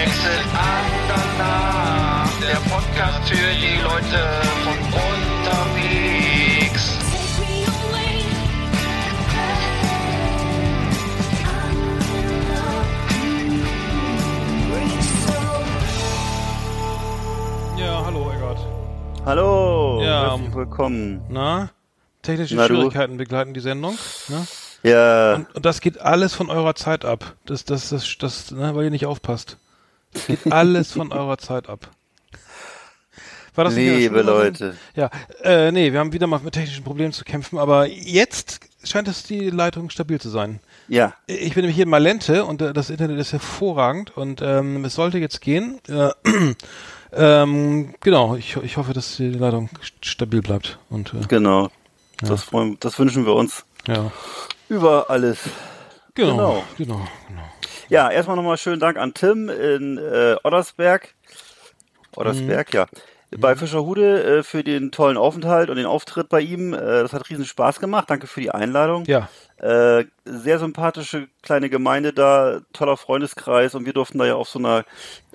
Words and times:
Last 0.00 0.08
Exit 0.08 0.46
Andernach. 0.54 2.30
Der 2.40 2.56
Podcast 2.70 3.28
für 3.28 3.34
die 3.34 3.82
Leute 3.82 4.40
von 4.64 4.78
unterwegs. 4.94 6.96
Ja, 17.76 18.04
hallo 18.04 18.30
Eggert. 18.32 18.58
Hallo, 19.26 20.00
Ja, 20.02 20.30
herzlich 20.30 20.46
ähm, 20.48 20.54
willkommen. 20.54 21.20
Na? 21.28 21.70
Technische 22.22 22.54
Na, 22.54 22.68
du? 22.68 22.74
Schwierigkeiten 22.74 23.16
begleiten 23.18 23.52
die 23.54 23.60
Sendung. 23.60 23.96
Ne? 24.28 24.46
Ja, 24.82 25.34
Und, 25.34 25.54
und 25.56 25.66
das 25.66 25.80
geht 25.82 26.00
alles 26.00 26.34
von 26.34 26.48
eurer 26.48 26.74
Zeit 26.74 27.04
ab. 27.04 27.34
Das, 27.44 27.64
das, 27.64 27.90
das, 27.90 28.16
das, 28.18 28.50
ne, 28.50 28.74
weil 28.74 28.84
ihr 28.84 28.90
nicht 28.90 29.06
aufpasst. 29.06 29.58
Geht 30.26 30.52
alles 30.52 30.92
von 30.92 31.12
eurer 31.12 31.38
Zeit 31.38 31.68
ab. 31.68 31.90
War 33.54 33.64
das 33.64 33.74
liebe? 33.74 34.22
Leute. 34.22 34.76
Ja, 34.94 35.10
äh, 35.42 35.72
nee, 35.72 35.92
wir 35.92 35.98
haben 35.98 36.12
wieder 36.12 36.26
mal 36.26 36.38
mit 36.40 36.54
technischen 36.54 36.84
Problemen 36.84 37.12
zu 37.12 37.24
kämpfen, 37.24 37.58
aber 37.58 37.86
jetzt 37.88 38.60
scheint 38.84 39.08
es 39.08 39.24
die 39.24 39.50
Leitung 39.50 39.90
stabil 39.90 40.20
zu 40.20 40.30
sein. 40.30 40.60
Ja, 40.88 41.14
Ich 41.26 41.54
bin 41.54 41.62
nämlich 41.62 41.74
hier 41.76 41.84
in 41.84 41.90
Malente 41.90 42.44
und 42.44 42.62
äh, 42.62 42.72
das 42.72 42.90
Internet 42.90 43.18
ist 43.18 43.32
hervorragend 43.32 44.16
und 44.16 44.40
ähm, 44.40 44.84
es 44.84 44.94
sollte 44.94 45.18
jetzt 45.18 45.40
gehen. 45.40 45.80
Äh, 45.88 46.10
ähm, 47.12 47.94
genau, 48.00 48.36
ich, 48.36 48.56
ich 48.56 48.76
hoffe, 48.76 48.92
dass 48.92 49.16
die 49.16 49.30
Leitung 49.30 49.68
st- 49.82 49.92
stabil 50.08 50.42
bleibt. 50.42 50.78
Und 50.88 51.12
äh, 51.14 51.26
genau. 51.28 51.70
Das, 52.22 52.44
freuen, 52.44 52.76
das 52.80 52.98
wünschen 52.98 53.26
wir 53.26 53.34
uns 53.34 53.64
ja, 53.86 54.12
über 54.68 55.08
alles. 55.10 55.38
genau, 56.14 56.36
Genau. 56.36 56.64
genau, 56.76 57.08
genau. 57.28 57.42
Ja, 57.90 58.10
erstmal 58.10 58.36
nochmal 58.36 58.56
schönen 58.56 58.80
Dank 58.80 58.96
an 58.96 59.14
Tim 59.14 59.48
in 59.48 59.98
äh, 59.98 60.36
Oddersberg. 60.42 61.14
Oddersberg, 62.16 62.68
Mhm. 62.72 62.76
ja. 62.76 62.86
Bei 63.38 63.54
Fischerhude 63.54 64.38
äh, 64.38 64.42
für 64.42 64.64
den 64.64 64.90
tollen 64.90 65.16
Aufenthalt 65.16 65.70
und 65.70 65.76
den 65.76 65.86
Auftritt 65.86 66.28
bei 66.28 66.40
ihm. 66.40 66.72
Äh, 66.74 66.78
das 66.78 67.12
hat 67.12 67.30
riesen 67.30 67.44
Spaß 67.44 67.78
gemacht. 67.78 68.10
Danke 68.10 68.26
für 68.26 68.40
die 68.40 68.50
Einladung. 68.50 69.04
Ja, 69.06 69.28
Äh, 69.58 70.06
sehr 70.24 70.58
sympathische 70.58 71.28
kleine 71.42 71.68
Gemeinde 71.68 72.12
da, 72.14 72.60
toller 72.72 72.96
Freundeskreis 72.96 73.74
und 73.74 73.84
wir 73.84 73.92
durften 73.92 74.16
da 74.18 74.24
ja 74.24 74.34
auf 74.34 74.48
so 74.48 74.58
einer 74.58 74.84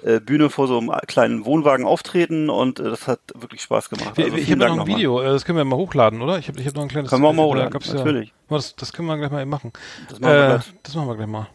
äh, 0.03 0.19
Bühne 0.19 0.49
vor 0.49 0.67
so 0.67 0.79
einem 0.79 0.89
kleinen 1.07 1.45
Wohnwagen 1.45 1.85
auftreten 1.85 2.49
und 2.49 2.79
äh, 2.79 2.83
das 2.89 3.07
hat 3.07 3.19
wirklich 3.35 3.61
Spaß 3.61 3.89
gemacht. 3.89 4.17
wir, 4.17 4.25
Also 4.25 4.37
ich 4.37 4.49
habe 4.49 4.59
noch 4.61 4.71
ein 4.71 4.77
nochmal. 4.77 4.95
Video, 4.97 5.21
äh, 5.21 5.25
das 5.25 5.45
können 5.45 5.59
wir 5.59 5.63
mal 5.65 5.75
hochladen, 5.77 6.21
oder? 6.23 6.39
Ich 6.39 6.47
habe 6.47 6.59
ich 6.59 6.65
hab 6.67 6.73
noch 6.73 6.81
ein 6.81 6.87
kleines 6.89 7.11
Können 7.11 7.21
wir 7.21 7.29
auch 7.29 7.33
mal 7.33 7.43
hochladen, 7.45 7.71
natürlich. 7.93 8.29
Ja, 8.49 8.55
das, 8.57 8.75
das 8.75 8.93
können 8.93 9.07
wir 9.07 9.15
gleich 9.17 9.29
mal 9.31 9.41
eben 9.41 9.51
machen. 9.51 9.71
Das 10.09 10.19
machen 10.19 10.33
wir 10.33 10.47
gleich. 10.47 10.73
das 10.83 10.95
machen 10.95 11.07
wir 11.07 11.15
gleich 11.17 11.27
mal. 11.27 11.47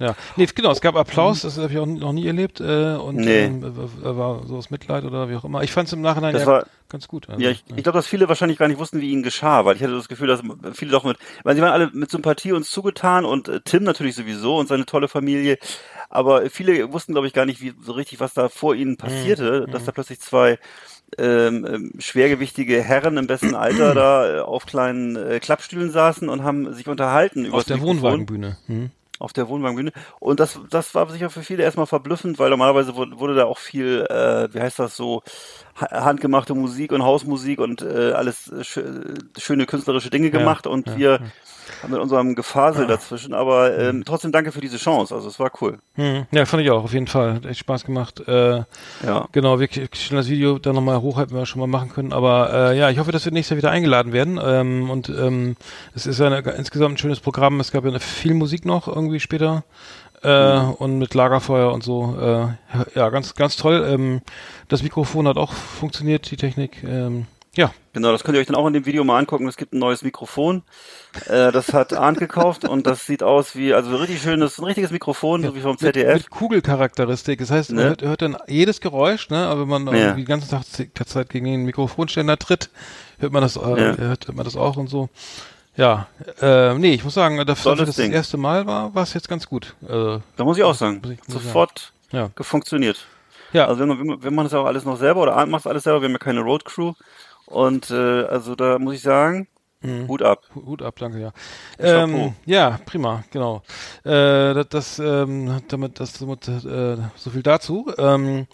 Ja, 0.00 0.16
nee, 0.36 0.46
genau, 0.46 0.70
es 0.72 0.80
gab 0.80 0.96
Applaus, 0.96 1.42
das 1.42 1.58
habe 1.58 1.70
ich 1.72 1.78
auch 1.78 1.84
noch 1.84 2.12
nie 2.14 2.26
erlebt 2.26 2.58
äh, 2.60 2.94
und 2.94 3.16
Nee. 3.16 3.44
ähm, 3.44 3.62
äh, 3.62 4.16
war 4.16 4.46
so 4.46 4.56
aus 4.56 4.70
Mitleid 4.70 5.04
oder 5.04 5.28
wie 5.28 5.36
auch 5.36 5.44
immer. 5.44 5.62
Ich 5.62 5.72
fand 5.72 5.88
es 5.88 5.92
im 5.92 6.00
Nachhinein 6.00 6.32
Das 6.32 6.42
ja 6.42 6.48
war- 6.48 6.66
ganz 6.88 7.06
gut. 7.06 7.28
Also, 7.28 7.40
Ja, 7.40 7.50
ich, 7.50 7.62
ich 7.76 7.82
glaube, 7.82 7.98
dass 7.98 8.06
viele 8.06 8.26
wahrscheinlich 8.26 8.58
gar 8.58 8.66
nicht 8.66 8.78
wussten, 8.80 9.00
wie 9.02 9.10
ihnen 9.10 9.22
geschah, 9.22 9.64
weil 9.66 9.76
ich 9.76 9.82
hatte 9.82 9.92
das 9.94 10.08
Gefühl, 10.08 10.26
dass 10.26 10.40
viele 10.72 10.90
doch 10.90 11.04
mit, 11.04 11.18
weil 11.44 11.54
sie 11.54 11.60
waren 11.62 11.72
alle 11.72 11.90
mit 11.92 12.10
Sympathie 12.10 12.52
uns 12.52 12.70
zugetan 12.70 13.24
und 13.26 13.48
äh, 13.48 13.60
Tim 13.62 13.84
natürlich 13.84 14.16
sowieso 14.16 14.56
und 14.56 14.68
seine 14.68 14.86
tolle 14.86 15.06
Familie, 15.06 15.58
aber 16.08 16.48
viele 16.48 16.92
wussten, 16.92 17.12
glaube 17.12 17.26
ich, 17.26 17.34
gar 17.34 17.44
nicht 17.44 17.60
wie, 17.60 17.74
so 17.82 17.92
richtig, 17.92 18.20
was 18.20 18.32
da 18.34 18.48
vor 18.48 18.74
ihnen 18.74 18.96
passierte, 18.96 19.66
dass 19.70 19.84
da 19.84 19.92
plötzlich 19.92 20.18
zwei 20.20 20.58
ähm, 21.18 21.66
ähm, 21.66 21.92
schwergewichtige 21.98 22.82
Herren 22.82 23.16
im 23.18 23.26
besten 23.26 23.54
Alter 23.54 23.94
da 23.94 24.38
äh, 24.38 24.40
auf 24.40 24.64
kleinen 24.64 25.16
äh, 25.16 25.40
Klappstühlen 25.40 25.90
saßen 25.90 26.28
und 26.28 26.42
haben 26.42 26.72
sich 26.72 26.86
unterhalten 26.88 27.44
über 27.44 27.58
auf 27.58 27.64
der 27.64 27.80
Wohnwagenbühne. 27.80 28.56
Hm. 28.66 28.90
Auf 29.20 29.32
der 29.32 29.48
Wohnwagenbühne. 29.48 29.92
Und 30.18 30.40
das, 30.40 30.58
das 30.70 30.94
war 30.94 31.08
sicher 31.08 31.30
für 31.30 31.42
viele 31.42 31.62
erstmal 31.62 31.86
verblüffend, 31.86 32.38
weil 32.38 32.50
normalerweise 32.50 32.96
wurde, 32.96 33.18
wurde 33.18 33.34
da 33.36 33.44
auch 33.44 33.58
viel, 33.58 34.06
äh, 34.08 34.52
wie 34.52 34.60
heißt 34.60 34.78
das 34.78 34.96
so, 34.96 35.22
handgemachte 35.76 36.54
Musik 36.54 36.92
und 36.92 37.02
Hausmusik 37.02 37.60
und 37.60 37.82
äh, 37.82 38.12
alles 38.12 38.48
äh, 38.52 38.64
schö 38.64 39.14
schöne 39.38 39.66
künstlerische 39.66 40.10
Dinge 40.10 40.30
gemacht 40.30 40.66
und 40.66 40.88
ja, 40.88 41.20
wir 41.20 41.20
haben 41.82 41.92
mit 41.92 42.00
unserem 42.00 42.34
Gefasel 42.34 42.86
dazwischen. 42.86 43.34
Aber 43.34 43.76
ähm, 43.78 44.04
trotzdem 44.04 44.32
danke 44.32 44.52
für 44.52 44.60
diese 44.60 44.76
Chance. 44.76 45.14
Also 45.14 45.28
es 45.28 45.38
war 45.38 45.50
cool. 45.60 45.78
Hm. 45.94 46.26
Ja, 46.30 46.44
fand 46.44 46.62
ich 46.62 46.70
auch, 46.70 46.84
auf 46.84 46.92
jeden 46.92 47.06
Fall. 47.06 47.34
Hat 47.34 47.46
echt 47.46 47.60
Spaß 47.60 47.84
gemacht. 47.84 48.20
Äh, 48.26 48.64
Ja. 49.04 49.28
Genau, 49.32 49.60
wirklich 49.60 49.88
schnell 49.94 50.20
das 50.20 50.28
Video 50.28 50.58
dann 50.58 50.74
nochmal 50.74 51.00
hoch 51.00 51.18
hätten 51.18 51.34
wir 51.34 51.46
schon 51.46 51.60
mal 51.60 51.66
machen 51.66 51.90
können. 51.90 52.12
Aber 52.12 52.52
äh, 52.52 52.78
ja, 52.78 52.90
ich 52.90 52.98
hoffe, 52.98 53.12
dass 53.12 53.24
wir 53.24 53.32
nächstes 53.32 53.50
Jahr 53.50 53.58
wieder 53.58 53.70
eingeladen 53.70 54.12
werden. 54.12 54.38
Ähm, 54.42 54.90
und 54.90 55.08
ähm, 55.08 55.56
es 55.94 56.06
ist 56.06 56.18
ja 56.18 56.26
eine, 56.26 56.38
insgesamt 56.52 56.94
ein 56.94 56.98
schönes 56.98 57.20
Programm. 57.20 57.60
Es 57.60 57.72
gab 57.72 57.84
ja 57.84 57.98
viel 57.98 58.34
Musik 58.34 58.64
noch 58.64 58.88
irgendwie 58.88 59.20
später. 59.20 59.64
Äh, 60.22 60.58
Und 60.78 60.98
mit 60.98 61.14
Lagerfeuer 61.14 61.72
und 61.72 61.82
so. 61.82 62.16
Äh, 62.20 62.48
ja, 62.98 63.08
ganz, 63.10 63.34
ganz 63.34 63.56
toll. 63.56 63.86
Ähm, 63.88 64.20
das 64.68 64.82
Mikrofon 64.82 65.26
hat 65.28 65.36
auch 65.36 65.52
funktioniert, 65.52 66.30
die 66.30 66.36
Technik. 66.36 66.82
Ähm, 66.84 67.26
ja, 67.56 67.72
Genau, 67.92 68.12
das 68.12 68.22
könnt 68.22 68.36
ihr 68.36 68.40
euch 68.40 68.46
dann 68.46 68.54
auch 68.54 68.68
in 68.68 68.72
dem 68.74 68.86
Video 68.86 69.02
mal 69.02 69.18
angucken. 69.18 69.48
Es 69.48 69.56
gibt 69.56 69.72
ein 69.72 69.80
neues 69.80 70.02
Mikrofon. 70.02 70.62
Äh, 71.26 71.50
das 71.50 71.72
hat 71.72 71.92
Arndt 71.94 72.20
gekauft 72.20 72.64
und 72.64 72.86
das 72.86 73.04
sieht 73.06 73.24
aus 73.24 73.56
wie, 73.56 73.74
also 73.74 73.96
richtig 73.96 74.22
schönes, 74.22 74.58
ein 74.58 74.64
richtiges 74.64 74.92
Mikrofon, 74.92 75.42
so 75.42 75.56
wie 75.56 75.60
vom 75.60 75.72
mit, 75.72 75.80
ZDF. 75.80 76.14
mit 76.14 76.30
Kugelcharakteristik. 76.30 77.40
Das 77.40 77.50
heißt, 77.50 77.70
man 77.72 77.78
Ne? 77.82 77.88
hört, 77.88 78.02
hört 78.02 78.22
dann 78.22 78.36
jedes 78.46 78.80
Geräusch, 78.80 79.28
ne? 79.30 79.38
Aber 79.48 79.62
wenn 79.68 79.82
man 79.82 79.96
Ja. 79.96 80.12
die 80.12 80.24
ganze 80.24 80.48
Tag, 80.48 80.62
Zeit 81.08 81.30
gegen 81.30 81.46
den 81.46 81.64
Mikrofonständer 81.64 82.38
tritt, 82.38 82.70
hört 83.18 83.32
man 83.32 83.42
das, 83.42 83.56
äh, 83.56 83.60
Ja. 83.60 83.96
hört 83.96 84.32
man 84.32 84.44
das 84.44 84.54
auch 84.56 84.76
und 84.76 84.86
so. 84.88 85.08
Ja, 85.80 86.06
äh, 86.42 86.74
nee, 86.74 86.92
ich 86.92 87.04
muss 87.04 87.14
sagen, 87.14 87.38
dafür, 87.46 87.74
dass 87.74 87.86
das 87.86 87.96
das 87.96 88.08
erste 88.08 88.36
Mal 88.36 88.66
war, 88.66 88.94
war 88.94 89.02
es 89.02 89.14
jetzt 89.14 89.28
ganz 89.28 89.46
gut. 89.46 89.74
Äh, 89.82 90.18
Da 90.36 90.44
muss 90.44 90.58
ich 90.58 90.62
auch 90.64 90.74
sagen, 90.74 91.00
Muss 91.02 91.12
ich- 91.12 91.18
muss 91.26 91.42
sofort 91.42 91.92
ja. 92.12 92.30
gefunktioniert. 92.34 93.06
Ja, 93.52 93.66
Also 93.66 93.80
wenn 93.88 94.22
wir 94.22 94.30
machen 94.30 94.44
das 94.44 94.54
auch 94.54 94.66
alles 94.66 94.84
noch 94.84 94.96
selber 94.98 95.22
oder 95.22 95.36
Arndt 95.36 95.50
macht 95.50 95.66
alles 95.66 95.84
selber, 95.84 96.00
wir 96.02 96.06
haben 96.08 96.12
ja 96.12 96.18
keine 96.18 96.40
Road 96.40 96.64
Crew. 96.64 96.92
Und 97.46 97.90
äh, 97.90 98.24
also 98.24 98.54
da 98.54 98.78
muss 98.78 98.94
ich 98.94 99.02
sagen, 99.02 99.48
Hut 100.08 100.20
ab. 100.22 100.42
Hu- 100.54 100.66
Hut 100.66 100.82
ab, 100.82 100.96
danke, 100.98 101.18
ja. 101.18 101.32
Ähm, 101.78 102.34
ja, 102.44 102.78
prima, 102.84 103.24
genau. 103.30 103.62
Äh, 104.04 104.52
das, 104.52 104.68
das, 104.68 104.98
ähm, 104.98 105.62
damit, 105.68 105.98
das, 105.98 106.20
äh, 106.20 106.96
so 107.16 107.30
viel 107.30 107.42
dazu. 107.42 107.90
Ähm, 107.96 108.46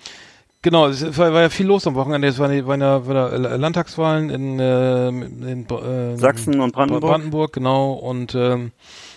genau, 0.66 0.88
es 0.88 1.16
war, 1.16 1.32
war 1.32 1.42
ja 1.42 1.48
viel 1.48 1.66
los 1.66 1.86
am 1.86 1.94
Wochenende. 1.94 2.26
Es 2.26 2.40
waren, 2.40 2.52
ja, 2.52 2.66
waren 2.66 2.80
ja 2.80 3.56
Landtagswahlen 3.56 4.30
in, 4.30 4.58
äh, 4.58 5.08
in 5.08 5.64
äh, 5.70 6.16
Sachsen 6.16 6.58
und 6.58 6.72
Brandenburg. 6.72 7.08
Brandenburg, 7.08 7.52
genau. 7.52 7.92
Und 7.92 8.34
ähm, 8.34 8.72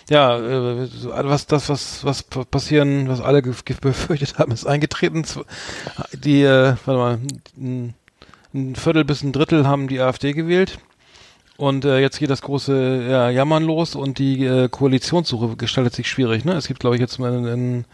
ja, 0.08 0.38
äh, 0.38 0.88
was 1.24 1.46
das, 1.46 1.68
was, 1.68 2.04
was 2.04 2.22
pa- 2.22 2.44
passieren, 2.44 3.08
was 3.08 3.20
alle 3.20 3.42
befürchtet 3.42 4.38
haben, 4.38 4.52
ist 4.52 4.64
eingetreten. 4.64 5.24
Die, 6.12 6.42
äh, 6.42 6.76
warte 6.84 7.00
mal, 7.00 7.18
ein, 7.58 7.94
ein 8.54 8.76
Viertel 8.76 9.04
bis 9.04 9.24
ein 9.24 9.32
Drittel 9.32 9.66
haben 9.66 9.88
die 9.88 10.00
AfD 10.00 10.32
gewählt. 10.32 10.78
Und 11.56 11.84
äh, 11.84 11.98
jetzt 11.98 12.20
geht 12.20 12.30
das 12.30 12.42
große 12.42 13.06
ja, 13.10 13.28
Jammern 13.28 13.64
los 13.64 13.96
und 13.96 14.18
die 14.18 14.44
äh, 14.44 14.68
Koalitionssuche 14.68 15.56
gestaltet 15.56 15.94
sich 15.94 16.08
schwierig. 16.08 16.44
Ne? 16.44 16.52
Es 16.52 16.68
gibt, 16.68 16.78
glaube 16.78 16.94
ich, 16.94 17.00
jetzt 17.00 17.18
mal 17.18 17.34
in, 17.34 17.44
in 17.44 17.84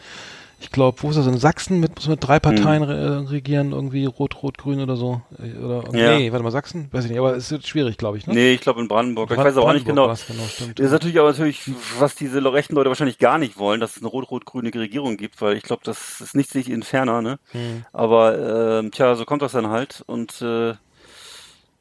ich 0.58 0.70
glaube, 0.73 1.03
wo 1.03 1.11
ist 1.11 1.17
das 1.17 1.26
in 1.26 1.37
Sachsen 1.38 1.81
mit, 1.81 1.94
muss 1.97 2.08
mit 2.08 2.26
drei 2.26 2.41
Parteien 2.41 2.82
re 2.82 2.94
äh, 2.97 3.29
regieren, 3.31 3.73
irgendwie 3.73 4.06
Rot, 4.06 4.43
Rot, 4.43 4.56
Grün 4.56 4.81
oder 4.81 4.97
so. 4.97 5.20
Äh, 5.38 5.58
Oder 5.58 5.94
Ja. 5.97 6.17
nee, 6.17 6.32
warte 6.32 6.43
mal, 6.43 6.50
Sachsen? 6.50 6.88
Weiß 6.93 7.05
ich 7.05 7.11
nicht, 7.11 7.19
aber 7.19 7.37
es 7.37 7.50
wird 7.50 7.67
schwierig, 7.67 7.99
glaube 7.99 8.17
ich, 8.17 8.26
ne? 8.26 8.32
Nee, 8.35 8.55
ich 8.55 8.62
glaube 8.62 8.81
in 8.81 8.88
Brandenburg. 8.88 9.31
Ich 9.31 9.37
Bran- 9.37 9.47
weiß 9.47 9.56
auch 9.58 9.73
nicht 9.75 9.85
genau. 9.85 10.08
War's, 10.08 10.26
genau 10.26 10.43
stimmt. 10.44 10.79
Das 10.79 10.87
ist 10.87 10.93
natürlich 10.93 11.19
aber 11.19 11.29
natürlich, 11.31 11.62
was 11.99 12.14
diese 12.14 12.43
rechten 12.53 12.75
Leute 12.75 12.88
wahrscheinlich 12.88 13.19
gar 13.19 13.37
nicht 13.38 13.58
wollen, 13.58 13.81
dass 13.81 13.97
es 13.97 14.03
eine 14.03 14.08
rot-rot-grüne 14.08 14.73
Regierung 14.75 15.17
gibt, 15.19 15.41
weil 15.43 15.56
ich 15.56 15.62
glaube, 15.62 15.82
das 15.85 16.20
ist 16.23 16.35
nicht 16.35 16.50
sich 16.50 16.70
inferner, 16.70 17.20
ne? 17.20 17.38
Hm. 17.53 17.85
Aber 17.93 18.81
ähm, 18.81 18.93
tja, 18.93 19.14
so 19.14 19.25
kommt 19.26 19.43
das 19.43 19.53
dann 19.53 19.69
halt. 19.69 20.03
Und 20.06 20.41
äh, 20.41 20.73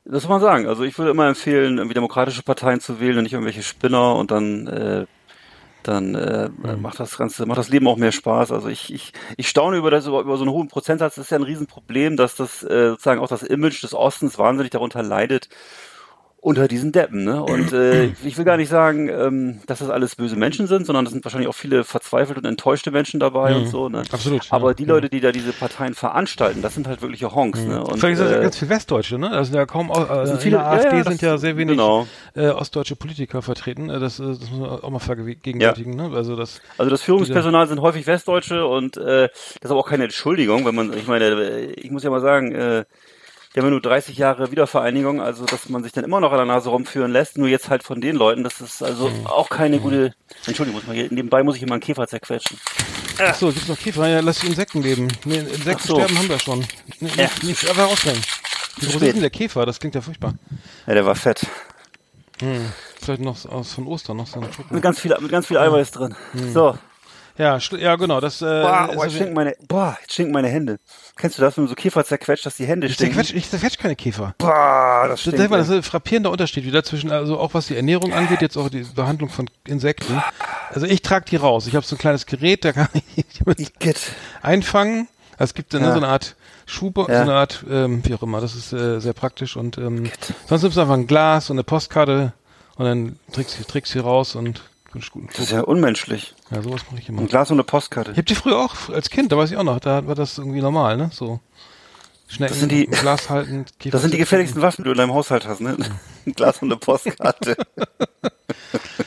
das 0.03 0.23
muss 0.23 0.27
man 0.29 0.41
sagen. 0.41 0.67
Also 0.67 0.83
ich 0.83 0.97
würde 0.97 1.11
immer 1.11 1.27
empfehlen, 1.27 1.77
irgendwie 1.77 1.95
demokratische 1.95 2.43
Parteien 2.43 2.79
zu 2.81 2.99
wählen 2.99 3.17
und 3.17 3.23
nicht 3.23 3.33
irgendwelche 3.33 3.63
Spinner 3.63 4.15
und 4.15 4.31
dann 4.31 4.67
äh, 4.67 5.05
dann 5.87 6.15
äh, 6.15 6.49
macht 6.81 6.99
das 6.99 7.17
Ganze, 7.17 7.45
macht 7.45 7.57
das 7.57 7.69
Leben 7.69 7.87
auch 7.87 7.97
mehr 7.97 8.11
Spaß. 8.11 8.51
Also 8.51 8.67
ich, 8.67 8.93
ich, 8.93 9.13
ich 9.37 9.47
staune 9.47 9.77
über 9.77 9.91
das, 9.91 10.07
über, 10.07 10.21
über 10.21 10.37
so 10.37 10.43
einen 10.43 10.51
hohen 10.51 10.67
Prozentsatz. 10.67 11.15
Das 11.15 11.25
ist 11.25 11.31
ja 11.31 11.37
ein 11.37 11.43
Riesenproblem, 11.43 12.17
dass 12.17 12.35
das 12.35 12.63
äh, 12.63 12.89
sozusagen 12.89 13.21
auch 13.21 13.27
das 13.27 13.43
Image 13.43 13.83
des 13.83 13.93
Ostens 13.93 14.37
wahnsinnig 14.37 14.71
darunter 14.71 15.03
leidet 15.03 15.49
unter 16.45 16.67
diesen 16.67 16.91
Deppen. 16.91 17.23
Ne? 17.23 17.41
Und 17.43 17.73
äh, 17.73 18.05
ich 18.23 18.37
will 18.37 18.45
gar 18.45 18.55
nicht 18.57 18.69
sagen, 18.69 19.09
ähm, 19.09 19.61
dass 19.65 19.79
das 19.79 19.89
alles 19.89 20.15
böse 20.15 20.35
Menschen 20.35 20.67
sind, 20.67 20.85
sondern 20.85 21.05
es 21.07 21.11
sind 21.11 21.25
wahrscheinlich 21.25 21.49
auch 21.49 21.55
viele 21.55 21.83
verzweifelte 21.83 22.39
und 22.39 22.45
enttäuschte 22.45 22.91
Menschen 22.91 23.19
dabei 23.19 23.55
und 23.55 23.67
so. 23.67 23.89
Ne? 23.89 24.03
Absolut, 24.11 24.45
Aber 24.51 24.69
ja. 24.69 24.73
die 24.75 24.85
Leute, 24.85 25.09
die 25.09 25.21
da 25.21 25.31
diese 25.31 25.51
Parteien 25.53 25.95
veranstalten, 25.95 26.61
das 26.61 26.75
sind 26.75 26.87
halt 26.87 27.01
wirkliche 27.01 27.33
Honks. 27.33 27.61
Ne? 27.61 27.83
Und, 27.83 27.99
Vielleicht 27.99 28.17
sind 28.19 28.29
das 28.29 28.37
äh, 28.37 28.41
ganz 28.43 28.57
viele 28.59 28.69
Westdeutsche, 28.69 29.17
ne? 29.17 29.31
Also 29.31 29.55
ja 29.57 29.65
kaum 29.65 29.89
äh, 29.89 30.25
sind 30.27 30.35
in 30.35 30.41
viele- 30.41 30.57
der 30.57 30.65
ja, 30.65 30.71
AfD 30.71 30.97
ja, 30.97 31.03
sind 31.03 31.13
das- 31.13 31.21
ja 31.21 31.37
sehr 31.39 31.57
wenig 31.57 31.77
genau. 31.77 32.05
äh, 32.35 32.49
ostdeutsche 32.49 32.95
Politiker 32.95 33.41
vertreten. 33.41 33.89
Äh, 33.89 33.99
Das, 33.99 34.19
äh, 34.19 34.23
das 34.27 34.51
muss 34.51 34.59
man 34.59 34.69
auch 34.69 34.89
mal 34.91 34.99
vergegenwärtigen, 34.99 35.95
ne? 35.95 36.11
Also 36.13 36.35
das 36.35 36.61
Also 36.77 36.91
das 36.91 37.01
Führungspersonal 37.01 37.67
sind 37.67 37.81
häufig 37.81 38.05
Westdeutsche 38.05 38.67
und 38.67 38.97
äh, 38.97 39.29
das 39.29 39.31
ist 39.63 39.71
aber 39.71 39.79
auch 39.79 39.89
keine 39.89 40.03
Entschuldigung, 40.03 40.63
wenn 40.65 40.75
man, 40.75 40.93
ich 40.93 41.07
meine, 41.07 41.25
äh, 41.25 41.71
ich 41.71 41.89
muss 41.89 42.03
ja 42.03 42.11
mal 42.11 42.21
sagen, 42.21 42.51
äh, 42.53 42.85
die 43.55 43.59
haben 43.59 43.67
ja 43.67 43.71
nur 43.71 43.81
30 43.81 44.17
Jahre 44.17 44.51
Wiedervereinigung, 44.51 45.21
also 45.21 45.45
dass 45.45 45.69
man 45.69 45.81
sich 45.83 45.93
dann 45.93 46.03
immer 46.03 46.19
noch 46.19 46.31
an 46.31 46.37
der 46.37 46.45
Nase 46.45 46.69
rumführen 46.69 47.11
lässt, 47.11 47.37
nur 47.37 47.47
jetzt 47.47 47.69
halt 47.69 47.83
von 47.83 48.01
den 48.01 48.15
Leuten, 48.17 48.43
das 48.43 48.59
ist 48.59 48.83
also 48.83 49.09
Hm. 49.09 49.25
auch 49.27 49.49
keine 49.49 49.79
gute, 49.79 50.13
Entschuldigung, 50.45 50.79
muss 50.79 50.87
man 50.87 50.95
hier, 50.95 51.07
nebenbei 51.11 51.41
muss 51.43 51.55
ich 51.55 51.63
immer 51.63 51.73
einen 51.75 51.81
Käfer 51.81 52.05
zerquetschen. 52.07 52.57
Ach 53.17 53.33
so, 53.33 53.47
gibt's 53.51 53.67
noch 53.69 53.79
Käfer? 53.79 54.07
Ja, 54.09 54.19
lass 54.19 54.39
die 54.39 54.47
Insekten 54.47 54.81
leben. 54.81 55.07
Nee, 55.23 55.37
Insekten 55.37 55.87
so. 55.87 55.95
sterben 55.95 56.17
haben 56.17 56.27
wir 56.29 56.39
schon. 56.39 56.65
Nee, 56.99 57.09
Ja. 57.15 57.29
nicht, 57.43 57.69
einfach 57.69 57.89
rausbringen. 57.89 58.21
Wie 58.77 58.85
groß 58.87 58.95
ist 59.01 59.13
denn 59.13 59.21
der 59.21 59.29
Käfer? 59.29 59.65
Das 59.65 59.79
klingt 59.79 59.95
ja 59.95 60.01
furchtbar. 60.01 60.33
Ja, 60.85 60.93
der 60.95 61.05
war 61.05 61.15
fett. 61.15 61.45
Vielleicht 63.01 63.21
noch 63.21 63.45
aus 63.45 63.71
von 63.73 63.87
Ostern 63.87 64.17
noch 64.17 64.27
so 64.27 64.41
eine 64.41 64.51
Truppe. 64.51 64.73
Mit 64.73 64.83
ganz 64.83 64.99
viel, 64.99 65.15
mit 65.21 65.31
ganz 65.31 65.47
viel 65.47 65.57
Eiweiß 65.57 65.91
drin. 65.91 66.13
So. 66.53 66.77
Ja, 67.37 67.57
ja, 67.77 67.95
genau. 67.97 68.21
Das 68.21 68.41
äh, 68.41 68.45
Boah, 68.45 68.89
boah, 68.93 69.07
jetzt 69.07 69.33
meine, 69.33 69.55
boah, 69.67 69.97
jetzt 70.01 70.13
stinken 70.13 70.31
meine 70.31 70.47
Hände. 70.47 70.77
Kennst 71.17 71.37
du 71.37 71.41
das, 71.41 71.57
wenn 71.57 71.65
du 71.65 71.69
so 71.69 71.75
Käfer 71.75 72.05
zerquetscht, 72.05 72.45
dass 72.45 72.55
die 72.55 72.65
Hände 72.65 72.87
ich 72.87 72.93
stinken? 72.93 73.15
zerquetsch, 73.15 73.35
ich 73.35 73.49
zerquetsch 73.49 73.77
keine 73.77 73.95
Käfer. 73.97 74.35
Boah, 74.37 75.01
das 75.07 75.23
Das, 75.23 75.33
stinkt. 75.33 75.39
das 75.39 75.51
ey. 75.51 75.61
ist 75.61 75.69
ein 75.71 75.83
frappierender 75.83 76.31
Unterschied 76.31 76.63
wieder 76.65 76.83
zwischen, 76.83 77.11
also 77.11 77.37
auch 77.37 77.53
was 77.53 77.67
die 77.67 77.75
Ernährung 77.75 78.13
angeht, 78.13 78.41
jetzt 78.41 78.55
auch 78.57 78.69
die 78.69 78.83
Behandlung 78.95 79.29
von 79.29 79.49
Insekten. 79.67 80.21
Also 80.69 80.85
ich 80.87 81.01
trage 81.01 81.25
die 81.29 81.35
raus. 81.35 81.67
Ich 81.67 81.75
habe 81.75 81.85
so 81.85 81.95
ein 81.95 81.99
kleines 81.99 82.25
Gerät, 82.25 82.63
da 82.63 82.71
kann 82.71 82.87
ich 83.17 83.25
einfangen. 84.41 85.07
Also 85.37 85.51
es 85.51 85.53
gibt 85.53 85.73
dann 85.73 85.83
Ja. 85.83 85.91
so 85.91 85.97
eine 85.97 86.07
Art 86.07 86.35
Schub, 86.65 86.95
so 86.95 87.07
Ja. 87.11 87.21
eine 87.21 87.33
Art, 87.33 87.65
ähm, 87.69 88.01
wie 88.05 88.13
auch 88.15 88.23
immer. 88.23 88.39
Das 88.41 88.55
ist 88.55 88.71
äh, 88.73 88.99
sehr 88.99 89.13
praktisch 89.13 89.57
und 89.57 89.77
ähm, 89.77 90.09
sonst 90.47 90.63
nimmst 90.63 90.77
du 90.77 90.81
einfach 90.81 90.93
ein 90.95 91.07
Glas 91.07 91.49
und 91.49 91.57
eine 91.57 91.63
Postkarte 91.63 92.33
und 92.77 92.85
dann 92.85 93.19
trägst 93.33 93.59
du 93.59 93.83
sie 93.83 93.99
raus 93.99 94.35
und 94.35 94.61
und 94.95 95.11
gut. 95.11 95.29
Das 95.33 95.39
ist 95.41 95.51
ja 95.51 95.61
unmenschlich. 95.61 96.33
Ja, 96.51 96.61
sowas 96.61 96.81
mache 96.89 97.01
ich 97.01 97.09
immer. 97.09 97.21
Ein 97.21 97.27
Glas 97.27 97.51
und 97.51 97.55
eine 97.57 97.63
Postkarte. 97.63 98.11
Ich 98.11 98.17
hab 98.17 98.25
die 98.25 98.35
früher 98.35 98.57
auch 98.59 98.89
als 98.89 99.09
Kind, 99.09 99.31
da 99.31 99.37
weiß 99.37 99.51
ich 99.51 99.57
auch 99.57 99.63
noch, 99.63 99.79
da 99.79 100.07
war 100.07 100.15
das 100.15 100.37
irgendwie 100.37 100.61
normal, 100.61 100.97
ne? 100.97 101.09
So 101.13 101.39
Schnecken, 102.27 102.53
Das 102.53 102.59
sind 102.59 102.71
die- 102.71 102.87
Glas 102.87 103.29
halten. 103.29 103.65
Käfer 103.79 103.91
Das 103.91 104.01
sind 104.01 104.13
die 104.13 104.17
gefährlichsten 104.17 104.61
Waffen, 104.61 104.81
die 104.83 104.85
du 104.85 104.91
in 104.93 104.97
deinem 104.97 105.13
Haushalt 105.13 105.45
hast, 105.45 105.61
ne? 105.61 105.77
Ein 106.25 106.33
Glas 106.33 106.59
und 106.61 106.71
eine 106.71 106.77
Postkarte. 106.79 107.55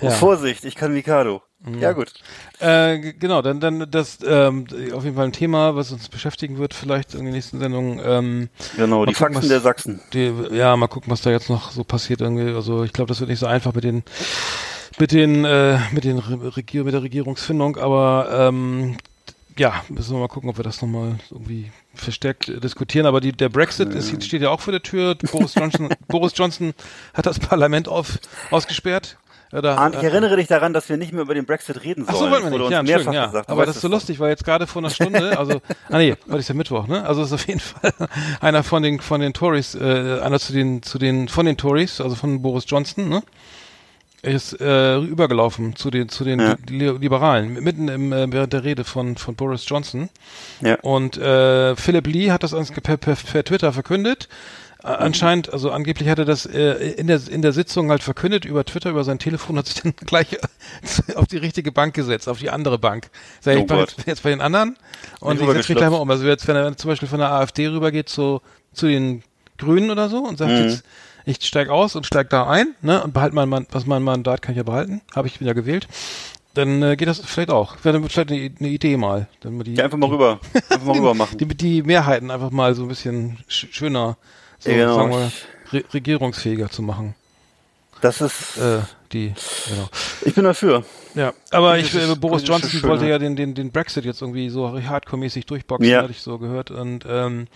Oh, 0.00 0.10
Vorsicht, 0.10 0.64
ich 0.64 0.74
kann 0.74 0.92
Mikado. 0.92 1.42
Ja, 1.78 1.92
gut. 1.92 2.12
Äh, 2.58 2.98
genau, 3.12 3.40
dann, 3.40 3.60
dann 3.60 3.88
das 3.88 4.18
ähm, 4.26 4.66
auf 4.92 5.04
jeden 5.04 5.14
Fall 5.14 5.26
ein 5.26 5.32
Thema, 5.32 5.76
was 5.76 5.92
uns 5.92 6.08
beschäftigen 6.08 6.58
wird, 6.58 6.74
vielleicht 6.74 7.14
in 7.14 7.24
den 7.24 7.32
nächsten 7.34 7.60
Sendungen. 7.60 8.00
Ähm, 8.04 8.48
Genau, 8.76 9.06
die 9.06 9.12
gucken, 9.12 9.34
Faxen 9.34 9.42
was- 9.42 9.48
der 9.48 9.60
Sachsen. 9.60 10.00
die, 10.12 10.32
ja, 10.50 10.76
mal 10.76 10.88
gucken, 10.88 11.12
was 11.12 11.22
da 11.22 11.30
jetzt 11.30 11.48
noch 11.50 11.70
so 11.70 11.84
passiert 11.84 12.20
irgendwie. 12.20 12.52
Also 12.52 12.82
ich 12.82 12.92
glaube, 12.92 13.08
das 13.08 13.20
wird 13.20 13.30
nicht 13.30 13.38
so 13.38 13.46
einfach 13.46 13.74
mit 13.74 13.84
den 13.84 14.02
mit 14.98 15.12
den 15.12 15.44
äh, 15.44 15.78
mit 15.92 16.02
den 16.04 16.18
Re 16.18 16.56
Regier 16.56 16.82
mit 16.84 16.94
der 16.94 17.02
Regierungsfindung, 17.02 17.76
aber 17.76 18.28
ähm, 18.48 18.96
ja, 19.56 19.84
müssen 19.88 20.14
wir 20.14 20.20
mal 20.20 20.28
gucken, 20.28 20.50
ob 20.50 20.56
wir 20.56 20.64
das 20.64 20.80
nochmal 20.82 21.16
irgendwie 21.30 21.70
verstärkt 21.94 22.48
äh, 22.48 22.58
diskutieren. 22.58 23.06
Aber 23.06 23.20
die, 23.20 23.32
der 23.32 23.50
Brexit 23.50 23.94
ist, 23.94 24.24
steht 24.24 24.40
ja 24.42 24.48
auch 24.50 24.60
vor 24.60 24.72
der 24.72 24.82
Tür. 24.82 25.14
Boris 25.30 25.54
Johnson, 25.54 25.90
Boris 26.08 26.32
Johnson 26.34 26.72
hat 27.14 27.26
das 27.26 27.38
Parlament 27.38 27.86
auf, 27.86 28.18
ausgesperrt. 28.50 29.18
Oder, 29.52 29.76
Arndt, 29.78 29.96
ich 29.96 30.02
erinnere 30.02 30.36
dich 30.36 30.46
daran, 30.48 30.72
dass 30.72 30.88
wir 30.88 30.96
nicht 30.96 31.12
mehr 31.12 31.22
über 31.22 31.34
den 31.34 31.44
Brexit 31.44 31.84
reden 31.84 32.04
Ach 32.08 32.14
sollen. 32.14 32.30
so, 32.30 32.30
wollen 32.30 32.44
wir 32.44 32.50
nicht. 32.50 32.60
uns 32.62 32.72
Ja, 32.72 32.82
mehrfach 32.82 33.12
ja. 33.12 33.26
gesagt. 33.26 33.48
Aber 33.50 33.66
das 33.66 33.76
ist 33.76 33.82
so 33.82 33.88
lustig, 33.88 34.18
weil 34.18 34.30
jetzt 34.30 34.44
gerade 34.44 34.66
vor 34.66 34.80
einer 34.80 34.90
Stunde, 34.90 35.38
also, 35.38 35.60
ah 35.90 35.98
nee, 35.98 36.14
heute 36.28 36.38
ist 36.38 36.48
ja 36.48 36.54
Mittwoch, 36.54 36.86
ne? 36.86 37.04
Also 37.04 37.22
ist 37.22 37.32
auf 37.32 37.46
jeden 37.46 37.60
Fall 37.60 37.92
einer 38.40 38.62
von 38.62 38.82
den, 38.82 39.00
von 39.00 39.20
den 39.20 39.34
Tories, 39.34 39.74
äh, 39.74 40.20
einer 40.22 40.38
zu 40.40 40.52
den, 40.54 40.82
zu 40.82 40.98
den, 40.98 41.28
von 41.28 41.44
den 41.44 41.56
Tories, 41.58 42.00
also 42.00 42.14
von 42.16 42.40
Boris 42.40 42.64
Johnson, 42.66 43.08
ne? 43.10 43.22
Ist 44.22 44.60
äh, 44.60 44.98
übergelaufen 44.98 45.74
zu 45.74 45.90
den, 45.90 46.08
zu 46.08 46.22
den 46.22 46.38
Ja. 46.38 46.54
Li 46.68 46.88
Liberalen, 46.90 47.54
mitten 47.54 47.88
im, 47.88 48.12
äh, 48.12 48.32
während 48.32 48.52
der 48.52 48.62
Rede 48.62 48.84
von, 48.84 49.16
von 49.16 49.34
Boris 49.34 49.64
Johnson. 49.68 50.10
Ja. 50.60 50.76
Und 50.82 51.16
äh, 51.18 51.74
Philip 51.74 52.06
Lee 52.06 52.30
hat 52.30 52.44
das 52.44 52.54
ans- 52.54 52.70
per, 52.70 52.96
per, 52.96 53.16
per 53.16 53.44
Twitter 53.44 53.72
verkündet. 53.72 54.28
Äh, 54.84 54.88
Anscheinend, 54.88 55.52
also 55.52 55.70
angeblich 55.70 56.08
hat 56.08 56.18
er 56.18 56.24
das 56.24 56.44
äh, 56.46 56.72
in 56.92 57.06
der 57.06 57.20
in 57.28 57.40
der 57.42 57.52
Sitzung 57.52 57.90
halt 57.90 58.02
verkündet 58.02 58.44
über 58.44 58.64
Twitter, 58.64 58.90
über 58.90 59.04
sein 59.04 59.18
Telefon, 59.18 59.56
hat 59.58 59.66
sich 59.66 59.80
dann 59.82 59.94
gleich 60.06 60.36
auf 61.14 61.26
die 61.26 61.36
richtige 61.36 61.70
Bank 61.72 61.94
gesetzt, 61.94 62.28
auf 62.28 62.38
die 62.38 62.50
andere 62.50 62.78
Bank. 62.78 63.08
Sag, 63.40 63.56
Oh 63.56 63.60
ich 63.60 63.66
bin 63.66 63.76
Gott. 63.76 63.94
jetzt, 64.06 64.22
bei 64.22 64.30
den 64.30 64.40
anderen 64.40 64.76
und 65.20 65.40
ich 65.40 65.46
setze 65.46 65.72
mich 65.72 65.78
gleich 65.78 65.90
mal 65.90 65.98
um. 65.98 66.10
Also 66.10 66.26
jetzt, 66.26 66.46
wenn 66.48 66.56
er 66.56 66.76
zum 66.76 66.88
Beispiel 66.90 67.08
von 67.08 67.18
der 67.20 67.30
AfD 67.30 67.68
rübergeht 67.68 68.08
zu, 68.08 68.40
zu 68.72 68.86
den 68.86 69.22
Grünen 69.58 69.90
oder 69.90 70.08
so 70.08 70.18
und 70.18 70.38
sagt 70.38 70.50
Mhm. 70.50 70.58
jetzt, 70.58 70.82
ich 71.24 71.36
steig 71.46 71.68
aus 71.68 71.94
und 71.94 72.04
steig 72.04 72.30
da 72.30 72.48
ein, 72.48 72.74
ne, 72.82 73.00
und 73.04 73.14
behalte 73.14 73.36
mein, 73.36 73.48
Mann- 73.48 73.66
was 73.70 73.86
mein 73.86 74.02
Mandat 74.02 74.42
kann 74.42 74.52
ich 74.54 74.56
ja 74.56 74.64
behalten, 74.64 75.00
habe 75.14 75.28
ich 75.28 75.40
wieder 75.40 75.54
gewählt. 75.54 75.86
Dann 76.54 76.82
äh, 76.82 76.96
geht 76.96 77.06
das 77.08 77.20
vielleicht 77.20 77.50
auch. 77.50 77.76
Wäre 77.84 78.02
vielleicht 78.02 78.30
eine, 78.32 78.50
eine 78.58 78.68
Idee 78.68 78.96
mal. 78.96 79.28
Dann 79.40 79.56
mal 79.56 79.62
die, 79.62 79.74
Ja, 79.76 79.84
einfach 79.84 79.96
mal 79.98 80.10
rüber. 80.10 80.40
Einfach 80.68 80.84
mal 80.84 80.92
rüber 80.98 81.14
machen. 81.14 81.38
die, 81.38 81.46
die 81.46 81.82
Mehrheiten 81.84 82.30
einfach 82.32 82.50
mal 82.50 82.74
so 82.74 82.82
ein 82.82 82.88
bisschen 82.88 83.38
sch 83.46 83.68
schöner, 83.70 84.16
so, 84.62 84.70
Ja, 84.70 84.76
genau. 84.76 84.94
sagen 84.96 85.10
wir, 85.10 85.32
re 85.80 85.84
regierungsfähiger 85.92 86.70
zu 86.70 86.82
machen. 86.82 87.14
Das 88.00 88.20
ist, 88.20 88.56
Äh, 88.58 88.80
die, 89.12 89.32
genau. 89.68 89.88
ich 90.24 90.34
bin 90.34 90.44
dafür. 90.44 90.84
Ja, 91.14 91.34
aber 91.50 91.78
ich, 91.78 91.94
äh, 91.94 92.14
Boris 92.16 92.42
Johnson 92.44 92.68
Schönheit. 92.70 92.90
wollte 92.90 93.06
ja 93.08 93.18
den, 93.18 93.36
den, 93.36 93.54
den 93.54 93.70
Brexit 93.70 94.04
jetzt 94.04 94.22
irgendwie 94.22 94.48
so 94.48 94.66
hardcore-mäßig 94.68 95.44
durchboxen, 95.46 95.88
Ja. 95.88 96.02
hatte 96.02 96.10
ich 96.10 96.20
so 96.20 96.38
gehört. 96.38 96.70
Und 96.72 97.04
ähm, 97.08 97.46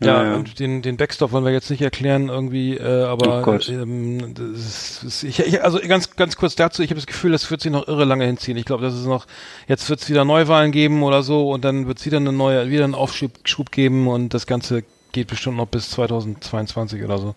Ja, 0.00 0.22
ja, 0.22 0.28
ja. 0.30 0.34
und 0.36 0.60
den, 0.60 0.82
den 0.82 0.96
Backstop 0.98 1.32
wollen 1.32 1.44
wir 1.44 1.50
jetzt 1.52 1.70
nicht 1.70 1.80
erklären 1.82 2.28
irgendwie, 2.28 2.76
äh, 2.76 3.04
aber 3.04 3.44
Oh 3.46 3.58
ähm, 3.70 4.34
das 4.34 5.02
ist, 5.02 5.22
ich, 5.24 5.40
ich, 5.40 5.62
also 5.64 5.80
ganz 5.80 6.14
ganz 6.16 6.36
kurz 6.36 6.54
dazu, 6.54 6.82
ich 6.82 6.90
habe 6.90 7.00
das 7.00 7.06
Gefühl, 7.06 7.32
das 7.32 7.50
wird 7.50 7.60
sich 7.62 7.72
noch 7.72 7.88
irre 7.88 8.04
lange 8.04 8.24
hinziehen. 8.26 8.56
Ich 8.56 8.64
glaube, 8.64 8.82
dass 8.84 8.94
es 8.94 9.06
noch, 9.06 9.26
jetzt 9.68 9.88
wird 9.90 10.00
es 10.00 10.10
wieder 10.10 10.24
Neuwahlen 10.24 10.70
geben 10.70 11.02
oder 11.02 11.22
so 11.22 11.50
und 11.50 11.64
dann 11.64 11.86
wird 11.88 11.98
es 11.98 12.06
wieder 12.06 12.18
eine 12.18 12.32
neue, 12.32 12.68
wieder 12.70 12.84
einen 12.84 12.94
Aufschub 12.94 13.32
Schub 13.44 13.72
geben 13.72 14.06
und 14.06 14.34
das 14.34 14.46
Ganze 14.46 14.84
geht 15.12 15.28
bestimmt 15.28 15.56
noch 15.56 15.66
bis 15.66 15.90
2022 15.90 17.02
oder 17.04 17.18
so. 17.18 17.34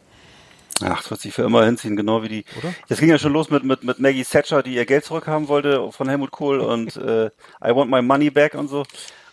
Ach, 0.83 0.97
das 1.01 1.09
wird 1.09 1.21
sich 1.21 1.33
für 1.33 1.43
immer 1.43 1.63
hinziehen, 1.65 1.95
genau 1.95 2.21
wie 2.23 2.27
die. 2.27 2.45
Oder? 2.57 2.73
Das 2.89 2.99
ging 2.99 3.09
ja 3.09 3.17
schon 3.17 3.31
los 3.31 3.49
mit, 3.49 3.63
mit, 3.63 3.83
mit 3.83 3.99
Maggie 3.99 4.25
Thatcher, 4.25 4.61
die 4.61 4.75
ihr 4.75 4.85
Geld 4.85 5.05
zurückhaben 5.05 5.47
wollte 5.47 5.89
von 5.91 6.09
Helmut 6.09 6.31
Kohl 6.31 6.59
und 6.59 6.95
äh, 6.97 7.27
I 7.63 7.73
want 7.73 7.89
my 7.89 8.01
money 8.01 8.29
back 8.29 8.55
und 8.55 8.67
so. 8.67 8.83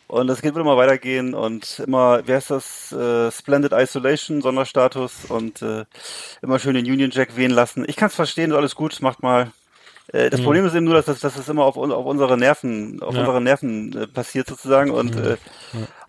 Und 0.07 0.27
das 0.27 0.43
geht 0.43 0.55
wird 0.55 0.63
immer 0.63 0.77
weitergehen 0.77 1.33
und 1.33 1.83
immer, 1.87 2.21
wer 2.27 2.37
ist 2.39 2.51
das? 2.51 2.93
Äh, 2.93 3.31
Splendid 3.33 3.73
Isolation, 3.73 4.43
Sonderstatus 4.43 5.25
und 5.29 5.63
äh, 5.63 5.85
immer 6.43 6.59
schön 6.59 6.75
den 6.75 6.85
Union 6.85 7.11
Jack 7.11 7.35
wehen 7.37 7.51
lassen. 7.51 7.85
Ich 7.89 7.97
kann 7.97 8.09
es 8.09 8.15
verstehen, 8.15 8.51
ist 8.51 8.57
alles 8.57 8.75
gut, 8.75 9.01
macht 9.01 9.23
mal. 9.23 9.51
Äh, 10.13 10.29
das 10.29 10.43
Problem 10.43 10.67
ist 10.67 10.75
eben 10.75 10.85
nur, 10.85 10.95
dass 10.95 11.07
das, 11.07 11.21
dass 11.21 11.35
das 11.35 11.49
immer 11.49 11.65
auf, 11.65 11.79
auf 11.79 12.05
unsere 12.05 12.37
Nerven, 12.37 13.03
auf 13.03 13.15
Ja. 13.15 13.21
unsere 13.21 13.41
Nerven 13.41 13.97
äh, 13.97 14.07
passiert 14.07 14.49
sozusagen. 14.49 14.91
Und 14.91 15.17
äh, 15.17 15.37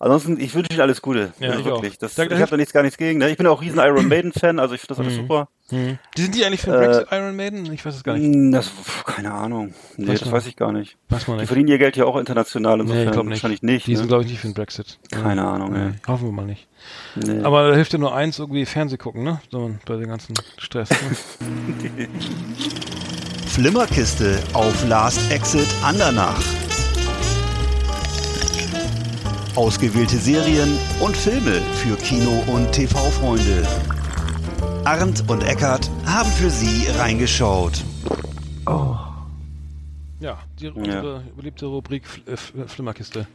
ansonsten, 0.04 0.40
ich 0.40 0.54
wünsche 0.54 0.72
Ihnen 0.72 0.82
alles 0.82 1.02
Gute. 1.02 1.34
Ja, 1.40 1.50
also 1.50 1.60
ich 1.62 1.66
auch. 1.68 1.82
wirklich. 1.82 1.98
Das, 1.98 2.14
Da- 2.16 2.24
ich 2.24 2.32
habe 2.32 2.46
da 2.52 2.58
nichts 2.58 2.74
gar 2.74 2.84
nichts 2.84 2.98
gegen. 2.98 3.20
Ne? 3.20 3.30
Ich 3.30 3.38
bin 3.38 3.48
auch 3.48 3.62
riesen 3.62 3.80
Iron 3.80 4.08
Maiden 4.08 4.32
Fan, 4.34 4.60
also 4.60 4.76
ich 4.76 4.82
finde 4.82 4.96
das 4.96 5.00
alles 5.06 5.16
super. 5.16 5.48
Die 5.72 6.22
sind 6.22 6.36
die 6.36 6.46
eigentlich 6.46 6.62
für 6.62 6.72
Äh, 6.76 6.86
Brexit 6.86 7.08
Iron 7.12 7.36
Maiden? 7.36 7.74
Ich 7.74 7.84
weiß 7.86 7.96
es 7.96 8.04
gar 8.04 8.14
nicht. 8.16 8.26
Hm, 8.32 8.52
Das, 8.52 8.70
keine 9.06 9.32
Ahnung. 9.34 9.74
Nee, 9.98 10.08
Weiß 10.10 10.20
das 10.20 10.28
man- 10.30 10.36
weiß 10.38 10.48
ich 10.48 10.56
gar 10.56 10.72
nicht. 10.72 10.98
Weiß 11.10 11.28
man 11.28 11.38
Die 11.38 11.42
nicht. 11.42 11.48
verdienen 11.48 11.70
ihr 11.70 11.78
Geld 11.80 11.96
ja 11.98 12.06
auch 12.06 12.18
international, 12.18 12.80
insofern 12.82 13.00
Nee, 13.02 13.06
ich 13.06 13.12
glaube 13.12 13.30
nicht. 13.30 13.38
wahrscheinlich 13.38 13.64
nicht. 13.64 13.88
Die 13.88 13.96
sind, 13.96 14.04
ne? 14.06 14.08
glaube 14.10 14.24
ich, 14.26 14.30
nicht 14.30 14.40
für 14.42 14.48
den 14.48 14.54
Brexit. 14.54 15.00
Keine 15.10 15.44
Ahnung, 15.44 15.74
ey. 15.76 15.88
Nee, 15.88 15.94
hoffen 16.08 16.26
wir 16.28 16.32
mal 16.32 16.46
nicht. 16.46 16.68
nee. 17.16 17.42
Aber 17.42 17.70
da 17.70 17.76
hilft 17.76 17.94
ja 17.94 18.00
nur 18.00 18.14
eins, 18.14 18.38
irgendwie 18.40 18.66
Fernseh 18.66 18.98
gucken, 18.98 19.24
ne? 19.24 19.42
So, 19.52 19.72
bei 19.86 19.96
dem 19.96 20.10
ganzen 20.10 20.36
Stress. 20.58 20.90
Ne? 20.92 20.98
Flimmerkiste 23.48 24.40
auf 24.54 24.88
Last 24.88 25.32
Exit 25.32 25.68
Andernach. 25.84 26.40
Ausgewählte 29.56 30.18
Serien 30.18 30.78
und 31.00 31.16
Filme 31.16 31.62
für 31.76 31.96
Kino- 31.98 32.44
und 32.48 32.72
TV-Freunde. 32.72 33.68
Arndt 34.84 35.30
und 35.30 35.44
Eckart 35.44 35.90
haben 36.06 36.30
für 36.32 36.50
Sie 36.50 36.88
reingeschaut. 36.98 37.84
ja, 40.20 40.40
die, 40.60 40.70
unsere 40.70 41.22
beliebte 41.36 41.68
Rubrik 41.68 42.08
Fl 42.08 42.22
äh, 42.28 42.34
Fl- 42.36 42.68
Flimmerkiste. 42.68 43.28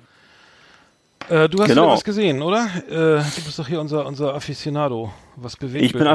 Äh, 1.29 1.49
du 1.49 1.59
hast 1.61 1.69
Genau. 1.69 1.83
wieder 1.85 1.93
was 1.93 2.05
gesehen, 2.05 2.43
oder? 2.43 2.67
Äh, 2.89 3.23
du 3.23 3.43
bist 3.45 3.59
doch 3.59 3.69
hier 3.69 3.81
unser, 3.81 4.05
unser 4.07 4.35
Aficionado, 4.35 5.13
was 5.37 5.57
bewegt 5.57 5.85
Ich 5.85 5.93
bin, 5.93 6.07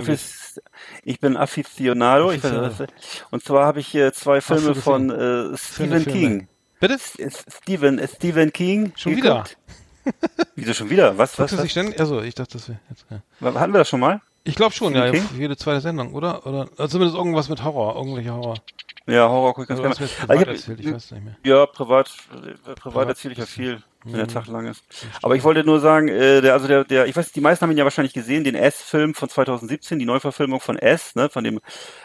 ich 1.04 1.20
bin 1.20 1.38
Aficionado. 1.38 2.32
Ich 2.32 2.44
weiß, 2.44 2.84
und 3.32 3.44
zwar 3.44 3.66
habe 3.68 3.80
ich 3.80 3.96
äh, 3.96 4.12
zwei 4.12 4.42
Filme 4.42 4.76
von 4.76 5.10
äh, 5.12 5.58
Stephen 5.58 6.02
Filme. 6.02 6.06
King. 6.06 6.48
Bitte? 6.80 6.98
Stephen, 7.62 8.00
äh, 8.00 8.08
Stephen 8.08 8.52
King. 8.52 8.92
Schon 8.98 9.16
geguckt. 9.16 9.58
Wieso 10.56 10.74
schon 10.74 10.90
wieder? 10.90 11.18
Was? 11.18 11.38
Was, 11.40 11.52
was? 11.58 11.78
Also, 12.00 12.22
ich 12.22 12.36
dachte, 12.36 12.54
das 12.54 12.70
wäre 12.70 12.80
jetzt. 12.90 13.06
Ja. 13.10 13.54
Hatten 13.60 13.74
wir 13.74 13.80
das 13.80 13.90
schon 13.90 14.00
mal? 14.00 14.22
Ich 14.44 14.56
glaube 14.56 14.74
schon, 14.74 14.94
ja, 14.94 15.08
Stephen 15.08 15.30
ja, 15.36 15.42
jede 15.42 15.58
zweite 15.58 15.82
Sendung, 15.82 16.14
oder? 16.14 16.46
Oder 16.46 16.68
also 16.78 16.88
zumindest 16.88 17.18
irgendwas 17.18 17.48
mit 17.48 17.64
Horror, 17.64 17.96
irgendwelcher 17.96 18.36
Horror. 18.36 18.56
Ja, 19.06 19.28
Horror 19.28 19.54
guck 19.54 19.64
ich 19.64 19.68
ganz 19.68 19.80
Oder 19.82 19.90
gerne. 19.90 20.06
jetzt 20.06 20.20
Also 20.22 20.28
privat 20.28 20.36
ich 20.36 20.42
hab- 20.42 20.56
erzählt, 20.56 20.80
ich 20.80 20.94
weiß 20.94 21.12
nicht 21.12 21.24
mehr. 21.26 21.36
Ja, 21.46 21.66
privat, 21.66 22.10
äh, 22.32 22.52
privat 22.54 22.76
Privat 22.80 23.08
erzähle 23.10 23.34
ich 23.34 23.38
ja 23.38 23.46
viel, 23.46 23.84
wenn 24.06 24.14
Mhm. 24.14 24.16
der 24.18 24.28
Tag 24.30 24.48
lang 24.48 24.66
ist. 24.68 24.82
Aber 25.22 25.36
ich 25.36 25.44
wollte 25.44 25.66
nur 25.66 25.82
sagen, 25.82 26.08
äh, 26.08 26.40
der, 26.40 26.54
also 26.54 26.68
der, 26.70 26.86
der, 26.86 27.06
ich 27.08 27.16
weiß, 27.18 27.34
die 27.34 27.42
meisten 27.42 27.64
haben 27.64 27.72
ihn 27.72 27.78
ja 27.78 27.84
wahrscheinlich 27.84 28.14
gesehen, 28.14 28.46
den 28.46 28.56
S-Film 28.56 29.14
von 29.14 29.28
2017, 29.28 30.00
die 30.00 30.06
Neuverfilmung 30.06 30.62
von 30.62 30.78
S, 30.78 31.16
ne, 31.16 31.28
von 31.30 31.44
dem 31.44 31.60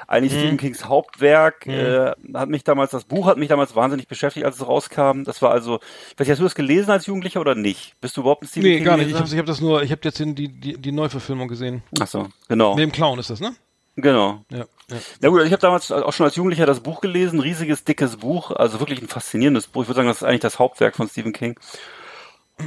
eigentlich 0.09 0.33
Mhm. 0.33 0.38
Stephen 0.38 0.57
Kings 0.57 0.87
Hauptwerk, 0.87 1.69
äh, 1.69 2.11
hat 2.35 2.49
mich 2.49 2.64
damals, 2.64 2.90
das 2.90 3.05
Buch 3.05 3.26
hat 3.28 3.37
mich 3.38 3.49
damals 3.49 3.76
wahnsinnig 3.76 4.09
beschäftigt, 4.09 4.45
als 4.45 4.57
es 4.57 4.67
rauskam. 4.67 5.23
Das 5.23 5.40
war 5.40 5.52
also, 5.52 5.76
ich 5.76 6.19
weiß 6.19 6.26
nicht, 6.26 6.31
hast 6.31 6.38
du 6.40 6.45
das 6.45 6.57
gelesen 6.57 6.90
als 6.90 7.07
Jugendlicher 7.07 7.40
oder 7.40 7.55
nicht? 7.55 7.95
Bist 8.00 8.17
du 8.17 8.23
überhaupt 8.23 8.43
ein 8.43 8.49
Stephen 8.49 8.71
Nee, 8.71 8.76
King 8.78 8.85
gar 8.85 8.97
nicht. 8.97 9.09
Ich 9.11 9.14
habe 9.14 9.28
ich 9.28 9.38
hab 9.38 9.47
das 9.47 9.61
nur, 9.61 9.85
ich 9.85 9.93
habe 9.93 10.00
jetzt 10.02 10.19
die, 10.19 10.35
die, 10.35 10.76
die 10.78 10.93
Neuverfilmung 10.93 11.47
gesehen. 11.47 11.85
Ach 12.00 12.09
so, 12.09 12.26
genau, 12.49 12.75
Mit 12.75 12.83
dem 12.83 12.93
Clown 12.93 13.21
ist 13.21 13.31
das, 13.31 13.38
ne? 13.38 13.55
Genau. 14.00 14.45
Ja. 14.50 14.59
ja. 14.90 14.97
Na 15.21 15.28
gut, 15.28 15.43
ich 15.43 15.52
habe 15.52 15.61
damals 15.61 15.93
auch 15.93 16.12
schon 16.12 16.25
als 16.25 16.37
Jugendlicher 16.37 16.67
das 16.67 16.81
Buch 16.81 17.00
gelesen, 17.00 17.40
riesiges, 17.40 17.85
dickes 17.85 18.17
Buch, 18.17 18.50
also 18.50 18.81
wirklich 18.81 19.02
ein 19.02 19.09
faszinierendes 19.09 19.67
Buch. 19.67 19.83
Ich 19.83 19.88
würde 19.88 19.97
sagen, 19.97 20.09
das 20.09 20.19
ist 20.19 20.23
eigentlich 20.25 20.40
das 20.40 20.59
Hauptwerk 20.59 20.97
von 20.97 21.09
Stephen 21.09 21.33
King. 21.33 21.59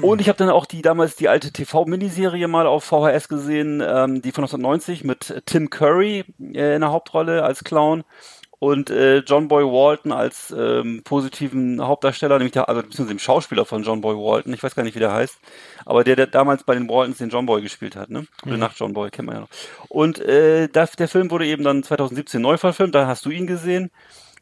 Und 0.02 0.22
ich 0.22 0.30
habe 0.30 0.38
dann 0.38 0.50
auch 0.50 0.66
die 0.66 0.82
damals 0.82 1.18
die 1.18 1.28
alte 1.28 1.52
TV-Miniserie 1.52 2.48
mal 2.48 2.66
auf 2.66 2.86
VHS 2.86 3.28
gesehen, 3.28 3.82
ähm, 3.86 4.22
die 4.22 4.32
von 4.32 4.46
1990 4.46 5.04
mit 5.04 5.44
Tim 5.46 5.70
Curry 5.70 6.24
äh, 6.40 6.76
in 6.76 6.82
der 6.82 6.92
Hauptrolle 6.92 7.44
als 7.44 7.64
Clown 7.66 8.04
und 8.62 8.92
äh, 8.92 9.24
John 9.26 9.48
Boy 9.48 9.64
Walton 9.64 10.12
als 10.12 10.54
ähm, 10.56 11.02
positiven 11.04 11.82
Hauptdarsteller, 11.84 12.38
nämlich 12.38 12.52
der, 12.52 12.70
also 12.70 12.84
beziehungsweise 12.84 13.16
dem 13.16 13.20
Schauspieler 13.20 13.66
von 13.66 13.82
John 13.82 14.02
Boy 14.02 14.16
Walton, 14.16 14.54
ich 14.54 14.62
weiß 14.62 14.76
gar 14.76 14.84
nicht, 14.84 14.94
wie 14.94 15.00
der 15.00 15.12
heißt, 15.12 15.40
aber 15.84 16.04
der, 16.04 16.16
der 16.16 16.28
damals 16.28 16.64
bei 16.64 16.76
den 16.76 16.88
Waltons 16.88 17.18
den 17.18 17.30
John 17.30 17.48
Boy 17.48 17.64
gespielt 17.64 17.96
hat, 17.96 18.12
ne? 18.12 18.28
Gute 18.44 18.60
Nacht, 18.60 18.78
John 18.78 18.94
Boy, 18.94 19.10
kennt 19.10 19.26
man 19.26 19.36
ja 19.36 19.42
noch. 19.42 19.50
Und 19.90 20.20
äh, 20.20 20.68
das, 20.68 20.92
der 20.92 21.08
Film 21.08 21.32
wurde 21.32 21.48
eben 21.48 21.64
dann 21.64 21.82
2017 21.82 22.40
neu 22.40 22.58
verfilmt, 22.58 22.94
da 22.94 23.08
hast 23.08 23.26
du 23.26 23.32
ihn 23.32 23.48
gesehen. 23.48 23.90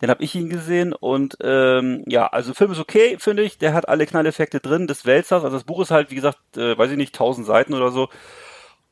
Den 0.01 0.09
habe 0.09 0.21
ich 0.21 0.35
ihn 0.35 0.49
gesehen 0.49 0.91
und 0.91 1.37
ähm, 1.41 2.03
ja, 2.05 2.27
also 2.27 2.53
Film 2.53 2.73
ist 2.73 2.79
okay, 2.79 3.15
finde 3.19 3.43
ich. 3.43 3.57
Der 3.57 3.73
hat 3.73 3.87
alle 3.87 4.05
Knalleffekte 4.05 4.59
drin 4.59 4.87
des 4.87 5.05
Wälzers. 5.05 5.45
Also 5.45 5.55
das 5.55 5.65
Buch 5.65 5.81
ist 5.81 5.91
halt, 5.91 6.11
wie 6.11 6.15
gesagt, 6.15 6.57
äh, 6.57 6.77
weiß 6.77 6.91
ich 6.91 6.97
nicht, 6.97 7.15
1000 7.15 7.47
Seiten 7.47 7.73
oder 7.73 7.91
so. 7.91 8.09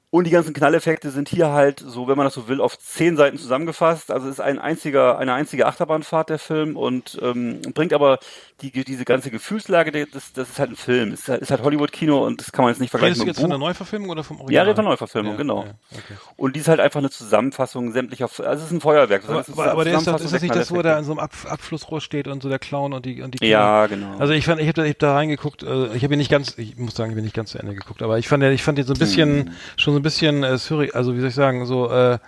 Und 0.10 0.24
die 0.24 0.32
ganzen 0.32 0.54
Knalleffekte 0.54 1.12
sind 1.12 1.28
hier 1.28 1.50
halt 1.52 1.82
so, 1.86 2.08
wenn 2.08 2.16
man 2.16 2.26
das 2.26 2.34
so 2.34 2.48
will, 2.48 2.62
auf 2.62 2.80
zehn 2.80 3.18
Seiten 3.18 3.38
zusammengefasst. 3.38 4.10
Also 4.10 4.28
es 4.28 4.36
ist 4.36 4.40
ein 4.40 4.58
einziger, 4.58 5.18
eine 5.18 5.34
einzige 5.34 5.66
Achterbahnfahrt 5.68 6.30
der 6.30 6.40
Film 6.40 6.78
und 6.78 7.20
ähm, 7.22 7.62
bringt 7.74 7.92
aber 7.92 8.20
die, 8.62 8.72
diese 8.72 9.04
ganze 9.04 9.32
Gefühlslage, 9.32 9.92
der- 9.92 10.06
das, 10.06 10.32
das 10.32 10.48
ist 10.50 10.60
halt 10.60 10.70
ein 10.72 10.76
Film. 10.78 11.12
Es 11.12 11.20
ist 11.22 11.28
halt, 11.30 11.52
halt 11.52 11.62
Hollywood-Kino 11.62 12.26
und 12.26 12.40
das 12.40 12.54
kann 12.54 12.64
man 12.64 12.72
jetzt 12.72 12.80
nicht 12.80 12.90
vergleichen 12.90 13.16
Redest 13.22 13.24
du 13.24 13.28
jetzt 13.28 13.38
dem 13.40 13.42
von 13.42 13.50
der 13.50 13.58
Buch. 13.58 13.66
Neuverfilmung 13.66 14.10
oder 14.10 14.24
vom 14.24 14.38
Ja, 14.38 14.44
Original? 14.44 14.66
reden 14.66 14.76
von 14.78 14.86
Neuverfilmung, 14.86 15.32
Ja, 15.34 15.38
genau. 15.38 15.66
ja, 15.66 15.72
okay. 15.92 16.14
Und 16.38 16.56
die 16.56 16.62
ist 16.62 16.70
halt 16.70 16.80
einfach 16.80 17.00
eine 17.00 17.10
Zusammenfassung 17.10 17.92
sämtlicher, 17.92 18.26
also 18.26 18.44
es 18.50 18.64
ist 18.64 18.72
ein 18.72 18.80
Feuerwerk. 18.82 19.26
Aber, 19.26 19.34
Das 19.40 19.50
ist 19.50 19.60
aber, 19.60 19.84
der 19.84 19.98
ist, 19.98 20.08
das, 20.08 20.22
ist 20.22 20.34
das 20.34 20.42
nicht 20.42 20.54
der 20.56 20.62
das, 20.62 20.72
wo 20.72 20.82
der 20.82 20.98
in 21.00 21.04
so 21.04 21.12
einem 21.12 21.20
Ab 21.20 21.34
Abflussrohr 21.50 22.00
steht 22.00 22.30
und 22.30 22.42
so 22.42 22.48
der 22.48 22.60
Clown 22.60 22.94
und 22.94 23.06
die 23.06 23.22
und 23.22 23.40
die 23.42 23.46
Ja, 23.46 23.88
genau. 23.88 24.18
Also 24.20 24.32
ich 24.32 24.46
fand, 24.46 24.62
ich 24.62 24.68
habe 24.70 24.82
da, 24.82 24.88
hab 24.88 25.00
da 25.00 25.14
reingeguckt. 25.16 25.64
Äh, 25.64 25.94
ich 25.96 26.04
habe 26.06 26.14
ihn 26.14 26.20
nicht 26.20 26.32
ganz, 26.32 26.58
ich 26.58 26.78
muss 26.78 26.96
sagen, 26.96 27.12
ich 27.12 27.16
bin 27.16 27.26
nicht 27.26 27.36
ganz 27.36 27.52
zu 27.52 27.60
Ende 27.60 27.76
geguckt, 27.76 28.02
aber 28.02 28.18
ich 28.20 28.30
fand, 28.30 28.42
ich 28.44 28.64
fand 28.64 28.78
den 28.78 28.86
so 28.86 28.94
ein 28.94 29.00
bisschen, 29.00 29.48
Hm. 29.48 29.52
schon 29.76 29.94
so 29.94 29.97
ein 30.00 30.04
bisschen 30.04 30.44
äh, 30.44 30.58
surreal, 30.58 30.92
also 30.94 31.16
wie 31.16 31.20
soll 31.20 31.30
ich 31.30 31.36
sagen, 31.36 31.66
so. 31.66 31.90
Äh, 31.90 32.20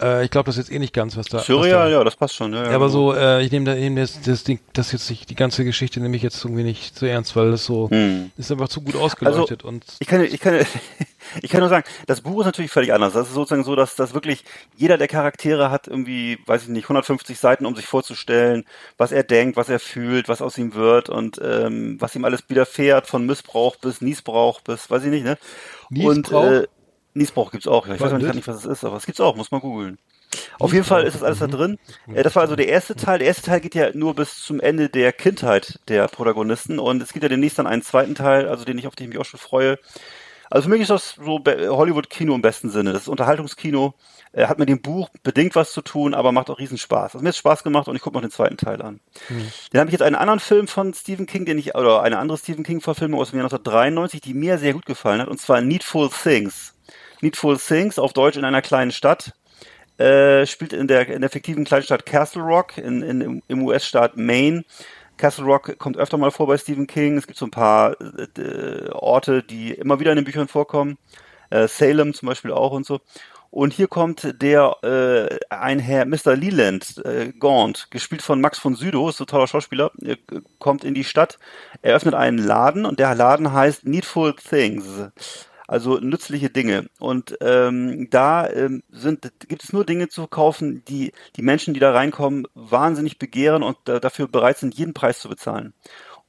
äh, 0.00 0.24
ich 0.24 0.30
glaube, 0.30 0.46
das 0.46 0.56
ist 0.56 0.68
jetzt 0.68 0.74
eh 0.76 0.78
nicht 0.78 0.94
ganz, 0.94 1.16
was 1.16 1.26
da. 1.26 1.40
Surreal, 1.40 1.62
was 1.62 1.84
da, 1.86 1.88
ja, 1.88 2.04
das 2.04 2.16
passt 2.16 2.34
schon. 2.36 2.52
Ja, 2.52 2.64
ja, 2.64 2.70
Ja, 2.70 2.76
aber 2.76 2.86
genau. 2.86 3.12
so, 3.12 3.14
äh, 3.14 3.42
ich 3.42 3.50
nehme 3.50 3.64
da 3.64 3.74
eben 3.74 3.96
das, 3.96 4.20
das 4.20 4.44
Ding, 4.44 4.60
das 4.72 4.92
jetzt 4.92 5.10
nicht, 5.10 5.28
die 5.28 5.34
ganze 5.34 5.64
Geschichte 5.64 6.00
nehme 6.00 6.16
ich 6.16 6.22
jetzt 6.22 6.44
irgendwie 6.44 6.62
nicht 6.62 6.96
zu 6.96 7.06
ernst, 7.06 7.34
weil 7.34 7.50
das 7.50 7.64
so 7.64 7.90
Hm. 7.90 8.30
ist 8.36 8.52
einfach 8.52 8.68
zu 8.68 8.80
gut 8.80 8.96
ausgeleuchtet 8.96 9.64
und 9.64 9.84
Ich 9.98 10.06
kann, 10.06 10.22
ich 10.22 10.38
kann, 10.38 10.64
ich 11.42 11.50
kann 11.50 11.60
nur 11.60 11.68
sagen, 11.68 11.84
das 12.06 12.20
Buch 12.20 12.40
ist 12.40 12.46
natürlich 12.46 12.70
völlig 12.70 12.92
anders. 12.92 13.12
Das 13.12 13.26
ist 13.28 13.34
sozusagen 13.34 13.64
so, 13.64 13.74
dass, 13.74 13.96
dass 13.96 14.14
wirklich 14.14 14.44
jeder 14.76 14.98
der 14.98 15.08
Charaktere 15.08 15.70
hat 15.70 15.88
irgendwie, 15.88 16.38
weiß 16.46 16.62
ich 16.62 16.68
nicht, 16.68 16.84
150 16.84 17.38
Seiten, 17.38 17.66
um 17.66 17.74
sich 17.74 17.86
vorzustellen, 17.86 18.64
was 18.98 19.10
er 19.10 19.24
denkt, 19.24 19.56
was 19.56 19.68
er 19.68 19.80
fühlt, 19.80 20.28
was 20.28 20.42
aus 20.42 20.58
ihm 20.58 20.74
wird 20.74 21.08
und 21.08 21.40
ähm, 21.42 21.96
was 21.98 22.14
ihm 22.14 22.24
alles 22.24 22.44
widerfährt, 22.48 23.08
von 23.08 23.26
Missbrauch 23.26 23.76
bis 23.76 24.00
Niesbrauch 24.00 24.60
bis, 24.60 24.88
weiß 24.90 25.02
ich 25.04 25.10
nicht, 25.10 25.24
ne? 25.24 25.38
Niesbrauch? 25.90 26.42
Und, 26.46 26.52
äh, 26.52 26.66
Niesbrauch 27.14 27.50
gibt's 27.50 27.66
auch. 27.66 27.86
Ja, 27.86 27.94
ich 27.94 28.00
weiß 28.00 28.10
denn 28.10 28.36
nicht, 28.36 28.48
was 28.48 28.56
es 28.56 28.64
ist, 28.64 28.84
aber 28.84 28.96
es 28.96 29.06
gibt's 29.06 29.20
auch, 29.20 29.36
muss 29.36 29.50
man 29.50 29.60
googeln. 29.60 29.98
Auf 30.58 30.72
jeden 30.72 30.84
Fall 30.84 31.04
ist 31.04 31.14
das 31.14 31.22
alles 31.22 31.38
da 31.38 31.46
drin. 31.46 31.78
Äh, 32.12 32.22
Das 32.22 32.34
war 32.36 32.42
also 32.42 32.54
der 32.54 32.68
erste 32.68 32.94
Teil. 32.94 33.18
Der 33.18 33.28
erste 33.28 33.42
Teil 33.42 33.60
geht 33.60 33.74
ja 33.74 33.90
nur 33.94 34.14
bis 34.14 34.42
zum 34.42 34.60
Ende 34.60 34.88
der 34.88 35.12
Kindheit 35.12 35.80
der 35.88 36.06
Protagonisten 36.08 36.78
und 36.78 37.02
es 37.02 37.12
gibt 37.12 37.22
ja 37.22 37.28
demnächst 37.28 37.58
dann 37.58 37.66
einen 37.66 37.82
zweiten 37.82 38.14
Teil, 38.14 38.48
also 38.48 38.64
den 38.64 38.78
ich 38.78 38.86
auf 38.86 38.94
den 38.94 39.04
ich 39.04 39.08
mich 39.10 39.18
auch 39.18 39.24
schon 39.24 39.40
freue. 39.40 39.78
Also 40.50 40.64
für 40.64 40.70
mich 40.70 40.80
ist 40.82 40.90
das 40.90 41.14
so 41.22 41.42
Hollywood-Kino 41.46 42.34
im 42.34 42.40
besten 42.42 42.70
Sinne. 42.70 42.92
Das 42.92 43.02
ist 43.02 43.08
Unterhaltungskino. 43.08 43.94
Äh, 44.32 44.46
hat 44.46 44.58
mit 44.58 44.68
dem 44.68 44.80
Buch 44.82 45.08
bedingt 45.22 45.54
was 45.56 45.72
zu 45.72 45.80
tun, 45.82 46.14
aber 46.14 46.32
macht 46.32 46.50
auch 46.50 46.58
riesen 46.58 46.78
Spaß. 46.78 47.14
Also 47.14 47.22
mir 47.22 47.28
hat 47.30 47.36
Spaß 47.36 47.64
gemacht 47.64 47.88
und 47.88 47.96
ich 47.96 48.02
gucke 48.02 48.16
noch 48.16 48.22
den 48.22 48.30
zweiten 48.30 48.56
Teil 48.58 48.80
an. 48.82 49.00
Dann 49.72 49.80
habe 49.80 49.88
ich 49.88 49.92
jetzt 49.92 50.02
einen 50.02 50.16
anderen 50.16 50.40
Film 50.40 50.66
von 50.68 50.92
Stephen 50.94 51.26
King, 51.26 51.44
den 51.46 51.58
ich, 51.58 51.74
oder 51.74 52.02
eine 52.02 52.18
andere 52.18 52.36
Stephen 52.38 52.64
King-Verfilmung 52.64 53.20
aus 53.20 53.30
dem 53.30 53.38
Jahr 53.38 53.44
1993, 53.46 54.20
die 54.20 54.34
mir 54.34 54.58
sehr 54.58 54.74
gut 54.74 54.84
gefallen 54.86 55.20
hat, 55.20 55.28
und 55.28 55.40
zwar 55.40 55.60
Needful 55.62 56.10
Things. 56.10 56.74
Needful 57.20 57.58
Things, 57.58 57.98
auf 57.98 58.12
Deutsch 58.12 58.36
in 58.36 58.44
einer 58.44 58.62
kleinen 58.62 58.92
Stadt, 58.92 59.32
äh, 59.98 60.46
spielt 60.46 60.72
in 60.72 60.86
der, 60.86 61.08
in 61.08 61.20
der 61.20 61.30
fiktiven 61.30 61.64
Kleinstadt 61.64 62.06
Castle 62.06 62.42
Rock 62.42 62.78
in, 62.78 63.02
in, 63.02 63.42
im- 63.48 63.62
US-Staat 63.66 64.16
Maine. 64.16 64.64
Castle 65.16 65.44
Rock 65.44 65.76
kommt 65.78 65.96
öfter 65.96 66.16
mal 66.16 66.30
vor 66.30 66.46
bei 66.46 66.56
Stephen 66.56 66.86
King. 66.86 67.16
Es 67.18 67.26
gibt 67.26 67.38
so 67.38 67.46
ein 67.46 67.50
paar 67.50 67.96
äh, 68.00 68.40
äh, 68.40 68.90
Orte, 68.92 69.42
die 69.42 69.72
immer 69.72 69.98
wieder 69.98 70.12
in 70.12 70.16
den 70.16 70.24
Büchern 70.24 70.46
vorkommen. 70.46 70.96
Äh, 71.50 71.66
Salem 71.66 72.14
zum 72.14 72.28
Beispiel 72.28 72.52
auch 72.52 72.70
und 72.70 72.86
so. 72.86 73.00
Und 73.50 73.72
hier 73.72 73.88
kommt 73.88 74.40
der 74.42 74.76
äh, 74.82 75.38
ein 75.48 75.78
Herr 75.78 76.04
Mr. 76.04 76.36
Leland 76.36 76.98
äh, 77.04 77.32
Gaunt, 77.32 77.90
gespielt 77.90 78.20
von 78.20 78.42
Max 78.42 78.58
von 78.58 78.74
Sydow, 78.76 79.08
ist 79.08 79.16
so 79.16 79.24
ein 79.24 79.26
toller 79.26 79.46
Schauspieler, 79.48 79.90
äh, 80.04 80.16
kommt 80.58 80.84
in 80.84 80.92
die 80.92 81.02
Stadt, 81.02 81.38
eröffnet 81.80 82.14
einen 82.14 82.36
Laden 82.38 82.84
und 82.84 82.98
der 82.98 83.14
Laden 83.14 83.52
heißt 83.52 83.86
Needful 83.86 84.34
Things 84.34 84.84
also 85.68 85.98
nützliche 86.00 86.50
Dinge. 86.50 86.86
Und 86.98 87.36
ähm, 87.40 88.08
da 88.10 88.48
ähm, 88.50 88.82
sind, 88.90 89.30
gibt 89.46 89.62
es 89.62 89.72
nur 89.72 89.84
Dinge 89.84 90.08
zu 90.08 90.26
kaufen, 90.26 90.82
die 90.88 91.12
die 91.36 91.42
Menschen, 91.42 91.74
die 91.74 91.80
da 91.80 91.92
reinkommen, 91.92 92.48
wahnsinnig 92.54 93.18
begehren 93.18 93.62
und 93.62 93.88
äh, 93.88 94.00
dafür 94.00 94.26
bereit 94.26 94.58
sind, 94.58 94.74
jeden 94.74 94.94
Preis 94.94 95.20
zu 95.20 95.28
bezahlen. 95.28 95.74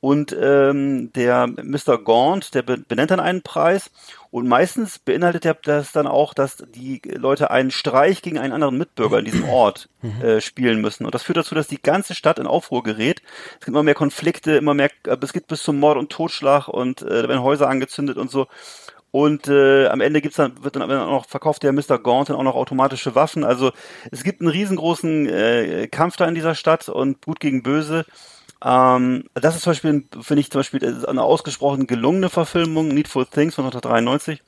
Und 0.02 0.34
ähm, 0.40 1.12
der 1.12 1.48
Mr. 1.48 1.98
Gaunt, 2.02 2.54
der 2.54 2.62
be- 2.62 2.78
benennt 2.78 3.12
dann 3.12 3.20
einen 3.20 3.42
Preis 3.42 3.92
und 4.32 4.48
meistens 4.48 4.98
beinhaltet 4.98 5.44
der 5.44 5.56
das 5.56 5.92
dann 5.92 6.08
auch, 6.08 6.34
dass 6.34 6.64
die 6.74 7.02
Leute 7.06 7.52
einen 7.52 7.70
Streich 7.70 8.22
gegen 8.22 8.38
einen 8.38 8.54
anderen 8.54 8.78
Mitbürger 8.78 9.20
in 9.20 9.26
diesem 9.26 9.44
Ort 9.50 9.90
äh, 10.22 10.40
spielen 10.40 10.80
müssen. 10.80 11.06
Und 11.06 11.14
das 11.16 11.24
führt 11.24 11.38
dazu, 11.38 11.54
dass 11.54 11.68
die 11.68 11.82
ganze 11.82 12.16
Stadt 12.16 12.40
in 12.40 12.48
Aufruhr 12.48 12.82
gerät. 12.82 13.22
Es 13.56 13.66
gibt 13.66 13.70
immer 13.70 13.84
mehr 13.84 13.94
Konflikte, 13.96 14.54
immer 14.56 14.74
mehr, 14.74 14.90
äh, 15.06 15.18
es 15.22 15.34
geht 15.34 15.48
bis 15.48 15.64
zum 15.64 15.80
Mord 15.80 15.98
und 15.98 16.10
Totschlag 16.10 16.70
und 16.70 17.02
äh, 17.02 17.24
da 17.24 17.28
werden 17.28 17.44
Häuser 17.44 17.68
angezündet 17.70 18.18
und 18.18 18.32
so. 18.32 18.48
Und 19.12 19.48
äh, 19.48 19.88
am 19.88 20.02
Ende 20.02 20.22
gibt's 20.22 20.38
dann, 20.38 20.64
wird 20.64 20.76
dann 20.76 20.84
auch 20.84 21.10
noch 21.10 21.26
verkauft 21.26 21.64
der 21.64 21.74
Mr. 21.74 21.98
Gaunt 21.98 22.30
dann 22.30 22.36
auch 22.36 22.44
noch 22.44 22.56
automatische 22.56 23.16
Waffen. 23.16 23.44
Also 23.44 23.72
es 24.12 24.24
gibt 24.24 24.42
einen 24.42 24.50
riesengroßen 24.50 25.28
äh, 25.28 25.88
Kampf 25.88 26.18
da 26.18 26.28
in 26.28 26.36
dieser 26.36 26.56
Stadt 26.56 26.90
und 26.90 27.26
gut 27.26 27.40
gegen 27.40 27.64
böse. 27.64 28.06
Ähm, 28.64 29.24
das 29.36 29.56
ist 29.56 29.64
zum 29.64 29.72
Beispiel, 29.72 30.04
finde 30.22 30.42
ich 30.42 30.52
zum 30.52 30.60
Beispiel 30.60 31.06
eine 31.06 31.24
ausgesprochen 31.24 31.88
gelungene 31.88 32.30
Verfilmung, 32.30 32.90
Needful 32.90 33.26
Things 33.26 33.56
von 33.56 33.66
1993. 33.66 34.44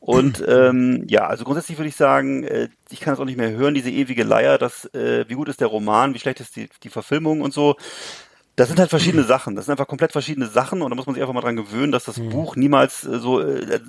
Und 0.00 0.44
ähm, 0.48 1.04
ja, 1.08 1.26
also 1.26 1.44
grundsätzlich 1.44 1.76
würde 1.76 1.88
ich 1.88 1.96
sagen, 1.96 2.44
äh, 2.44 2.68
ich 2.90 3.00
kann 3.00 3.14
es 3.14 3.20
auch 3.20 3.24
nicht 3.24 3.38
mehr 3.38 3.50
hören, 3.50 3.74
diese 3.74 3.90
ewige 3.90 4.22
Leier, 4.22 4.58
dass 4.58 4.84
äh, 4.94 5.24
wie 5.28 5.34
gut 5.34 5.48
ist 5.48 5.60
der 5.60 5.68
Roman, 5.68 6.14
wie 6.14 6.18
schlecht 6.18 6.40
ist 6.40 6.56
die, 6.56 6.68
die 6.82 6.90
Verfilmung 6.90 7.40
und 7.40 7.52
so. 7.52 7.76
Das 8.58 8.68
sind 8.68 8.78
halt 8.80 8.90
verschiedene 8.90 9.24
Sachen. 9.24 9.56
Das 9.56 9.64
sind 9.66 9.72
einfach 9.72 9.86
komplett 9.86 10.12
verschiedene 10.12 10.46
Sachen 10.46 10.82
und 10.82 10.90
da 10.90 10.96
muss 10.96 11.06
man 11.06 11.14
sich 11.14 11.22
einfach 11.22 11.34
mal 11.34 11.40
dran 11.40 11.56
gewöhnen, 11.56 11.92
dass 11.92 12.04
das 12.04 12.18
Buch 12.18 12.56
niemals 12.56 13.04
äh, 13.04 13.18
so, 13.18 13.40
äh, 13.40 13.80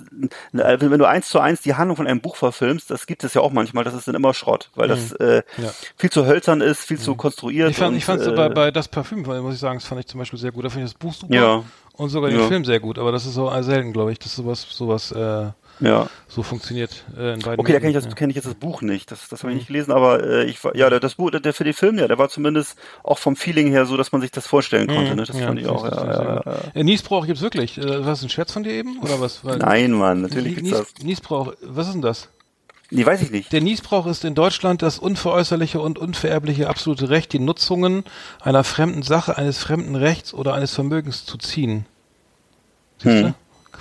äh, 0.52 0.80
wenn 0.80 0.98
du 0.98 1.04
eins 1.06 1.28
zu 1.28 1.40
eins 1.40 1.60
die 1.60 1.74
Handlung 1.74 1.96
von 1.96 2.06
einem 2.06 2.20
Buch 2.20 2.36
verfilmst, 2.36 2.90
das 2.90 3.06
gibt 3.06 3.24
es 3.24 3.34
ja 3.34 3.40
auch 3.42 3.52
manchmal, 3.52 3.84
das 3.84 3.94
ist 3.94 4.08
dann 4.08 4.14
immer 4.14 4.32
Schrott, 4.32 4.70
weil 4.74 4.88
das 4.88 5.12
äh, 5.12 5.42
Ja. 5.58 5.70
viel 5.96 6.10
zu 6.10 6.24
hölzern 6.26 6.60
ist, 6.60 6.84
viel 6.84 6.98
zu 6.98 7.14
konstruiert. 7.14 7.70
Ich 7.70 7.76
fand, 7.76 7.90
und, 7.92 7.96
ich 7.96 8.04
fand's 8.04 8.26
äh, 8.26 8.30
bei, 8.32 8.48
bei 8.48 8.70
das 8.70 8.88
Parfüm, 8.88 9.22
muss 9.22 9.54
ich 9.54 9.60
sagen, 9.60 9.78
das 9.78 9.86
fand 9.88 10.00
ich 10.00 10.06
zum 10.06 10.18
Beispiel 10.20 10.38
sehr 10.38 10.52
gut. 10.52 10.64
Da 10.64 10.70
fand 10.70 10.84
ich 10.84 10.90
das 10.92 10.98
Buch 10.98 11.12
super. 11.12 11.34
Ja. 11.34 11.64
Und 11.94 12.08
sogar 12.08 12.30
den 12.30 12.40
Ja. 12.40 12.46
Film 12.48 12.64
sehr 12.64 12.80
gut, 12.80 12.98
aber 12.98 13.12
das 13.12 13.26
ist 13.26 13.34
so 13.34 13.50
selten, 13.62 13.92
glaube 13.92 14.12
ich, 14.12 14.18
dass 14.18 14.34
sowas, 14.34 14.66
sowas 14.70 15.12
äh, 15.12 15.48
Ja. 15.80 16.08
so 16.28 16.42
funktioniert 16.42 17.04
äh, 17.16 17.34
in 17.34 17.40
beiden 17.40 17.58
Okay, 17.60 17.72
da 17.72 17.78
kenne 17.78 17.90
ich, 17.90 17.94
das- 17.94 18.04
Medien, 18.04 18.14
kenn 18.16 18.30
ich 18.30 18.36
jetzt 18.36 18.44
das 18.46 18.54
Buch 18.54 18.82
nicht. 18.82 19.10
Das, 19.10 19.28
das 19.28 19.40
habe 19.42 19.50
ich 19.52 19.54
Mhm. 19.54 19.58
nicht 19.58 19.66
gelesen, 19.68 19.92
aber 19.92 20.22
äh, 20.22 20.44
ich 20.44 20.62
war, 20.62 20.76
ja, 20.76 20.90
der- 20.90 21.00
das 21.00 21.14
Buch, 21.14 21.30
der 21.30 21.52
für 21.54 21.64
den 21.64 21.72
Film, 21.74 21.98
ja, 21.98 22.06
der 22.08 22.18
war 22.18 22.28
zumindest 22.28 22.78
auch 23.02 23.18
vom 23.18 23.34
Feeling 23.36 23.68
her 23.70 23.86
so, 23.86 23.96
dass 23.96 24.12
man 24.12 24.20
sich 24.20 24.30
das 24.30 24.46
vorstellen 24.46 24.86
konnte. 24.88 25.14
Ne? 25.16 25.24
Das 25.24 25.34
Mhm. 25.34 25.40
Ja, 25.40 25.46
fand 25.46 25.58
ich 25.60 25.66
auch. 25.66 25.84
ist 25.84 25.96
Ja, 25.96 26.06
ja, 26.06 26.42
ja. 26.44 26.54
Äh, 26.74 26.84
Niesbrauch 26.84 27.26
gibt's 27.26 27.42
wirklich. 27.42 27.78
Äh, 27.78 28.04
was, 28.04 28.22
ein 28.22 28.28
Scherz 28.28 28.52
von 28.52 28.62
dir 28.62 28.72
eben? 28.72 28.98
Oder 29.00 29.20
was? 29.20 29.44
Weil- 29.44 29.58
Nein, 29.58 29.92
Mann, 29.92 30.20
natürlich 30.22 30.48
Nie- 30.56 30.62
gibt's 30.62 30.70
das. 30.70 30.94
Nies, 30.98 31.04
Niesbrauch, 31.04 31.54
was 31.62 31.86
ist 31.88 31.94
denn 31.94 32.02
das? 32.02 32.28
Nee, 32.92 33.06
weiß 33.06 33.22
ich 33.22 33.30
nicht. 33.30 33.52
Der 33.52 33.60
Niesbrauch 33.60 34.06
ist 34.08 34.24
in 34.24 34.34
Deutschland 34.34 34.82
das 34.82 34.98
unveräußerliche 34.98 35.80
und 35.80 35.96
unvererbliche 35.98 36.68
absolute 36.68 37.08
Recht, 37.08 37.32
die 37.32 37.38
Nutzungen 37.38 38.02
einer 38.40 38.64
fremden 38.64 39.02
Sache, 39.02 39.38
eines 39.38 39.58
fremden 39.58 39.94
Rechts 39.94 40.34
oder 40.34 40.54
eines 40.54 40.74
Vermögens 40.74 41.24
zu 41.24 41.38
ziehen. 41.38 41.86
Siehst 42.98 43.24
du? 43.24 43.34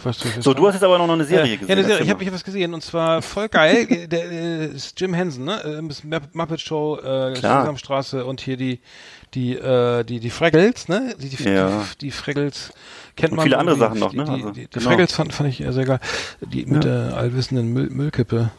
Was 0.03 0.17
du-. 0.19 0.27
So, 0.41 0.53
du 0.53 0.67
hast 0.67 0.75
jetzt 0.75 0.83
aber 0.83 0.97
noch 0.97 1.09
eine 1.09 1.25
Serie 1.25 1.53
äh, 1.53 1.57
gesehen. 1.57 1.67
Ja, 1.69 1.75
eine 1.75 1.83
Serie. 1.85 2.03
Ich 2.03 2.09
habe 2.09 2.21
ich 2.23 2.27
hab 2.29 2.35
was 2.35 2.43
gesehen 2.43 2.73
und 2.73 2.81
zwar 2.83 3.21
voll 3.21 3.49
geil. 3.49 3.85
Der 4.07 4.31
äh, 4.31 4.65
ist 4.67 4.99
Jim 4.99 5.13
Henson, 5.13 5.45
ne? 5.45 5.61
Äh, 5.63 5.81
Muppet 6.33 6.61
Show, 6.61 6.97
äh. 6.97 7.35
Sesamstraße 7.35 8.25
und 8.25 8.41
hier 8.41 8.57
die 8.57 8.79
die 9.33 9.53
äh, 9.55 10.03
die 10.03 10.19
die 10.19 10.29
Fraggles, 10.29 10.87
ne? 10.87 11.15
Die 11.19 11.29
die, 11.29 11.43
Ja. 11.43 11.83
die, 11.93 12.05
die 12.07 12.11
Fraggles 12.11 12.71
kennt 13.15 13.31
Und 13.31 13.37
man. 13.37 13.43
viele 13.45 13.57
andere 13.57 13.75
die, 13.75 13.79
Sachen 13.81 13.99
noch, 13.99 14.13
ne? 14.13 14.23
Die, 14.23 14.31
Also, 14.31 14.51
die, 14.51 14.67
genau. 14.69 14.85
Fraggles 14.89 15.11
fand, 15.13 15.33
fand 15.33 15.49
ich 15.49 15.57
sehr 15.67 15.85
geil. 15.85 15.99
Die 16.41 16.65
mit 16.65 16.83
der 16.83 17.15
allwissenden 17.17 17.71
Müll, 17.73 17.89
Müllkippe. 17.89 18.51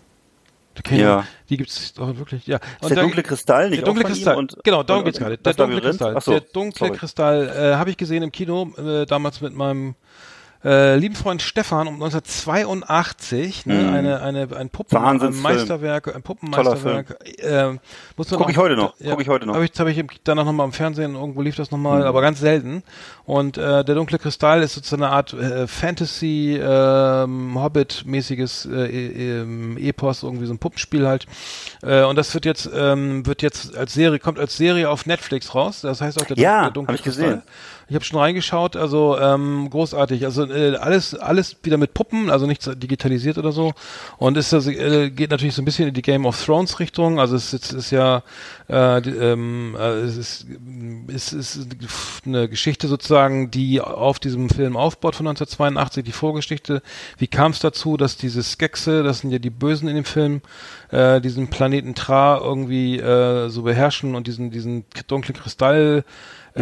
Ich 0.84 0.90
Ja. 0.98 1.26
die 1.50 1.56
gibt's 1.56 1.92
doch 1.94 2.16
wirklich, 2.16 2.46
ja. 2.46 2.56
Ist 2.80 2.88
der 2.88 2.96
da- 2.96 3.02
dunkle 3.02 3.22
Kristall 3.22 3.68
nicht 3.70 3.80
der 3.80 3.86
dunkle 3.86 4.04
Kristall. 4.04 4.36
Und, 4.36 4.56
genau, 4.62 4.82
darum 4.82 5.00
und- 5.00 5.04
geht's 5.06 5.18
und 5.18 5.24
gerade. 5.24 5.36
Der 5.38 5.52
dunkle? 5.54 5.80
Kristall. 5.80 6.20
So, 6.20 6.30
der 6.30 6.40
dunkle 6.40 6.86
sorry. 6.86 6.98
Kristall 6.98 7.48
äh, 7.48 7.74
habe 7.76 7.90
ich 7.90 7.96
gesehen 7.96 8.22
im 8.22 8.32
Kino, 8.32 8.72
äh, 8.78 9.04
damals 9.04 9.40
mit 9.40 9.52
meinem 9.54 9.94
äh, 10.64 10.96
lieben 10.96 11.14
Freund 11.14 11.40
Stefan 11.42 11.88
um 11.88 11.94
1982, 11.94 13.66
ne, 13.66 13.74
Mhm. 13.74 13.88
eine, 13.94 14.22
eine, 14.22 14.56
ein 14.56 14.68
Puppen, 14.70 14.96
ein 14.96 15.02
Wahnsinnsfilm. 15.02 15.42
Meisterwerk, 15.42 16.14
ein 16.14 16.22
Puppenmeisterwerk. 16.22 17.16
Äh, 17.38 17.78
muss 18.16 18.30
man 18.30 18.38
Guck 18.38 18.46
auch- 18.46 18.50
ich 18.50 18.58
heute 18.58 18.76
noch, 18.76 18.94
Ja, 19.00 19.10
guck 19.12 19.22
ich 19.22 19.28
heute 19.28 19.46
noch. 19.46 19.54
Hab 19.54 19.62
ich, 19.62 19.78
habe 19.78 19.90
ich 19.90 20.04
danach 20.24 20.44
nochmal 20.44 20.66
im 20.66 20.72
Fernsehen, 20.72 21.14
irgendwo 21.14 21.42
lief 21.42 21.56
das 21.56 21.70
Mhm. 21.70 21.76
nochmal, 21.78 22.06
aber 22.06 22.20
ganz 22.20 22.40
selten. 22.40 22.82
Und 23.30 23.58
äh, 23.58 23.84
der 23.84 23.94
dunkle 23.94 24.18
Kristall 24.18 24.60
ist 24.60 24.74
sozusagen 24.74 25.04
eine 25.04 25.12
Art 25.12 25.32
äh, 25.34 25.68
Fantasy, 25.68 26.58
ähm, 26.60 27.56
Hobbit-mäßiges 27.62 28.66
äh, 28.66 29.42
äh, 29.42 29.88
Epos, 29.88 30.24
irgendwie 30.24 30.46
so 30.46 30.52
ein 30.52 30.58
Puppenspiel 30.58 31.06
halt. 31.06 31.26
Äh, 31.80 32.02
und 32.02 32.16
das 32.16 32.34
wird 32.34 32.44
jetzt, 32.44 32.68
ähm, 32.74 33.24
wird 33.26 33.42
jetzt 33.42 33.76
als 33.76 33.94
Serie, 33.94 34.18
kommt 34.18 34.40
als 34.40 34.56
Serie 34.56 34.90
auf 34.90 35.06
Netflix 35.06 35.54
raus. 35.54 35.80
Das 35.80 36.00
heißt 36.00 36.20
auch 36.20 36.26
der, 36.26 36.38
Ja, 36.38 36.62
der 36.62 36.70
dunkle 36.72 36.92
hab 36.92 36.98
ich 36.98 37.04
Kristall. 37.04 37.24
gesehen. 37.26 37.42
Ich 37.88 37.94
habe 37.96 38.04
schon 38.04 38.20
reingeschaut, 38.20 38.76
also 38.76 39.18
ähm, 39.18 39.68
großartig. 39.68 40.24
Also 40.24 40.44
äh, 40.44 40.76
alles, 40.76 41.14
alles 41.14 41.56
wieder 41.64 41.76
mit 41.76 41.92
Puppen, 41.92 42.30
also 42.30 42.46
nichts 42.46 42.70
digitalisiert 42.76 43.36
oder 43.36 43.50
so. 43.50 43.72
Und 44.16 44.36
ist 44.36 44.52
das 44.52 44.68
äh, 44.68 45.10
geht 45.10 45.30
natürlich 45.32 45.56
so 45.56 45.62
ein 45.62 45.64
bisschen 45.64 45.88
in 45.88 45.94
die 45.94 46.02
Game 46.02 46.24
of 46.24 46.44
Thrones 46.44 46.78
Richtung. 46.78 47.18
Also 47.18 47.34
es 47.34 47.52
ist, 47.52 47.72
ist 47.72 47.90
ja 47.90 48.22
äh, 48.68 49.02
die, 49.02 49.10
ähm, 49.10 49.76
äh, 49.76 50.02
es 50.02 50.16
ist, 50.16 50.46
es 51.12 51.32
ist 51.32 51.68
eine 52.24 52.48
Geschichte 52.48 52.86
sozusagen, 52.86 53.19
die 53.28 53.80
auf 53.80 54.18
diesem 54.18 54.48
Film 54.48 54.76
aufbaut 54.76 55.16
von 55.16 55.26
1982, 55.26 56.04
die 56.04 56.12
Vorgeschichte. 56.12 56.82
Wie 57.18 57.26
kam 57.26 57.52
es 57.52 57.60
dazu, 57.60 57.96
dass 57.96 58.16
diese 58.16 58.42
Skexe, 58.42 59.02
das 59.02 59.20
sind 59.20 59.30
ja 59.30 59.38
die 59.38 59.50
Bösen 59.50 59.88
in 59.88 59.96
dem 59.96 60.04
Film, 60.04 60.42
äh, 60.90 61.20
diesen 61.20 61.48
Planeten 61.48 61.94
Tra 61.94 62.38
irgendwie 62.38 62.98
äh, 62.98 63.48
so 63.48 63.62
beherrschen 63.62 64.14
und 64.14 64.26
diesen 64.26 64.50
diesen 64.50 64.84
dunklen 65.06 65.36
Kristall 65.36 66.04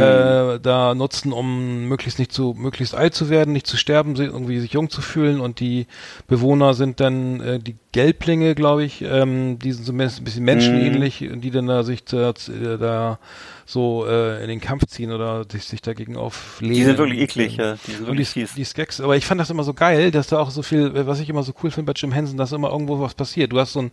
äh, 0.00 0.60
da 0.60 0.94
nutzen, 0.94 1.32
um 1.32 1.88
möglichst 1.88 2.18
nicht 2.18 2.32
zu, 2.32 2.54
möglichst 2.56 2.94
alt 2.94 3.14
zu 3.14 3.30
werden, 3.30 3.52
nicht 3.52 3.66
zu 3.66 3.76
sterben, 3.76 4.16
irgendwie 4.16 4.58
sich 4.60 4.72
jung 4.72 4.90
zu 4.90 5.00
fühlen 5.00 5.40
und 5.40 5.60
die 5.60 5.86
Bewohner 6.26 6.74
sind 6.74 7.00
dann 7.00 7.40
äh, 7.40 7.58
die 7.58 7.76
Gelblinge, 7.92 8.54
glaube 8.54 8.84
ich, 8.84 9.02
ähm, 9.02 9.58
die 9.58 9.72
sind 9.72 9.84
so 9.84 9.92
ein 9.92 9.98
bisschen 9.98 10.24
bisschen 10.24 10.44
menschenähnlich, 10.44 11.28
die 11.34 11.50
dann 11.50 11.66
da 11.66 11.82
sich 11.82 12.04
da, 12.04 12.32
da 12.32 13.18
so 13.66 14.06
äh, 14.06 14.42
in 14.42 14.48
den 14.48 14.60
Kampf 14.60 14.86
ziehen 14.86 15.12
oder 15.12 15.44
sich, 15.50 15.64
sich 15.64 15.82
dagegen 15.82 16.16
auflehnen. 16.16 16.74
Die 16.74 16.84
sind 16.84 16.98
wirklich 16.98 17.20
eklig, 17.20 17.56
ja. 17.56 17.76
Die 17.86 17.92
sind 17.92 18.06
wirklich 18.06 18.32
die, 18.32 18.46
die 18.56 18.64
Skeks, 18.64 19.00
aber 19.00 19.16
ich 19.16 19.26
fand 19.26 19.40
das 19.40 19.50
immer 19.50 19.64
so 19.64 19.74
geil, 19.74 20.10
dass 20.10 20.28
da 20.28 20.38
auch 20.38 20.50
so 20.50 20.62
viel, 20.62 21.06
was 21.06 21.20
ich 21.20 21.28
immer 21.28 21.42
so 21.42 21.52
cool 21.62 21.70
finde 21.70 21.92
bei 21.92 21.98
Jim 21.98 22.12
Henson, 22.12 22.36
dass 22.36 22.52
immer 22.52 22.70
irgendwo 22.70 23.00
was 23.00 23.14
passiert. 23.14 23.52
Du 23.52 23.58
hast 23.58 23.74
so 23.74 23.80
ein, 23.80 23.90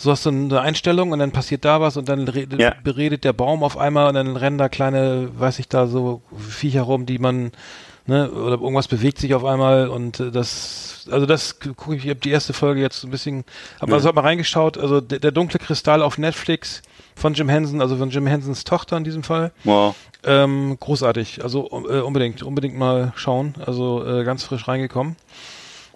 so 0.00 0.10
hast 0.10 0.24
du 0.24 0.30
eine 0.30 0.60
Einstellung 0.60 1.12
und 1.12 1.18
dann 1.18 1.30
passiert 1.30 1.64
da 1.64 1.80
was 1.80 1.96
und 1.98 2.08
dann 2.08 2.26
Ja. 2.58 2.74
beredet 2.82 3.24
der 3.24 3.34
Baum 3.34 3.62
auf 3.62 3.76
einmal 3.76 4.08
und 4.08 4.14
dann 4.14 4.34
rennen 4.36 4.56
da 4.56 4.68
kleine, 4.70 5.28
weiß 5.38 5.58
ich 5.58 5.68
da, 5.68 5.86
so 5.86 6.22
Viecher 6.38 6.82
rum, 6.82 7.04
die 7.04 7.18
man, 7.18 7.52
ne, 8.06 8.30
oder 8.30 8.52
irgendwas 8.60 8.88
bewegt 8.88 9.18
sich 9.18 9.34
auf 9.34 9.44
einmal 9.44 9.88
und 9.88 10.18
äh, 10.18 10.30
das, 10.30 11.06
also 11.10 11.26
das 11.26 11.60
gucke 11.60 11.96
ich, 11.96 12.04
ich 12.04 12.10
habe 12.10 12.20
die 12.20 12.30
erste 12.30 12.54
Folge 12.54 12.80
jetzt 12.80 13.00
so 13.00 13.08
ein 13.08 13.10
bisschen, 13.10 13.44
habe 13.78 13.92
also 13.92 14.08
hab 14.08 14.14
mal 14.14 14.22
reingeschaut, 14.22 14.78
also 14.78 15.02
der, 15.02 15.18
der 15.18 15.32
dunkle 15.32 15.58
Kristall 15.58 16.02
auf 16.02 16.16
Netflix 16.16 16.80
von 17.14 17.34
Jim 17.34 17.50
Henson, 17.50 17.82
also 17.82 17.96
von 17.96 18.08
Jim 18.08 18.26
Hensons 18.26 18.64
Tochter 18.64 18.96
in 18.96 19.04
diesem 19.04 19.22
Fall. 19.22 19.52
Wow. 19.64 19.94
Ähm, 20.24 20.78
großartig, 20.80 21.42
also 21.42 21.68
äh, 21.90 22.00
unbedingt, 22.00 22.42
unbedingt 22.42 22.76
mal 22.76 23.12
schauen, 23.16 23.54
also 23.66 24.02
äh, 24.06 24.24
ganz 24.24 24.44
frisch 24.44 24.66
reingekommen. 24.66 25.16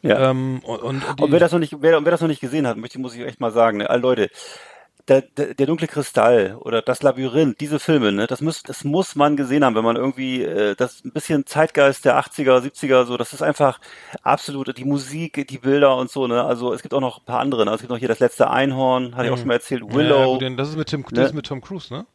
Ja. 0.05 0.31
Ähm, 0.31 0.61
und, 0.65 0.83
und, 0.83 1.21
und 1.21 1.33
wer 1.33 1.41
das 1.41 1.53
noch 1.53 1.59
nicht, 1.59 1.77
wer, 1.81 2.05
wer 2.05 2.11
das 2.11 2.21
noch 2.21 2.29
nicht 2.29 2.41
gesehen 2.41 2.67
hat, 2.67 2.77
möchte, 2.77 2.99
muss 3.01 3.15
ich 3.15 3.23
echt 3.23 3.41
mal 3.41 3.51
sagen, 3.53 3.79
ne, 3.79 3.89
all 3.89 4.01
Leute, 4.01 4.29
der, 5.09 5.21
der, 5.23 5.53
der 5.55 5.67
dunkle 5.67 5.87
Kristall 5.87 6.57
oder 6.61 6.81
das 6.81 7.03
Labyrinth, 7.03 7.61
diese 7.61 7.79
Filme, 7.79 8.11
ne, 8.13 8.27
das 8.27 8.41
muss, 8.41 8.63
das 8.63 8.85
muss 8.85 9.17
man 9.17 9.37
gesehen 9.37 9.63
haben, 9.65 9.75
wenn 9.77 9.85
man 9.85 9.97
irgendwie 9.97 10.43
äh, 10.43 10.75
das 10.77 11.05
ein 11.05 11.13
bisschen 11.13 11.45
Zeitgeist 11.47 12.05
der 12.07 12.19
80er, 12.19 12.59
70er, 12.61 13.05
so, 13.05 13.17
das 13.19 13.33
ist 13.35 13.43
einfach 13.43 13.81
absolut 14.23 14.77
die 14.79 14.85
Musik, 14.85 15.47
die 15.49 15.59
Bilder 15.59 15.97
und 15.97 16.11
so, 16.11 16.27
ne. 16.27 16.43
Also 16.45 16.73
es 16.73 16.81
gibt 16.83 16.95
auch 16.95 17.01
noch 17.01 17.19
ein 17.21 17.25
paar 17.27 17.41
andere, 17.41 17.65
ne? 17.67 17.73
Es 17.73 17.81
gibt 17.81 17.91
noch 17.91 17.99
hier 17.99 18.09
das 18.09 18.21
letzte 18.21 18.49
Einhorn, 18.51 19.15
hatte 19.17 19.27
ich 19.27 19.33
auch 19.33 19.39
schon 19.39 19.49
mal 19.49 19.55
erzählt, 19.55 19.83
Ja, 19.89 19.95
Willow. 19.95 20.33
gut, 20.35 20.43
den- 20.43 20.57
das 20.57 20.69
ist 20.71 20.77
mit 20.77 20.89
Tim, 20.89 21.01
Ne? 21.01 21.07
das 21.13 21.27
ist 21.27 21.35
mit 21.35 21.47
Tom 21.47 21.61
Cruise, 21.61 21.93
ne? 21.93 22.07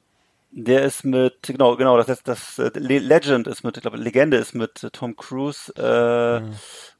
Der 0.51 0.83
ist 0.83 1.03
mit, 1.05 1.43
genau, 1.43 1.75
genau, 1.77 1.95
das 1.97 2.09
ist 2.09 2.27
das 2.27 2.57
äh, 2.57 2.71
Le- 2.73 2.97
Legend 2.99 3.45
ist 3.47 3.63
mit, 3.63 3.77
ich 3.77 3.81
glaube, 3.81 3.97
Legende 3.97 4.38
ist 4.38 4.55
mit 4.55 4.88
Tom 4.93 5.15
Cruise, 5.15 5.71
äh, 5.75 6.41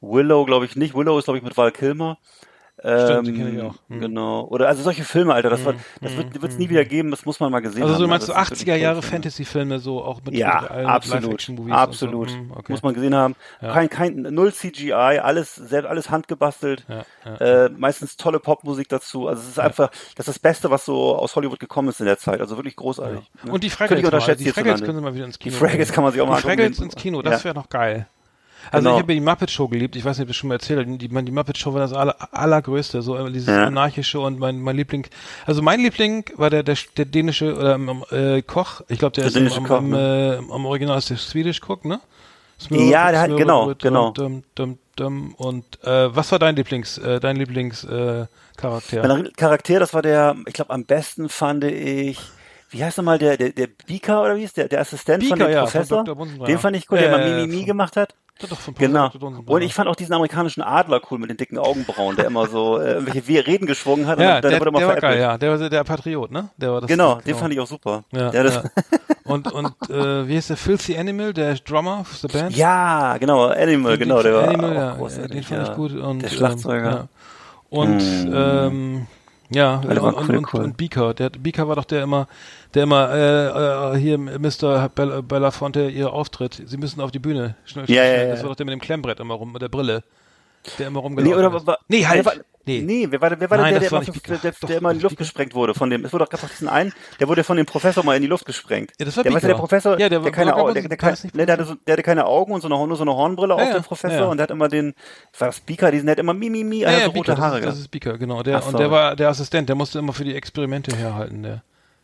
Willow 0.02 0.46
glaube 0.46 0.66
ich 0.66 0.76
nicht, 0.76 0.94
Willow 0.94 1.18
ist 1.18 1.26
glaube 1.26 1.40
ich 1.40 1.44
mit 1.44 1.58
Val 1.58 1.72
Kilmer. 1.72 2.20
Stimmt, 2.82 3.28
Ähm, 3.28 3.36
kenn 3.36 3.56
ich 3.58 3.62
auch. 3.62 3.76
Mhm. 3.90 4.00
Genau. 4.00 4.46
Oder 4.46 4.68
also 4.70 4.84
solche 4.84 5.04
Filme, 5.04 5.34
Alter, 5.34 5.50
das, 5.50 5.66
wird, 5.66 5.76
das 6.02 6.16
wird 6.16 6.44
es 6.52 6.58
nie 6.58 6.70
wieder 6.70 6.86
geben, 6.86 7.12
das 7.12 7.26
muss 7.26 7.40
man 7.40 7.52
mal 7.52 7.60
gesehen 7.60 7.82
Also 7.84 7.96
haben. 7.96 8.02
so 8.02 8.08
meinst 8.08 8.28
du 8.30 8.34
das 8.34 8.48
sind 8.48 8.58
80er 8.58 8.66
wirklich 8.68 8.82
Jahre. 8.84 9.02
Fantasy-Filme, 9.02 9.80
so 9.80 10.02
auch 10.04 10.22
mit, 10.24 10.36
Ja, 10.36 10.62
mit 10.62 10.72
allen 10.72 10.86
absolut, 10.86 11.50
absolut. 11.72 12.30
so. 12.30 12.36
Hm, 12.38 12.52
okay. 12.56 12.72
Muss 12.72 12.82
man 12.84 12.94
gesehen 12.94 13.16
haben. 13.16 13.36
Ja. 13.62 13.74
Kein, 13.74 13.90
kein, 13.90 14.16
null 14.22 14.54
CGI, 14.54 14.94
alles, 14.94 15.56
selbst, 15.56 15.90
alles 15.90 16.10
handgebastelt. 16.10 16.86
Ja, 16.88 17.04
ja. 17.26 17.66
Äh, 17.66 17.70
meistens 17.70 18.16
tolle 18.16 18.40
Popmusik 18.40 18.88
dazu. 18.88 19.28
Also 19.28 19.42
es 19.42 19.50
ist 19.50 19.60
einfach, 19.60 19.90
das 20.16 20.28
ist 20.28 20.36
das 20.36 20.40
Beste, 20.40 20.72
was 20.72 20.86
so 20.86 21.16
aus 21.18 21.36
Hollywood 21.36 21.60
gekommen 21.60 21.90
ist 21.90 22.00
in 22.00 22.06
der 22.06 22.18
Zeit. 22.18 22.40
Also 22.40 22.56
wirklich 22.58 22.76
großartig. 22.78 23.20
ne? 23.44 23.52
Und 23.52 23.64
die 23.64 23.70
Fraggles, 23.70 24.02
mal. 24.04 24.36
die 24.36 24.52
Fraggles 24.52 24.82
können 24.82 24.96
sie 24.98 25.04
mal 25.04 25.14
wieder 25.16 25.26
ins 25.26 25.38
Kino 25.38 25.54
Die 25.54 25.60
Fraggles 25.60 25.92
kann 25.92 26.04
man 26.04 26.14
sich 26.14 26.22
auch 26.22 26.28
mal 26.28 26.38
Die 26.38 26.44
Fraggles 26.44 26.80
ins 26.80 26.96
Kino, 26.96 27.22
das 27.22 27.44
wäre 27.44 27.56
noch 27.56 27.68
geil. 27.70 28.08
Also 28.72 28.84
Genau. 28.84 28.96
ich 28.98 29.02
habe 29.04 29.14
ja 29.14 29.20
die 29.20 29.26
Muppet 29.26 29.50
Show 29.52 29.68
geliebt. 29.68 29.96
Ich 29.96 30.04
weiß 30.06 30.18
nicht, 30.18 30.26
ob 30.26 30.30
ich 30.30 30.36
das 30.36 30.38
schon 30.38 30.48
mal 30.50 30.56
erzählt 30.56 30.80
habe. 30.80 30.98
Die, 30.98 31.08
die, 31.08 31.32
Muppet 31.32 31.58
Show 31.58 31.74
war 31.74 31.80
das 31.82 31.94
aller, 31.94 32.16
allergrößte, 32.32 33.02
so 33.02 33.16
äh, 33.18 33.32
dieses 33.32 33.48
Ja. 33.48 33.66
anarchische 33.66 34.20
und 34.20 34.38
mein, 34.40 34.60
mein 34.60 34.76
Liebling. 34.76 35.08
Also 35.46 35.62
mein 35.62 35.80
Liebling 35.80 36.26
war 36.36 36.50
der 36.50 36.64
der, 36.64 36.78
der 36.98 37.06
dänische 37.06 37.56
oder 37.56 37.76
ähm, 37.76 38.04
äh, 38.12 38.42
Koch. 38.42 38.82
Ich 38.90 39.00
glaube, 39.00 39.14
der, 39.14 39.30
Der 39.30 39.42
ist 39.42 39.58
am, 39.58 39.64
Koch, 39.66 39.78
am, 39.78 39.90
ne? 39.90 40.40
äh, 40.50 40.54
am 40.54 40.66
Original 40.66 40.98
ist 40.98 41.10
der 41.10 41.18
Swedish 41.18 41.62
Cook, 41.68 41.86
ne? 41.86 42.00
Ja, 42.70 43.12
der 43.12 43.22
hat- 43.22 43.38
genau, 43.38 43.68
mit, 43.68 43.80
genau. 43.80 44.08
Und, 44.08 44.18
dum, 44.18 44.44
dum, 44.56 44.78
dum, 44.98 45.34
und 45.36 45.64
äh, 45.86 46.14
was 46.14 46.30
war 46.34 46.40
dein 46.40 46.58
Lieblings, 46.58 46.98
äh, 46.98 47.22
dein 47.22 47.38
Lieblings 47.38 47.86
äh, 47.86 48.26
Charakter? 48.58 49.08
Mein 49.08 49.32
Charakter, 49.38 49.80
das 49.80 49.94
war 49.94 50.02
der, 50.02 50.36
ich 50.46 50.54
glaube, 50.54 50.72
am 50.74 50.84
besten 50.84 51.30
fand 51.30 51.64
ich, 51.64 52.20
wie 52.72 52.84
heißt 52.84 52.98
nochmal 52.98 53.18
der, 53.18 53.38
der, 53.38 53.52
der 53.52 53.68
Beaker 53.88 54.22
oder 54.24 54.36
wie 54.36 54.44
ist 54.44 54.58
der, 54.58 54.68
der 54.68 54.82
Assistent 54.82 55.24
von 55.24 55.38
Beaker, 55.40 55.50
dem 55.50 55.54
ja, 55.56 55.62
von 55.68 55.72
Professor? 55.72 56.04
Dr. 56.04 56.16
Bunsenbrenner. 56.18 56.48
den 56.54 56.60
fand 56.60 56.76
ich 56.76 56.92
cool, 56.92 56.98
der 56.98 57.08
Äh, 57.08 57.12
mal 57.12 57.30
Mimimi 57.42 57.58
von- 57.60 57.66
gemacht 57.68 57.96
hat. 57.96 58.14
Genau. 58.78 59.10
Und 59.46 59.62
ich 59.62 59.74
fand 59.74 59.90
auch 59.90 59.96
diesen 59.96 60.14
amerikanischen 60.14 60.62
Adler 60.62 61.02
cool 61.12 61.20
mit 61.20 61.30
den 61.30 61.38
dicken 61.38 61.58
Augenbrauen, 61.58 62.16
der 62.16 62.26
immer 62.26 62.48
so 62.48 62.80
äh, 62.80 62.94
irgendwelche 62.94 63.28
We- 63.28 63.46
Reden 63.46 63.66
geschwungen 63.68 64.08
hat. 64.08 64.20
ja, 64.20 64.40
der, 64.42 64.62
immer 64.62 64.80
der 64.80 64.88
war 64.88 64.96
geil, 64.96 65.20
ja. 65.20 65.38
Der 65.38 65.60
war 65.60 65.70
der 65.70 65.84
Patriot, 65.84 66.32
ne? 66.32 66.50
Der 66.58 66.72
war 66.72 66.82
das, 66.82 66.88
Genau, 66.90 67.16
den 67.22 67.36
fand 67.36 67.54
ich 67.54 67.60
auch 67.60 67.68
super. 67.68 68.04
Ja, 68.12 68.32
Ja. 68.34 68.64
Und, 69.26 69.52
und 69.52 69.68
äh, 69.90 70.28
wie 70.28 70.36
heißt 70.38 70.50
der? 70.50 70.58
Filthy 70.58 70.98
Animal, 70.98 71.34
der 71.34 71.56
Drummer 71.56 72.00
of 72.02 72.16
the 72.18 72.28
Band? 72.28 72.56
ja 72.56 73.18
genau, 73.18 73.46
Animal, 73.48 73.98
Den- 73.98 74.08
genau, 74.08 74.24
der 74.24 74.34
war 74.34 74.48
Animal, 74.48 74.74
ja, 74.74 74.92
großartig, 74.96 75.32
den 75.32 75.44
fand 75.44 75.68
ich 75.70 75.76
gut. 75.76 75.92
Und, 75.96 76.22
Der 76.24 76.30
Schlagzeuger. 76.30 77.08
Ähm, 77.72 77.72
ja. 77.72 77.82
Und 77.82 78.00
ähm, 78.34 79.08
ja, 79.52 79.78
der 79.78 80.02
war 80.02 80.16
und, 80.16 80.30
cool, 80.30 80.38
und, 80.38 80.54
cool. 80.54 80.62
und 80.62 80.78
Beaker. 80.78 81.14
Der 81.14 81.30
Beaker 81.30 81.68
war 81.68 81.76
doch 81.76 81.86
der 81.86 82.04
immer, 82.04 82.28
der 82.74 82.84
immer 82.84 83.10
äh, 83.14 83.96
äh, 83.96 84.00
hier 84.00 84.18
Mr. 84.18 84.90
Bella, 84.90 85.22
Belafonte 85.22 85.90
ihr 85.90 86.12
Auftritt. 86.14 86.62
Sie 86.66 86.78
müssen 86.78 87.02
auf 87.02 87.12
die 87.12 87.20
Bühne. 87.20 87.56
Schnell, 87.66 87.86
schnell, 87.86 87.98
Ja, 87.98 88.04
schnell. 88.04 88.28
ja. 88.28 88.34
Das 88.34 88.44
war 88.44 88.50
doch 88.50 88.56
der 88.56 88.66
mit 88.66 88.74
dem 88.74 88.82
Klemmbrett 88.82 89.20
immer 89.20 89.34
rum, 89.36 89.54
mit 89.54 89.62
der 89.62 89.70
Brille. 89.70 90.04
Der 90.78 90.88
immer 90.88 91.00
Nee, 91.00 91.06
rumgelaufen 91.06 91.46
oder 91.46 91.58
ist. 91.58 91.68
war, 91.68 91.80
Nee, 91.88 92.06
halt. 92.06 92.18
der 92.20 92.26
war, 92.26 92.34
nee, 92.36 92.44
Nee. 92.66 92.82
Nee, 92.82 93.08
wer 93.10 93.20
war, 93.22 93.30
der- 93.30 93.40
wer 93.40 93.50
war 93.50 93.58
Nein, 93.58 93.72
der, 93.74 93.80
der, 93.80 93.92
war 93.92 94.02
der, 94.04 94.12
Beaker. 94.12 94.38
der, 94.38 94.52
Doch, 94.52 94.68
der 94.68 94.78
immer 94.78 94.92
in 94.92 94.98
die 94.98 95.04
Luft 95.04 95.14
das 95.14 95.20
gesprengt 95.20 95.56
wurde? 95.56 95.74
Von 95.74 95.90
dem, 95.90 96.06
es 96.06 96.14
wurde 96.14 96.26
doch 96.26 96.30
gab 96.30 96.42
doch 96.42 96.50
diesen 96.50 96.68
einen, 96.68 96.94
der 97.20 97.28
wurde 97.28 97.44
von 97.44 97.58
dem 97.58 97.66
Professor 97.66 98.04
mal 98.06 98.16
in 98.18 98.22
die 98.22 98.28
Luft 98.28 98.46
gesprengt. 98.46 98.92
Ja, 99.00 99.06
das 99.06 99.18
war 99.18 99.24
der, 99.24 99.34
weißt 99.34 99.44
du, 99.46 99.48
der. 99.48 99.56
Professor, 99.56 100.00
Ja, 100.00 100.10
der 100.10 100.20
der, 100.20 100.32
keine 100.32 100.56
Augen, 100.56 100.74
der, 100.76 100.88
der, 100.88 100.98
kein, 100.98 101.16
nee, 101.34 101.46
der, 101.48 101.54
hatte 101.54 101.66
so, 101.66 101.76
der 101.88 101.94
hatte 101.94 102.04
keine 102.04 102.26
Augen 102.26 102.52
und 102.52 102.62
so 102.62 102.68
eine, 102.68 102.76
nur 102.88 102.96
so 102.98 103.04
eine 103.04 103.16
Hornbrille 103.16 103.56
Ja, 103.56 103.64
auf 103.64 103.68
ja, 103.70 103.74
dem 103.80 103.84
Professor 103.84 104.20
ja. 104.20 104.26
und 104.26 104.38
der 104.38 104.44
hat 104.44 104.52
immer 104.52 104.68
den, 104.68 104.94
war 105.40 105.48
das 105.48 105.62
Beaker, 105.62 105.90
diesen, 105.92 106.06
der 106.06 106.12
hat 106.12 106.20
immer 106.20 106.34
Mimimi, 106.36 106.82
Ja, 106.82 106.90
also 106.90 107.00
ja, 107.00 107.06
rote 107.08 107.20
Beaker, 107.32 107.38
Haare 107.42 107.56
das, 107.56 107.60
ist, 107.62 107.72
das 107.72 107.80
ist 107.80 107.88
Beaker, 107.92 108.18
genau. 108.20 108.44
Der, 108.44 108.62
so. 108.62 108.70
Und 108.70 108.80
der 108.80 108.92
war 108.92 109.16
der 109.16 109.30
Assistent, 109.30 109.70
der 109.70 109.76
musste 109.76 109.98
immer 109.98 110.14
für 110.14 110.26
die 110.26 110.36
Experimente 110.36 110.96
herhalten, 110.96 111.42
der. 111.42 111.64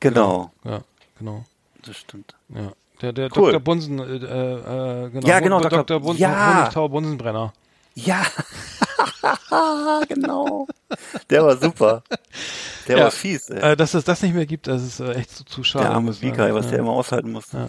Genau, 0.09 0.51
Ja, 0.63 0.81
genau. 1.17 1.45
das 1.85 1.97
stimmt. 1.97 2.35
Ja. 2.49 2.71
Der, 3.01 3.11
der 3.13 3.29
Cool. 3.35 3.51
Dr. 3.51 3.59
Bunsen, 3.59 3.99
äh, 3.99 4.03
äh, 4.03 5.09
genau. 5.09 5.27
Ja, 5.27 5.39
genau, 5.39 5.59
Dr. 5.59 5.83
Dr. 5.83 5.99
Bunsen, 5.99 6.21
Ja. 6.21 6.57
Honigtau 6.59 6.87
Bunsenbrenner. 6.89 7.53
Ja, 7.95 8.25
genau. 10.07 10.67
Der 11.29 11.45
war 11.45 11.57
super. 11.57 12.03
Der 12.87 12.97
Ja. 12.97 13.03
war 13.05 13.11
fies, 13.11 13.49
ey. 13.49 13.71
Äh, 13.71 13.75
dass 13.75 13.93
es 13.93 14.03
das 14.03 14.21
nicht 14.21 14.35
mehr 14.35 14.45
gibt, 14.45 14.67
das 14.67 14.83
ist 14.83 14.99
äh, 14.99 15.13
echt 15.13 15.31
zu, 15.31 15.43
zu 15.45 15.63
schade. 15.63 15.85
der 15.85 15.93
arme 15.95 16.07
muss 16.07 16.19
sagen. 16.19 16.53
was 16.55 16.65
ja. 16.65 16.71
der 16.71 16.79
immer 16.79 16.91
aushalten 16.91 17.31
musste. 17.31 17.57
Ja. 17.57 17.67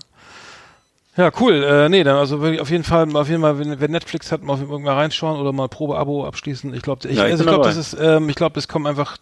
Ja, 1.16 1.30
cool. 1.40 1.64
Äh, 1.64 1.88
nee, 1.88 2.04
dann 2.04 2.16
also 2.16 2.36
auf 2.36 2.70
jeden 2.70 2.84
Fall, 2.84 3.16
auf 3.16 3.28
jeden 3.30 3.40
Fall, 3.40 3.58
wenn, 3.58 3.80
wenn 3.80 3.90
Netflix 3.90 4.30
hat, 4.30 4.42
mal 4.42 4.60
irgendwann 4.60 4.98
reinschauen 4.98 5.40
oder 5.40 5.50
mal 5.50 5.66
Probe-Abo 5.66 6.26
abschließen. 6.26 6.74
Ich 6.74 6.82
glaube, 6.82 7.08
ich, 7.08 7.16
Ja, 7.16 7.24
ich 7.24 7.32
also 7.32 7.44
ich 7.44 7.48
glaube, 7.48 7.64
das 7.64 7.76
ist, 7.76 7.96
ähm, 7.98 8.28
ich 8.28 8.36
glaube, 8.36 8.58
es 8.58 8.68
kommen 8.68 8.86
einfach 8.86 9.16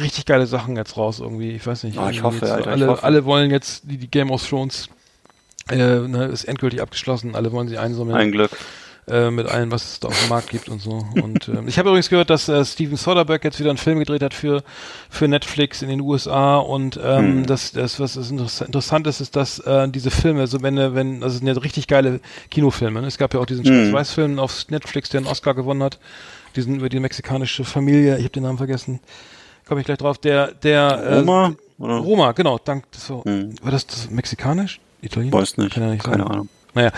richtig 0.00 0.26
geile 0.26 0.46
Sachen 0.46 0.76
jetzt 0.76 0.96
raus 0.96 1.20
irgendwie. 1.20 1.50
Ich 1.52 1.66
weiß 1.66 1.84
nicht. 1.84 1.98
Ah, 1.98 2.10
ich 2.10 2.22
hoffe, 2.22 2.46
Alter, 2.52 2.60
ich 2.60 2.66
alle, 2.68 2.86
hoffe. 2.88 3.04
alle 3.04 3.24
wollen 3.24 3.50
jetzt 3.50 3.82
die, 3.84 3.96
die 3.98 4.10
Game 4.10 4.30
of 4.30 4.46
Thrones 4.46 4.88
äh, 5.70 5.76
ne, 5.76 6.26
ist 6.26 6.44
endgültig 6.44 6.80
abgeschlossen. 6.80 7.34
Alle 7.34 7.52
wollen 7.52 7.68
sie 7.68 7.78
einsammeln 7.78 8.16
Ein 8.16 8.32
Glück. 8.32 8.50
äh, 9.06 9.30
mit 9.30 9.46
allem, 9.48 9.70
was 9.70 9.84
es 9.92 10.00
da 10.00 10.08
auf 10.08 10.18
dem 10.20 10.28
Markt 10.30 10.50
gibt 10.50 10.68
und 10.68 10.80
so. 10.80 11.04
Und 11.22 11.48
ähm, 11.48 11.66
ich 11.68 11.78
habe 11.78 11.88
übrigens 11.90 12.08
gehört, 12.08 12.30
dass 12.30 12.48
äh, 12.48 12.64
Steven 12.64 12.96
Soderbergh 12.96 13.44
jetzt 13.46 13.58
wieder 13.58 13.70
einen 13.70 13.78
Film 13.78 13.98
gedreht 13.98 14.22
hat 14.22 14.32
für 14.34 14.62
für 15.10 15.28
Netflix 15.28 15.82
in 15.82 15.88
den 15.88 16.00
USA 16.00 16.56
und 16.58 16.98
ähm, 17.02 17.38
Hm. 17.38 17.46
das, 17.46 17.72
das 17.72 17.98
was 18.00 18.16
ist 18.16 18.30
interess 18.30 18.60
interessant 18.62 19.06
ist, 19.06 19.20
ist, 19.20 19.36
dass 19.36 19.58
äh, 19.60 19.88
diese 19.88 20.10
Filme, 20.10 20.46
so 20.46 20.62
wenn 20.62 20.78
äh, 20.78 20.94
wenn 20.94 21.20
das 21.20 21.34
sind 21.38 21.46
ja 21.46 21.52
richtig 21.54 21.86
geile 21.86 22.20
Kinofilme. 22.50 23.00
Ne? 23.02 23.06
Es 23.06 23.18
gab 23.18 23.34
ja 23.34 23.40
auch 23.40 23.46
diesen 23.46 23.64
Hm. 23.64 23.90
Schwarz-Weiß-Film 23.90 24.38
auf 24.38 24.66
Netflix, 24.70 25.08
der 25.10 25.18
einen 25.20 25.26
Oscar 25.26 25.54
gewonnen 25.54 25.82
hat, 25.82 25.98
diesen 26.56 26.76
über 26.76 26.88
die 26.88 27.00
mexikanische 27.00 27.64
Familie. 27.64 28.16
Ich 28.16 28.24
habe 28.24 28.30
den 28.32 28.44
Namen 28.44 28.58
vergessen. 28.58 29.00
Komme 29.68 29.80
ich 29.80 29.86
gleich 29.86 29.98
drauf. 29.98 30.18
Der 30.18 30.52
der 30.52 30.80
äh, 30.88 31.18
Roma? 31.18 31.54
Oder? 31.78 31.96
Roma, 31.98 32.32
genau. 32.32 32.58
Dank. 32.58 32.84
Das 32.90 33.08
war, 33.10 33.22
Hm. 33.24 33.54
war 33.62 33.70
das, 33.70 33.86
das 33.86 34.10
mexikanisch? 34.10 34.80
Italienisch? 35.02 35.38
Weiß 35.40 35.56
nicht. 35.58 35.74
Kann 35.74 35.82
ja 35.84 35.90
nicht 35.90 36.04
Keine 36.04 36.22
sein. 36.24 36.26
Ahnung. 36.26 36.48
Naja. 36.74 36.90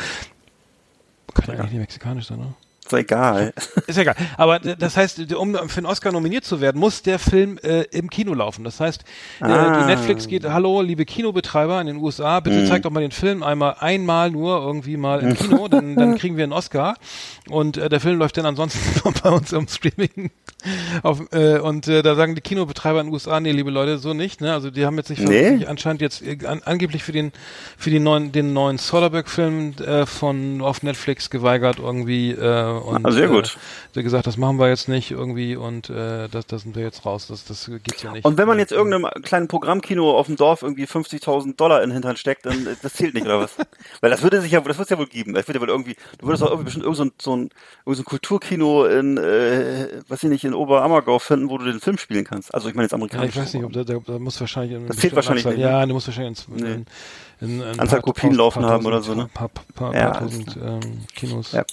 Kann 1.35 1.44
ja 1.48 1.54
eigentlich 1.54 1.72
nicht 1.72 1.80
mexikanisch 1.80 2.26
sein, 2.26 2.38
oder? 2.38 2.54
Ist 2.90 2.92
doch 2.92 2.98
egal. 2.98 3.53
Ist 3.87 3.96
ja 3.96 4.03
egal. 4.03 4.16
Aber 4.37 4.59
das 4.59 4.96
heißt, 4.96 5.33
um 5.35 5.55
für 5.68 5.79
einen 5.79 5.87
Oscar 5.87 6.11
nominiert 6.11 6.44
zu 6.44 6.61
werden, 6.61 6.79
muss 6.81 7.03
der 7.03 7.18
Film 7.20 7.59
äh, 7.62 7.83
im 7.92 8.11
Kino 8.11 8.35
laufen. 8.35 8.64
Das 8.64 8.81
heißt, 8.81 9.03
äh, 9.40 9.44
Ah. 9.44 9.81
die 9.81 9.87
Netflix 9.87 10.26
geht, 10.26 10.44
hallo, 10.44 10.81
liebe 10.83 11.05
Kinobetreiber 11.05 11.81
in 11.81 11.87
den 11.87 11.96
USA, 11.98 12.40
bitte 12.40 12.57
Mhm. 12.62 12.66
zeigt 12.66 12.85
doch 12.85 12.90
mal 12.90 13.00
den 13.00 13.12
Film 13.12 13.42
einmal, 13.42 13.76
einmal 13.79 14.31
nur 14.31 14.61
irgendwie 14.61 14.96
mal 14.96 15.20
im 15.20 15.35
Kino, 15.35 15.68
dann, 15.68 15.94
dann 15.96 16.16
kriegen 16.18 16.37
wir 16.37 16.44
einen 16.44 16.53
Oscar. 16.53 16.96
Und 17.48 17.76
äh, 17.76 17.88
der 17.88 18.00
Film 18.00 18.18
läuft 18.18 18.37
dann 18.37 18.46
ansonsten 18.46 18.81
bei 19.22 19.31
uns 19.31 19.53
im 19.53 19.68
Streaming. 19.68 20.31
Auf, 21.03 21.22
äh, 21.33 21.59
und 21.59 21.88
äh, 21.88 22.03
da 22.03 22.14
sagen 22.16 22.35
die 22.35 22.42
Kinobetreiber 22.42 23.00
in 23.00 23.07
den 23.07 23.12
USA, 23.14 23.40
nee, 23.40 23.50
liebe 23.53 23.70
Leute, 23.70 23.96
so 23.98 24.12
nicht. 24.12 24.40
Ne? 24.42 24.53
Also 24.53 24.70
die 24.70 24.85
haben 24.85 24.96
jetzt 24.98 25.09
nicht 25.09 25.22
Nee? 25.26 25.57
sich 25.57 25.68
anscheinend 25.68 26.03
jetzt 26.03 26.20
äh, 26.22 26.37
an, 26.46 26.61
angeblich 26.64 27.03
für 27.03 27.12
den 27.12 27.33
für 27.79 27.88
den 27.90 28.03
neuen 28.03 28.31
den 28.33 28.53
neuen 28.53 28.76
Soderbergh-Film 28.76 29.74
äh, 29.87 30.05
von 30.05 30.61
auf 30.61 30.83
Netflix 30.83 31.31
geweigert 31.31 31.79
irgendwie. 31.79 32.33
Äh, 32.33 32.80
und, 32.81 33.07
Ah, 33.07 33.11
sehr 33.12 33.25
Äh, 33.25 33.29
gut. 33.29 33.57
der 33.95 34.03
gesagt, 34.03 34.27
das 34.27 34.37
machen 34.37 34.59
wir 34.59 34.69
jetzt 34.69 34.88
nicht 34.88 35.11
irgendwie 35.11 35.57
und 35.57 35.90
äh, 35.90 36.29
das, 36.29 36.47
das 36.47 36.62
sind 36.62 36.75
wir 36.77 36.83
jetzt 36.83 37.05
raus. 37.07 37.27
Das, 37.29 37.45
das 37.45 37.71
geht 37.83 38.03
ja 38.03 38.12
nicht. 38.12 38.25
Und 38.25 38.38
wenn 38.38 38.47
man 38.49 38.59
jetzt 38.59 38.73
irgendeinem 38.73 39.09
kleinen 39.23 39.49
Programmkino 39.49 40.16
auf 40.19 40.27
dem 40.27 40.37
Dorf 40.37 40.62
irgendwie 40.62 40.85
50.000 40.85 41.57
Dollar 41.57 41.83
in 41.83 41.90
den 41.90 41.95
Hintern 41.95 42.16
steckt, 42.16 42.47
dann 42.47 42.66
äh, 42.66 42.77
das 42.83 42.95
zählt 42.95 43.14
nicht, 43.14 43.27
oder 43.27 43.40
was? 43.40 43.53
Weil 44.01 44.11
das 44.11 44.23
würde 44.23 44.40
sich 44.40 44.53
ja, 44.53 44.61
das 44.61 44.79
wird 44.79 44.87
es 44.87 44.90
ja 44.90 44.99
wohl 44.99 45.07
geben. 45.07 45.35
Das 45.35 45.47
wird 45.49 45.57
ja 45.57 45.61
wohl 45.61 45.69
irgendwie, 45.69 45.97
du 46.19 46.27
würdest 46.27 46.43
auch 46.43 46.49
irgendwie 46.49 46.64
bestimmt 46.64 46.85
irgend 46.85 46.97
so 46.99 47.05
ein, 47.05 47.12
so 47.21 47.37
ein, 47.37 47.51
so 47.87 48.03
ein 48.03 48.05
Kulturkino 48.05 48.85
in, 48.87 49.16
äh, 49.16 50.01
was 50.09 50.23
ich 50.23 50.29
nicht, 50.29 50.45
in 50.45 50.55
Oberammergau 50.55 51.19
finden, 51.19 51.49
wo 51.51 51.59
du 51.59 51.64
den 51.64 51.81
Film 51.81 51.99
spielen 51.99 52.25
kannst. 52.25 52.55
Also 52.55 52.69
ich 52.69 52.75
meine 52.75 52.85
jetzt 52.85 52.93
ja, 52.93 52.97
amerikanisch. 52.97 53.31
ich 53.31 53.37
weiß 53.40 53.55
nicht, 53.55 53.64
ob 53.64 53.73
da, 53.73 53.85
da, 53.85 53.99
da 54.07 54.19
muss 54.19 54.40
wahrscheinlich 54.40 54.77
in 54.77 54.87
Das 54.87 54.97
zählt 54.97 55.14
wahrscheinlich 55.14 55.45
Anzahl, 55.47 55.59
nicht, 55.59 55.64
ne? 55.66 55.71
Ja, 55.71 55.87
du 55.87 55.93
musst 55.95 56.07
wahrscheinlich 56.07 56.31
ins, 56.31 56.49
Nee. 56.49 56.73
in, 56.73 56.87
in, 57.40 57.61
in 57.62 57.81
Anzahl 57.81 58.03
Kopien 58.03 58.35
laufen 58.35 58.64
haben 58.64 58.85
oder 58.85 59.01
so, 59.03 59.14
ne? 59.14 59.29
Paar, 59.33 59.49
paar, 59.49 59.64
paar, 59.75 59.95
Ja, 59.95 60.11
tausend 60.11 60.57
ähm, 60.62 61.01
Kinos. 61.14 61.53
Ja. 61.53 61.64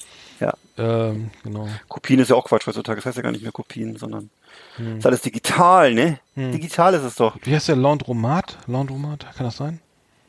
Ähm, 0.78 1.32
genau. 1.44 1.68
Kopien 1.88 2.20
ist 2.20 2.30
ja 2.30 2.36
auch 2.36 2.46
Quatsch 2.46 2.68
heutzutage. 2.68 2.98
Das 2.98 3.06
heißt 3.08 3.18
ja 3.18 3.24
gar 3.24 3.32
nicht 3.32 3.44
mehr 3.44 3.52
Kopien, 3.52 3.96
sondern 3.98 4.30
Hm. 4.78 4.98
ist 5.00 5.06
alles 5.06 5.22
digital, 5.22 5.94
ne? 5.94 6.20
Digital 6.36 6.94
ist 6.94 7.04
es 7.04 7.16
doch. 7.16 7.36
Wie 7.44 7.54
heißt 7.54 7.68
der 7.68 7.76
Laundromat? 7.76 8.58
Laundromat? 8.68 9.26
Kann 9.36 9.46
das 9.46 9.58
sein? 9.58 9.80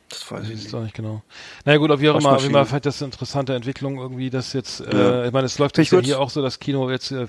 Das 0.09 0.31
weiß 0.31 0.45
Ich 0.45 0.49
ich 0.51 0.63
nicht. 0.63 0.73
auch 0.73 0.81
nicht 0.81 0.95
genau. 0.95 1.21
Naja 1.65 1.77
gut, 1.77 1.91
auf 1.91 1.99
wie 2.01 2.09
auch 2.09 2.19
immer, 2.19 2.41
wie 2.41 2.47
immer 2.47 2.65
fand 2.65 2.83
das 2.87 2.99
eine 3.01 3.11
interessante 3.11 3.53
Entwicklung 3.53 3.99
irgendwie, 3.99 4.31
dass 4.31 4.53
jetzt, 4.53 4.79
Ja. 4.79 5.23
äh, 5.23 5.27
ich 5.27 5.33
meine, 5.33 5.45
es 5.45 5.59
läuft 5.59 5.77
jetzt 5.77 5.91
ja 5.91 5.99
hier 5.99 6.19
auch 6.19 6.31
so, 6.31 6.41
das 6.41 6.59
Kino 6.59 6.89
jetzt, 6.89 7.11
äh, 7.11 7.27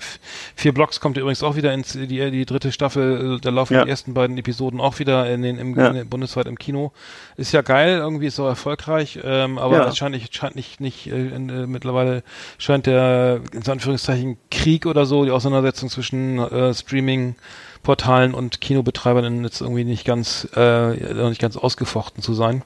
vier 0.55 0.73
Blocks 0.73 0.99
kommt 0.99 1.15
übrigens 1.17 1.43
auch 1.43 1.55
wieder 1.55 1.73
ins, 1.73 1.93
die, 1.93 2.07
die 2.07 2.45
dritte 2.45 2.71
Staffel, 2.71 3.35
äh, 3.35 3.39
da 3.39 3.51
laufen 3.51 3.75
Ja. 3.75 3.83
die 3.83 3.89
ersten 3.91 4.15
beiden 4.15 4.35
Episoden 4.37 4.81
auch 4.81 4.97
wieder 4.97 5.29
in 5.31 5.43
den, 5.43 5.59
im, 5.59 5.77
in, 5.79 5.93
den- 5.93 6.09
bundesweit 6.09 6.47
im 6.47 6.57
Kino. 6.57 6.91
Ist 7.37 7.51
ja 7.51 7.61
geil, 7.61 7.97
irgendwie 7.99 8.25
ist 8.25 8.39
auch 8.39 8.47
erfolgreich, 8.47 9.19
ähm, 9.23 9.59
aber 9.59 9.85
es 9.87 9.97
scheint 9.97 10.15
nicht, 10.15 10.33
scheint 10.35 10.55
nicht, 10.55 10.81
nicht, 10.81 11.05
äh, 11.05 11.11
in, 11.27 11.49
äh, 11.49 11.67
mittlerweile 11.67 12.23
scheint 12.57 12.87
der, 12.87 13.41
in 13.53 13.67
Anführungszeichen, 13.67 14.37
Krieg 14.49 14.87
oder 14.87 15.05
so, 15.05 15.23
die 15.23 15.31
Auseinandersetzung 15.31 15.89
zwischen 15.89 16.39
äh, 16.39 16.73
Streaming, 16.73 17.35
Portalen 17.83 18.33
und 18.33 18.61
Kinobetreibern 18.61 19.43
jetzt 19.43 19.61
irgendwie 19.61 19.83
nicht 19.83 20.05
ganz, 20.05 20.47
äh, 20.55 21.13
noch 21.13 21.29
nicht 21.29 21.41
ganz 21.41 21.57
ausgefochten 21.57 22.21
zu 22.23 22.33
sein. 22.33 22.63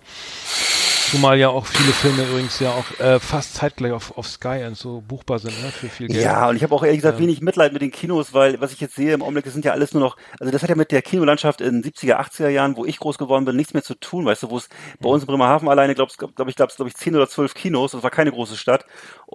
Zumal 1.11 1.37
ja 1.37 1.49
auch 1.49 1.67
viele 1.67 1.93
Filme 1.93 2.23
übrigens 2.23 2.59
ja 2.59 2.71
auch 2.71 2.99
äh, 2.99 3.19
fast 3.19 3.53
zeitgleich 3.53 3.91
auf, 3.91 4.17
auf 4.17 4.27
Sky 4.27 4.63
und 4.65 4.75
so 4.75 5.01
buchbar 5.07 5.37
sind, 5.37 5.61
ne, 5.61 5.71
für 5.71 5.87
viel 5.87 6.09
Geld. 6.09 6.23
Ja, 6.23 6.49
und 6.49 6.55
ich 6.55 6.63
habe 6.63 6.73
auch 6.73 6.83
ehrlich 6.83 6.97
gesagt 6.97 7.19
Ja. 7.19 7.23
wenig 7.23 7.41
Mitleid 7.41 7.73
mit 7.73 7.83
den 7.83 7.91
Kinos, 7.91 8.33
weil 8.33 8.59
was 8.59 8.73
ich 8.73 8.79
jetzt 8.81 8.95
sehe 8.95 9.13
im 9.13 9.21
Augenblick, 9.21 9.45
das 9.45 9.53
sind 9.53 9.63
ja 9.65 9.71
alles 9.73 9.93
nur 9.93 10.01
noch, 10.01 10.17
also 10.39 10.51
das 10.51 10.63
hat 10.63 10.69
ja 10.69 10.75
mit 10.75 10.91
der 10.91 11.03
Kinolandschaft 11.03 11.61
in 11.61 11.83
70er, 11.83 12.15
80er 12.19 12.49
Jahren, 12.49 12.75
wo 12.75 12.85
ich 12.85 12.97
groß 12.97 13.19
geworden 13.19 13.45
bin, 13.45 13.55
nichts 13.55 13.73
mehr 13.75 13.83
zu 13.83 13.93
tun, 13.93 14.25
weißt 14.25 14.43
du, 14.43 14.49
wo 14.49 14.57
es 14.57 14.67
bei 14.99 15.07
uns 15.07 15.21
in 15.23 15.27
Bremerhaven 15.27 15.69
alleine, 15.69 15.93
glaubst 15.93 16.17
glaub 16.17 16.47
ich, 16.47 16.55
glaub's, 16.55 16.75
glaub 16.75 16.87
ich, 16.87 16.95
10 16.95 17.15
oder 17.15 17.29
12 17.29 17.53
Kinos, 17.53 17.91
das 17.91 18.01
war 18.01 18.09
keine 18.09 18.31
große 18.31 18.57
Stadt 18.57 18.85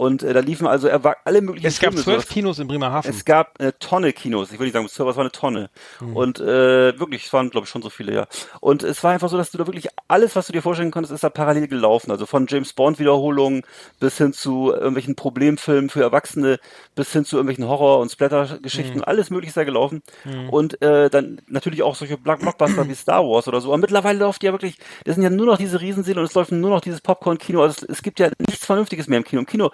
und 0.01 0.23
äh, 0.23 0.33
da 0.33 0.41
liefen 0.41 0.67
also 0.67 0.89
erwa- 0.89 1.17
alle 1.27 1.43
möglichen 1.43 1.67
Es 1.67 1.79
gab 1.79 1.91
Filme. 1.93 2.03
zwölf. 2.05 2.27
Kinos 2.29 2.59
in 2.59 2.69
Bremerhaven. 2.69 3.11
Es 3.11 3.27
gab 3.27 3.61
eine 3.61 3.79
Tonne 3.79 4.15
Kinos. 4.15 4.51
Ich 4.51 4.59
will 4.59 4.65
nicht 4.67 4.73
sagen, 4.73 4.87
es 4.87 4.99
war 4.99 5.19
eine 5.19 5.31
Tonne. 5.31 5.69
Hm. 5.99 6.17
Und 6.17 6.41
äh, 6.41 6.99
wirklich, 6.99 7.27
es 7.27 7.33
waren, 7.35 7.51
glaube 7.51 7.67
ich, 7.67 7.71
schon 7.71 7.83
so 7.83 7.91
viele, 7.91 8.15
ja. 8.15 8.27
Und 8.61 8.83
es 8.83 9.05
war 9.05 9.11
einfach 9.13 9.29
so, 9.29 9.37
dass 9.37 9.51
du 9.51 9.59
da 9.59 9.67
wirklich 9.67 9.89
alles, 10.09 10.37
was 10.37 10.47
du 10.47 10.55
dir 10.55 10.63
vorstellen 10.63 10.91
konntest, 10.91 11.13
ist 11.13 11.23
da 11.23 11.29
parallel 11.29 11.69
gelaufen. 11.69 12.11
Also 12.11 12.25
von 12.25 12.47
James 12.49 12.73
Bond 12.73 12.99
Wiederholungen 12.99 13.63
bis 13.99 14.17
hin 14.17 14.33
zu 14.33 14.73
irgendwelchen 14.73 15.17
Problemfilmen 15.17 15.91
für 15.91 16.01
Erwachsene, 16.01 16.59
bis 16.95 17.13
hin 17.13 17.27
zu 17.27 17.37
irgendwelchen 17.37 17.69
Horror- 17.69 17.99
und 18.01 18.11
Splatter-Geschichten. 18.11 19.01
Hm. 19.01 19.05
Alles 19.05 19.29
mögliche 19.29 19.51
ist 19.51 19.57
da 19.59 19.65
gelaufen. 19.65 20.03
Und 20.51 20.81
äh, 20.81 21.11
dann 21.11 21.43
natürlich 21.47 21.83
auch 21.83 21.95
solche 21.95 22.17
Block- 22.17 22.41
Blockbuster 22.41 22.89
wie 22.89 22.95
Star 22.95 23.23
Wars 23.25 23.47
oder 23.49 23.61
so. 23.61 23.69
Aber 23.69 23.77
mittlerweile 23.79 24.19
läuft 24.21 24.43
ja 24.45 24.53
wirklich, 24.53 24.79
das 25.05 25.17
sind 25.17 25.25
ja 25.25 25.29
nur 25.31 25.45
noch 25.45 25.59
diese 25.59 25.79
Riesenseele 25.79 26.21
und 26.21 26.27
es 26.27 26.33
läuft 26.35 26.53
nur 26.53 26.71
noch 26.71 26.81
dieses 26.81 27.03
Popcorn-Kino. 27.03 27.61
Also 27.63 27.83
es, 27.83 27.99
es 27.99 28.03
gibt 28.03 28.19
ja 28.19 28.31
nichts 28.39 28.65
Vernünftiges 28.65 29.07
mehr 29.07 29.19
im 29.19 29.25
Kino. 29.25 29.41
Im 29.41 29.47
Kino, 29.47 29.67
äh, 29.67 29.71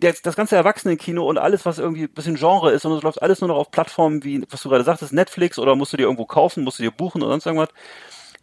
das, 0.00 0.22
das 0.22 0.36
ganze 0.36 0.56
Erwachsenen-Kino 0.56 1.26
und 1.26 1.38
alles, 1.38 1.66
was 1.66 1.78
irgendwie 1.78 2.04
ein 2.04 2.14
bisschen 2.14 2.36
Genre 2.36 2.72
ist, 2.72 2.84
und 2.84 2.92
es 2.92 3.02
läuft 3.02 3.22
alles 3.22 3.40
nur 3.40 3.48
noch 3.48 3.56
auf 3.56 3.70
Plattformen 3.70 4.24
wie, 4.24 4.42
was 4.50 4.62
du 4.62 4.68
gerade 4.68 4.84
sagtest, 4.84 5.12
Netflix 5.12 5.58
oder 5.58 5.76
musst 5.76 5.92
du 5.92 5.96
dir 5.96 6.04
irgendwo 6.04 6.24
kaufen, 6.26 6.64
musst 6.64 6.78
du 6.78 6.82
dir 6.82 6.90
buchen 6.90 7.22
oder 7.22 7.32
sonst 7.32 7.46
irgendwas. 7.46 7.70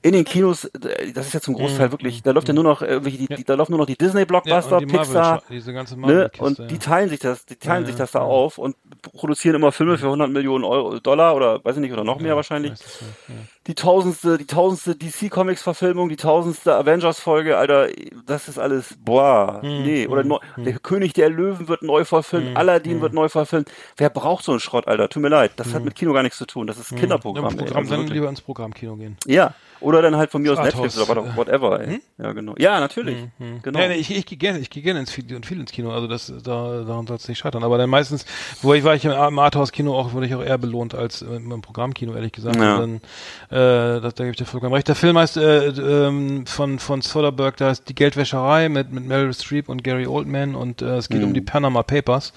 In 0.04 0.12
den 0.12 0.26
Kinos, 0.26 0.66
äh, 0.66 1.14
das 1.14 1.28
ist 1.28 1.34
ja 1.34 1.40
zum 1.40 1.54
Großteil 1.56 1.92
wirklich, 1.92 2.22
da 2.24 2.32
läuft 2.32 2.50
ja 2.50 2.54
nur 2.54 2.66
noch 2.66 2.82
irgendwelche, 2.82 3.18
die, 3.18 3.28
die, 3.28 3.44
da 3.46 3.56
laufen 3.56 3.72
nur 3.72 3.80
noch 3.80 3.86
die 3.86 3.94
ja, 3.94 4.06
Disney-Blockbuster, 4.06 4.78
und 4.78 4.92
die 4.92 4.98
Pixar, 4.98 5.42
diese 5.50 5.72
ganze 5.74 5.98
ne? 6.00 6.30
Und 6.40 6.60
ja. 6.60 6.66
die 6.66 6.78
teilen 6.78 7.10
sich 7.10 7.20
das, 7.22 7.46
die 7.46 7.56
teilen 7.56 7.84
Ja, 7.84 7.88
sich 7.88 7.96
ja, 7.96 8.04
das 8.04 8.12
da 8.12 8.20
ja. 8.20 8.26
auf 8.26 8.58
und 8.58 8.76
produzieren 9.02 9.56
immer 9.56 9.72
Filme 9.72 9.98
für 9.98 10.08
100 10.08 10.30
Millionen 10.30 10.66
Euro, 10.66 11.00
Dollar 11.00 11.36
oder 11.36 11.64
weiß 11.64 11.78
ich 11.78 11.82
nicht, 11.82 11.94
oder 11.94 12.04
noch 12.04 12.20
mehr 12.20 12.32
Ja, 12.32 12.36
wahrscheinlich. 12.36 12.72
ja. 12.72 13.36
Die 13.66 13.76
tausendste, 13.76 14.38
die 14.38 14.46
tausendste 14.46 14.94
DC 14.98 15.32
Comics 15.32 15.62
Verfilmung, 15.62 16.10
die 16.10 16.18
tausendste 16.18 16.76
Avengers 16.76 17.22
Folge, 17.22 17.58
Alter, 17.58 17.88
das 18.26 18.50
ist 18.50 18.60
alles, 18.60 18.96
boah, 19.00 19.62
Hm, 19.62 19.84
nee, 19.84 20.08
oder 20.08 20.26
neu, 20.26 20.40
der 20.58 20.80
König 20.80 21.14
der 21.14 21.30
Löwen 21.30 21.70
wird 21.70 21.82
neu 21.82 22.04
verfilmt, 22.04 22.58
Aladdin 22.58 23.00
wird 23.00 23.14
neu 23.14 23.30
verfilmt. 23.30 23.72
Wer 23.96 24.10
braucht 24.10 24.44
so 24.44 24.52
einen 24.52 24.60
Schrott, 24.60 24.86
Alter? 24.90 25.08
Tut 25.08 25.22
mir 25.22 25.30
leid, 25.30 25.54
das 25.56 25.74
hat 25.74 25.86
mit 25.86 25.96
Kino 25.96 26.12
gar 26.12 26.24
nichts 26.24 26.38
zu 26.38 26.46
tun, 26.46 26.68
das 26.68 26.78
ist 26.78 26.94
Kinderprogramm. 26.94 27.46
Ja, 27.46 27.52
ey, 27.52 27.56
Programm, 27.58 27.78
also 27.78 27.90
dann 27.92 28.00
wirklich. 28.02 28.16
lieber 28.16 28.28
ins 28.28 28.42
Programmkino 28.42 28.98
gehen. 28.98 29.16
Ja, 29.26 29.54
oder 29.84 30.02
dann 30.02 30.16
halt 30.16 30.32
von 30.32 30.42
mir 30.42 30.52
aus 30.52 30.58
Das 30.58 30.68
Netflix 30.68 30.98
oder 30.98 31.24
what- 31.24 31.36
whatever, 31.38 31.80
ey. 31.82 32.02
Ja, 32.18 32.32
genau. 32.34 32.56
Ja, 32.58 32.80
natürlich. 32.80 33.18
Genau. 33.62 33.80
Ja, 33.80 33.88
nee, 33.90 33.96
ich, 33.96 34.16
ich 34.16 34.26
gehe 34.26 34.38
gerne, 34.38 34.60
ich 34.60 34.70
gehe 34.70 34.82
gerne 34.82 35.00
ins 35.02 35.16
Video 35.16 35.36
und 35.36 35.46
viel 35.46 35.60
ins 35.60 35.72
Kino, 35.72 35.92
also 35.92 36.08
das 36.08 36.28
da, 36.44 36.84
daran 36.84 37.06
soll 37.08 37.18
es 37.18 37.28
nicht 37.28 37.38
scheitern. 37.40 37.64
Aber 37.64 37.78
dann 37.78 37.90
meistens, 37.90 38.26
wo 38.62 38.74
ich 38.74 38.84
war 38.84 38.96
ich 38.96 39.06
im, 39.06 39.12
im 39.12 39.40
Arthouse-Kino 39.40 39.94
auch, 39.98 40.14
wurde 40.14 40.26
ich 40.26 40.36
auch 40.36 40.44
eher 40.44 40.58
belohnt 40.58 40.96
als 40.96 41.22
im, 41.22 41.62
Programmkino, 41.62 42.14
ehrlich 42.16 42.32
gesagt. 42.32 42.56
Ja. 42.56 42.78
Und 42.78 43.02
dann 43.50 43.58
Äh, 43.58 44.02
da, 44.02 44.02
da 44.02 44.10
gebe 44.12 44.32
ich 44.32 44.38
dir 44.38 44.46
vollkommen 44.46 44.74
recht. 44.74 44.88
Der 44.88 44.96
Film 44.96 45.18
heißt 45.18 45.38
äh, 45.38 45.68
ähm, 45.68 46.46
von 46.48 46.80
von 46.80 47.02
Soderbergh, 47.02 47.56
da 47.58 47.72
ist 47.72 47.90
die 47.90 47.96
Geldwäscherei 47.96 48.70
mit 48.70 48.92
mit 48.92 49.06
Meryl 49.06 49.34
Streep 49.34 49.70
und 49.70 49.84
Gary 49.84 50.08
Oldman 50.08 50.56
und 50.56 50.82
äh, 50.82 50.96
es 50.98 51.10
geht 51.10 51.24
um 51.24 51.34
die 51.34 51.42
Panama 51.42 51.84
Papers. 51.84 52.34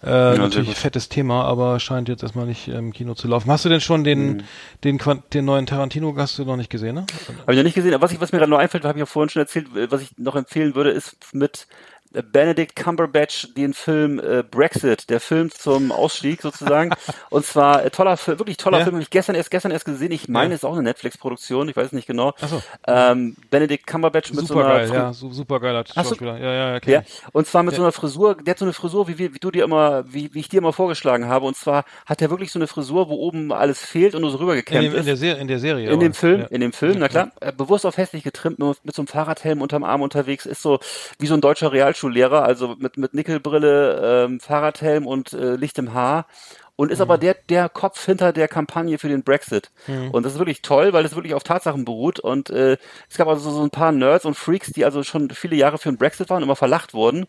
Äh, 0.00 0.06
sehr 0.06 0.38
natürlich 0.38 0.74
fettes 0.76 1.08
Thema, 1.08 1.44
aber 1.44 1.80
scheint 1.80 2.08
jetzt 2.08 2.22
erstmal 2.22 2.46
nicht 2.46 2.68
im 2.68 2.92
Kino 2.92 3.14
zu 3.14 3.26
laufen. 3.26 3.50
Hast 3.50 3.64
du 3.64 3.68
denn 3.68 3.80
schon 3.80 4.04
den 4.04 4.28
Mhm. 4.36 4.42
den 4.84 4.98
Quan- 4.98 5.22
den 5.32 5.44
neuen 5.44 5.66
Tarantino 5.66 6.14
hast 6.16 6.38
du 6.38 6.44
noch 6.44 6.56
nicht 6.56 6.70
gesehen, 6.70 6.94
ne? 6.94 7.06
Habe 7.42 7.52
ich 7.52 7.56
noch 7.58 7.64
nicht 7.64 7.74
gesehen. 7.74 7.94
Aber 7.94 8.02
was, 8.04 8.12
ich, 8.12 8.20
was 8.20 8.30
mir 8.30 8.38
gerade 8.38 8.50
noch 8.50 8.58
einfällt, 8.58 8.84
habe 8.84 8.96
ich 8.98 9.00
ja 9.00 9.06
vorhin 9.06 9.28
schon 9.30 9.40
erzählt, 9.42 9.74
äh, 9.76 9.90
was 9.90 10.02
ich 10.02 10.16
noch 10.16 10.36
empfehlen 10.36 10.74
würde, 10.76 10.90
ist 10.90 11.16
mit 11.32 11.66
Benedict 12.32 12.74
Cumberbatch 12.76 13.48
den 13.54 13.74
Film 13.74 14.18
äh, 14.18 14.42
Brexit, 14.42 15.10
der 15.10 15.20
Film 15.20 15.50
zum 15.50 15.92
Ausstieg 15.92 16.42
sozusagen. 16.42 16.92
Und 17.30 17.44
zwar 17.44 17.84
äh, 17.84 17.90
toller 17.90 18.16
Film, 18.16 18.38
wirklich 18.38 18.56
toller 18.56 18.78
Ja. 18.78 18.84
Film. 18.84 18.96
Habe 18.96 19.02
ich 19.02 19.10
gestern 19.10 19.34
erst 19.36 19.50
gestern 19.50 19.70
erst 19.72 19.84
gesehen. 19.84 20.12
Ich 20.12 20.28
meine, 20.28 20.50
Ja. 20.50 20.54
es 20.56 20.60
ist 20.60 20.64
auch 20.64 20.74
eine 20.74 20.82
Netflix-Produktion. 20.82 21.68
Ich 21.68 21.76
weiß 21.76 21.86
es 21.86 21.92
nicht 21.92 22.06
genau. 22.06 22.34
Ach 22.40 22.48
so. 22.48 22.62
Ähm, 22.86 23.36
Benedict 23.50 23.86
Cumberbatch 23.86 24.30
mit 24.30 24.40
so 24.40 24.46
Super 24.54 24.64
einer 24.66 24.74
geil, 24.78 24.88
Fri- 24.90 24.94
ja, 24.94 25.12
su 25.12 25.32
super 25.32 25.60
geiler 25.60 25.84
Schauspieler. 25.86 26.38
Ja, 26.38 26.52
ja, 26.52 26.74
ja, 26.76 26.80
Ja, 26.86 27.02
und 27.32 27.46
zwar 27.46 27.62
mit 27.62 27.74
so 27.74 27.82
einer 27.82 27.92
Frisur, 27.92 28.34
der 28.36 28.52
hat 28.52 28.58
so 28.58 28.64
eine 28.64 28.72
Frisur, 28.72 29.08
wie, 29.08 29.18
wie 29.18 29.28
du 29.38 29.50
dir 29.50 29.64
immer, 29.64 30.04
wie, 30.12 30.32
wie 30.34 30.40
ich 30.40 30.48
dir 30.48 30.58
immer 30.58 30.72
vorgeschlagen 30.72 31.28
habe. 31.28 31.46
Und 31.46 31.56
zwar 31.56 31.84
hat 32.06 32.20
er 32.22 32.30
wirklich 32.30 32.52
so 32.52 32.58
eine 32.58 32.66
Frisur, 32.66 33.08
wo 33.08 33.14
oben 33.14 33.52
alles 33.52 33.80
fehlt 33.84 34.14
und 34.14 34.22
nur 34.22 34.30
so 34.30 34.36
In, 34.38 34.42
rübergekämmt 34.44 34.84
dem, 34.92 34.94
in, 34.96 35.06
der 35.06 35.16
Serie, 35.16 35.40
in 35.40 35.48
der 35.48 35.58
Serie. 35.58 35.90
In 35.90 36.00
dem. 36.00 36.14
Film, 36.14 36.40
Ja. 36.40 36.46
in 36.46 36.60
dem 36.60 36.72
Film, 36.72 36.96
na 36.98 37.08
klar, 37.08 37.30
äh, 37.40 37.52
bewusst 37.52 37.86
auf 37.86 37.96
hässlich 37.96 38.24
getrimmt, 38.24 38.58
mit, 38.58 38.84
mit 38.84 38.94
so 38.94 39.02
einem 39.02 39.06
Fahrradhelm 39.08 39.60
unterm 39.62 39.84
Arm 39.84 40.02
unterwegs, 40.02 40.46
ist 40.46 40.62
so 40.62 40.80
wie 41.18 41.26
so 41.26 41.34
ein 41.34 41.40
deutscher 41.40 41.72
Realschullehrer, 41.98 42.42
also 42.42 42.76
mit, 42.78 42.96
mit 42.96 43.14
Nickelbrille, 43.14 44.24
ähm, 44.26 44.40
Fahrradhelm 44.40 45.06
und 45.06 45.32
äh, 45.32 45.56
lichtem 45.56 45.94
Haar. 45.94 46.26
Und 46.76 46.92
ist 46.92 47.00
aber 47.00 47.18
der, 47.18 47.34
der 47.48 47.68
Kopf 47.68 48.04
hinter 48.06 48.32
der 48.32 48.46
Kampagne 48.46 48.98
für 48.98 49.08
den 49.08 49.24
Brexit. 49.24 49.72
Und 50.12 50.24
das 50.24 50.34
ist 50.34 50.38
wirklich 50.38 50.62
toll, 50.62 50.92
weil 50.92 51.04
es 51.04 51.16
wirklich 51.16 51.34
auf 51.34 51.42
Tatsachen 51.42 51.84
beruht. 51.84 52.20
Und 52.20 52.50
äh, 52.50 52.76
es 53.10 53.16
gab 53.16 53.26
also 53.26 53.50
so 53.50 53.62
ein 53.62 53.70
paar 53.70 53.90
Nerds 53.90 54.24
und 54.24 54.34
Freaks, 54.34 54.70
die 54.70 54.84
also 54.84 55.02
schon 55.02 55.28
viele 55.30 55.56
Jahre 55.56 55.78
für 55.78 55.90
den 55.90 55.98
Brexit 55.98 56.30
waren, 56.30 56.44
immer 56.44 56.54
verlacht 56.54 56.94
wurden 56.94 57.26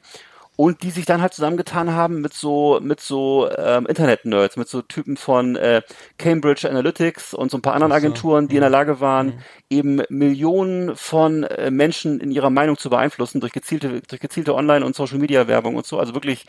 und 0.60 0.84
die 0.84 0.91
sich 0.91 1.06
dann 1.06 1.22
halt 1.22 1.34
zusammengetan 1.34 1.93
haben 1.93 2.19
mit 2.19 2.34
so 2.34 2.82
mit 2.82 3.00
so 3.00 3.50
ähm, 3.58 3.86
Internet-Nerds, 3.86 4.58
mit 4.58 4.67
so 4.67 4.82
Typen 4.82 5.15
von 5.15 5.56
äh, 5.56 5.84
Cambridge 6.17 6.69
Analytics 6.69 7.34
und 7.34 7.50
so 7.50 7.58
ein 7.58 7.62
paar 7.62 7.76
anderen 7.76 7.93
Agenturen, 7.93 8.50
die 8.50 8.56
in 8.56 8.62
der 8.62 8.69
Lage 8.69 9.00
waren, 9.00 9.41
eben 9.69 10.02
Millionen 10.10 10.98
von 10.98 11.43
äh, 11.43 11.72
Menschen 11.72 12.19
in 12.19 12.30
ihrer 12.30 12.50
Meinung 12.50 12.78
zu 12.78 12.89
beeinflussen 12.89 13.39
durch 13.39 13.54
gezielte 13.54 14.02
durch 14.02 14.19
gezielte 14.19 14.54
Online- 14.54 14.86
und 14.86 14.98
Social-Media-Werbung 14.98 15.78
und 15.78 15.86
so. 15.86 15.98
Also 15.98 16.13
wirklich 16.13 16.45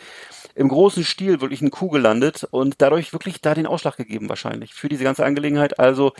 im 0.56 0.66
großen 0.66 1.04
Stil 1.04 1.40
wirklich 1.40 1.62
ein 1.62 1.70
Kuh 1.70 1.88
gelandet 1.88 2.48
und 2.50 2.82
dadurch 2.82 3.12
wirklich 3.12 3.40
da 3.40 3.54
den 3.54 3.68
Ausschlag 3.68 3.96
gegeben 3.96 4.28
wahrscheinlich 4.28 4.74
für 4.74 4.88
diese 4.88 5.04
ganze 5.04 5.24
Angelegenheit. 5.24 5.78
Also 5.78 6.14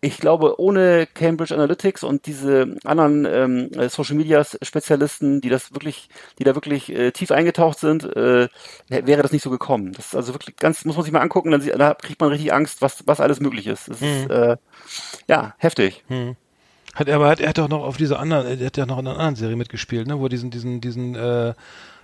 ich 0.00 0.18
glaube, 0.18 0.60
ohne 0.60 1.06
Cambridge 1.06 1.54
Analytics 1.54 2.04
und 2.04 2.26
diese 2.26 2.76
anderen 2.84 3.24
ähm, 3.24 3.70
äh, 3.72 3.88
Social 3.88 4.16
Media 4.16 4.44
Spezialisten, 4.44 5.40
die 5.40 5.48
das 5.48 5.72
wirklich, 5.72 6.08
die 6.38 6.44
da 6.44 6.54
wirklich 6.54 6.90
äh, 6.90 7.12
tief 7.12 7.30
eingetaucht 7.30 7.78
sind, 7.78 8.04
äh, 8.04 8.48
wäre 8.88 9.22
das 9.22 9.32
nicht 9.32 9.42
so 9.42 9.50
gekommen. 9.50 9.92
Das 9.92 10.06
ist 10.06 10.14
also 10.14 10.34
wirklich 10.34 10.56
ganz, 10.56 10.84
muss 10.84 10.96
man 10.96 11.04
sich 11.04 11.12
mal 11.12 11.20
angucken, 11.20 11.50
dann, 11.50 11.64
da 11.64 11.94
kriegt 11.94 12.20
man 12.20 12.30
richtig 12.30 12.52
Angst, 12.52 12.82
was, 12.82 13.06
was 13.06 13.20
alles 13.20 13.40
möglich 13.40 13.66
ist. 13.66 13.88
Das 13.88 14.02
ist 14.02 14.30
äh, 14.30 14.56
ja 15.28 15.54
heftig. 15.58 16.04
Hat, 16.94 17.10
aber 17.10 17.28
hat, 17.28 17.40
er 17.40 17.50
hat 17.50 17.58
doch 17.58 17.68
noch 17.68 17.82
auf 17.82 17.96
dieser 17.96 18.18
anderen, 18.18 18.58
er 18.58 18.66
hat 18.66 18.76
ja 18.76 18.86
noch 18.86 18.98
in 18.98 19.06
einer 19.06 19.16
anderen 19.16 19.36
Serie 19.36 19.56
mitgespielt, 19.56 20.06
ne, 20.06 20.18
wo 20.18 20.26
er 20.26 20.28
diesen, 20.30 20.50
diesen, 20.50 20.80
diesen, 20.80 21.14
äh, 21.14 21.54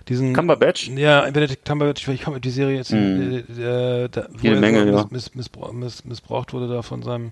diesen. 0.09 0.33
Cumberbatch? 0.33 0.89
Ja, 0.89 1.21
Benedict 1.31 1.65
Cumberbatch, 1.65 2.07
ich 2.07 2.23
komme 2.23 2.39
die 2.39 2.49
Serie 2.49 2.77
jetzt, 2.77 2.91
äh, 2.93 3.37
äh, 3.39 4.09
da, 4.09 4.27
wo 4.31 4.37
Jede 4.41 4.55
er 4.55 4.61
Menge, 4.61 4.79
so 4.81 4.85
ja. 4.85 4.91
miss, 4.93 5.11
miss, 5.11 5.35
missbrauch, 5.35 5.71
miss, 5.73 6.05
missbraucht 6.05 6.53
wurde 6.53 6.67
da 6.67 6.81
von 6.81 7.01
seinem 7.03 7.31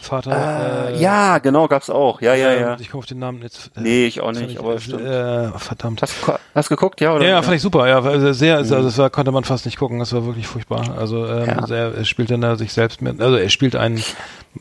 Vater. 0.00 0.90
Äh, 0.90 1.00
ja, 1.00 1.38
genau, 1.38 1.68
gab's 1.68 1.88
auch. 1.90 2.20
Ja, 2.20 2.34
ja, 2.34 2.52
ja. 2.54 2.76
Ich 2.80 2.90
komme 2.90 3.00
auf 3.00 3.06
den 3.06 3.18
Namen 3.20 3.42
jetzt. 3.42 3.70
Äh, 3.76 3.80
Nee, 3.82 4.06
ich 4.06 4.20
auch 4.20 4.32
nicht, 4.32 4.50
ich, 4.52 4.58
aber 4.58 4.74
äh, 4.74 4.80
stimmt. 4.80 5.02
Äh, 5.02 5.58
verdammt. 5.58 6.02
Hast, 6.02 6.14
du- 6.26 6.32
hast 6.54 6.68
geguckt, 6.68 7.00
ja? 7.00 7.14
Oder? 7.14 7.24
Ja, 7.24 7.30
ja, 7.30 7.42
fand 7.42 7.56
ich 7.56 7.62
super. 7.62 7.88
Ja, 7.88 8.02
war 8.04 8.34
sehr, 8.34 8.56
also 8.56 8.82
das 8.82 8.98
war, 8.98 9.10
konnte 9.10 9.30
man 9.32 9.44
fast 9.44 9.64
nicht 9.64 9.78
gucken. 9.78 9.98
Das 9.98 10.12
war 10.12 10.24
wirklich 10.26 10.46
furchtbar. 10.46 10.96
Also 10.98 11.26
ähm, 11.26 11.46
Ja. 11.46 11.66
sehr, 11.66 11.94
er 11.94 12.04
spielt 12.04 12.30
dann 12.30 12.40
da 12.40 12.56
sich 12.56 12.72
selbst 12.72 13.00
mit. 13.02 13.20
Also 13.20 13.36
er 13.36 13.48
spielt 13.48 13.76
einen, 13.76 14.02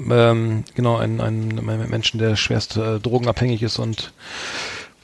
ähm, 0.09 0.63
genau 0.75 0.97
einen, 0.97 1.21
einen, 1.21 1.57
einen 1.69 1.89
Menschen, 1.89 2.19
der 2.19 2.35
schwerst 2.35 2.77
äh, 2.77 2.99
drogenabhängig 2.99 3.63
ist 3.63 3.79
und 3.79 4.13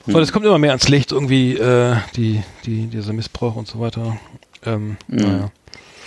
Hm. 0.08 0.16
und 0.16 0.22
es 0.22 0.32
kommt 0.32 0.46
immer 0.46 0.58
mehr 0.58 0.72
ans 0.72 0.88
Licht 0.90 1.12
irgendwie 1.12 1.54
äh, 1.58 1.96
die 2.16 2.44
die 2.66 2.88
dieser 2.88 3.14
Missbrauch 3.14 3.56
und 3.56 3.68
so 3.68 3.80
weiter. 3.80 4.18
Ähm, 4.66 4.98
Hm. 5.10 5.16
naja. 5.18 5.52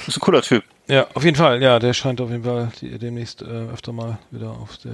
Ist 0.07 0.17
ein 0.17 0.21
cooler 0.21 0.43
Typ. 0.43 0.65
Ja, 0.89 1.07
auf 1.15 1.25
jeden 1.25 1.37
Fall. 1.37 1.63
Ja, 1.63 1.79
der 1.79 1.93
scheint 1.93 2.21
auf 2.21 2.31
jeden 2.31 2.43
Fall 2.45 2.73
die, 2.81 2.99
demnächst 2.99 3.43
äh, 3.43 3.45
öfter 3.73 3.93
mal 3.93 4.19
wieder 4.31 4.51
auf 4.51 4.77
der 4.79 4.93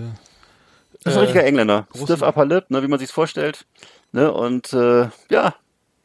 Das 1.02 1.12
ist 1.14 1.16
ein 1.18 1.22
Äh, 1.22 1.26
richtiger 1.26 1.44
Engländer. 1.44 1.86
Stiff 1.94 2.20
Upper 2.22 2.44
Lip, 2.44 2.70
ne, 2.70 2.82
wie 2.82 2.88
man 2.88 2.98
sich's 2.98 3.12
vorstellt. 3.12 3.64
Ne, 4.12 4.30
und 4.32 4.72
äh, 4.72 5.08
ja, 5.30 5.54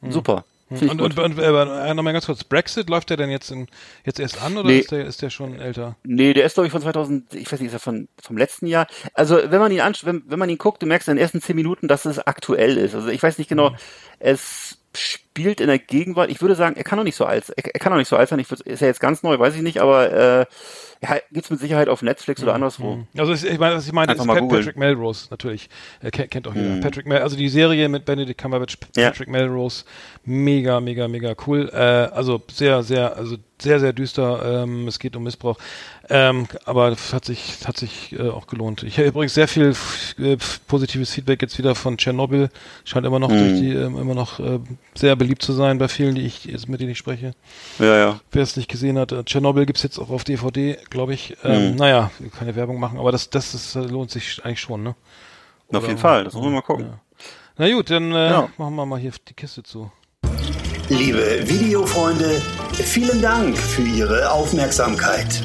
super. 0.10 0.46
Und, 0.72 1.02
und, 1.02 1.20
und 1.20 1.38
äh, 1.38 1.94
nochmal 1.94 2.14
ganz 2.14 2.26
kurz, 2.26 2.44
Brexit, 2.44 2.90
läuft 2.90 3.10
der 3.10 3.18
denn 3.18 3.30
jetzt, 3.30 3.52
in, 3.52 3.68
jetzt 4.06 4.20
erst 4.20 4.42
an 4.42 4.58
oder 4.58 4.70
Nee. 4.70 4.80
ist, 4.80 4.92
der, 4.92 5.06
ist 5.06 5.22
der 5.22 5.30
schon 5.30 5.60
älter? 5.60 5.98
Nee, 6.04 6.34
der 6.34 6.46
ist, 6.46 6.54
glaube 6.54 6.68
ich, 6.68 6.72
von 6.72 6.82
2000, 6.82 7.34
ich 7.36 7.52
weiß 7.52 7.60
nicht, 7.60 7.68
ist 7.68 7.74
er 7.74 7.80
von, 7.80 8.08
vom 8.22 8.38
letzten 8.38 8.68
Jahr. 8.68 8.88
Also, 9.14 9.38
wenn 9.38 9.60
man 9.60 9.72
ihn 9.72 9.82
anschaut, 9.82 10.06
wenn, 10.06 10.24
wenn 10.28 10.40
man 10.40 10.50
ihn 10.50 10.58
guckt, 10.58 10.82
du 10.82 10.86
merkst 10.86 11.08
in 11.10 11.16
den 11.16 11.22
ersten 11.22 11.42
zehn 11.42 11.56
Minuten, 11.56 11.88
dass 11.88 12.06
es 12.06 12.20
aktuell 12.20 12.78
ist. 12.78 12.96
Also, 12.96 13.10
ich 13.10 13.22
weiß 13.22 13.38
nicht 13.38 13.50
genau, 13.50 13.76
es 14.20 14.81
spielt 14.96 15.62
in 15.62 15.68
der 15.68 15.80
Gegenwart. 15.80 16.30
Ich 16.30 16.42
würde 16.42 16.56
sagen, 16.56 16.76
er 16.76 16.84
kann 16.84 16.98
doch 16.98 17.04
nicht 17.06 17.16
so 17.16 17.26
alt, 17.26 17.50
er, 17.56 17.66
er 17.74 17.80
kann 17.80 17.92
doch 17.92 17.98
nicht 17.98 18.08
so 18.10 18.18
alt 18.18 18.30
sein. 18.30 18.40
Ich 18.40 18.50
würde, 18.52 18.64
ist 18.64 18.82
er 18.82 18.88
jetzt 18.90 19.00
ganz 19.00 19.24
neu, 19.24 19.40
weiß 19.40 19.56
ich 19.56 19.62
nicht, 19.62 19.80
aber, 19.80 20.12
äh, 20.12 20.46
ja, 21.04 21.16
gibt's 21.32 21.50
mit 21.50 21.60
Sicherheit 21.60 21.90
auf 21.90 22.02
Netflix 22.04 22.44
oder 22.44 22.54
anderswo. 22.54 23.08
Also 23.18 23.32
es- 23.32 23.44
ich 23.44 23.58
meine, 23.58 23.76
was 23.76 23.88
ich 23.88 23.94
meine, 23.94 24.12
Einfach 24.12 24.26
ist 24.26 24.40
Pat. 24.40 24.50
Patrick 24.50 24.78
Melrose 24.78 25.28
natürlich. 25.32 25.68
Er 26.02 26.12
kennt, 26.12 26.30
kennt 26.32 26.48
auch 26.48 26.54
jeder. 26.54 26.80
Patrick 26.82 27.08
Mel, 27.08 27.20
also 27.24 27.36
die 27.36 27.50
Serie 27.50 27.90
mit 27.90 28.06
Benedict 28.06 28.40
Cumberbatch, 28.40 28.78
Ja. 28.96 29.10
Patrick 29.10 29.30
Melrose, 29.30 29.86
mega, 30.26 30.80
mega, 30.80 31.08
mega 31.08 31.34
cool. 31.48 31.70
Äh, 31.74 31.78
also 31.78 32.42
sehr, 32.52 32.84
sehr, 32.84 33.16
also 33.16 33.38
sehr, 33.60 33.80
sehr 33.80 33.94
düster. 33.94 34.64
Ähm, 34.64 34.88
es 34.88 35.00
geht 35.00 35.16
um 35.16 35.24
Missbrauch. 35.24 35.58
Ähm, 36.14 36.46
aber 36.66 36.90
es 36.90 37.14
hat 37.14 37.24
sich, 37.24 37.56
hat 37.66 37.78
sich 37.78 38.12
äh, 38.20 38.28
auch 38.30 38.48
gelohnt. 38.48 38.84
Ich 38.84 38.98
habe 38.98 39.08
übrigens 39.08 39.34
sehr 39.34 39.48
viel 39.48 39.74
äh, 40.20 40.36
positives 40.68 41.12
Feedback 41.14 41.42
jetzt 41.42 41.58
wieder 41.58 41.74
von 41.74 41.98
Tschernobyl. 41.98 42.50
Scheint 42.84 43.06
immer 43.06 43.18
noch 43.20 43.30
durch 43.30 43.54
die, 43.60 43.72
ähm, 43.74 43.98
immer 43.98 44.14
noch 44.14 44.40
äh, 44.42 44.60
sehr 44.94 45.16
beliebt 45.16 45.42
zu 45.42 45.54
sein 45.54 45.78
bei 45.78 45.88
vielen, 45.88 46.16
die 46.16 46.24
ich 46.26 46.44
jetzt 46.46 46.68
mit 46.68 46.82
denen 46.82 46.92
ich 46.92 46.98
spreche. 46.98 47.34
Ja, 47.80 47.96
ja. 47.98 48.20
Wer 48.32 48.44
es 48.44 48.58
nicht 48.58 48.68
gesehen 48.70 49.00
hat, 49.00 49.14
äh, 49.14 49.24
Tschernobyl 49.24 49.66
gibt's 49.66 49.84
jetzt 49.84 50.00
auch 50.00 50.10
auf 50.10 50.26
DVD, 50.26 50.78
glaube 50.90 51.14
ich. 51.14 51.38
Ähm, 51.46 51.78
Naja, 51.78 52.12
keine 52.38 52.56
Werbung 52.58 52.78
machen, 52.80 53.00
aber 53.00 53.14
das, 53.14 53.30
das 53.30 53.54
ist, 53.54 53.76
äh, 53.76 53.80
lohnt 53.80 54.12
sich 54.12 54.44
eigentlich 54.44 54.60
schon, 54.60 54.84
ne? 54.84 54.96
Auf 55.72 55.88
jeden 55.88 55.98
Fall, 56.00 56.26
das 56.26 56.34
muss 56.34 56.44
man 56.44 56.54
mal 56.56 56.62
gucken. 56.62 56.88
Ja. 56.88 57.00
Na 57.58 57.72
gut, 57.74 57.90
dann 57.90 58.12
äh, 58.12 58.30
Ja. 58.32 58.50
machen 58.58 58.76
wir 58.76 58.86
mal 58.86 59.00
hier 59.00 59.14
die 59.30 59.34
Kiste 59.34 59.64
zu. 59.64 59.90
Liebe 60.90 61.44
Videofreunde, 61.48 62.42
vielen 62.74 63.22
Dank 63.22 63.58
für 63.58 63.84
Ihre 63.84 64.30
Aufmerksamkeit. 64.30 65.42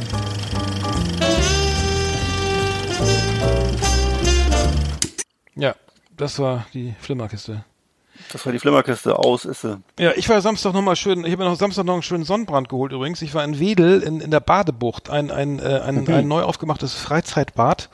Das 6.17 6.39
war 6.39 6.67
die 6.75 6.95
Flimmerkiste. 7.01 7.65
Das 8.33 8.47
war 8.47 8.53
die 8.53 8.59
Flimmerkiste. 8.59 9.19
Aus 9.19 9.45
ist 9.45 9.61
sie. 9.61 9.79
Ja, 9.99 10.13
ich 10.17 10.29
war 10.29 10.41
Samstag 10.41 10.73
noch 10.73 10.83
mal 10.83 10.97
schön, 10.97 11.25
ich 11.25 11.33
habe 11.33 11.45
mir 11.45 11.51
noch 11.51 11.59
Samstag 11.59 11.85
noch 11.85 11.93
einen 11.93 12.03
schönen 12.03 12.25
Sonnenbrand 12.25 12.69
geholt 12.69 12.93
übrigens. 12.93 13.21
Ich 13.23 13.35
war 13.35 13.45
in 13.45 13.59
Wedel 13.59 14.03
in, 14.03 14.21
in 14.21 14.31
der 14.31 14.41
Badebucht, 14.41 15.11
ein, 15.11 15.31
ein, 15.31 15.59
äh, 15.59 15.81
ein, 15.81 16.09
ein 16.09 16.29
neu 16.29 16.43
aufgemachtes 16.43 16.95
Freizeitbad. 16.95 17.91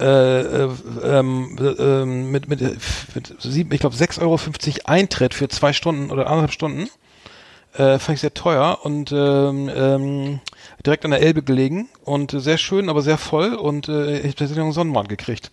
Äh, 0.00 0.64
äh, 0.64 0.68
ähm, 1.04 1.56
äh, 1.60 1.64
ähm, 1.64 2.30
mit, 2.32 2.48
mit, 2.48 2.60
äh, 2.60 2.76
mit 3.14 3.36
sieben, 3.38 3.70
ich 3.72 3.78
glaube 3.78 3.94
6,50 3.94 4.22
Euro 4.22 4.38
Eintritt 4.84 5.32
für 5.32 5.48
zwei 5.48 5.72
Stunden 5.72 6.10
oder 6.10 6.26
anderthalb 6.26 6.50
Stunden. 6.50 6.88
Äh, 7.74 7.98
fand 7.98 8.16
ich 8.16 8.20
sehr 8.20 8.34
teuer 8.34 8.80
und 8.82 9.12
ähm, 9.12 9.70
ähm, 9.74 10.40
direkt 10.84 11.06
an 11.06 11.10
der 11.12 11.22
Elbe 11.22 11.42
gelegen 11.42 11.88
und 12.04 12.34
äh, 12.34 12.40
sehr 12.40 12.58
schön, 12.58 12.90
aber 12.90 13.00
sehr 13.00 13.16
voll 13.16 13.54
und 13.54 13.88
äh, 13.88 14.18
ich 14.18 14.24
habe 14.24 14.28
tatsächlich 14.28 14.58
noch 14.58 14.64
einen 14.64 14.72
Sonnenbrand 14.74 15.08
gekriegt. 15.08 15.50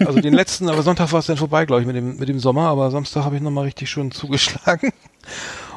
Also 0.00 0.20
den 0.20 0.34
letzten, 0.34 0.68
aber 0.68 0.82
Sonntag 0.82 1.12
war 1.12 1.20
es 1.20 1.26
dann 1.26 1.36
vorbei, 1.36 1.64
glaube 1.64 1.82
ich, 1.82 1.86
mit 1.86 1.94
dem, 1.94 2.16
mit 2.16 2.28
dem 2.28 2.40
Sommer, 2.40 2.68
aber 2.68 2.90
Samstag 2.90 3.24
habe 3.24 3.36
ich 3.36 3.42
nochmal 3.42 3.64
richtig 3.64 3.88
schön 3.88 4.10
zugeschlagen 4.10 4.92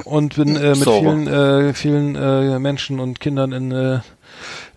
und 0.04 0.36
bin 0.36 0.56
äh, 0.56 0.70
mit 0.70 0.78
Sauber. 0.78 1.12
vielen, 1.12 1.28
äh, 1.28 1.74
vielen 1.76 2.16
äh, 2.16 2.58
Menschen 2.58 3.00
und 3.00 3.20
Kindern 3.20 3.52
in 3.52 3.72
äh, 3.72 4.00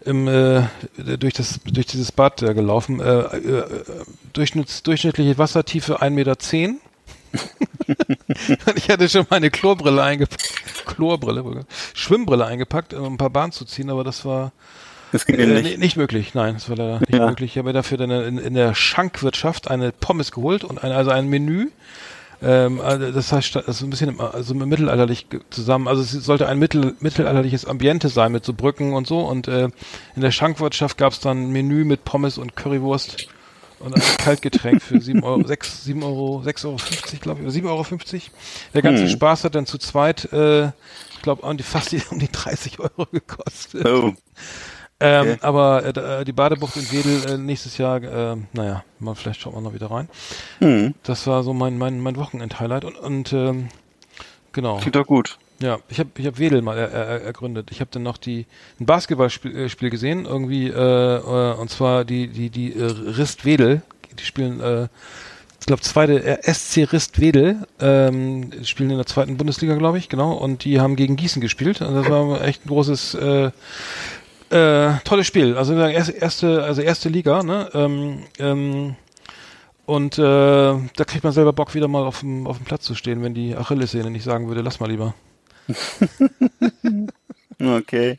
im, 0.05 0.29
äh, 0.29 0.63
durch 0.97 1.35
das 1.35 1.61
durch 1.65 1.87
dieses 1.87 2.13
Bad 2.13 2.43
äh, 2.43 2.55
gelaufen. 2.55 3.01
Äh, 3.01 3.21
äh, 3.21 3.65
Durchschnitts, 4.33 4.83
durchschnittliche 4.83 5.39
Wassertiefe 5.39 6.01
1,10 6.03 6.11
Meter. 6.11 6.37
Ich 8.77 8.89
hatte 8.91 9.09
schon 9.09 9.27
meine 9.31 9.51
Chlorbrille 9.51 10.03
eingepackt, 10.03 10.87
Chlorbrille, 10.87 11.65
Schwimmbrille 11.95 12.45
eingepackt, 12.47 12.95
um 12.95 13.15
ein 13.15 13.19
paar 13.19 13.31
Bahnen 13.31 13.53
zu 13.53 13.65
ziehen, 13.65 13.91
aber 13.91 14.05
das 14.05 14.25
war 14.25 14.53
Das 15.13 15.27
ging 15.27 15.37
äh, 15.39 15.47
nicht. 15.63 15.79
nicht. 15.79 15.97
möglich. 15.97 16.35
Nein, 16.35 16.55
das 16.55 16.69
war 16.69 16.77
leider 16.77 17.01
nicht 17.01 17.13
Ja. 17.15 17.27
möglich. 17.27 17.53
Ich 17.53 17.59
habe 17.59 17.69
mir 17.69 17.73
dafür 17.73 17.99
dann 17.99 18.11
in, 18.11 18.39
in 18.39 18.55
der 18.55 18.75
Schankwirtschaft 18.75 19.71
eine 19.71 19.93
Pommes 19.93 20.33
geholt 20.33 20.65
und 20.65 20.83
ein, 20.83 20.93
also 20.93 21.11
ein 21.11 21.29
Menü 21.29 21.69
Ähm, 22.43 22.81
also 22.81 23.13
das 23.13 23.33
heißt, 23.33 23.49
sta- 23.49 23.65
also 23.67 23.85
ein 23.85 23.91
bisschen 23.91 24.09
im, 24.09 24.19
also 24.21 24.55
mittelalterlich 24.55 25.27
zusammen. 25.51 25.87
Also 25.89 26.01
es 26.01 26.11
sollte 26.13 26.49
ein 26.49 26.59
mittel, 26.59 26.95
mittelalterliches 27.01 27.67
Ambiente 27.67 28.09
sein 28.09 28.33
mit 28.33 28.47
so 28.47 28.55
Brücken 28.55 28.95
und 28.95 29.07
so. 29.07 29.19
Und 29.21 29.47
äh, 29.47 29.69
in 30.17 30.23
der 30.23 30.31
Schankwirtschaft 30.31 30.97
gab 30.97 31.13
es 31.13 31.21
dann 31.21 31.43
ein 31.49 31.51
Menü 31.51 31.85
mit 31.85 32.05
Pommes 32.07 32.39
und 32.39 32.57
Currywurst 32.57 33.29
und 33.81 33.95
ein 33.95 34.17
Kaltgetränk 34.19 34.83
für 34.83 35.01
7 35.01 35.23
Euro, 35.25 35.47
6, 35.47 35.85
7 35.85 36.03
Euro, 36.03 36.43
6,50 36.45 36.65
Euro, 36.67 36.77
glaube 37.21 37.41
ich, 37.41 37.65
oder 37.65 37.71
7,50 37.71 38.15
Euro. 38.15 38.23
Der 38.75 38.83
ganze 38.83 39.09
Spaß 39.09 39.45
hat 39.45 39.55
dann 39.55 39.67
zu 39.67 39.79
zweit, 39.79 40.33
äh, 40.33 40.67
ich 40.67 41.23
glaube, 41.23 41.43
um 41.43 41.57
die, 41.57 41.63
fast 41.63 41.95
um 42.11 42.19
die 42.19 42.31
30 42.31 42.79
Euro 42.79 43.07
gekostet. 43.11 43.87
Oh. 43.87 44.15
Ähm, 45.03 45.29
Okay. 45.31 45.39
aber 45.41 45.85
äh, 45.85 46.21
äh, 46.21 46.25
die 46.25 46.33
Badebucht 46.33 46.77
in 46.77 46.93
Wedel 46.93 47.31
äh, 47.31 47.39
nächstes 47.39 47.79
Jahr, 47.79 48.03
äh, 48.03 48.37
naja, 48.53 48.85
mal 48.99 49.15
vielleicht 49.15 49.41
schaut 49.41 49.55
man 49.55 49.65
noch 49.65 49.73
wieder 49.73 49.91
rein. 49.91 50.11
Hm. 50.59 50.95
Das 51.05 51.27
war 51.27 51.43
so 51.43 51.55
mein 51.55 51.79
mein 51.79 52.01
mein 52.01 52.17
Wochenend-Highlight 52.17 52.85
und, 52.85 52.97
und 52.99 53.33
ähm, 53.33 53.69
genau. 54.53 54.77
Klingt 54.77 54.97
doch 54.97 55.07
gut. 55.07 55.39
Ja, 55.63 55.79
ich 55.89 56.01
habe 56.01 56.11
ich 56.17 56.27
hab 56.27 56.39
Wedel 56.39 56.63
mal 56.63 56.79
er, 56.79 56.91
er, 56.91 57.23
ergründet. 57.23 57.71
Ich 57.71 57.81
habe 57.81 57.91
dann 57.93 58.03
noch 58.03 58.17
die 58.17 58.47
ein 58.81 58.87
Basketballspiel 58.87 59.57
äh, 59.57 59.69
Spiel 59.69 59.91
gesehen, 59.91 60.25
irgendwie 60.25 60.69
äh, 60.69 60.73
äh, 60.73 61.55
und 61.55 61.69
zwar 61.69 62.05
die 62.05 62.29
die 62.29 62.49
die 62.49 62.75
äh, 62.75 62.85
Rist 62.85 63.45
Wedel, 63.45 63.83
die 64.19 64.25
spielen 64.25 64.61
äh, 64.61 64.89
ich 65.61 65.67
glaube 65.67 65.83
zweite 65.83 66.25
äh, 66.25 66.53
SC 66.53 66.91
Rist 66.91 67.21
Wedel 67.21 67.67
ähm, 67.79 68.51
spielen 68.65 68.91
in 68.91 68.97
der 68.97 69.07
zweiten 69.07 69.37
Bundesliga, 69.37 69.75
glaube 69.75 69.99
ich, 69.99 70.09
genau 70.09 70.33
und 70.33 70.65
die 70.65 70.81
haben 70.81 70.97
gegen 70.97 71.17
Gießen 71.17 71.43
gespielt 71.43 71.83
und 71.83 71.95
das 71.95 72.09
war 72.09 72.43
echt 72.43 72.65
ein 72.65 72.69
großes 72.69 73.15
äh, 73.15 73.51
äh, 74.49 74.95
tolles 75.05 75.27
Spiel. 75.27 75.59
Also 75.59 75.75
erste 75.75 76.63
also 76.63 76.81
erste 76.81 77.11
Liga, 77.11 77.43
ne? 77.43 77.69
Ähm, 77.75 78.25
ähm, 78.39 78.97
und 79.85 80.19
äh, 80.19 80.23
da 80.23 81.05
kriegt 81.05 81.25
man 81.25 81.33
selber 81.35 81.53
Bock, 81.53 81.75
wieder 81.75 81.89
mal 81.89 82.05
auf 82.05 82.21
dem, 82.21 82.47
auf 82.47 82.57
dem 82.59 82.65
Platz 82.65 82.85
zu 82.85 82.95
stehen, 82.95 83.23
wenn 83.23 83.35
die 83.35 83.57
Achillessehne 83.57 84.11
nicht 84.11 84.25
sagen 84.25 84.49
würde, 84.49 84.63
lass 84.63 84.81
mal 84.81 84.89
lieber. 84.89 85.15
Okay. 87.61 88.19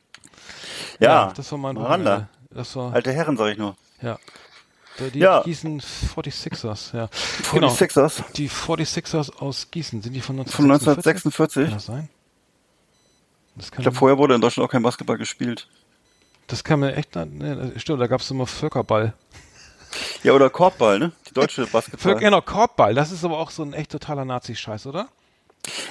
Ja, 0.99 1.33
das 1.35 1.51
war 1.51 1.57
mein. 1.57 1.75
Wochenende. 1.75 2.27
Das 2.51 2.75
war, 2.75 2.93
Alte 2.93 3.11
Herren, 3.11 3.37
sag 3.37 3.51
ich 3.51 3.57
nur. 3.57 3.75
ja. 4.01 4.17
Die, 4.99 5.09
die 5.11 5.19
Ja. 5.19 5.41
Gießen 5.41 5.79
46ers, 5.81 6.95
ja. 6.95 7.07
Von 7.07 7.59
Genau. 7.61 7.71
die 7.71 7.77
Sixers 7.77 8.23
Die 8.35 8.49
46ers 8.49 9.33
aus 9.37 9.71
Gießen, 9.71 10.01
sind 10.01 10.13
die 10.13 10.19
von 10.21 10.35
von 10.45 10.65
1946? 10.69 11.63
1946. 11.63 11.63
Kann 11.65 11.73
das 11.73 11.85
sein? 11.85 12.09
Das 13.55 13.65
Ich 13.65 13.71
kann, 13.71 13.81
glaube, 13.83 13.97
vorher 13.97 14.17
wurde 14.17 14.35
in 14.35 14.41
Deutschland 14.41 14.67
auch 14.67 14.71
kein 14.71 14.83
Basketball 14.83 15.17
gespielt. 15.17 15.67
das 16.47 16.63
kann 16.65 16.81
mir 16.81 16.93
echt, 16.95 17.15
ne, 17.15 17.71
stimmt, 17.77 18.01
da 18.01 18.07
gab 18.07 18.19
es 18.19 18.29
immer 18.29 18.45
Völkerball. 18.45 19.13
Ja, 20.23 20.33
oder 20.33 20.49
Korbball, 20.49 20.99
ne? 20.99 21.11
Die 21.29 21.33
deutsche 21.33 21.65
Basketball. 21.67 21.99
Völker, 22.01 22.19
genau, 22.19 22.41
Korbball, 22.41 22.93
das 22.93 23.11
ist 23.13 23.23
aber 23.23 23.39
auch 23.39 23.49
so 23.49 23.63
ein 23.63 23.73
echt 23.73 23.91
totaler 23.91 24.25
Nazi-Scheiß, 24.25 24.87
oder? 24.87 25.07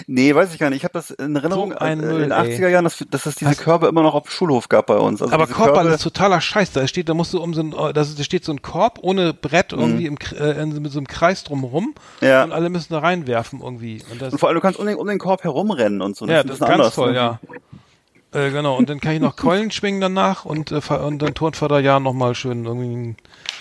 Nee, 0.08 0.34
weiß 0.34 0.52
ich 0.52 0.58
gar 0.58 0.68
nicht. 0.70 0.78
Ich 0.78 0.84
habe 0.84 0.94
das 0.94 1.10
in 1.10 1.36
Erinnerung 1.36 1.70
So 1.70 1.78
ein 1.78 2.00
äh, 2.00 2.06
Müll, 2.06 2.22
in 2.24 2.30
den 2.30 2.32
ey. 2.32 2.56
80er 2.58 2.68
Jahren, 2.68 2.84
dass, 2.84 3.04
dass 3.08 3.26
es 3.26 3.36
diese 3.36 3.54
Körbe 3.54 3.86
immer 3.86 4.02
noch 4.02 4.14
auf 4.14 4.24
dem 4.24 4.30
Schulhof 4.30 4.68
gab 4.68 4.86
bei 4.86 4.96
uns. 4.96 5.22
Also 5.22 5.32
Aber 5.32 5.46
Korbball 5.46 5.82
Körbe, 5.84 5.90
ist 5.94 6.02
totaler 6.02 6.40
Scheiß. 6.40 6.72
Da 6.72 6.86
steht, 6.88 7.08
da 7.08 7.14
musst 7.14 7.32
du 7.32 7.40
um 7.40 7.54
so 7.54 7.62
ein, 7.62 7.74
das, 7.94 8.14
da 8.16 8.22
steht 8.24 8.44
so 8.44 8.52
ein 8.52 8.62
Korb 8.62 8.98
ohne 9.02 9.32
Brett 9.32 9.70
Mhm. 9.72 9.78
irgendwie 9.80 10.06
im, 10.06 10.16
äh, 10.36 10.66
mit 10.66 10.90
so 10.90 10.98
einem 10.98 11.06
Kreis 11.06 11.44
drumherum 11.44 11.94
Ja. 12.20 12.42
und 12.42 12.52
alle 12.52 12.68
müssen 12.68 12.92
da 12.92 12.98
reinwerfen 12.98 13.60
irgendwie. 13.62 14.02
Und 14.10 14.20
das, 14.20 14.32
und 14.32 14.38
vor 14.40 14.48
allem, 14.48 14.56
du 14.56 14.60
kannst 14.60 14.78
um 14.80 14.86
den, 14.86 14.96
um 14.96 15.06
den 15.06 15.18
Korb 15.18 15.44
herumrennen 15.44 16.02
und 16.02 16.16
so. 16.16 16.26
ja, 16.26 16.40
ist 16.40 16.44
ein 16.44 16.48
das 16.48 16.54
ist 16.56 16.60
ganz 16.60 16.72
anders, 16.72 16.94
toll, 16.96 17.12
ne? 17.12 17.16
ja. 17.16 17.40
Äh, 18.32 18.50
genau. 18.50 18.76
Und 18.76 18.88
dann 18.90 19.00
kann 19.00 19.12
ich 19.14 19.20
noch 19.20 19.36
Keulen 19.36 19.70
schwingen 19.70 20.00
danach 20.00 20.44
und, 20.44 20.72
äh, 20.72 20.80
und 20.94 21.20
dann 21.20 21.34
Turnvater 21.34 21.78
ja 21.80 21.98
nochmal 22.00 22.34
schön 22.34 22.64
irgendwie 22.64 23.14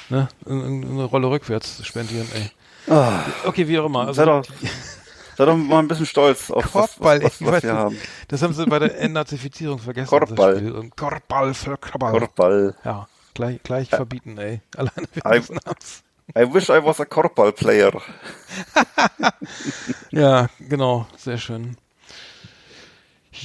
ne, 0.10 0.28
in- 0.48 0.65
in- 0.84 0.89
eine 0.91 1.04
Rolle 1.04 1.30
rückwärts 1.30 1.86
spendieren, 1.86 2.28
ey. 2.34 2.50
Ah, 2.91 3.19
Okay, 3.45 3.67
wie 3.67 3.78
auch 3.80 3.86
immer. 3.86 4.02
Also, 4.08 4.13
sei, 4.13 4.26
doch, 4.26 4.43
sei 5.39 5.45
doch 5.45 5.56
mal 5.56 5.80
ein 5.80 5.88
bisschen 5.88 6.06
stolz 6.06 6.52
auf 6.52 6.75
was, 6.75 6.95
Korbball, 6.97 7.23
was, 7.23 7.39
was, 7.39 7.47
was 7.47 7.52
weiß 7.54 7.63
wir 7.63 7.73
haben. 7.73 7.97
Das 8.28 8.41
haben 8.41 8.54
sie 8.54 8.65
bei 8.65 8.78
der 8.80 8.99
Entnazifizierung 8.99 9.80
vergessen. 9.80 10.10
Korbball. 10.10 10.89
Korbball, 10.97 11.54
Völkerball. 11.54 12.12
Korbball. 12.12 12.75
Ja, 12.84 13.08
gleich, 13.34 13.63
gleich 13.63 13.89
verbieten, 13.89 14.38
ey. 14.38 14.60
Alleine 14.75 15.08
wegen 15.13 15.30
des 15.32 15.49
Namens. 15.49 16.04
I 16.38 16.54
wish 16.54 16.69
I 16.69 16.84
was 16.84 16.99
a 16.99 17.06
Korbball 17.06 17.54
player. 17.54 17.91
Ja, 20.12 20.47
genau, 20.60 21.08
sehr 21.17 21.38
schön. 21.38 21.78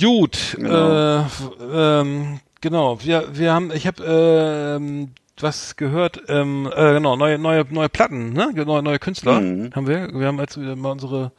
Gut, 0.00 0.56
Genau. 0.58 1.20
äh, 1.20 1.24
ähm, 1.72 2.40
genau. 2.60 2.98
Wir, 3.02 3.28
wir 3.36 3.52
haben, 3.52 3.70
ich 3.72 3.86
habe 3.86 4.02
ähm, 4.04 5.10
was 5.38 5.76
gehört, 5.76 6.22
ähm, 6.28 6.68
äh, 6.74 6.94
genau, 6.94 7.16
neue, 7.16 7.38
neue, 7.38 7.64
neue 7.70 7.88
Platten, 7.88 8.32
ne? 8.32 8.50
Neue, 8.54 8.82
neue 8.82 8.98
Künstler 8.98 9.40
Mhm. 9.40 9.70
haben 9.74 9.86
wir. 9.86 10.08
Wir 10.12 10.26
haben 10.26 10.38
jetzt 10.40 10.60
wieder 10.60 10.74
mal 10.76 10.92
unsere, 10.92 11.32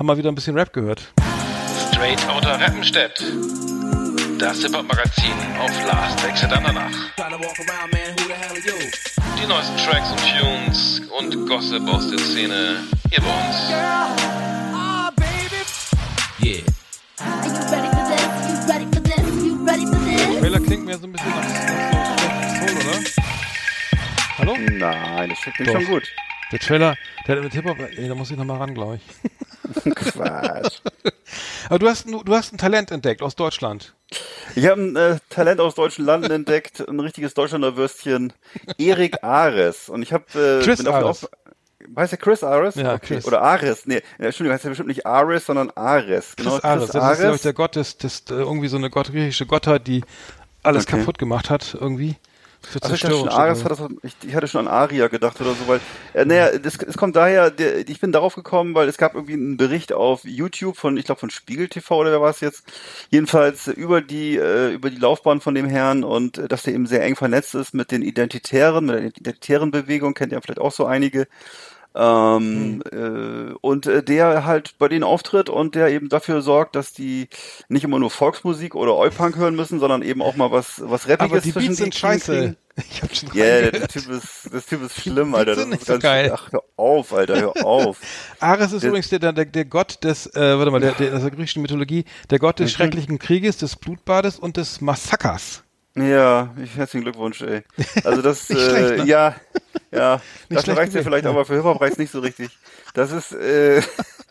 haben 0.00 0.06
mal 0.06 0.16
wieder 0.16 0.32
ein 0.32 0.34
bisschen 0.34 0.56
Rap 0.56 0.72
gehört. 0.72 1.12
Straight 1.92 2.26
Outta 2.30 2.54
Rappenstedt. 2.54 3.22
Das 4.38 4.62
Hip-Hop-Magazin 4.62 5.34
auf 5.60 5.70
Last 5.86 6.24
Exit 6.26 6.50
Andernach. 6.50 6.90
Die 9.38 9.46
neuesten 9.46 9.76
Tracks 9.76 10.10
und 10.10 10.22
Tunes 10.40 11.02
und 11.18 11.46
Gossip 11.46 11.86
aus 11.86 12.08
der 12.08 12.18
Szene 12.18 12.76
hier 13.10 13.20
bei 13.20 13.28
uns. 13.28 13.56
Are 17.20 17.44
you 17.44 17.52
ready 17.70 17.88
for 17.90 18.06
this? 18.08 18.48
You 18.48 18.72
ready 18.72 18.86
for 18.86 19.02
this? 19.02 19.44
You 19.44 19.66
ready 19.66 19.84
for 19.84 19.98
this? 19.98 20.40
Trailer 20.40 20.60
klingt 20.60 20.86
mir 20.86 20.96
so 20.96 21.06
ein 21.06 21.12
bisschen 21.12 21.28
nach, 21.28 21.44
nach 21.44 22.58
so 22.58 22.66
Soul, 22.66 22.86
oder? 22.86 22.98
Hallo? 24.38 24.56
Nein, 24.56 25.28
das 25.28 25.40
klingt 25.40 25.68
Doch. 25.68 25.74
schon 25.74 25.84
gut. 25.84 26.10
Der 26.52 26.58
Trailer, 26.58 26.96
der 27.26 27.36
hat 27.36 27.44
mit 27.44 27.52
Hip-Hop, 27.52 27.76
da 27.78 28.14
muss 28.14 28.30
ich 28.30 28.36
nochmal 28.36 28.58
ran, 28.58 28.74
glaube 28.74 28.96
ich. 28.96 29.84
Quatsch. 29.94 30.80
Aber 31.68 31.78
du 31.78 31.88
hast, 31.88 32.06
du 32.08 32.34
hast 32.34 32.52
ein 32.52 32.58
Talent 32.58 32.90
entdeckt 32.90 33.22
aus 33.22 33.36
Deutschland. 33.36 33.94
Ich 34.56 34.66
habe 34.66 34.80
ein 34.80 34.96
äh, 34.96 35.18
Talent 35.28 35.60
aus 35.60 35.76
deutschen 35.76 36.04
Landen 36.04 36.30
entdeckt, 36.32 36.80
ein 36.88 36.98
richtiges 36.98 37.34
Deutschlander 37.34 37.76
Würstchen, 37.76 38.32
Erik 38.78 39.22
Ares. 39.22 39.88
Und 39.88 40.02
ich 40.02 40.12
habe 40.12 40.24
äh, 40.34 40.64
Chris 40.64 40.84
Ares. 40.86 41.04
auf- 41.24 41.30
Heißt 41.96 42.12
der 42.12 42.18
Chris 42.18 42.42
Ares? 42.44 42.74
Ja, 42.74 42.98
Chris. 42.98 43.24
Oder 43.24 43.42
Ares. 43.42 43.86
Nee, 43.86 44.02
Entschuldigung, 44.18 44.54
heißt 44.54 44.64
er 44.64 44.70
bestimmt 44.70 44.88
nicht 44.88 45.06
Ares, 45.06 45.46
sondern 45.46 45.70
Ares. 45.70 46.34
Genau, 46.36 46.52
Chris 46.52 46.64
Ares, 46.64 46.90
das 46.90 47.12
ist, 47.12 47.20
glaube 47.20 47.36
ich, 47.36 47.42
der 47.42 47.52
Gott 47.52 47.76
des, 47.76 47.96
des 47.96 48.20
äh, 48.30 48.34
irgendwie 48.34 48.68
so 48.68 48.76
eine 48.76 48.90
Gott, 48.90 49.10
griechische 49.10 49.46
Gottheit, 49.46 49.86
die 49.86 50.04
alles 50.62 50.84
Okay. 50.86 50.98
kaputt 50.98 51.18
gemacht 51.18 51.48
hat, 51.50 51.76
irgendwie. 51.80 52.16
Für 52.62 52.82
Also 52.82 52.94
ich, 52.94 53.00
dachte 53.00 53.14
schon, 53.14 53.28
Zerstörung. 53.28 53.28
Ares 53.28 53.64
hat 53.64 53.70
das, 53.72 53.80
ich, 54.02 54.14
ich 54.28 54.34
hatte 54.34 54.48
schon 54.48 54.66
an 54.66 54.72
Aria 54.72 55.08
gedacht 55.08 55.40
oder 55.40 55.54
so, 55.54 55.66
weil, 55.66 55.80
äh, 56.12 56.24
naja, 56.24 56.58
das, 56.58 56.76
es 56.76 56.96
kommt 56.96 57.16
daher, 57.16 57.50
der, 57.50 57.88
ich 57.88 58.00
bin 58.00 58.12
darauf 58.12 58.34
gekommen, 58.34 58.74
weil 58.74 58.88
es 58.88 58.98
gab 58.98 59.14
irgendwie 59.14 59.34
einen 59.34 59.56
Bericht 59.56 59.92
auf 59.92 60.24
YouTube 60.24 60.76
von, 60.76 60.96
ich 60.96 61.06
glaube 61.06 61.20
von 61.20 61.30
Spiegel 61.30 61.68
TV 61.68 61.96
oder 61.96 62.12
wer 62.12 62.20
war 62.20 62.30
es 62.30 62.40
jetzt, 62.40 62.64
jedenfalls 63.10 63.66
über 63.66 64.02
die, 64.02 64.36
äh, 64.36 64.72
über 64.74 64.90
die 64.90 64.98
Laufbahn 64.98 65.40
von 65.40 65.54
dem 65.54 65.66
Herrn 65.66 66.04
und 66.04 66.38
äh, 66.38 66.48
dass 66.48 66.64
der 66.64 66.74
eben 66.74 66.86
sehr 66.86 67.02
eng 67.02 67.16
vernetzt 67.16 67.54
ist 67.54 67.74
mit 67.74 67.90
den 67.90 68.02
Identitären, 68.02 68.86
mit 68.86 68.94
der 68.94 69.04
identitären 69.04 69.70
Bewegung, 69.70 70.14
kennt 70.14 70.32
ihr 70.32 70.40
vielleicht 70.42 70.60
auch 70.60 70.72
so 70.72 70.84
einige. 70.84 71.26
Ähm, 71.92 72.82
äh, 72.92 73.52
und 73.60 73.86
äh, 73.86 74.02
der 74.02 74.44
halt 74.44 74.78
bei 74.78 74.86
denen 74.88 75.02
auftritt 75.02 75.48
und 75.48 75.74
der 75.74 75.88
eben 75.88 76.08
dafür 76.08 76.40
sorgt, 76.40 76.76
dass 76.76 76.92
die 76.92 77.28
nicht 77.68 77.82
immer 77.82 77.98
nur 77.98 78.10
Volksmusik 78.10 78.76
oder 78.76 78.94
Oi-Punk 78.96 79.36
hören 79.36 79.56
müssen, 79.56 79.80
sondern 79.80 80.02
eben 80.02 80.22
auch 80.22 80.36
mal 80.36 80.52
was, 80.52 80.80
was 80.84 81.08
Rappiges 81.08 81.32
Aber 81.32 81.40
die 81.40 81.52
zwischen 81.52 81.68
Beats 81.68 81.78
sind 81.78 81.94
scheiße. 81.94 82.32
kriegen. 82.36 82.56
Ich 82.88 83.02
hab 83.02 83.14
schon 83.14 83.28
Ja, 83.34 83.70
der, 83.70 83.88
Typ 83.88 84.08
ist, 84.08 84.48
der 84.54 84.64
Typ 84.64 84.82
ist 84.84 84.98
schlimm, 85.02 85.34
Alter. 85.34 85.50
Das 85.50 85.58
sind 85.60 85.70
nicht 85.70 85.80
ist 85.82 85.88
so 85.88 85.98
geil. 85.98 86.32
Ach, 86.34 86.50
hör 86.50 86.62
auf, 86.76 87.12
Alter, 87.12 87.38
hör 87.40 87.52
auf. 87.66 87.98
Ares 88.38 88.72
ist 88.72 88.82
Der- 88.82 88.88
übrigens 88.88 89.08
der, 89.10 89.18
der, 89.18 89.32
der 89.32 89.64
Gott 89.66 90.02
des, 90.02 90.26
äh, 90.34 90.56
warte 90.56 90.70
mal, 90.70 90.80
der, 90.80 90.92
der, 90.92 91.12
aus 91.14 91.20
der 91.20 91.30
griechischen 91.30 91.60
Mythologie, 91.60 92.04
der 92.30 92.38
Gott 92.38 92.58
Mhm. 92.58 92.64
des 92.64 92.72
schrecklichen 92.72 93.18
Krieges, 93.18 93.58
des 93.58 93.76
Blutbades 93.76 94.38
und 94.38 94.56
des 94.56 94.80
Massakers. 94.80 95.62
Ja, 96.02 96.50
ich, 96.62 96.76
herzlichen 96.76 97.04
Glückwunsch, 97.04 97.42
ey. 97.42 97.62
Also 98.04 98.22
das, 98.22 98.48
Nicht 98.48 98.60
äh, 98.60 98.68
schlecht, 98.70 99.04
ne? 99.04 99.06
ja, 99.10 99.34
ja, 99.92 100.14
Nicht 100.48 100.58
das 100.58 100.64
schlecht 100.64 100.78
reicht 100.78 100.94
ja 100.94 101.02
vielleicht, 101.02 101.26
aber 101.26 101.44
für 101.44 101.54
Hip-Hop 101.54 101.80
reicht 101.80 101.98
nicht 101.98 102.12
so 102.12 102.20
richtig. 102.20 102.50
Das 102.94 103.12
ist, 103.12 103.32
äh, 103.32 103.82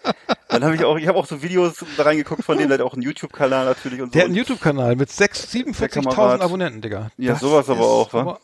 dann 0.50 0.64
habe 0.64 0.76
ich 0.76 0.84
auch, 0.86 0.98
ich 0.98 1.08
habe 1.08 1.18
auch 1.18 1.26
so 1.26 1.42
Videos 1.42 1.84
da 1.98 2.04
reingeguckt 2.04 2.44
von 2.44 2.58
dem, 2.58 2.70
der 2.70 2.78
hat 2.80 2.86
auch 2.86 2.94
einen 2.94 3.02
YouTube-Kanal 3.04 3.66
natürlich 3.66 4.02
und 4.02 4.10
so. 4.10 4.14
Der 4.14 4.22
hat 4.24 4.28
einen 4.28 4.36
YouTube-Kanal 4.38 4.96
mit 4.96 5.12
sechs- 5.12 5.50
Der 5.52 5.62
47.000 5.66 5.90
Kamerad. 5.90 6.42
Abonnenten, 6.42 6.82
Digga. 6.82 7.12
Ja, 7.18 7.34
Das 7.34 7.42
sowas 7.42 7.70
aber 7.70 7.82
auch, 7.86 8.14
wa? 8.14 8.20
aber- 8.22 8.40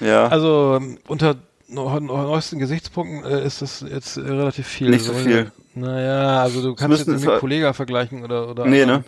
ja, 0.00 0.26
Also 0.28 0.80
unter 1.08 1.36
neu- 1.68 2.00
neuesten 2.00 2.58
Gesichtspunkten 2.58 3.24
äh, 3.30 3.44
ist 3.44 3.62
das 3.62 3.84
jetzt 3.88 4.16
äh, 4.16 4.20
relativ 4.22 4.66
viel. 4.66 4.90
Nicht 4.90 5.04
so 5.04 5.12
viel. 5.12 5.52
Naja, 5.74 6.40
also 6.42 6.62
du 6.62 6.74
kannst 6.74 6.98
jetzt 6.98 7.06
nicht 7.08 7.18
es- 7.18 7.24
mit 7.26 7.38
Kollega 7.38 7.72
vergleichen 7.72 8.24
oder 8.24 8.48
oder 8.48 8.64
Nee, 8.66 8.82
anderen, 8.82 9.00
ne? 9.02 9.06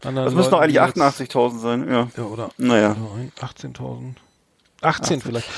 Das 0.00 0.34
müssen 0.34 0.50
doch 0.50 0.60
eigentlich 0.60 0.76
die 0.80 0.84
jetzt- 0.84 0.96
88.000 0.96 1.58
sein, 1.60 1.88
ja. 1.90 2.08
Ja, 2.16 2.22
oder? 2.24 2.50
Naja. 2.58 2.96
Nein, 3.16 3.32
18.000. 3.40 4.14
18 4.80 5.20
vielleicht. 5.20 5.48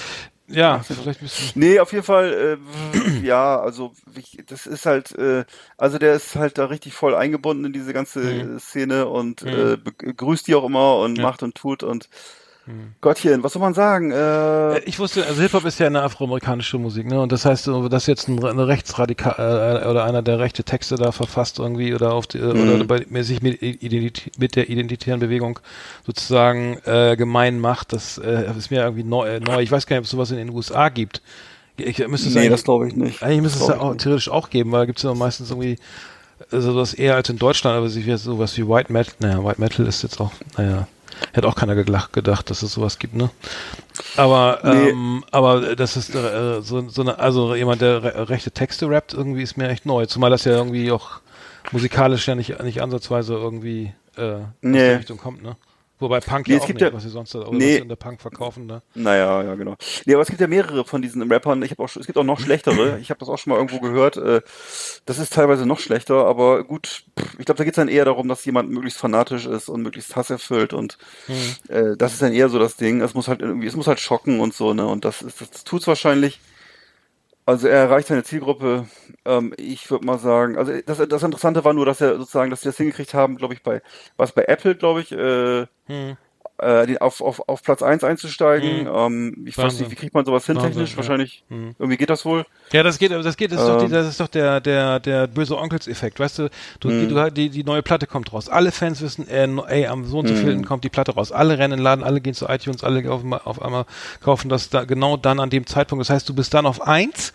Ja, 0.48 0.80
vielleicht 0.80 1.20
ein 1.20 1.24
bisschen. 1.26 1.52
Nee, 1.60 1.78
auf 1.78 1.92
jeden 1.92 2.02
Fall, 2.04 2.58
äh, 2.92 3.24
ja, 3.24 3.60
also 3.60 3.92
ich, 4.16 4.42
das 4.46 4.66
ist 4.66 4.84
halt, 4.84 5.12
äh, 5.16 5.44
also 5.76 5.98
der 5.98 6.14
ist 6.14 6.34
halt 6.34 6.58
da 6.58 6.64
richtig 6.64 6.92
voll 6.94 7.14
eingebunden 7.14 7.66
in 7.66 7.72
diese 7.72 7.92
ganze 7.92 8.18
Mhm. 8.20 8.58
Szene 8.58 9.06
und 9.06 9.42
äh, 9.42 9.76
begrüßt 9.76 10.48
die 10.48 10.56
auch 10.56 10.64
immer 10.64 10.96
und 10.98 11.18
Ja. 11.18 11.22
macht 11.22 11.44
und 11.44 11.54
tut 11.54 11.84
und 11.84 12.08
Gottchen, 13.00 13.42
was 13.42 13.54
soll 13.54 13.62
man 13.62 13.74
sagen? 13.74 14.12
Äh, 14.12 14.76
Äh, 14.76 14.82
Ich 14.84 14.98
wusste, 14.98 15.26
also 15.26 15.42
Hip-Hop 15.42 15.64
ist 15.64 15.80
ja 15.80 15.86
eine 15.86 16.02
afroamerikanische 16.02 16.78
Musik, 16.78 17.06
ne? 17.06 17.20
Und 17.20 17.32
das 17.32 17.44
heißt, 17.44 17.64
so, 17.64 17.88
dass 17.88 18.06
jetzt 18.06 18.28
ein, 18.28 18.44
eine 18.44 18.68
Rechtsradikal 18.68 19.82
äh, 19.82 19.88
oder 19.88 20.04
einer, 20.04 20.22
der 20.22 20.38
rechte 20.38 20.62
Texte 20.62 20.96
da 20.96 21.10
verfasst 21.10 21.58
irgendwie 21.58 21.94
oder 21.94 22.12
auf 22.12 22.26
die, 22.26 22.38
äh, 22.38 22.42
oder 22.42 22.84
bei, 22.84 23.22
sich 23.22 23.42
mit, 23.42 23.60
Identität, 23.62 24.38
mit 24.38 24.56
der 24.56 24.68
identitären 24.68 25.20
Bewegung 25.20 25.58
sozusagen 26.06 26.78
äh, 26.84 27.16
gemein 27.16 27.58
macht, 27.58 27.92
das 27.92 28.18
äh, 28.18 28.50
ist 28.56 28.70
mir 28.70 28.82
irgendwie 28.82 29.04
neu, 29.04 29.28
äh, 29.28 29.40
neu. 29.40 29.60
Ich 29.60 29.72
weiß 29.72 29.86
gar 29.86 29.96
nicht, 29.96 30.00
ob 30.00 30.04
es 30.04 30.10
sowas 30.10 30.30
in 30.30 30.36
den 30.36 30.50
USA 30.50 30.88
gibt. 30.90 31.22
Ich, 31.76 32.06
müsste 32.06 32.28
es 32.28 32.34
nee, 32.34 32.48
das 32.48 32.64
glaube 32.64 32.88
ich 32.88 32.94
nicht. 32.94 33.22
Eigentlich 33.22 33.42
müsste 33.42 33.60
es 33.62 33.68
ja 33.68 33.76
ich 33.76 33.80
auch 33.80 33.94
theoretisch 33.96 34.28
auch 34.28 34.50
geben, 34.50 34.70
weil 34.72 34.80
da 34.80 34.86
gibt 34.86 34.98
es 34.98 35.02
ja 35.02 35.14
meistens 35.14 35.50
irgendwie 35.50 35.78
also 36.50 36.74
das 36.78 36.94
eher 36.94 37.16
als 37.16 37.28
in 37.28 37.38
Deutschland, 37.38 37.76
aber 37.76 37.88
sich 37.88 38.06
jetzt 38.06 38.24
sowas 38.24 38.56
wie 38.56 38.66
White 38.66 38.92
Metal, 38.92 39.12
naja, 39.18 39.44
White 39.44 39.60
Metal 39.60 39.86
ist 39.86 40.02
jetzt 40.02 40.20
auch, 40.20 40.32
naja, 40.56 40.86
hätte 41.32 41.46
auch 41.48 41.54
keiner 41.54 41.74
gedacht, 41.74 42.50
dass 42.50 42.62
es 42.62 42.72
sowas 42.72 42.98
gibt, 42.98 43.14
ne? 43.14 43.30
Aber, 44.16 44.60
Nee. 44.64 44.90
ähm, 44.90 45.24
aber 45.30 45.74
das 45.76 45.96
ist 45.96 46.14
äh, 46.14 46.60
so, 46.62 46.88
so 46.88 47.02
eine, 47.02 47.18
also 47.18 47.54
jemand, 47.54 47.80
der 47.82 48.02
re 48.02 48.28
rechte 48.28 48.50
Texte 48.50 48.88
rappt, 48.88 49.14
irgendwie 49.14 49.42
ist 49.42 49.56
mir 49.56 49.68
echt 49.68 49.86
neu, 49.86 50.06
zumal 50.06 50.30
das 50.30 50.44
ja 50.44 50.52
irgendwie 50.52 50.90
auch 50.92 51.20
musikalisch 51.72 52.26
ja 52.28 52.34
nicht, 52.34 52.62
nicht 52.62 52.82
ansatzweise 52.82 53.34
irgendwie 53.34 53.92
äh, 54.16 54.32
aus 54.32 54.40
Nee. 54.62 54.78
der 54.78 54.98
Richtung 54.98 55.18
kommt, 55.18 55.42
ne? 55.42 55.56
Wobei 56.00 56.18
Punk 56.20 56.48
Nee, 56.48 56.54
ja 56.54 56.60
es 56.60 56.66
gibt 56.66 56.80
nicht, 56.80 56.88
ja- 56.90 56.94
was 56.96 57.02
sie 57.04 57.10
sonst 57.10 57.34
da, 57.34 57.40
oder 57.40 57.52
Nee. 57.52 57.64
was 57.66 57.74
sie 57.76 57.82
in 57.82 57.88
der 57.88 57.96
Punk 57.96 58.20
verkaufen, 58.20 58.66
ne? 58.66 58.82
Naja, 58.94 59.42
ja, 59.42 59.54
genau. 59.54 59.76
Nee, 60.06 60.14
aber 60.14 60.22
es 60.22 60.28
gibt 60.28 60.40
ja 60.40 60.46
mehrere 60.48 60.84
von 60.84 61.02
diesen 61.02 61.30
Rappern. 61.30 61.62
Ich 61.62 61.70
habe 61.70 61.82
auch, 61.82 61.88
schon- 61.88 62.00
es 62.00 62.06
gibt 62.06 62.18
auch 62.18 62.24
noch 62.24 62.40
schlechtere. 62.40 62.98
Ich 63.00 63.10
habe 63.10 63.20
das 63.20 63.28
auch 63.28 63.38
schon 63.38 63.52
mal 63.52 63.56
irgendwo 63.56 63.78
gehört. 63.80 64.16
Äh, 64.16 64.40
das 65.06 65.18
ist 65.18 65.32
teilweise 65.32 65.66
noch 65.66 65.78
schlechter, 65.78 66.24
aber 66.26 66.64
gut, 66.64 67.04
ich 67.38 67.44
glaube, 67.44 67.58
da 67.58 67.64
geht 67.64 67.74
es 67.74 67.76
dann 67.76 67.88
eher 67.88 68.04
darum, 68.04 68.26
dass 68.28 68.44
jemand 68.44 68.70
möglichst 68.70 68.98
fanatisch 68.98 69.46
ist 69.46 69.68
und 69.68 69.82
möglichst 69.82 70.16
Hass 70.16 70.30
erfüllt 70.30 70.72
und 70.72 70.98
äh, 71.68 71.96
das 71.96 72.14
ist 72.14 72.22
dann 72.22 72.32
eher 72.32 72.48
so 72.48 72.58
das 72.58 72.76
Ding. 72.76 73.00
Es 73.02 73.14
muss 73.14 73.28
halt 73.28 73.40
irgendwie, 73.42 73.66
es 73.66 73.76
muss 73.76 73.86
halt 73.86 74.00
schocken 74.00 74.40
und 74.40 74.54
so, 74.54 74.74
ne? 74.74 74.86
Und 74.86 75.04
das 75.04 75.22
ist, 75.22 75.40
das 75.40 75.64
tut's 75.64 75.86
wahrscheinlich. 75.86 76.40
Also 77.50 77.66
er 77.66 77.78
erreicht 77.78 78.06
seine 78.06 78.22
Zielgruppe. 78.22 78.86
Ähm, 79.24 79.52
ich 79.56 79.90
würde 79.90 80.06
mal 80.06 80.18
sagen, 80.20 80.56
also 80.56 80.72
das, 80.86 80.98
das 80.98 81.22
Interessante 81.24 81.64
war 81.64 81.72
nur, 81.72 81.84
dass 81.84 82.00
er 82.00 82.16
sozusagen, 82.16 82.48
dass 82.48 82.60
sie 82.60 82.68
das 82.68 82.76
hingekriegt 82.76 83.12
haben, 83.12 83.36
glaube 83.36 83.54
ich, 83.54 83.62
bei 83.64 83.82
was 84.16 84.30
bei 84.32 84.44
Apple, 84.44 84.76
glaube 84.76 85.00
ich, 85.00 85.10
äh, 85.10 85.66
Hm. 85.86 86.16
Äh, 86.62 86.96
auf, 87.00 87.20
auf, 87.20 87.48
auf 87.48 87.62
Platz 87.62 87.82
1 87.82 88.04
einzusteigen. 88.04 88.86
Ähm, 88.92 89.44
ich 89.46 89.56
weiß 89.56 89.64
Wahnsinn. 89.64 89.80
nicht, 89.82 89.90
wie 89.92 89.96
kriegt 89.96 90.14
man 90.14 90.24
sowas 90.24 90.46
hin 90.46 90.56
Wahnsinn, 90.56 90.72
technisch? 90.72 90.90
ja. 90.92 90.96
Wahrscheinlich, 90.98 91.44
Hm. 91.48 91.74
irgendwie 91.78 91.96
geht 91.96 92.10
das 92.10 92.24
wohl. 92.24 92.44
Ja, 92.72 92.82
das 92.82 92.98
geht, 92.98 93.10
das 93.10 93.36
geht, 93.36 93.50
das 93.52 93.60
ist 93.60 93.68
doch, 93.68 93.78
die, 93.78 93.84
Ähm. 93.86 93.90
das 93.92 94.06
ist 94.06 94.20
doch 94.20 94.28
der, 94.28 94.60
der, 94.60 95.00
der 95.00 95.26
böse 95.26 95.58
Onkels-Effekt, 95.58 96.20
weißt 96.20 96.38
du? 96.38 96.50
Du, 96.78 96.88
Mhm. 96.88 97.08
du 97.08 97.30
die, 97.30 97.48
die 97.50 97.64
neue 97.64 97.82
Platte 97.82 98.06
kommt 98.06 98.32
raus. 98.32 98.48
Alle 98.48 98.70
Fans 98.72 99.00
wissen, 99.02 99.26
äh, 99.28 99.48
ey, 99.68 99.86
am 99.86 100.04
so 100.04 100.18
und 100.20 100.28
so 100.28 100.34
Mhm. 100.34 100.38
vielen 100.38 100.64
kommt 100.64 100.84
die 100.84 100.88
Platte 100.88 101.12
raus. 101.14 101.32
Alle 101.32 101.58
rennen 101.58 101.78
Laden, 101.80 102.04
alle 102.04 102.20
gehen 102.20 102.34
zu 102.34 102.46
iTunes, 102.46 102.84
alle 102.84 103.10
auf, 103.10 103.22
auf 103.44 103.60
einmal 103.62 103.86
kaufen 104.22 104.48
das 104.48 104.70
da, 104.70 104.84
genau 104.84 105.16
dann 105.16 105.40
an 105.40 105.50
dem 105.50 105.66
Zeitpunkt. 105.66 106.00
Das 106.00 106.10
heißt, 106.10 106.28
du 106.28 106.34
bist 106.34 106.54
dann 106.54 106.66
auf 106.66 106.82
eins, 106.86 107.32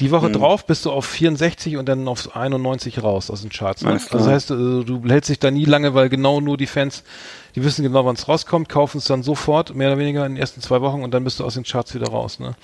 die 0.00 0.06
Mhm. 0.06 0.10
Woche 0.12 0.30
drauf 0.30 0.66
bist 0.66 0.84
du 0.86 0.90
auf 0.90 1.04
64 1.06 1.76
und 1.76 1.86
dann 1.86 2.08
auf 2.08 2.34
91 2.34 3.02
raus 3.02 3.30
aus 3.30 3.42
den 3.42 3.50
Charts. 3.50 3.82
Ne? 3.82 3.92
Also 3.92 4.08
das 4.18 4.26
heißt, 4.26 4.50
äh, 4.52 4.54
du 4.84 5.02
hältst 5.06 5.28
dich 5.28 5.38
da 5.38 5.50
nie 5.50 5.64
lange, 5.66 5.94
weil 5.94 6.08
genau 6.08 6.40
nur 6.40 6.56
die 6.56 6.66
Fans, 6.66 7.04
die 7.58 7.64
wissen 7.64 7.82
genau, 7.82 8.04
wann 8.04 8.14
es 8.14 8.28
rauskommt, 8.28 8.68
kaufen 8.68 8.98
es 8.98 9.04
dann 9.06 9.22
sofort, 9.24 9.74
mehr 9.74 9.88
oder 9.88 9.98
weniger 9.98 10.24
in 10.24 10.34
den 10.34 10.40
ersten 10.40 10.60
zwei 10.60 10.80
Wochen 10.80 11.02
und 11.02 11.12
dann 11.12 11.24
bist 11.24 11.40
du 11.40 11.44
aus 11.44 11.54
den 11.54 11.64
Charts 11.64 11.92
wieder 11.94 12.08
raus. 12.08 12.38
Ne? 12.38 12.54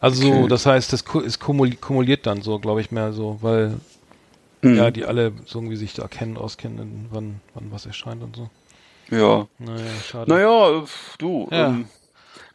Also 0.00 0.22
so, 0.22 0.32
Okay. 0.32 0.48
das 0.48 0.66
heißt, 0.66 0.92
das 0.92 1.02
ist 1.24 1.40
kumuli- 1.40 1.76
kumuliert 1.78 2.26
dann 2.26 2.42
so, 2.42 2.58
glaube 2.58 2.80
ich, 2.80 2.90
mehr 2.90 3.12
so, 3.12 3.38
weil 3.40 3.74
Mhm. 4.62 4.76
ja, 4.76 4.90
die 4.90 5.04
alle 5.04 5.32
so 5.46 5.58
irgendwie 5.58 5.76
sich 5.76 5.94
da 5.94 6.08
kennen, 6.08 6.36
auskennen, 6.36 7.06
wann, 7.10 7.40
wann 7.54 7.70
was 7.70 7.86
erscheint 7.86 8.22
und 8.22 8.34
so. 8.36 8.50
Ja. 9.10 9.46
Naja, 9.58 9.84
schade. 10.08 10.30
Naja, 10.30 10.82
du, 11.18 11.48
Ja. 11.50 11.68
ähm, 11.68 11.86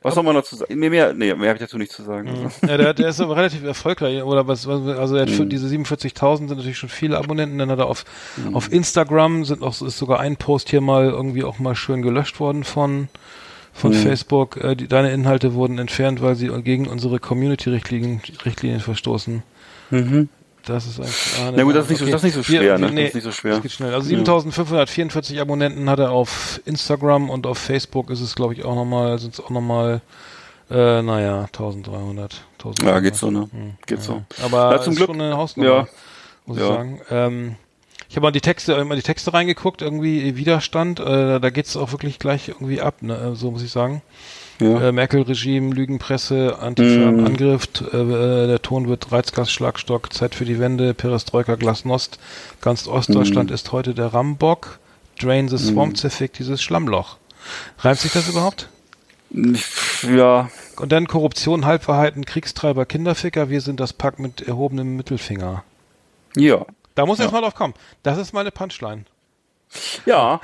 was 0.01 0.15
soll 0.15 0.23
man 0.23 0.35
dazu 0.35 0.55
sagen? 0.55 0.79
Nee, 0.79 0.89
mehr, 0.89 1.13
nee, 1.13 1.33
mehr 1.33 1.49
habe 1.49 1.53
ich 1.57 1.59
dazu 1.63 1.77
nicht 1.77 1.91
zu 1.91 2.03
sagen. 2.03 2.29
Mhm. 2.31 2.45
Also. 2.45 2.67
Ja, 2.67 2.77
der, 2.77 2.93
der 2.93 3.09
ist 3.09 3.19
aber 3.19 3.35
relativ 3.35 3.63
erfolgreich, 3.63 4.21
oder 4.23 4.47
was, 4.47 4.67
also 4.67 5.15
er 5.15 5.21
hat 5.23 5.29
Mhm. 5.29 5.49
diese 5.49 5.67
47.000 5.67 6.47
sind 6.49 6.57
natürlich 6.57 6.77
schon 6.77 6.89
viele 6.89 7.17
Abonnenten, 7.17 7.57
dann 7.57 7.69
hat 7.71 7.79
er 7.79 7.87
auf, 7.87 8.05
Mhm. 8.37 8.55
auf 8.55 8.71
Instagram 8.71 9.45
sind 9.45 9.61
auch, 9.63 9.81
ist 9.81 9.97
sogar 9.97 10.19
ein 10.19 10.37
Post 10.37 10.69
hier 10.69 10.81
mal 10.81 11.05
irgendwie 11.05 11.43
auch 11.43 11.59
mal 11.59 11.75
schön 11.75 12.01
gelöscht 12.01 12.39
worden 12.39 12.63
von, 12.63 13.09
von 13.73 13.91
Mhm. 13.91 13.95
Facebook. 13.95 14.57
Äh, 14.57 14.75
die, 14.75 14.87
deine 14.87 15.11
Inhalte 15.11 15.53
wurden 15.53 15.77
entfernt, 15.77 16.21
weil 16.21 16.35
sie 16.35 16.47
gegen 16.63 16.87
unsere 16.87 17.19
Community-Richtlinien 17.19 18.21
Richtlinien 18.45 18.79
verstoßen. 18.81 19.43
Mhm. 19.89 20.29
Das 20.67 20.85
ist 20.85 20.99
eigentlich. 20.99 21.33
Ah, 21.39 21.51
Na 21.55 21.63
gut, 21.63 21.75
das 21.75 21.85
ist 21.85 21.89
nicht 21.91 21.99
so- 21.99 22.05
das 22.05 22.15
ist 22.15 22.23
nicht 22.23 22.33
so 22.35 22.43
schwer, 22.43 22.77
ne? 22.77 22.85
Das 22.87 22.91
Nee, 22.91 23.05
ist 23.07 23.15
nicht 23.15 23.23
so 23.23 23.31
schwer. 23.31 23.53
Das 23.53 23.61
geht 23.61 23.71
schnell. 23.71 23.93
Also 23.93 24.09
Ja. 24.09 24.17
7544 24.17 25.39
Abonnenten 25.41 25.89
hat 25.89 25.99
er 25.99 26.11
auf 26.11 26.61
Instagram 26.65 27.29
und 27.29 27.47
auf 27.47 27.57
Facebook 27.57 28.09
ist 28.09 28.21
es, 28.21 28.35
glaube 28.35 28.53
ich, 28.53 28.65
auch 28.65 28.75
nochmal, 28.75 29.17
sind 29.19 29.33
es 29.33 29.39
auch 29.39 29.49
nochmal, 29.49 30.01
äh, 30.69 31.01
naja, 31.01 31.47
1300. 31.51 32.43
1300. 32.59 32.83
Ja, 32.95 32.99
geht 32.99 33.15
so, 33.15 33.31
ne? 33.31 33.47
Hm, 33.51 33.73
Geht 33.85 33.99
ja. 33.99 34.03
so. 34.03 34.23
Aber 34.43 34.73
Ja, 34.73 34.81
zum 34.81 34.95
Glück- 34.95 35.07
schon 35.07 35.21
eine 35.21 35.37
Hausnummer, 35.37 35.69
ja. 35.69 35.87
muss 36.45 36.57
ich 36.57 36.63
Ja. 36.63 36.69
sagen. 36.69 37.01
Ähm, 37.09 37.55
ich 38.09 38.15
habe 38.15 38.25
mal 38.25 38.31
die 38.31 38.41
Texte, 38.41 38.73
immer 38.73 38.95
die 38.95 39.01
Texte 39.01 39.33
reingeguckt, 39.33 39.81
irgendwie 39.81 40.35
Widerstand, 40.35 40.99
äh, 40.99 41.39
da 41.39 41.49
geht's 41.49 41.75
auch 41.77 41.91
wirklich 41.91 42.19
gleich 42.19 42.49
irgendwie 42.49 42.81
ab, 42.81 43.01
ne? 43.01 43.33
so 43.35 43.51
muss 43.51 43.61
ich 43.63 43.71
sagen. 43.71 44.01
Ja. 44.59 44.89
Äh, 44.89 44.91
Merkel-Regime, 44.91 45.73
Lügenpresse, 45.73 46.57
Antifa 46.59 47.11
Mhm. 47.11 47.25
Angriff, 47.25 47.67
äh, 47.93 47.97
äh, 47.97 48.47
der 48.47 48.61
Ton 48.61 48.87
wird 48.87 49.11
Reizgas, 49.11 49.51
Schlagstock, 49.51 50.11
Zeit 50.13 50.33
für 50.33 50.45
die 50.45 50.59
Wende, 50.59 50.93
Perestroika, 50.95 51.55
Glasnost. 51.55 52.17
Ganz 52.61 52.87
Ostdeutschland 52.87 53.49
Mhm. 53.49 53.53
ist 53.55 53.71
heute 53.71 53.93
der 53.93 54.13
Rambock. 54.13 54.79
Drain 55.19 55.47
the 55.47 55.57
Swamp 55.57 55.97
zerfickt 55.97 56.39
dieses 56.39 56.61
Schlammloch. 56.61 57.17
Reimt 57.79 57.99
sich 57.99 58.11
das 58.11 58.29
überhaupt? 58.29 58.69
Ja, 60.03 60.49
Und 60.77 60.91
dann 60.91 61.07
Korruption, 61.07 61.65
Halbwahrheiten, 61.65 62.23
Kriegstreiber, 62.25 62.85
Kinderficker, 62.85 63.49
wir 63.49 63.61
sind 63.61 63.79
das 63.79 63.93
Pack 63.93 64.19
mit 64.19 64.41
erhobenem 64.47 64.95
Mittelfinger. 64.95 65.63
ja. 66.35 66.65
Da 66.95 67.05
muss 67.05 67.19
Ja. 67.19 67.25
erst 67.25 67.33
mal 67.33 67.41
drauf 67.41 67.53
kommen. 67.53 67.75
Das 68.01 68.17
ist 68.17 68.33
meine 68.33 68.49
Punchline. 68.49 69.05
Ja, 70.07 70.41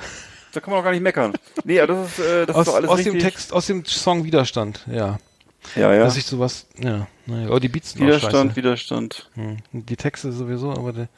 da 0.54 0.60
kann 0.60 0.70
man 0.70 0.80
auch 0.80 0.84
gar 0.84 0.92
nicht 0.92 1.02
meckern. 1.02 1.32
Nee, 1.64 1.76
ja, 1.76 1.86
das 1.86 2.18
ist, 2.18 2.18
äh, 2.24 2.46
das 2.46 2.56
Aus, 2.56 2.62
ist 2.62 2.68
doch 2.68 2.76
alles 2.76 2.90
aus 2.90 2.98
richtig. 2.98 3.12
dem 3.14 3.20
Text, 3.20 3.52
aus 3.52 3.66
dem 3.66 3.84
Song 3.84 4.24
Widerstand, 4.24 4.84
ja. 4.90 5.18
Ja, 5.76 5.92
ja. 5.94 6.04
Dass 6.04 6.16
ich 6.16 6.26
sowas, 6.26 6.66
ja, 6.78 7.06
naja, 7.26 7.48
oh, 7.50 7.58
die 7.58 7.68
Beats 7.68 7.98
Widerstand. 7.98 8.54
Widerstand. 8.54 9.30
Hm. 9.34 9.56
Die 9.72 9.96
Texte 9.96 10.30
sowieso, 10.30 10.70
aber 10.70 10.92
der, 10.92 11.08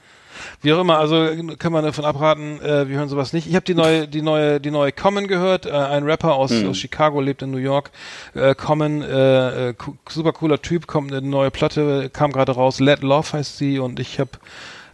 wie 0.63 0.73
auch 0.73 0.81
immer, 0.81 0.99
also 0.99 1.29
kann 1.59 1.73
man 1.73 1.85
davon 1.85 2.05
abraten, 2.05 2.61
äh, 2.61 2.89
wir 2.89 2.97
hören 2.99 3.09
sowas 3.09 3.33
nicht. 3.33 3.49
Ich 3.49 3.55
habe 3.57 3.65
die 3.65 3.75
neue, 3.75 4.07
die 4.07 4.23
neue, 4.23 4.61
die 4.61 4.71
neue 4.71 4.93
Common 4.93 5.27
gehört. 5.27 5.67
Äh, 5.67 5.71
ein 5.71 6.05
Rapper 6.05 6.35
aus, 6.35 6.51
Hm. 6.51 6.69
aus 6.71 6.77
Chicago 6.79 7.21
lebt 7.21 7.43
in 7.43 7.51
New 7.51 7.57
York. 7.59 7.91
Äh, 8.35 8.55
Common, 8.55 9.03
äh, 9.03 9.71
äh, 9.71 9.75
super 10.09 10.33
cooler 10.33 10.63
Typ, 10.63 10.87
kommt 10.87 11.13
eine 11.13 11.27
neue 11.27 11.51
Platte, 11.51 12.09
kam 12.13 12.31
gerade 12.33 12.53
raus. 12.53 12.79
Let 12.79 13.03
Love 13.03 13.33
heißt 13.33 13.59
sie 13.59 13.79
und 13.81 13.99
ich 13.99 14.21
habe 14.21 14.31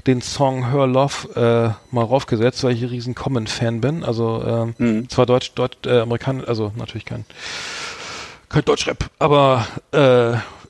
den 0.07 0.21
Song 0.23 0.71
Her 0.71 0.87
Love 0.87 1.77
äh, 1.91 1.95
mal 1.95 2.05
raufgesetzt, 2.05 2.65
weil 2.65 2.75
ich 2.75 2.83
ein 2.83 2.89
riesen 2.89 3.15
Common-Fan 3.15 3.81
bin. 3.81 4.05
Also 4.05 4.43
ähm, 4.45 4.75
Hm. 4.79 5.09
zwar 5.09 5.27
Deutsch, 5.27 5.53
Deutsch, 5.55 5.79
äh, 5.87 6.01
Amerikan, 6.01 6.45
also 6.45 6.73
natürlich 6.77 7.05
kein 7.05 7.25
kein 8.49 8.65
Deutschrap, 8.67 9.09
aber 9.19 9.67
äh, 9.93 9.99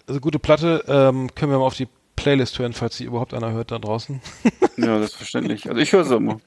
also 0.06 0.20
gute 0.20 0.38
Platte 0.38 0.84
ähm, 0.86 1.34
können 1.34 1.50
wir 1.50 1.58
mal 1.58 1.64
auf 1.64 1.74
die 1.74 1.88
Playlist 2.14 2.58
hören, 2.60 2.72
falls 2.74 2.96
sie 2.96 3.04
überhaupt 3.04 3.34
einer 3.34 3.50
hört 3.50 3.72
da 3.72 3.78
draußen. 3.80 4.20
Ja, 4.76 4.98
selbstverständlich. 4.98 5.68
Also 5.68 5.80
ich 5.80 5.92
höre 5.92 6.04
sie 6.04 6.14
immer. 6.14 6.40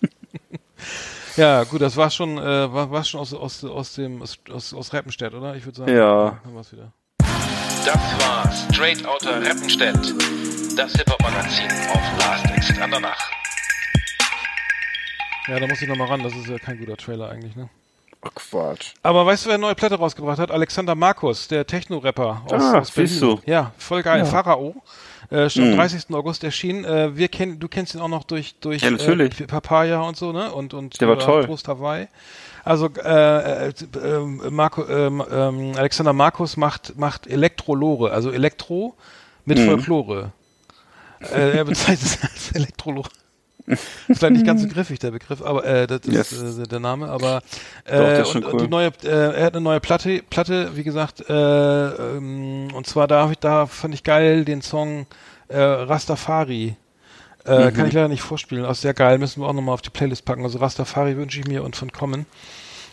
ja, 1.36 1.64
gut, 1.64 1.80
das 1.82 1.96
war 1.96 2.10
schon, 2.10 2.38
äh, 2.38 2.72
war, 2.72 2.90
war 2.90 3.04
schon 3.04 3.20
aus, 3.20 3.34
aus, 3.34 3.62
aus 3.64 3.94
dem 3.94 4.22
aus, 4.22 4.38
aus, 4.50 4.72
aus 4.72 4.94
Rappenstedt, 4.94 5.34
oder? 5.34 5.54
Ich 5.56 5.64
würde 5.66 5.78
sagen. 5.78 5.94
Ja. 5.94 6.38
Haben 6.44 6.54
wir's 6.54 6.72
wieder. 6.72 6.92
Das 7.84 7.96
war 7.96 8.50
Straight 8.72 9.04
Outta 9.06 9.38
Reppenstedt, 9.38 10.14
das 10.76 10.92
Hip-Hop-Magazin 10.94 11.70
auf 11.92 12.00
Last 12.18 12.46
Exit 12.56 12.80
Andernach. 12.80 13.30
Ja, 15.48 15.58
da 15.58 15.66
muss 15.66 15.82
ich 15.82 15.88
nochmal 15.88 16.08
ran, 16.08 16.22
das 16.22 16.34
ist 16.34 16.46
ja 16.48 16.58
kein 16.58 16.78
guter 16.78 16.96
Trailer 16.96 17.28
eigentlich, 17.30 17.56
ne? 17.56 17.68
Ach, 18.24 18.30
Quatsch. 18.34 18.92
Aber 19.02 19.26
weißt 19.26 19.44
du, 19.44 19.48
wer 19.48 19.54
eine 19.54 19.62
neue 19.62 19.74
Platte 19.74 19.96
rausgebracht 19.96 20.38
hat? 20.38 20.50
Alexander 20.52 20.94
Markus, 20.94 21.48
der 21.48 21.66
Techno-Rapper 21.66 22.42
aus, 22.46 22.52
Ah, 22.62 22.78
aus 22.78 22.90
Berlin. 22.92 23.20
du. 23.20 23.40
Ja, 23.46 23.72
voll 23.78 24.02
geil. 24.02 24.24
Pharao. 24.24 24.76
Äh, 25.30 25.48
schon 25.50 25.64
am 25.64 25.70
Mhm. 25.72 25.76
30. 25.76 26.14
August 26.14 26.44
erschienen. 26.44 26.84
Äh, 26.84 27.16
wir 27.16 27.28
kennen, 27.28 27.58
du 27.58 27.66
kennst 27.66 27.94
ihn 27.94 28.00
auch 28.00 28.08
noch 28.08 28.22
durch, 28.24 28.54
durch 28.60 28.82
Ja, 28.82 28.90
natürlich. 28.90 29.40
Äh, 29.40 29.46
Papaya 29.46 30.00
und 30.02 30.16
so, 30.16 30.30
ne? 30.30 30.52
Und, 30.52 30.74
und 30.74 31.00
Der 31.00 31.08
war 31.08 31.16
oder 31.16 31.24
toll. 31.24 31.46
Prost 31.46 31.66
Hawaii. 31.68 32.06
Also 32.64 32.88
äh, 33.02 33.68
äh, 33.68 33.72
ähm, 34.04 34.40
Marco, 34.50 34.86
ähm, 34.86 35.24
ähm, 35.30 35.72
Alexander 35.76 36.12
Markus 36.12 36.56
macht, 36.56 36.96
macht 36.96 37.26
Elektrolore, 37.26 38.12
also 38.12 38.30
Elektro 38.30 38.94
mit 39.44 39.58
Mhm. 39.58 39.64
Folklore. 39.66 40.32
Äh, 41.30 41.56
er 41.58 41.64
bezeichnet 41.64 42.02
es 42.22 42.22
als 42.22 42.52
Elektrolore. 42.52 43.08
Ist 43.66 43.86
vielleicht 44.08 44.32
nicht 44.32 44.46
ganz 44.46 44.62
so 44.62 44.68
griffig, 44.68 44.98
der 44.98 45.12
Begriff, 45.12 45.40
aber 45.40 45.64
äh, 45.64 45.86
das 45.86 46.00
ist 46.00 46.32
Yes. 46.32 46.58
äh, 46.58 46.66
der 46.66 46.80
Name, 46.80 47.08
aber 47.08 47.42
äh, 47.84 47.96
Doch, 47.96 48.08
ist 48.08 48.18
und, 48.18 48.32
schon 48.32 48.44
und 48.44 48.60
die 48.60 48.64
cool. 48.64 48.70
neue, 48.70 48.90
äh, 49.04 49.36
er 49.38 49.44
hat 49.46 49.54
eine 49.54 49.62
neue 49.62 49.78
Platte, 49.80 50.20
Platte, 50.28 50.76
wie 50.76 50.82
gesagt, 50.82 51.28
äh, 51.28 51.88
ähm, 51.88 52.68
und 52.74 52.86
zwar 52.88 53.06
da, 53.06 53.30
ich, 53.30 53.38
da 53.38 53.66
fand 53.66 53.94
ich 53.94 54.02
geil 54.02 54.44
den 54.44 54.62
Song 54.62 55.06
äh, 55.48 55.58
Rastafari. 55.60 56.76
Äh, 57.44 57.70
Mhm. 57.70 57.74
Kann 57.74 57.86
ich 57.88 57.92
leider 57.92 58.08
nicht 58.08 58.22
vorspielen, 58.22 58.64
auch 58.64 58.74
sehr 58.74 58.94
geil, 58.94 59.18
müssen 59.18 59.40
wir 59.42 59.48
auch 59.48 59.52
nochmal 59.52 59.74
auf 59.74 59.82
die 59.82 59.90
Playlist 59.90 60.24
packen. 60.24 60.44
Also 60.44 60.58
Rastafari 60.58 61.16
wünsche 61.16 61.40
ich 61.40 61.46
mir 61.46 61.62
und 61.64 61.74
von 61.76 61.90
Kommen. 61.92 62.26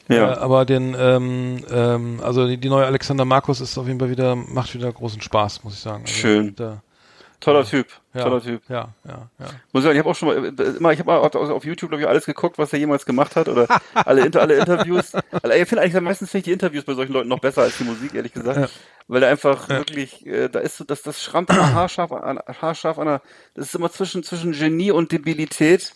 Ja. 0.07 0.34
Äh, 0.34 0.38
aber 0.38 0.65
den, 0.65 0.95
ähm, 0.97 1.63
ähm, 1.71 2.19
also 2.23 2.47
die, 2.47 2.57
die 2.57 2.69
neue 2.69 2.86
Alexander 2.86 3.25
Markus 3.25 3.61
ist 3.61 3.77
auf 3.77 3.86
jeden 3.88 3.99
Fall 3.99 4.09
wieder, 4.09 4.36
macht 4.36 4.73
wieder 4.73 4.91
großen 4.91 5.21
Spaß, 5.21 5.63
muss 5.63 5.73
ich 5.73 5.80
sagen. 5.80 6.01
Also, 6.03 6.13
Schön. 6.15 6.55
Da, 6.55 6.82
Toller 7.39 7.63
Typ. 7.63 7.88
Ja, 8.20 8.24
Toller 8.26 8.41
Typ. 8.41 8.61
Ja, 8.70 8.89
ja, 9.05 9.30
ja. 9.39 9.45
Muss 9.74 9.82
ich 9.82 9.84
sagen, 9.84 9.93
ich 9.95 9.99
habe 9.99 10.09
auch 10.09 10.15
schon 10.15 10.28
mal 10.30 10.45
äh, 10.45 10.63
immer, 10.78 10.91
ich 10.93 10.99
habe 10.99 11.11
mal 11.11 11.17
auf- 11.17 11.36
auf 11.36 11.65
YouTube 11.65 11.89
glaube 11.89 12.03
ich 12.03 12.07
alles 12.07 12.26
geguckt, 12.26 12.57
was 12.57 12.72
er 12.74 12.80
jemals 12.80 13.05
gemacht 13.05 13.36
hat 13.36 13.47
oder 13.49 13.67
alle 13.93 14.26
Inter, 14.26 14.41
alle 14.41 14.55
Interviews. 14.55 15.13
Also, 15.15 15.55
ich 15.55 15.67
finde 15.67 15.82
eigentlich 15.84 16.01
meistens 16.01 16.30
finde 16.32 16.39
ich 16.39 16.45
die 16.45 16.51
Interviews 16.53 16.84
bei 16.84 16.93
solchen 16.93 17.13
Leuten 17.13 17.30
noch 17.30 17.39
besser 17.39 17.63
als 17.63 17.78
die 17.78 17.84
Musik, 17.84 18.13
ehrlich 18.13 18.34
gesagt, 18.34 18.70
weil 19.07 19.24
er 19.24 19.30
einfach 19.30 19.67
wirklich, 19.70 20.26
äh, 20.28 20.49
da 20.49 20.59
ist 20.59 20.78
so, 20.78 20.84
dass 20.84 21.01
das 21.01 21.22
schrammt 21.24 21.49
haarscharf 21.51 22.11
an, 22.11 22.39
haarscharf 22.61 22.99
an 22.99 23.07
der, 23.07 23.22
das 23.55 23.67
ist 23.67 23.76
immer 23.76 23.91
zwischen 23.91 24.24
zwischen 24.24 24.51
Genie 24.51 24.91
und 24.91 25.11
Debilität 25.11 25.93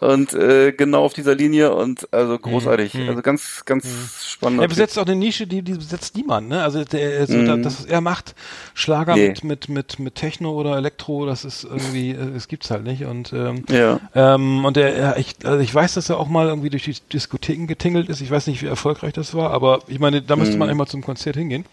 und 0.00 0.34
äh, 0.34 0.72
genau 0.72 1.04
auf 1.04 1.14
dieser 1.14 1.34
Linie 1.34 1.74
und 1.74 2.12
also 2.12 2.38
großartig, 2.38 2.94
also 3.08 3.22
ganz 3.22 3.64
ganz 3.64 3.86
spannend. 4.26 4.60
Er 4.60 4.68
besetzt 4.68 4.98
auch 4.98 5.06
eine 5.06 5.16
Nische, 5.16 5.46
die, 5.46 5.62
die 5.62 5.72
besetzt 5.74 6.14
niemand, 6.16 6.48
ne? 6.48 6.62
Also 6.62 6.84
der, 6.84 7.26
so, 7.26 7.42
da, 7.44 7.56
das, 7.56 7.80
was 7.80 7.86
er 7.86 8.00
macht, 8.00 8.34
Schlager 8.74 9.16
Mhm. 9.16 9.18
Nee. 9.22 9.28
mit, 9.28 9.44
mit, 9.44 9.68
mit, 9.68 9.98
mit 9.98 10.14
Techno 10.16 10.52
oder 10.52 10.76
Elektro, 10.76 11.24
das 11.26 11.44
ist 11.44 11.57
irgendwie, 11.64 12.10
äh, 12.10 12.32
das 12.34 12.48
gibt's 12.48 12.70
halt 12.70 12.84
nicht. 12.84 13.04
Und 13.04 13.32
ähm, 13.32 13.64
Ja. 13.70 14.00
ähm, 14.14 14.64
und 14.64 14.76
er, 14.76 15.16
ich, 15.18 15.34
also 15.44 15.58
ich 15.60 15.74
weiß, 15.74 15.94
dass 15.94 16.08
er 16.10 16.18
auch 16.18 16.28
mal 16.28 16.48
irgendwie 16.48 16.70
durch 16.70 16.84
die 16.84 16.96
Diskotheken 17.12 17.66
getingelt 17.66 18.08
ist. 18.08 18.20
Ich 18.20 18.30
weiß 18.30 18.46
nicht, 18.46 18.62
wie 18.62 18.66
erfolgreich 18.66 19.12
das 19.12 19.34
war, 19.34 19.50
aber 19.50 19.80
ich 19.88 19.98
meine, 19.98 20.22
da 20.22 20.36
müsste 20.36 20.56
man 20.56 20.68
einmal 20.70 20.86
zum 20.86 21.02
Konzert 21.02 21.36
hingehen. 21.36 21.64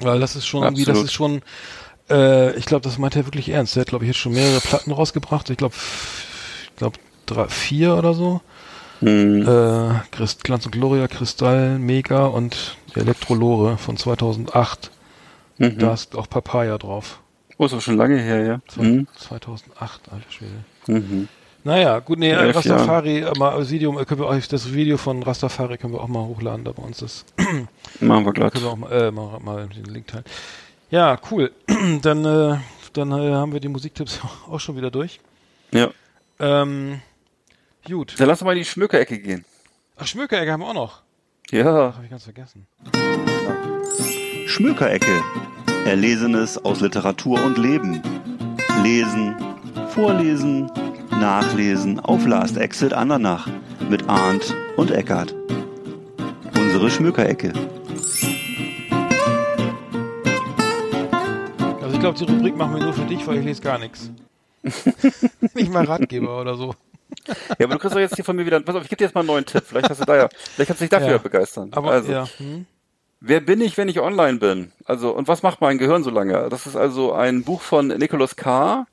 Weil 0.00 0.18
das 0.20 0.34
ist 0.36 0.46
schon 0.46 0.62
irgendwie, 0.62 0.84
das 0.84 0.96
Mhm. 0.98 1.04
Absolut. 1.04 1.06
ist 1.08 1.12
schon, 2.10 2.16
äh, 2.16 2.56
ich 2.56 2.64
glaube, 2.66 2.82
das 2.82 2.96
meint 2.98 3.16
er 3.16 3.26
wirklich 3.26 3.48
ernst. 3.50 3.76
Er 3.76 3.82
hat, 3.82 3.88
glaube 3.88 4.04
ich, 4.04 4.08
jetzt 4.08 4.18
schon 4.18 4.32
mehrere 4.32 4.60
Platten 4.60 4.92
rausgebracht. 4.92 5.50
Ich 5.50 5.58
glaube, 5.58 5.74
ich 6.70 6.76
glaube, 6.76 6.98
drei, 7.26 7.48
vier 7.48 7.96
oder 7.96 8.14
so. 8.14 8.40
Mhm. 9.02 9.42
Äh, 9.46 9.94
Christ, 10.10 10.44
Glanz 10.44 10.64
und 10.66 10.72
Gloria, 10.72 11.06
Kristall, 11.08 11.78
Mega 11.78 12.24
und 12.26 12.76
Elektrolore 12.94 13.76
von 13.78 13.96
2008. 13.96 14.90
Mhm. 15.58 15.78
Da 15.78 15.92
ist 15.94 16.16
auch 16.16 16.28
Papaya 16.28 16.78
drauf. 16.78 17.20
Oh, 17.62 17.66
ist 17.66 17.74
auch 17.74 17.80
schon 17.82 17.98
lange 17.98 18.16
her, 18.18 18.42
ja. 18.42 18.60
Zwe- 18.72 18.82
Mhm. 18.82 19.06
2008, 19.18 20.00
alter 20.10 20.30
Schwede. 20.30 20.64
Mhm. 20.86 21.28
Naja, 21.62 21.98
gut, 21.98 22.18
nee, 22.18 22.30
Elf 22.30 22.56
Rastafari, 22.56 23.18
äh, 23.18 23.38
mal 23.38 23.58
das 23.58 23.70
Video, 23.70 24.00
äh, 24.00 24.06
können 24.06 24.18
wir 24.22 24.28
euch, 24.28 24.48
das 24.48 24.72
Video 24.72 24.96
von 24.96 25.22
Rastafari 25.22 25.76
können 25.76 25.92
wir 25.92 26.00
auch 26.00 26.08
mal 26.08 26.24
hochladen, 26.24 26.64
da 26.64 26.72
bei 26.72 26.82
uns 26.82 27.00
das. 27.00 27.26
Machen 28.00 28.24
wir 28.24 28.32
glatt. 28.32 28.54
Können 28.54 28.64
wir 28.64 28.70
auch 28.70 28.76
mal, 28.78 28.90
äh, 28.90 29.10
mal, 29.10 29.38
mal 29.40 29.68
den 29.68 29.84
Link 29.84 30.06
teilen. 30.06 30.24
Ja, 30.90 31.18
cool. 31.30 31.52
dann, 32.00 32.24
äh, 32.24 32.56
dann 32.94 33.12
äh, 33.12 33.34
haben 33.34 33.52
wir 33.52 33.60
die 33.60 33.68
Musiktipps 33.68 34.20
auch 34.50 34.58
schon 34.58 34.78
wieder 34.78 34.90
durch. 34.90 35.20
Ja. 35.70 35.90
Ähm, 36.38 37.02
gut. 37.86 38.14
Dann 38.18 38.26
lass 38.26 38.40
uns 38.40 38.46
mal 38.46 38.52
in 38.52 38.60
die 38.60 38.64
Schmökerecke 38.64 39.18
gehen. 39.18 39.44
Ach, 39.98 40.06
Schmökerecke 40.06 40.50
haben 40.50 40.60
wir 40.60 40.68
auch 40.68 40.72
noch. 40.72 41.02
Ja. 41.50 41.64
Habe 41.94 42.04
ich 42.04 42.10
ganz 42.10 42.24
vergessen. 42.24 42.66
Schmökerecke. 44.46 45.22
Erlesenes 45.86 46.62
aus 46.64 46.80
Literatur 46.80 47.42
und 47.42 47.58
Leben. 47.58 48.00
Lesen, 48.82 49.34
vorlesen, 49.90 50.70
nachlesen 51.10 52.00
auf 52.00 52.26
Last 52.26 52.56
Exit 52.56 52.92
Andernach 52.92 53.48
mit 53.88 54.08
Arndt 54.08 54.54
und 54.76 54.90
Eckart. 54.90 55.34
Unsere 56.54 56.90
Schmökerecke. 56.90 57.52
Also 61.82 61.94
ich 61.94 62.00
glaube, 62.00 62.18
die 62.18 62.24
Rubrik 62.24 62.56
machen 62.56 62.76
wir 62.76 62.82
nur 62.84 62.92
für 62.94 63.04
dich, 63.04 63.26
weil 63.26 63.38
ich 63.38 63.44
lese 63.44 63.62
gar 63.62 63.78
nichts. 63.78 64.10
Nicht 65.54 65.72
mal 65.72 65.84
Ratgeber 65.84 66.40
oder 66.40 66.54
so. 66.54 66.74
Ja, 67.58 67.66
aber 67.66 67.74
du 67.74 67.78
kriegst 67.78 67.94
doch 67.96 68.00
jetzt 68.00 68.14
hier 68.14 68.24
von 68.24 68.36
mir 68.36 68.46
wieder, 68.46 68.60
pass 68.60 68.76
auf, 68.76 68.82
ich 68.82 68.88
gebe 68.88 68.98
dir 68.98 69.04
jetzt 69.06 69.14
mal 69.14 69.20
einen 69.22 69.28
neuen 69.28 69.44
Tipp. 69.46 69.64
Vielleicht 69.66 69.90
hast 69.90 70.00
du 70.00 70.04
da 70.04 70.16
ja, 70.16 70.28
vielleicht 70.54 70.68
kannst 70.68 70.80
du 70.80 70.84
dich 70.84 70.90
dafür 70.90 71.10
Ja. 71.12 71.18
begeistern. 71.18 71.70
Aber 71.72 71.90
also, 71.90 72.12
ja. 72.12 72.26
Hm? 72.38 72.66
Wer 73.20 73.40
bin 73.40 73.60
ich, 73.60 73.76
wenn 73.76 73.88
ich 73.88 74.00
online 74.00 74.38
bin? 74.38 74.72
Also, 74.84 75.10
und 75.10 75.28
was 75.28 75.42
macht 75.42 75.60
mein 75.60 75.78
Gehirn 75.78 76.02
so 76.02 76.10
lange? 76.10 76.48
Das 76.50 76.66
ist 76.66 76.76
also 76.76 77.12
ein 77.12 77.44
Buch 77.44 77.60
von 77.60 77.88
Nicholas 77.88 78.36
Carr, 78.36 78.86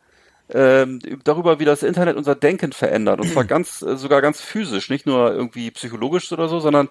ähm, 0.53 0.99
darüber, 1.23 1.59
wie 1.59 1.65
das 1.65 1.83
Internet 1.83 2.15
unser 2.15 2.35
Denken 2.35 2.71
verändert. 2.71 3.19
Und 3.19 3.29
zwar 3.29 3.43
ganz, 3.45 3.81
äh, 3.81 3.97
sogar 3.97 4.21
ganz 4.21 4.41
physisch, 4.41 4.89
nicht 4.89 5.05
nur 5.05 5.33
irgendwie 5.33 5.71
psychologisch 5.71 6.31
oder 6.31 6.47
so, 6.47 6.59
sondern 6.59 6.89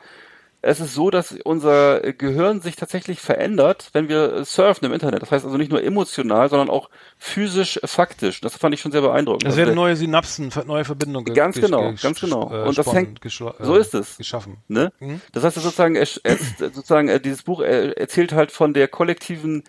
es 0.62 0.80
ist 0.80 0.94
so, 0.94 1.10
dass 1.10 1.32
unser 1.44 2.00
Gehirn 2.00 2.60
sich 2.60 2.74
tatsächlich 2.76 3.20
verändert, 3.20 3.90
wenn 3.92 4.08
wir 4.08 4.44
surfen 4.44 4.86
im 4.86 4.92
Internet. 4.92 5.22
Das 5.22 5.30
heißt 5.30 5.44
also 5.44 5.56
nicht 5.56 5.70
nur 5.70 5.82
emotional, 5.82 6.48
sondern 6.48 6.70
auch 6.70 6.90
physisch, 7.18 7.78
faktisch. 7.84 8.40
Das 8.40 8.56
fand 8.56 8.74
ich 8.74 8.80
schon 8.80 8.90
sehr 8.92 9.00
beeindruckend. 9.02 9.44
Es 9.44 9.48
Also 9.50 9.58
werden 9.58 9.74
neue 9.76 9.94
Synapsen, 9.96 10.50
neue 10.66 10.84
Verbindungen 10.84 11.24
ge- 11.26 11.34
Ganz 11.34 11.60
genau, 11.60 11.92
ganz 12.00 12.20
genau. 12.20 12.50
äh, 12.52 12.66
Und 12.68 12.76
das 12.78 12.92
hängt- 12.92 13.20
geschla- 13.20 13.54
so 13.60 13.76
ist 13.76 13.94
es. 13.94 14.16
Geschaffen. 14.18 14.56
Ne? 14.68 14.92
Mhm. 14.98 15.20
Das 15.32 15.44
heißt, 15.44 15.56
sozusagen, 15.56 15.94
er, 15.94 16.06
er, 16.24 16.36
sozusagen 16.58 17.08
äh, 17.08 17.20
dieses 17.20 17.42
Buch 17.44 17.60
äh, 17.60 17.90
erzählt 17.92 18.32
halt 18.32 18.50
von 18.50 18.74
der 18.74 18.88
kollektiven 18.88 19.62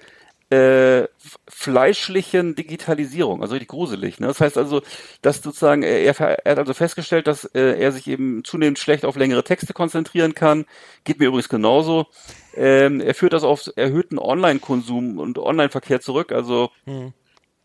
äh, 0.49 1.07
fleischlichen 1.47 2.55
Digitalisierung, 2.55 3.41
also 3.41 3.53
richtig 3.53 3.69
gruselig. 3.69 4.19
Ne? 4.19 4.27
Das 4.27 4.39
heißt 4.39 4.57
also, 4.57 4.81
dass 5.21 5.41
sozusagen 5.41 5.83
äh, 5.83 6.03
er, 6.03 6.19
er 6.19 6.51
hat 6.51 6.59
also 6.59 6.73
festgestellt, 6.73 7.27
dass 7.27 7.45
äh, 7.45 7.79
er 7.79 7.91
sich 7.91 8.07
eben 8.07 8.43
zunehmend 8.43 8.79
schlecht 8.79 9.03
auf 9.03 9.17
längere 9.17 9.43
Texte 9.43 9.73
konzentrieren 9.73 10.35
kann. 10.35 10.65
Geht 11.03 11.19
mir 11.19 11.27
übrigens 11.27 11.49
genauso. 11.49 12.07
Ähm, 12.55 13.01
er 13.01 13.13
führt 13.13 13.33
das 13.33 13.43
auf 13.43 13.69
erhöhten 13.75 14.19
Online-Konsum 14.19 15.19
und 15.19 15.37
Online-Verkehr 15.37 15.99
zurück. 15.99 16.31
Also 16.31 16.71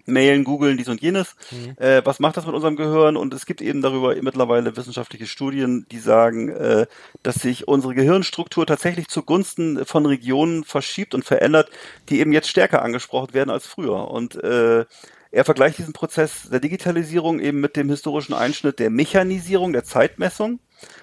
Mailen, 0.06 0.44
googeln, 0.44 0.76
dies 0.76 0.88
und 0.88 1.00
jenes. 1.00 1.36
Äh, 1.76 2.02
was 2.04 2.20
macht 2.20 2.36
das 2.36 2.46
mit 2.46 2.54
unserem 2.54 2.76
Gehirn? 2.76 3.16
Und 3.16 3.32
es 3.34 3.46
gibt 3.46 3.60
eben 3.60 3.82
darüber 3.82 4.14
mittlerweile 4.20 4.76
wissenschaftliche 4.76 5.26
Studien, 5.26 5.86
die 5.90 5.98
sagen, 5.98 6.48
äh, 6.48 6.86
dass 7.22 7.36
sich 7.36 7.68
unsere 7.68 7.94
Gehirnstruktur 7.94 8.66
tatsächlich 8.66 9.08
zugunsten 9.08 9.84
von 9.84 10.06
Regionen 10.06 10.64
verschiebt 10.64 11.14
und 11.14 11.24
verändert, 11.24 11.70
die 12.08 12.20
eben 12.20 12.32
jetzt 12.32 12.48
stärker 12.48 12.82
angesprochen 12.82 13.34
werden 13.34 13.50
als 13.50 13.66
früher. 13.66 14.10
Und 14.10 14.34
äh, 14.42 14.84
er 15.30 15.44
vergleicht 15.46 15.78
diesen 15.78 15.94
Prozess 15.94 16.48
der 16.50 16.60
Digitalisierung 16.60 17.40
eben 17.40 17.60
mit 17.60 17.76
dem 17.76 17.88
historischen 17.88 18.34
Einschnitt 18.34 18.78
der 18.78 18.90
Mechanisierung, 18.90 19.72
der 19.72 19.82
Zeitmessung. 19.82 20.60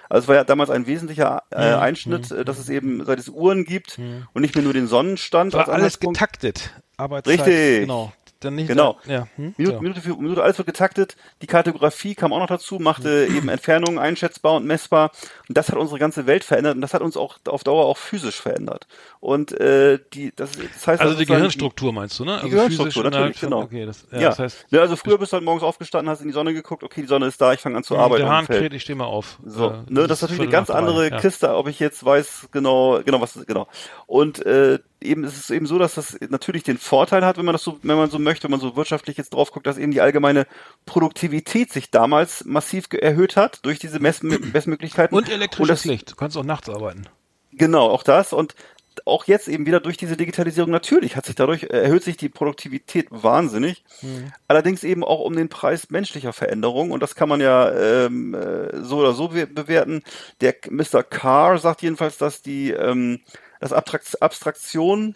Also 0.08 0.24
es 0.24 0.28
war 0.28 0.36
ja 0.36 0.44
damals 0.44 0.70
ein 0.70 0.86
wesentlicher 0.86 1.42
äh, 1.50 1.56
Einschnitt, 1.56 2.30
äh, 2.30 2.44
dass 2.44 2.58
es 2.58 2.68
eben 2.68 3.04
seit 3.04 3.18
es 3.18 3.28
Uhren 3.28 3.64
gibt 3.64 3.98
und 4.32 4.42
nicht 4.42 4.54
mehr 4.54 4.62
nur 4.62 4.72
den 4.72 4.86
Sonnenstand 4.86 5.52
War 5.54 5.68
alles 5.68 5.98
getaktet. 5.98 6.70
Arbeitszeit. 6.96 7.40
Richtig. 7.40 7.80
Genau. 7.80 8.12
Dann 8.40 8.54
nicht 8.54 8.68
Genau. 8.68 8.98
Ja. 9.06 9.28
Hm? 9.36 9.54
Minute, 9.56 9.76
so. 9.76 9.82
Minute 9.82 10.00
für 10.00 10.16
Minute, 10.16 10.42
alles 10.42 10.56
wird 10.58 10.66
getaktet. 10.66 11.16
Die 11.42 11.46
Kartografie 11.46 12.14
kam 12.14 12.32
auch 12.32 12.38
noch 12.38 12.46
dazu, 12.46 12.78
machte 12.78 13.28
eben 13.30 13.48
Entfernungen 13.48 13.98
einschätzbar 13.98 14.54
und 14.54 14.64
messbar. 14.66 15.10
Und 15.48 15.56
das 15.58 15.68
hat 15.68 15.76
unsere 15.76 15.98
ganze 15.98 16.26
Welt 16.26 16.42
verändert 16.44 16.74
und 16.74 16.80
das 16.80 16.94
hat 16.94 17.02
uns 17.02 17.16
auch 17.16 17.36
auf 17.46 17.64
Dauer 17.64 17.84
auch 17.84 17.98
physisch 17.98 18.40
verändert. 18.40 18.86
Und 19.20 19.52
äh, 19.60 19.98
die, 20.14 20.32
das, 20.34 20.52
das 20.52 20.86
heißt 20.86 21.00
Also 21.00 21.14
die 21.14 21.20
sozusagen, 21.20 21.26
Gehirnstruktur 21.26 21.92
meinst 21.92 22.18
du, 22.18 22.24
ne? 22.24 22.34
Also 22.34 22.46
Die 22.46 22.50
Gehirnstruktur, 22.52 23.04
innerhalb 23.04 23.24
natürlich, 23.26 23.40
genau. 23.40 23.60
Okay, 23.62 23.84
das, 23.84 24.06
ja, 24.10 24.20
Ja, 24.20 24.28
das 24.30 24.38
heißt, 24.38 24.66
ja, 24.70 24.80
also 24.80 24.96
früher 24.96 25.18
bist 25.18 25.32
du 25.32 25.34
halt 25.36 25.44
morgens 25.44 25.62
aufgestanden, 25.62 26.08
hast 26.10 26.22
in 26.22 26.28
die 26.28 26.32
Sonne 26.32 26.54
geguckt, 26.54 26.82
okay, 26.82 27.02
die 27.02 27.08
Sonne 27.08 27.26
ist 27.26 27.40
da, 27.40 27.52
ich 27.52 27.60
fange 27.60 27.76
an 27.76 27.84
zu 27.84 27.98
arbeiten. 27.98 28.22
der 28.22 28.30
Hahn 28.32 28.46
kräht, 28.46 28.72
ich 28.72 28.82
stehe 28.82 28.96
mal 28.96 29.04
auf. 29.04 29.38
So, 29.44 29.70
Äh, 29.70 29.72
ne, 29.88 30.06
das 30.06 30.18
ist 30.18 30.22
natürlich 30.22 30.40
eine 30.42 30.50
ganz 30.50 30.70
andere 30.70 31.10
ja. 31.10 31.18
Kiste, 31.20 31.54
ob 31.54 31.68
ich 31.68 31.78
jetzt 31.78 32.02
weiß 32.04 32.48
genau, 32.52 33.00
genau 33.04 33.20
was, 33.20 33.38
genau. 33.46 33.68
Und 34.06 34.44
äh, 34.46 34.78
eben 35.02 35.24
ist 35.24 35.36
es 35.36 35.50
eben 35.50 35.66
so, 35.66 35.78
dass 35.78 35.94
das 35.94 36.18
natürlich 36.28 36.62
den 36.62 36.78
Vorteil 36.78 37.24
hat, 37.24 37.36
wenn 37.38 37.44
man 37.44 37.54
das 37.54 37.62
so, 37.62 37.78
wenn 37.82 37.96
man 37.96 38.10
so 38.10 38.18
möchte, 38.18 38.29
wenn 38.42 38.50
man 38.50 38.60
so 38.60 38.76
wirtschaftlich 38.76 39.16
jetzt 39.16 39.34
drauf 39.34 39.50
guckt, 39.52 39.66
dass 39.66 39.78
eben 39.78 39.92
die 39.92 40.00
allgemeine 40.00 40.46
Produktivität 40.86 41.72
sich 41.72 41.90
damals 41.90 42.44
massiv 42.44 42.86
erhöht 42.92 43.36
hat 43.36 43.64
durch 43.64 43.78
diese 43.78 44.00
Mess 44.00 44.22
Messmöglichkeiten. 44.22 45.16
Und 45.16 45.28
elektrisches 45.28 45.80
das- 45.80 45.84
Licht. 45.84 46.10
Du 46.12 46.16
kannst 46.16 46.36
auch 46.36 46.44
nachts 46.44 46.68
arbeiten. 46.68 47.02
Genau, 47.52 47.88
auch 47.88 48.02
das 48.02 48.32
und 48.32 48.54
auch 49.06 49.24
jetzt 49.26 49.48
eben 49.48 49.66
wieder 49.66 49.80
durch 49.80 49.96
diese 49.96 50.16
Digitalisierung 50.16 50.70
natürlich 50.70 51.16
hat 51.16 51.24
sich 51.24 51.34
dadurch 51.34 51.64
erhöht 51.64 52.02
sich 52.02 52.16
die 52.16 52.28
Produktivität 52.28 53.06
wahnsinnig. 53.10 53.84
Allerdings 54.48 54.84
eben 54.84 55.04
auch 55.04 55.20
um 55.20 55.34
den 55.34 55.48
Preis 55.48 55.90
menschlicher 55.90 56.32
Veränderung 56.32 56.90
und 56.90 57.00
das 57.00 57.14
kann 57.14 57.28
man 57.28 57.40
ja 57.40 57.72
ähm, 57.72 58.34
äh, 58.34 58.82
so 58.82 58.98
oder 58.98 59.12
so 59.12 59.28
be 59.28 59.46
bewerten. 59.46 60.02
Der 60.40 60.54
Mr. 60.68 61.02
Carr 61.02 61.58
sagt 61.58 61.82
jedenfalls, 61.82 62.18
dass 62.18 62.42
die 62.42 62.70
ähm, 62.72 63.20
das 63.60 63.72
Abstrakt 63.72 64.20
Abstraktion 64.22 65.14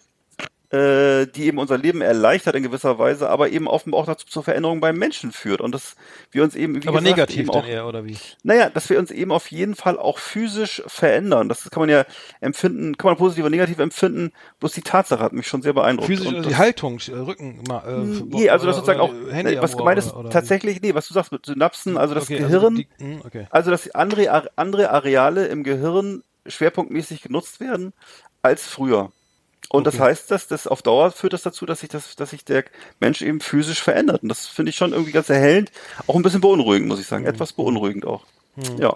äh, 0.74 1.26
die 1.26 1.44
eben 1.46 1.58
unser 1.58 1.78
Leben 1.78 2.00
erleichtert 2.00 2.56
in 2.56 2.62
gewisser 2.64 2.98
Weise, 2.98 3.28
aber 3.30 3.48
eben 3.50 3.68
offenbar 3.68 4.00
auch 4.00 4.06
dazu 4.06 4.26
zur 4.26 4.42
Veränderung 4.42 4.80
beim 4.80 4.96
Menschen 4.96 5.30
führt 5.30 5.60
und 5.60 5.72
dass 5.72 5.94
wir 6.32 6.42
uns 6.42 6.56
eben 6.56 6.74
wie 6.82 6.88
Aber 6.88 6.98
gesagt, 6.98 7.04
negativ 7.16 7.38
eben 7.40 7.52
dann 7.52 7.62
auch, 7.62 7.66
eher, 7.68 7.86
oder 7.86 8.04
wie? 8.04 8.16
naja, 8.42 8.70
dass 8.70 8.90
wir 8.90 8.98
uns 8.98 9.10
eben 9.10 9.30
auf 9.30 9.50
jeden 9.50 9.76
Fall 9.76 9.98
auch 9.98 10.18
physisch 10.18 10.82
verändern. 10.86 11.48
Das 11.48 11.70
kann 11.70 11.80
man 11.80 11.88
ja 11.90 12.04
empfinden, 12.40 12.96
kann 12.98 13.10
man 13.10 13.16
positiv 13.16 13.44
oder 13.44 13.50
negativ 13.50 13.78
empfinden. 13.78 14.32
Bloß 14.58 14.72
die 14.72 14.82
Tatsache 14.82 15.22
hat 15.22 15.32
mich 15.32 15.46
schon 15.46 15.62
sehr 15.62 15.74
beeindruckt. 15.74 16.08
Physisch, 16.08 16.26
Und 16.26 16.34
also 16.36 16.48
die 16.48 16.52
das- 16.54 16.58
Haltung, 16.58 16.98
äh, 17.08 17.12
Rücken, 17.12 17.60
äh, 17.70 17.96
Nee, 18.36 18.50
also 18.50 18.66
das 18.66 18.76
sozusagen 18.76 19.00
auch, 19.00 19.12
Handy 19.30 19.54
nee, 19.54 19.62
was 19.62 19.76
gemeint 19.76 19.98
ist, 19.98 20.10
oder- 20.10 20.20
oder 20.20 20.30
tatsächlich, 20.30 20.80
nee, 20.82 20.94
was 20.94 21.06
du 21.06 21.14
sagst 21.14 21.30
mit 21.30 21.46
Synapsen, 21.46 21.96
also 21.96 22.14
das 22.14 22.24
Okay, 22.24 22.38
Gehirn, 22.38 22.74
die- 22.76 22.88
hm, 22.98 23.20
okay. 23.24 23.46
also 23.50 23.70
dass 23.70 23.90
andere, 23.94 24.48
andere 24.56 24.90
Areale 24.90 25.46
im 25.46 25.62
Gehirn 25.62 26.22
schwerpunktmäßig 26.46 27.22
genutzt 27.22 27.60
werden 27.60 27.92
als 28.42 28.66
früher. 28.66 29.12
Und 29.74 29.86
das 29.86 29.94
Okay. 29.94 30.04
heißt, 30.04 30.30
dass 30.30 30.46
das 30.46 30.66
auf 30.66 30.82
Dauer 30.82 31.10
führt 31.10 31.32
das 31.32 31.42
dazu, 31.42 31.66
dass 31.66 31.80
sich 31.80 31.88
das, 31.88 32.14
dass 32.16 32.30
sich 32.30 32.44
der 32.44 32.64
Mensch 33.00 33.22
eben 33.22 33.40
physisch 33.40 33.82
verändert. 33.82 34.22
Und 34.22 34.28
das 34.28 34.46
finde 34.46 34.70
ich 34.70 34.76
schon 34.76 34.92
irgendwie 34.92 35.12
ganz 35.12 35.28
erhellend, 35.30 35.72
auch 36.06 36.14
ein 36.14 36.22
bisschen 36.22 36.40
beunruhigend, 36.40 36.88
muss 36.88 36.98
ich 37.00 37.06
Hm, 37.06 37.10
sagen, 37.10 37.26
etwas 37.26 37.52
beunruhigend 37.52 38.06
auch. 38.06 38.24
ja. 38.78 38.94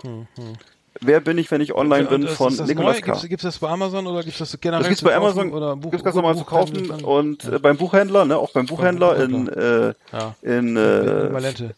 Wer 1.01 1.21
bin 1.21 1.39
ich, 1.39 1.49
wenn 1.53 1.61
ich 1.61 1.75
online 1.77 2.05
Und 2.05 2.11
bin 2.11 2.23
das- 2.23 2.35
von 2.35 2.51
ist 2.51 2.59
das 2.59 2.67
Nicolas 2.69 2.97
neu? 2.97 3.01
K. 3.03 3.07
Gibt's, 3.13 3.29
gibt's 3.29 3.43
das 3.45 3.59
bei 3.59 3.69
Amazon 3.69 4.05
oder 4.09 4.25
gibt's 4.25 4.39
das 4.39 4.59
generell 4.61 4.81
Das 4.83 4.89
gibt's 4.89 4.99
zu 5.01 5.05
bei 5.05 5.15
Amazon, 5.15 5.53
oder 5.53 5.77
Buch, 5.77 5.91
gibt's 5.93 6.03
ganz 6.03 6.17
normal 6.17 6.37
zu 6.37 6.43
kaufen 6.45 6.91
und 7.05 7.45
äh, 7.45 7.59
beim 7.61 7.77
Buchhändler, 7.77 8.25
ne, 8.25 8.37
auch 8.37 8.51
beim 8.51 8.67
Buchhändler 8.67 9.17
in, 9.23 9.45
Buchhändler. 9.45 9.89
äh, 9.91 9.95
ja. 10.13 10.35
in, 10.43 10.51
in 10.51 10.77
äh, 10.77 11.29
Malente. 11.31 11.75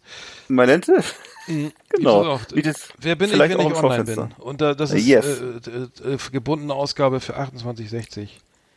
Malente? 0.48 1.02
Mhm. 1.48 1.72
Genau. 1.90 2.34
Auch. 2.34 2.40
Das- 2.44 2.88
Wer 2.98 3.16
bin 3.16 3.30
ich, 3.32 3.38
wenn 3.38 3.50
ich 3.50 3.58
online 3.76 4.04
bin? 4.04 4.28
Und 4.38 4.60
da, 4.62 4.74
das 4.74 4.92
Äh, 4.92 4.98
ist 4.98 5.06
yes. 5.06 5.26
äh, 5.26 6.08
äh, 6.08 6.14
äh, 6.14 6.18
gebundene 6.32 6.72
Ausgabe 6.72 7.20
für 7.20 7.36
28,60. 7.36 8.28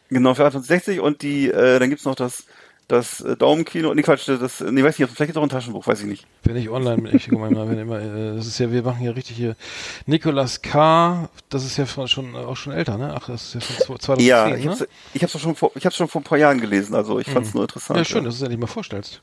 Genau, 0.10 0.34
für 0.34 0.52
60 0.52 1.00
und 1.00 1.22
die, 1.22 1.50
äh, 1.50 1.80
dann 1.80 1.90
gibt's 1.90 2.06
noch 2.06 2.16
das, 2.16 2.44
das 2.88 3.22
äh, 3.22 3.36
Daumenkino, 3.36 3.94
nee, 3.94 4.02
Quatsch, 4.02 4.28
das, 4.28 4.60
nee, 4.60 4.84
weiß 4.84 5.00
nicht, 5.00 5.10
vielleicht 5.10 5.18
gibt's 5.18 5.38
auch 5.38 5.44
ein 5.44 5.50
Taschenbuch, 5.50 5.88
weiß 5.88 6.02
ich 6.02 6.06
nicht. 6.06 6.28
Wenn 6.44 6.56
ich 6.56 6.70
online 6.70 7.02
bin, 7.02 7.16
ich 7.16 7.30
guck 7.30 7.40
mal, 7.40 7.70
wenn 7.70 7.80
immer, 7.80 8.00
äh, 8.00 8.36
das 8.36 8.46
ist 8.46 8.60
ja, 8.60 8.72
wir 8.72 8.84
machen 8.84 9.00
hier 9.00 9.16
richtig 9.16 9.38
hier 9.38 9.56
Nicolas 10.06 10.62
K., 10.62 11.30
das 11.50 11.66
ist 11.66 11.78
ja 11.78 11.86
von, 11.86 12.08
schon 12.08 12.36
auch 12.36 12.58
schon 12.58 12.74
älter, 12.74 12.98
ne? 12.98 13.16
Ach, 13.18 13.28
das 13.28 13.56
ist 13.56 13.70
ja 13.70 13.86
von 13.86 14.00
2010, 14.00 14.28
Ja, 14.28 14.56
ich 14.56 14.66
ne? 14.66 14.88
ich 15.14 15.24
hab's 15.24 15.34
doch 15.34 15.40
schon 15.40 15.56
vor, 15.56 15.72
ich 15.76 15.86
hab's 15.86 15.96
schon 15.96 16.08
vor 16.08 16.22
ein 16.22 16.26
paar 16.26 16.38
Jahren 16.38 16.60
gelesen, 16.60 16.94
also 16.96 17.20
ich 17.20 17.30
fand's 17.30 17.54
nur 17.54 17.64
interessant. 17.64 17.98
Ja, 17.98 18.06
schön, 18.06 18.24
dass 18.24 18.36
du 18.36 18.38
es 18.38 18.42
endlich 18.44 18.60
mal 18.60 18.68
vorstellst. 18.68 19.22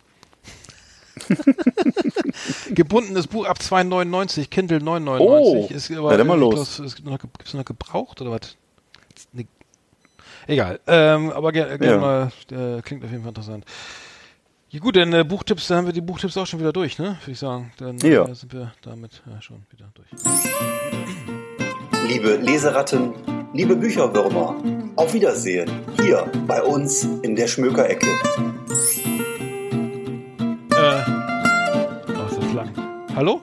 Gebundenes 2.71 3.27
Buch 3.27 3.47
ab 3.47 3.59
2,99, 3.61 4.49
Kindle 4.49 4.79
9,99. 4.79 5.19
Oh, 5.21 5.69
ist 5.71 5.91
na 5.91 6.17
dann 6.17 6.27
mal 6.27 6.39
los. 6.39 6.77
glaub, 6.77 6.87
es 6.87 6.95
gibt 6.97 7.55
noch, 7.55 7.65
gebraucht 7.65 8.21
oder 8.21 8.31
was? 8.33 8.57
Nee. 9.33 9.47
Egal, 10.47 10.81
ähm, 10.87 11.31
aber 11.31 11.53
gerne 11.53 11.79
ger 11.79 11.91
Ja. 11.93 11.99
mal, 11.99 12.33
äh, 12.51 12.81
klingt 12.83 13.05
auf 13.05 13.11
jeden 13.11 13.23
Fall 13.23 13.31
interessant. 13.31 13.65
Ja, 14.71 14.79
gut, 14.81 14.97
dann 14.97 15.13
äh, 15.13 15.25
Buchtipps, 15.25 15.67
dann 15.69 15.79
haben 15.79 15.87
wir 15.87 15.93
die 15.93 16.01
Buchtipps 16.01 16.37
auch 16.37 16.47
schon 16.47 16.61
wieder 16.61 16.73
durch, 16.73 16.99
ne? 16.99 17.17
Würde 17.23 17.33
ich 17.33 17.39
sagen. 17.39 17.73
Dann 17.79 17.99
Ja. 17.99 18.25
äh, 18.25 18.35
sind 18.35 18.53
wir 18.53 18.73
damit 18.83 19.23
äh, 19.27 19.41
schon 19.43 19.63
wieder 19.71 19.91
durch. 19.95 20.09
Liebe 22.09 22.37
Leseratten, 22.37 23.13
liebe 23.53 23.77
Bücherwürmer, 23.77 24.57
auf 24.97 25.13
Wiedersehen 25.15 25.71
hier 26.03 26.31
bei 26.47 26.63
uns 26.63 27.05
in 27.23 27.37
der 27.37 27.47
Schmökerecke. 27.49 28.07
Äh, 30.71 31.03
oh, 32.09 32.27
ist 32.27 32.39
das 32.39 32.53
lang. 32.55 32.71
Hallo? 33.15 33.41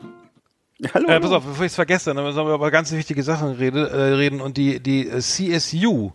Hallo. 0.94 1.08
Äh, 1.10 1.20
pass 1.20 1.32
auf, 1.32 1.44
bevor 1.46 1.66
ich 1.66 1.72
es 1.72 1.76
vergesse, 1.76 2.14
dann 2.14 2.34
sollen 2.34 2.48
wir 2.48 2.56
über 2.56 2.72
ganz 2.72 2.92
wichtige 2.92 3.24
Sachen 3.24 3.52
rede, 3.54 3.90
äh, 3.90 4.14
reden 4.14 4.42
und 4.42 4.58
die, 4.58 4.80
die 4.80 5.08
äh, 5.10 5.20
CSU, 5.20 6.12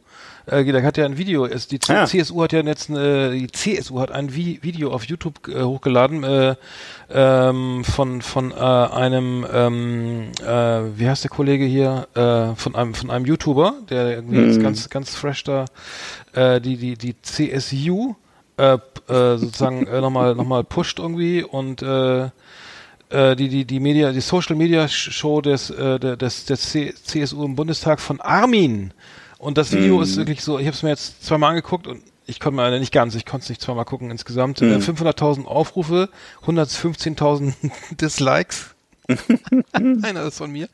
äh, 0.46 0.64
da 0.64 0.82
hat 0.82 0.96
ja 0.96 1.04
ein 1.04 1.18
Video, 1.18 1.44
ist, 1.44 1.70
die 1.72 1.78
C 1.78 1.92
Ah. 1.94 2.06
CSU 2.06 2.42
hat 2.42 2.52
ja 2.52 2.60
jetzt, 2.62 2.90
äh, 2.90 3.30
die 3.32 3.46
CSU 3.48 4.00
hat 4.00 4.10
ein 4.10 4.34
Vi 4.34 4.58
Video 4.62 4.92
auf 4.92 5.04
YouTube 5.04 5.48
äh, 5.48 5.62
hochgeladen 5.62 6.24
äh, 6.24 6.54
ähm, 7.10 7.84
von 7.84 8.22
von 8.22 8.50
äh, 8.52 8.54
einem, 8.54 9.46
ähm, 9.52 10.32
äh, 10.40 10.46
wie 10.98 11.08
heißt 11.08 11.24
der 11.24 11.30
Kollege 11.30 11.64
hier, 11.64 12.08
äh, 12.14 12.56
von 12.56 12.74
einem 12.74 12.94
von 12.94 13.10
einem 13.10 13.24
YouTuber, 13.26 13.74
der 13.90 14.16
irgendwie 14.16 14.36
Mhm. 14.38 14.46
jetzt 14.48 14.60
ganz 14.60 14.88
ganz 14.90 15.14
fresh 15.14 15.44
da 15.44 15.64
äh, 16.32 16.60
die 16.60 16.76
die 16.76 16.96
die 16.96 17.14
CSU 17.22 18.14
äh, 18.56 18.74
äh, 19.08 19.36
sozusagen 19.38 19.86
äh, 19.86 20.00
nochmal 20.00 20.34
noch 20.34 20.44
mal 20.46 20.64
pusht 20.64 20.98
irgendwie 20.98 21.42
und 21.42 21.82
äh, 21.82 22.28
äh, 23.10 23.36
die, 23.36 23.48
die, 23.48 23.64
die 23.66 23.80
Media, 23.80 24.10
die 24.12 24.20
Social 24.22 24.56
Media 24.56 24.88
Show 24.88 25.42
des, 25.42 25.68
äh, 25.70 25.98
des, 26.16 26.46
des 26.46 26.72
CSU 27.04 27.44
im 27.44 27.56
Bundestag 27.56 28.00
von 28.00 28.20
Armin. 28.22 28.92
Und 29.42 29.58
das 29.58 29.72
Video 29.72 30.00
ist 30.00 30.16
wirklich 30.16 30.44
so, 30.44 30.60
ich 30.60 30.66
habe 30.68 30.76
es 30.76 30.84
mir 30.84 30.90
jetzt 30.90 31.24
zweimal 31.24 31.50
angeguckt 31.50 31.88
und 31.88 32.00
ich 32.26 32.38
konnte 32.38 32.54
mir 32.54 32.78
nicht 32.78 32.92
ganz, 32.92 33.16
ich 33.16 33.26
konnte 33.26 33.42
es 33.42 33.48
nicht 33.48 33.60
zweimal 33.60 33.84
gucken 33.84 34.08
insgesamt. 34.12 34.62
Äh, 34.62 34.76
500.000 34.76 35.46
Aufrufe, 35.46 36.10
115.000 36.46 37.52
Dislikes. 38.00 38.71
Einer 39.72 40.26
ist 40.26 40.38
von 40.38 40.50
mir. 40.50 40.68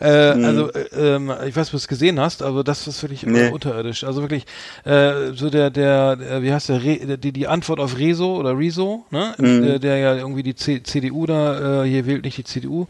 Äh, 0.00 0.06
Also, 0.08 0.72
äh, 0.72 0.86
ähm, 0.96 1.32
ich 1.46 1.54
weiß, 1.54 1.68
ob 1.68 1.70
du 1.72 1.76
es 1.76 1.88
gesehen 1.88 2.18
hast, 2.18 2.42
aber 2.42 2.64
das 2.64 2.86
ist 2.86 3.02
wirklich 3.02 3.24
äh, 3.26 3.30
Nee. 3.30 3.48
unterirdisch. 3.50 4.04
Also 4.04 4.22
wirklich, 4.22 4.46
äh, 4.84 5.32
so 5.34 5.50
der, 5.50 5.70
der, 5.70 6.16
der, 6.16 6.42
wie 6.42 6.52
heißt 6.52 6.68
der, 6.70 6.82
Re, 6.82 7.18
die, 7.18 7.32
die 7.32 7.46
Antwort 7.46 7.80
auf 7.80 7.98
Rezo 7.98 8.36
oder 8.36 8.56
Rezo, 8.58 9.04
ne? 9.10 9.34
Der, 9.38 9.78
der 9.78 9.98
ja 9.98 10.14
irgendwie 10.16 10.42
die 10.42 10.54
C 10.54 10.82
CDU 10.82 11.26
da, 11.26 11.84
äh, 11.84 11.88
hier 11.88 12.06
wählt 12.06 12.24
nicht 12.24 12.38
die 12.38 12.44
CDU, 12.44 12.86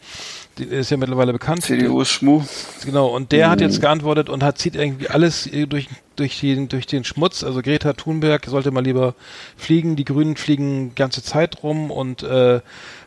die 0.59 0.64
ist 0.64 0.90
ja 0.90 0.97
mittlerweile 0.97 1.32
bekannt. 1.32 1.62
CDU 1.62 2.01
ist 2.01 2.11
Schmu. 2.11 2.42
Genau, 2.84 3.09
und 3.09 3.32
der 3.32 3.51
hat 3.51 3.61
jetzt 3.61 3.80
geantwortet 3.80 4.28
und 4.28 4.42
hat 4.45 4.59
zieht 4.59 4.76
irgendwie 4.76 5.09
alles 5.09 5.47
äh, 5.47 5.66
durch 5.66 5.88
durch 6.16 6.38
den 6.38 6.68
durch 6.68 6.86
den 6.86 7.03
Schmutz. 7.03 7.42
Also 7.42 7.61
Greta 7.61 7.92
Thunberg 7.95 8.47
sollte 8.47 8.70
mal 8.70 8.84
lieber 8.84 9.14
fliegen. 9.57 9.97
Die 9.97 10.05
Grünen 10.05 10.36
fliegen 10.36 10.95
ganze 10.95 11.24
Zeit 11.24 11.64
rum 11.64 11.90
und 11.90 12.22
äh, 12.22 12.61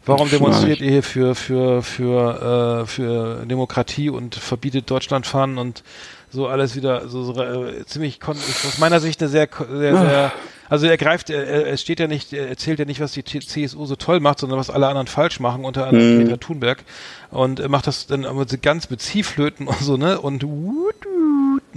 warum 0.07 0.29
demonstriert 0.29 0.79
ihr 0.81 0.91
hier 0.91 1.03
für 1.03 1.35
für 1.35 1.83
für 1.83 2.81
äh, 2.83 2.87
für 2.87 3.45
Demokratie 3.45 4.09
und 4.09 4.35
verbietet 4.35 4.89
Deutschland 4.89 5.25
fahren 5.27 5.57
und 5.57 5.83
so 6.29 6.47
alles 6.47 6.75
wieder 6.75 7.07
so, 7.07 7.23
so 7.23 7.41
äh, 7.41 7.85
ziemlich 7.85 8.19
kon 8.19 8.35
aus 8.37 8.77
meiner 8.79 8.99
Sicht 8.99 9.21
eine 9.21 9.29
sehr 9.29 9.47
sehr, 9.69 9.97
sehr 9.97 10.31
also 10.69 10.85
er 10.85 10.97
greift, 10.97 11.29
er, 11.29 11.47
er- 11.47 11.67
es 11.67 11.81
steht 11.81 12.01
ja 12.01 12.07
nicht, 12.07 12.33
er 12.33 12.49
erzählt 12.49 12.79
ja 12.79 12.83
nicht, 12.83 12.99
was 12.99 13.13
die 13.13 13.23
CSU 13.23 13.85
so 13.85 13.95
toll 13.95 14.19
macht, 14.19 14.39
sondern 14.39 14.59
was 14.59 14.69
alle 14.69 14.87
anderen 14.89 15.07
falsch 15.07 15.39
machen, 15.39 15.63
unter 15.63 15.87
anderem 15.87 16.19
Greta 16.25 16.35
Thunberg. 16.35 16.83
Und 17.31 17.61
er 17.61 17.69
macht 17.69 17.87
das 17.87 18.05
dann 18.07 18.25
aber 18.25 18.45
ganz 18.61 18.89
mit 18.89 19.01
Ziehflöten 19.01 19.65
und 19.69 19.79
so, 19.79 19.95
ne? 19.95 20.19
Und 20.19 20.43
wut, 20.43 21.06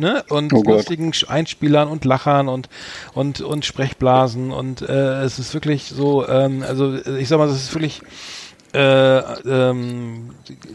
ne? 0.01 0.24
Und 0.28 0.53
Oh 0.53 0.62
lustigen 0.64 1.12
Einspielern 1.28 1.88
und 1.88 2.05
Lachern 2.05 2.48
und 2.48 2.68
und 3.14 3.40
und 3.40 3.64
Sprechblasen 3.64 4.51
und 4.51 4.82
äh, 4.82 5.22
es 5.22 5.38
ist 5.38 5.55
wirklich 5.55 5.84
so, 5.84 6.26
ähm, 6.28 6.64
also 6.66 6.94
ich 6.94 7.28
sag 7.28 7.38
mal, 7.38 7.46
das 7.46 7.57
ist 7.62 7.74
wirklich 7.74 8.03
äh, 8.72 9.18
ähm, 9.48 10.30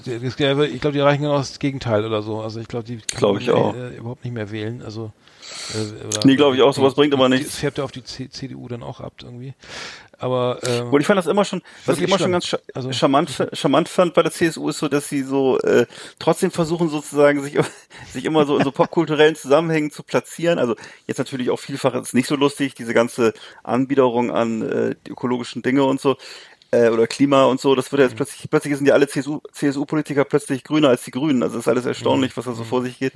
ich 0.06 0.36
glaube, 0.36 0.68
die 0.68 1.00
erreichen 1.00 1.24
genau 1.24 1.38
das 1.38 1.60
Gegenteil 1.60 2.06
oder 2.06 2.22
so. 2.22 2.42
Also 2.42 2.60
ich 2.60 2.68
glaube, 2.68 2.86
die 2.86 2.98
kann 2.98 3.20
Glaub 3.20 3.34
man 3.34 3.42
ich 3.42 3.52
auch. 3.52 3.74
Äh, 3.74 3.96
überhaupt 3.98 4.26
nicht 4.26 4.34
mehr 4.34 4.52
wählen. 4.52 4.82
Also 4.84 5.12
äh, 5.74 6.06
oder- 6.06 6.20
Nee, 6.26 6.36
glaub 6.36 6.54
ich 6.54 6.62
auch, 6.62 6.74
sowas 6.74 6.94
bringt 6.94 7.14
aber 7.14 7.30
nichts. 7.30 7.48
Das 7.52 7.60
färbt 7.60 7.78
ja 7.78 7.86
auf 7.86 7.94
die 7.94 8.04
C 8.04 8.30
CDU 8.30 8.68
dann 8.68 8.84
auch 8.84 9.00
ab 9.00 9.14
irgendwie. 9.24 9.54
Aber 10.26 10.58
ähm, 10.64 10.92
Und 10.92 11.02
ich 11.02 11.06
fand 11.06 11.20
das 11.20 11.28
immer 11.28 11.46
schon, 11.46 11.62
was 11.86 12.00
ich 12.00 12.04
immer 12.06 12.18
schon 12.18 12.32
ganz 12.32 12.56
Also- 12.74 12.92
charmant, 12.92 13.48
charmant 13.54 13.88
fand 13.88 14.16
bei 14.16 14.24
der 14.24 14.32
CSU 14.32 14.70
ist 14.70 14.80
so, 14.80 14.88
dass 14.88 15.08
sie 15.08 15.22
so 15.22 15.60
äh, 15.60 15.86
trotzdem 16.18 16.50
versuchen 16.50 16.90
sozusagen 16.90 17.44
sich, 17.44 17.60
sich 18.12 18.26
immer 18.26 18.48
so 18.48 18.58
in 18.58 18.64
so 18.64 18.72
popkulturellen 18.72 19.36
Zusammenhängen 19.36 19.92
zu 19.92 20.02
platzieren. 20.02 20.58
Also 20.58 20.76
jetzt 21.06 21.20
natürlich 21.20 21.52
auch 21.52 21.60
vielfach 21.60 21.94
ist 21.94 22.08
es 22.08 22.14
nicht 22.16 22.28
so 22.28 22.36
lustig, 22.36 22.74
diese 22.74 22.96
ganze 22.96 23.34
Anbiederung 23.64 24.32
an 24.32 24.64
äh, 24.64 24.96
die 25.06 25.12
ökologischen 25.12 25.62
Dinge 25.62 25.84
und 25.84 26.02
so 26.02 26.18
äh, 26.76 26.90
oder 26.90 27.08
Klima 27.08 27.46
und 27.46 27.60
so. 27.60 27.76
Das 27.76 27.92
wird 27.92 28.00
ja 28.00 28.08
jetzt 28.08 28.16
plötzlich, 28.16 28.50
plötzlich 28.50 28.76
sind 28.76 28.88
ja 28.88 28.94
alle 28.94 29.08
CSU, 29.08 29.42
CSU-Politiker 29.52 30.26
plötzlich 30.26 30.64
grüner 30.64 30.90
als 30.90 31.04
die 31.04 31.12
Grünen. 31.12 31.44
Also 31.44 31.60
ist 31.60 31.68
alles 31.68 31.86
erstaunlich, 31.86 32.36
was 32.36 32.46
da 32.46 32.54
so 32.54 32.64
vor 32.64 32.82
sich 32.82 33.00
geht. 33.00 33.14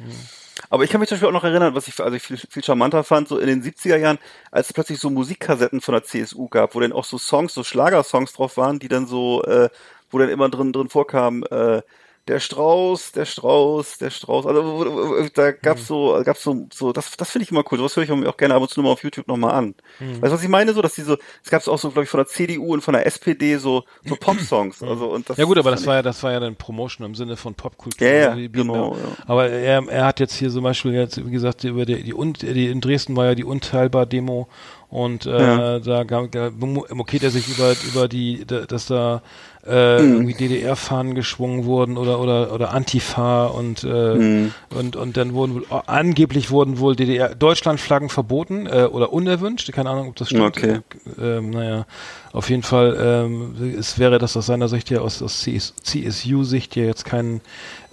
Aber 0.69 0.83
ich 0.83 0.89
kann 0.89 0.99
mich 0.99 1.09
zum 1.09 1.15
Beispiel 1.15 1.29
auch 1.29 1.33
noch 1.33 1.43
erinnern, 1.43 1.75
was 1.75 1.87
ich 1.87 1.99
also 1.99 2.15
ich 2.15 2.23
viel, 2.23 2.37
viel 2.37 2.63
charmanter 2.63 3.03
fand, 3.03 3.27
so 3.27 3.37
in 3.37 3.47
den 3.47 3.63
70er 3.63 3.97
Jahren, 3.97 4.19
als 4.51 4.67
es 4.67 4.73
plötzlich 4.73 4.99
so 4.99 5.09
Musikkassetten 5.09 5.81
von 5.81 5.93
der 5.93 6.03
CSU 6.03 6.47
gab, 6.47 6.75
wo 6.75 6.79
dann 6.79 6.93
auch 6.93 7.05
so 7.05 7.17
Songs, 7.17 7.53
so 7.53 7.63
Schlagersongs 7.63 8.33
drauf 8.33 8.57
waren, 8.57 8.79
die 8.79 8.87
dann 8.87 9.07
so, 9.07 9.43
äh, 9.43 9.69
wo 10.11 10.17
dann 10.17 10.29
immer 10.29 10.49
drin 10.49 10.73
drin 10.73 10.89
vorkam, 10.89 11.43
äh, 11.49 11.81
der 12.29 12.39
Strauß, 12.39 13.11
der 13.13 13.25
Strauß, 13.25 13.97
der 13.97 14.09
Strauß. 14.11 14.45
Also 14.45 15.25
da 15.33 15.51
gab's 15.51 15.87
so, 15.87 16.21
gab's 16.23 16.43
so, 16.43 16.67
so 16.71 16.93
das, 16.93 17.17
das 17.17 17.31
finde 17.31 17.43
ich 17.43 17.51
immer 17.51 17.63
cool. 17.71 17.79
Sowas 17.79 17.95
höre 17.95 18.03
ich 18.03 18.09
mir 18.09 18.29
auch 18.29 18.37
gerne 18.37 18.53
ab 18.53 18.61
und 18.61 18.69
zu 18.69 18.79
nochmal 18.79 18.93
auf 18.93 19.03
YouTube 19.03 19.27
nochmal 19.27 19.55
an. 19.55 19.75
Weißt 19.99 20.23
du, 20.23 20.31
was 20.31 20.43
ich 20.43 20.47
meine? 20.49 20.73
So, 20.73 20.81
dass 20.81 20.93
die 20.95 21.01
so, 21.01 21.17
es 21.43 21.49
gab's 21.49 21.67
auch 21.67 21.79
so, 21.79 21.89
glaube 21.89 22.03
ich, 22.03 22.09
von 22.09 22.19
der 22.19 22.27
CDU 22.27 22.73
und 22.73 22.81
von 22.81 22.93
der 22.93 23.05
SPD 23.05 23.57
so, 23.57 23.83
so 24.05 24.15
Pop-Songs. 24.19 24.83
Also 24.83 25.07
und 25.11 25.29
das. 25.29 25.37
ja 25.37 25.45
gut, 25.45 25.57
aber 25.57 25.71
das 25.71 25.85
war 25.87 25.95
ja, 25.95 26.01
das 26.01 26.21
war 26.23 26.31
ja 26.31 26.39
dann 26.39 26.55
Promotion 26.55 27.05
im 27.05 27.15
Sinne 27.15 27.35
von 27.35 27.55
Popkultur. 27.55 28.07
Ja, 28.07 28.13
ja, 28.13 28.29
Also 28.31 28.49
genau, 28.51 28.95
ja-. 28.95 29.01
Aber 29.25 29.49
er, 29.49 29.83
er 29.89 30.05
hat 30.05 30.19
jetzt 30.19 30.35
hier 30.35 30.51
zum 30.51 30.63
Beispiel 30.63 30.93
jetzt, 30.93 31.25
wie 31.25 31.31
gesagt, 31.31 31.63
über 31.63 31.85
die, 31.85 32.03
die, 32.03 32.53
die 32.53 32.67
in 32.67 32.79
Dresden 32.81 33.15
war 33.15 33.25
ja 33.25 33.35
die 33.35 33.43
Unteilbar-Demo 33.43 34.47
und 34.89 35.25
äh, 35.25 35.39
Ja. 35.39 35.79
da 35.79 36.03
da 36.03 36.49
mokiert 36.51 37.23
er 37.23 37.29
sich 37.29 37.47
über 37.47 37.73
über 37.91 38.07
die, 38.07 38.45
da- 38.45 38.65
dass 38.65 38.87
da 38.87 39.21
äh, 39.67 40.01
Mhm. 40.01 40.13
irgendwie 40.13 40.33
DDR-Fahnen 40.35 41.15
geschwungen 41.15 41.65
wurden 41.65 41.97
oder 41.97 42.19
oder 42.19 42.53
oder 42.53 42.71
Antifa 42.73 43.47
und 43.47 43.83
äh, 43.83 44.15
Mhm. 44.15 44.53
und 44.69 44.95
und 44.95 45.17
dann 45.17 45.33
wurden 45.33 45.55
wohl 45.55 45.65
angeblich 45.85 46.49
wurden 46.49 46.79
wohl 46.79 46.95
DDR 46.95 47.35
Deutschlandflaggen 47.35 48.09
verboten 48.09 48.67
äh, 48.67 48.87
oder 48.91 49.11
unerwünscht, 49.11 49.71
keine 49.73 49.89
Ahnung, 49.89 50.09
ob 50.09 50.15
das 50.15 50.29
stimmt. 50.29 50.43
Okay. 50.57 50.79
Ähm, 51.21 51.49
naja, 51.49 51.85
auf 52.31 52.49
jeden 52.49 52.63
Fall 52.63 52.97
ähm, 52.99 53.55
es 53.77 53.99
wäre 53.99 54.17
das 54.19 54.37
aus 54.37 54.45
seiner 54.45 54.69
Sicht 54.69 54.89
ja 54.89 54.99
aus, 55.01 55.21
aus 55.21 55.43
CS, 55.43 55.73
CSU-Sicht 55.81 56.75
ja 56.75 56.85
jetzt 56.85 57.03
kein 57.05 57.41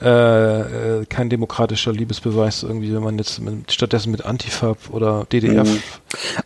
äh, 0.01 1.01
äh, 1.01 1.07
kein 1.07 1.31
demokratischer 1.31 1.93
Liebesbeweis 1.93 2.63
irgendwie, 2.63 2.95
wenn 2.95 3.03
man 3.03 3.17
jetzt 3.17 3.41
mit, 3.41 3.73
stattdessen 3.73 4.11
mit 4.11 4.25
Antifa 4.27 4.77
oder 4.91 5.27
DDR 5.33 5.65
Mhm. 5.65 5.83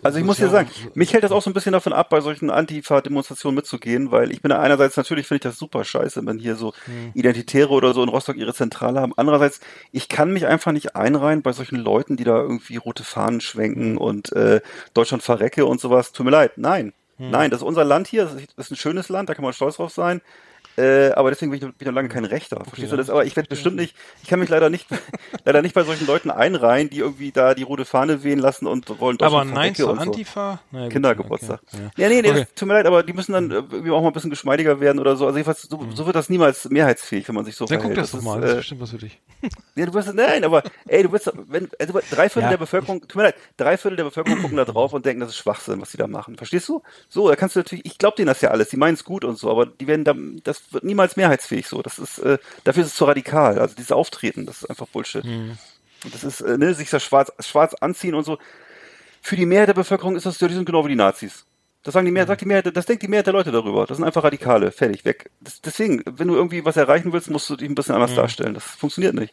Also 0.02 0.18
ich 0.18 0.24
muss 0.24 0.38
dir 0.38 0.48
sagen, 0.48 0.68
mich 0.94 1.12
hält 1.12 1.24
das 1.24 1.32
auch 1.32 1.42
so 1.42 1.50
ein 1.50 1.52
bisschen 1.52 1.72
davon 1.72 1.92
ab, 1.92 2.10
bei 2.10 2.20
solchen 2.20 2.50
Antifa-Demonstrationen 2.50 3.56
mitzugehen, 3.56 4.10
weil 4.10 4.30
ich 4.30 4.40
bin 4.42 4.50
ja 4.50 4.60
einerseits 4.60 4.96
natürlich 4.96 5.26
finde 5.26 5.36
ich 5.36 5.42
das 5.42 5.58
super 5.58 5.84
scheiße, 5.84 6.24
wenn 6.26 6.38
hier 6.38 6.56
so 6.56 6.72
Identitäre 7.14 7.70
oder 7.70 7.92
so 7.92 8.02
in 8.02 8.08
Rostock 8.08 8.36
ihre 8.36 8.54
Zentrale 8.54 9.00
haben. 9.00 9.12
Andererseits, 9.16 9.60
ich 9.92 10.08
kann 10.08 10.32
mich 10.32 10.46
einfach 10.46 10.72
nicht 10.72 10.96
einreihen 10.96 11.42
bei 11.42 11.52
solchen 11.52 11.76
Leuten, 11.76 12.16
die 12.16 12.24
da 12.24 12.36
irgendwie 12.36 12.76
rote 12.76 13.04
Fahnen 13.04 13.40
schwenken 13.40 13.96
und 13.96 14.32
äh, 14.32 14.60
Deutschland 14.94 15.22
verrecke 15.22 15.66
und 15.66 15.80
sowas. 15.80 16.12
Tut 16.12 16.24
mir 16.24 16.32
leid, 16.32 16.52
nein. 16.56 16.92
Nein, 17.20 17.50
das 17.50 17.60
ist 17.60 17.66
unser 17.66 17.84
Land 17.84 18.08
hier, 18.08 18.24
das 18.24 18.34
ist, 18.34 18.48
das 18.56 18.66
ist 18.66 18.72
ein 18.72 18.76
schönes 18.76 19.10
Land, 19.10 19.28
da 19.28 19.34
kann 19.34 19.44
man 19.44 19.52
stolz 19.52 19.76
drauf 19.76 19.92
sein. 19.92 20.22
Äh, 20.80 21.12
aber 21.12 21.30
deswegen 21.30 21.50
bin 21.50 21.58
ich, 21.58 21.62
noch- 21.62 21.70
bin 21.72 21.76
ich 21.80 21.86
noch 21.86 21.94
lange 21.94 22.08
kein 22.08 22.24
Rechter. 22.24 22.62
Verstehst 22.64 22.92
du 22.92 22.96
das? 22.96 23.10
Aber 23.10 23.24
ich 23.24 23.36
werde 23.36 23.48
bestimmt 23.48 23.76
nicht, 23.76 23.94
ich 24.22 24.28
kann 24.28 24.40
mich 24.40 24.48
leider 24.48 24.70
nicht, 24.70 24.86
leider 25.44 25.62
nicht 25.62 25.74
bei 25.74 25.84
solchen 25.84 26.06
Leuten 26.06 26.30
einreihen, 26.30 26.88
die 26.90 26.98
irgendwie 26.98 27.32
da 27.32 27.54
die 27.54 27.62
rote 27.62 27.84
Fahne 27.84 28.22
wehen 28.24 28.38
lassen 28.38 28.66
und 28.66 28.88
wollen 29.00 29.18
Aber 29.20 29.38
Deutschland 29.44 29.54
nein 29.54 29.74
zur 29.74 29.94
so. 29.94 30.00
Antifa? 30.00 30.60
Naja, 30.70 30.88
Kindergeburtstag. 30.88 31.60
okay, 31.72 31.90
Ja, 31.96 32.08
nee, 32.08 32.22
nee, 32.22 32.30
Okay. 32.30 32.40
das 32.40 32.54
tut 32.54 32.68
mir 32.68 32.74
leid, 32.74 32.86
aber 32.86 33.02
die 33.02 33.12
müssen 33.12 33.32
dann 33.32 33.50
äh, 33.50 33.54
irgendwie 33.54 33.90
auch 33.90 34.00
mal 34.00 34.08
ein 34.08 34.12
bisschen 34.12 34.30
geschmeidiger 34.30 34.80
werden 34.80 34.98
oder 34.98 35.16
so. 35.16 35.26
Also 35.26 35.36
jedenfalls, 35.38 35.62
so, 35.62 35.86
so 35.94 36.06
wird 36.06 36.16
das 36.16 36.28
niemals 36.30 36.68
mehrheitsfähig, 36.70 37.26
wenn 37.28 37.34
man 37.34 37.44
sich 37.44 37.56
so 37.56 37.66
Dann 37.66 37.78
guck 37.78 37.86
verhält. 37.94 37.98
das 38.04 38.10
doch 38.12 38.22
mal, 38.22 38.40
das 38.40 38.50
ist 38.50 38.54
äh, 38.54 38.58
bestimmt 38.58 38.80
was 38.80 38.90
für 38.90 38.98
dich. 38.98 39.20
Nee, 39.74 39.86
du 39.86 39.94
wirst, 39.94 40.12
nein, 40.14 40.44
aber 40.44 40.62
ey, 40.88 41.02
du 41.02 41.12
wirst, 41.12 41.32
wenn, 41.48 41.68
also 41.78 42.00
drei 42.10 42.28
Viertel 42.28 42.42
Ja. 42.42 42.50
der 42.50 42.56
Bevölkerung, 42.58 43.00
tut 43.02 43.16
mir 43.16 43.22
leid, 43.22 43.34
drei 43.56 43.76
Viertel 43.78 43.96
der 43.96 44.04
Bevölkerung 44.04 44.40
gucken 44.42 44.56
da 44.58 44.64
drauf 44.66 44.92
und 44.92 45.06
denken, 45.06 45.20
das 45.20 45.30
ist 45.30 45.36
Schwachsinn, 45.38 45.80
was 45.80 45.90
die 45.92 45.96
da 45.96 46.06
machen. 46.06 46.36
Verstehst 46.36 46.68
du? 46.68 46.82
So, 47.08 47.28
da 47.28 47.36
kannst 47.36 47.56
du 47.56 47.60
natürlich, 47.60 47.86
ich 47.86 47.96
glaube 47.96 48.16
denen 48.16 48.26
das 48.26 48.40
ja 48.42 48.50
alles, 48.50 48.68
die 48.68 48.76
meinen 48.76 48.94
es 48.94 49.04
gut 49.04 49.24
und 49.24 49.38
so, 49.38 49.50
aber 49.50 49.64
die 49.66 49.86
werden 49.86 50.04
da, 50.04 50.14
das 50.44 50.60
wird 50.72 50.84
niemals 50.84 51.16
mehrheitsfähig 51.16 51.66
so. 51.66 51.82
Das 51.82 51.98
ist, 51.98 52.18
äh, 52.18 52.38
dafür 52.64 52.82
ist 52.82 52.90
es 52.90 52.94
zu 52.96 53.04
radikal. 53.04 53.58
Also 53.58 53.74
dieses 53.74 53.92
Auftreten, 53.92 54.46
das 54.46 54.62
ist 54.62 54.70
einfach 54.70 54.86
Bullshit. 54.88 55.24
Mhm. 55.24 55.58
Und 56.04 56.14
das 56.14 56.24
ist, 56.24 56.40
äh, 56.40 56.58
ne, 56.58 56.74
sich 56.74 56.90
das 56.90 57.02
schwarz, 57.02 57.32
schwarz 57.40 57.74
anziehen 57.74 58.14
und 58.14 58.24
so. 58.24 58.38
Für 59.22 59.36
die 59.36 59.46
Mehrheit 59.46 59.68
der 59.68 59.74
Bevölkerung 59.74 60.16
ist 60.16 60.26
das, 60.26 60.38
die 60.38 60.48
sind 60.48 60.64
genau 60.64 60.84
wie 60.84 60.90
die 60.90 60.96
Nazis. 60.96 61.44
Das 61.82 61.94
sagen 61.94 62.04
die 62.04 62.12
Mehrheit, 62.12 62.28
sagt 62.28 62.42
die 62.42 62.46
Mehrheit, 62.46 62.76
das 62.76 62.84
denkt 62.84 63.02
die 63.02 63.08
Mehrheit 63.08 63.26
der 63.26 63.32
Leute 63.32 63.50
darüber. 63.52 63.86
Das 63.86 63.96
sind 63.96 64.04
einfach 64.04 64.22
Radikale, 64.22 64.70
fertig, 64.70 65.06
weg. 65.06 65.30
Das, 65.40 65.62
deswegen, 65.62 66.02
wenn 66.04 66.28
du 66.28 66.34
irgendwie 66.34 66.62
was 66.64 66.76
erreichen 66.76 67.12
willst, 67.14 67.30
musst 67.30 67.48
du 67.48 67.56
dich 67.56 67.68
ein 67.68 67.74
bisschen 67.74 67.94
anders 67.94 68.14
darstellen. 68.14 68.52
Das 68.52 68.64
funktioniert 68.64 69.14
nicht. 69.14 69.32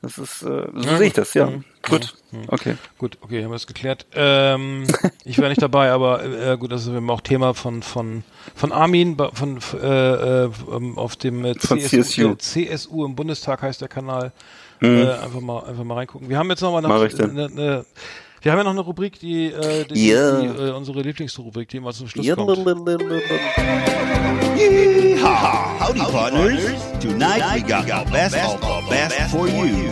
Das 0.00 0.16
ist, 0.16 0.42
äh, 0.42 0.46
so 0.46 0.70
Mhm. 0.72 0.82
Ja, 0.82 0.96
sehe 0.96 1.06
ich 1.08 1.12
das, 1.12 1.34
ja. 1.34 1.46
Mhm. 1.46 1.64
Gut. 1.86 2.14
Okay. 2.48 2.76
Gut, 2.96 3.18
okay, 3.20 3.42
haben 3.44 3.50
wir 3.50 3.56
das 3.56 3.66
geklärt. 3.66 4.06
Ähm, 4.14 4.86
ich 5.24 5.38
war 5.38 5.48
nicht 5.50 5.60
dabei, 5.60 5.90
aber 5.90 6.24
äh, 6.24 6.56
gut, 6.56 6.72
das 6.72 6.86
ist 6.86 6.88
eben 6.88 7.10
auch 7.10 7.20
Thema 7.20 7.52
von 7.52 7.82
von 7.82 8.24
von 8.54 8.72
Armin 8.72 9.18
von 9.34 9.58
äh, 9.74 10.44
äh, 10.44 10.50
ähm, 10.72 10.96
auf 10.96 11.16
dem 11.16 11.44
äh, 11.44 11.54
CSU, 11.54 12.02
CSU. 12.02 12.30
äh, 12.30 12.38
CSU 12.38 13.04
im 13.04 13.14
Bundestag 13.14 13.60
heißt 13.60 13.82
der 13.82 13.88
Kanal. 13.88 14.32
Mhm. 14.80 15.02
Äh, 15.02 15.10
einfach 15.12 15.40
mal 15.40 15.64
einfach 15.64 15.84
mal 15.84 15.94
reingucken. 15.94 16.28
Wir 16.30 16.38
haben 16.38 16.48
jetzt 16.48 16.62
noch 16.62 16.72
mal 16.72 16.80
Mach 16.80 17.02
ich 17.04 17.14
denn. 17.14 17.30
eine, 17.30 17.46
eine, 17.46 17.84
wir 18.44 18.52
haben 18.52 18.58
ja 18.58 18.64
noch 18.64 18.72
eine 18.72 18.80
Rubrik, 18.82 19.18
die, 19.20 19.46
äh, 19.46 19.86
die, 19.86 20.08
Ja. 20.08 20.38
die 20.38 20.46
äh, 20.48 20.70
unsere 20.72 21.00
Lieblingsrubrik, 21.00 21.66
die 21.70 21.78
immer 21.78 21.94
zum 21.94 22.08
Schluss 22.08 22.26
Ja, 22.26 22.34
kommt. 22.34 22.58
Yeehaw! 24.58 25.80
Howdy, 25.80 26.00
partners. 26.00 26.60
Tonight 27.00 27.42
we 27.54 27.62
got 27.62 27.86
the 27.86 28.12
best 28.12 28.36
of 28.36 28.60
the 28.60 28.90
best 28.90 29.30
for 29.30 29.48
you. 29.48 29.90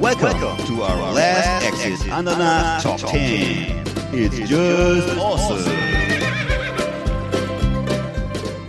Welcome 0.00 0.38
to 0.68 0.82
our 0.84 1.12
last 1.14 1.66
exit 1.66 2.12
Ananas 2.12 2.84
Top 2.84 2.98
10. 3.10 3.82
It's 4.12 4.38
just 4.38 5.18
awesome. 5.18 5.64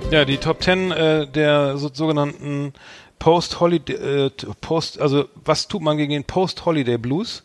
Ja, 0.10 0.26
die 0.26 0.38
Top 0.38 0.64
10 0.64 0.92
äh, 0.92 1.28
der 1.28 1.78
so, 1.78 1.92
sogenannten 1.94 2.74
Post-Holiday, 3.20 3.94
äh, 4.26 4.32
Post, 4.62 5.00
also 5.00 5.26
was 5.46 5.68
tut 5.68 5.84
man 5.84 5.98
gegen 5.98 6.12
den 6.12 6.24
Post-Holiday 6.24 6.98
Blues? 6.98 7.44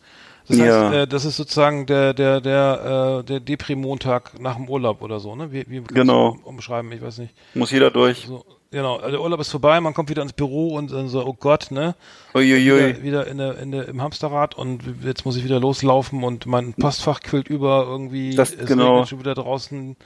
Das 0.48 0.58
heißt, 0.58 0.68
Ja. 0.68 0.92
äh, 1.02 1.06
das 1.08 1.24
ist 1.24 1.36
sozusagen 1.36 1.86
der 1.86 2.14
der 2.14 2.40
der 2.40 3.20
äh, 3.20 3.24
der 3.24 3.40
Depri-Montag 3.40 4.38
nach 4.40 4.56
dem 4.56 4.68
Urlaub 4.68 5.02
oder 5.02 5.18
so, 5.20 5.34
ne? 5.34 5.52
Wie, 5.52 5.64
wie 5.68 5.80
kann 5.82 5.94
Genau. 5.94 6.28
um, 6.30 6.42
umschreiben? 6.44 6.90
Ich 6.92 7.02
weiß 7.02 7.18
nicht. 7.18 7.34
Muss 7.54 7.70
jeder 7.72 7.90
durch. 7.90 8.26
So, 8.26 8.44
genau, 8.70 8.96
also 8.96 9.10
der 9.10 9.20
Urlaub 9.22 9.40
ist 9.40 9.50
vorbei, 9.50 9.80
man 9.80 9.92
kommt 9.94 10.08
wieder 10.08 10.22
ins 10.22 10.32
Büro 10.32 10.74
und 10.76 10.92
dann 10.92 11.08
so, 11.08 11.24
oh 11.26 11.32
Gott, 11.34 11.70
ne? 11.70 11.94
Uiuiui. 12.34 12.96
Wieder, 12.96 13.02
wieder 13.02 13.26
in 13.26 13.38
der, 13.38 13.58
in 13.58 13.70
der, 13.72 13.88
im 13.88 14.00
Hamsterrad 14.02 14.54
und 14.56 14.82
jetzt 15.02 15.24
muss 15.24 15.36
ich 15.36 15.44
wieder 15.44 15.58
loslaufen 15.58 16.22
und 16.22 16.46
mein 16.46 16.74
Postfach 16.74 17.20
quillt 17.20 17.48
über 17.48 17.84
irgendwie. 17.88 18.34
Das- 18.34 18.54
es 18.54 18.66
genau. 18.66 19.04
schon 19.04 19.18
wieder 19.20 19.34
draußen. 19.34 19.96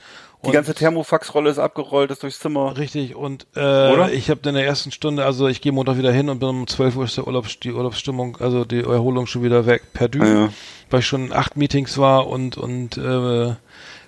Die 0.43 0.47
Und- 0.47 0.53
ganze 0.53 0.73
Thermofax-Rolle 0.73 1.49
ist 1.51 1.59
abgerollt, 1.59 2.09
ist 2.09 2.23
durchs 2.23 2.39
Zimmer. 2.39 2.75
Richtig, 2.77 3.15
und 3.15 3.45
äh, 3.55 3.59
Oder? 3.59 4.11
ich 4.11 4.29
habe 4.31 4.47
in 4.49 4.55
der 4.55 4.65
ersten 4.65 4.91
Stunde, 4.91 5.23
also 5.23 5.47
ich 5.47 5.61
gehe 5.61 5.71
Montag 5.71 5.97
wieder 5.97 6.11
hin 6.11 6.29
und 6.29 6.39
bin 6.39 6.49
um 6.49 6.67
12 6.67 6.95
Uhr 6.95 7.05
ist 7.05 7.17
der 7.17 7.27
Urlaubs, 7.27 7.59
die 7.59 7.71
Urlaubsstimmung, 7.71 8.37
also 8.39 8.65
die 8.65 8.79
Erholung 8.79 9.27
schon 9.27 9.43
wieder 9.43 9.67
weg, 9.67 9.83
perdu, 9.93 10.21
Ah, 10.23 10.25
ja. 10.27 10.49
weil 10.89 10.99
ich 11.01 11.05
schon 11.07 11.31
acht 11.31 11.57
Meetings 11.57 11.97
war 11.99 12.27
und 12.27 12.57
und 12.57 12.97
äh, 12.97 13.53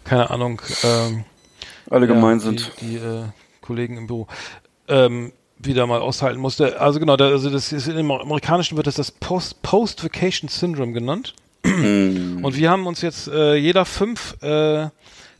keine 0.05 0.29
Ahnung, 0.31 0.61
ähm, 0.83 1.25
Alle 1.89 2.07
ja, 2.07 2.13
gemein 2.13 2.39
sind. 2.39 2.71
Die, 2.81 2.85
die 2.87 2.95
äh, 2.95 3.23
Kollegen 3.61 3.97
im 3.97 4.07
Büro 4.07 4.27
ähm, 4.87 5.33
wieder 5.59 5.85
mal 5.87 6.01
aushalten 6.01 6.39
musste. 6.41 6.81
Also 6.81 6.99
genau, 6.99 7.15
da, 7.15 7.27
also 7.29 7.49
das 7.51 7.71
ist 7.71 7.87
im 7.87 8.09
Amerikanischen 8.11 8.75
wird 8.75 8.87
das 8.87 8.95
das 8.95 9.11
Post 9.11 9.61
Post 9.61 10.03
Vacation 10.03 10.49
Syndrome 10.49 10.93
genannt. 10.93 11.35
Hm. 11.65 12.39
Und 12.43 12.57
wir 12.57 12.69
haben 12.71 12.87
uns 12.87 13.01
jetzt 13.01 13.27
äh, 13.29 13.55
jeder 13.55 13.85
fünf 13.85 14.35
äh, 14.41 14.87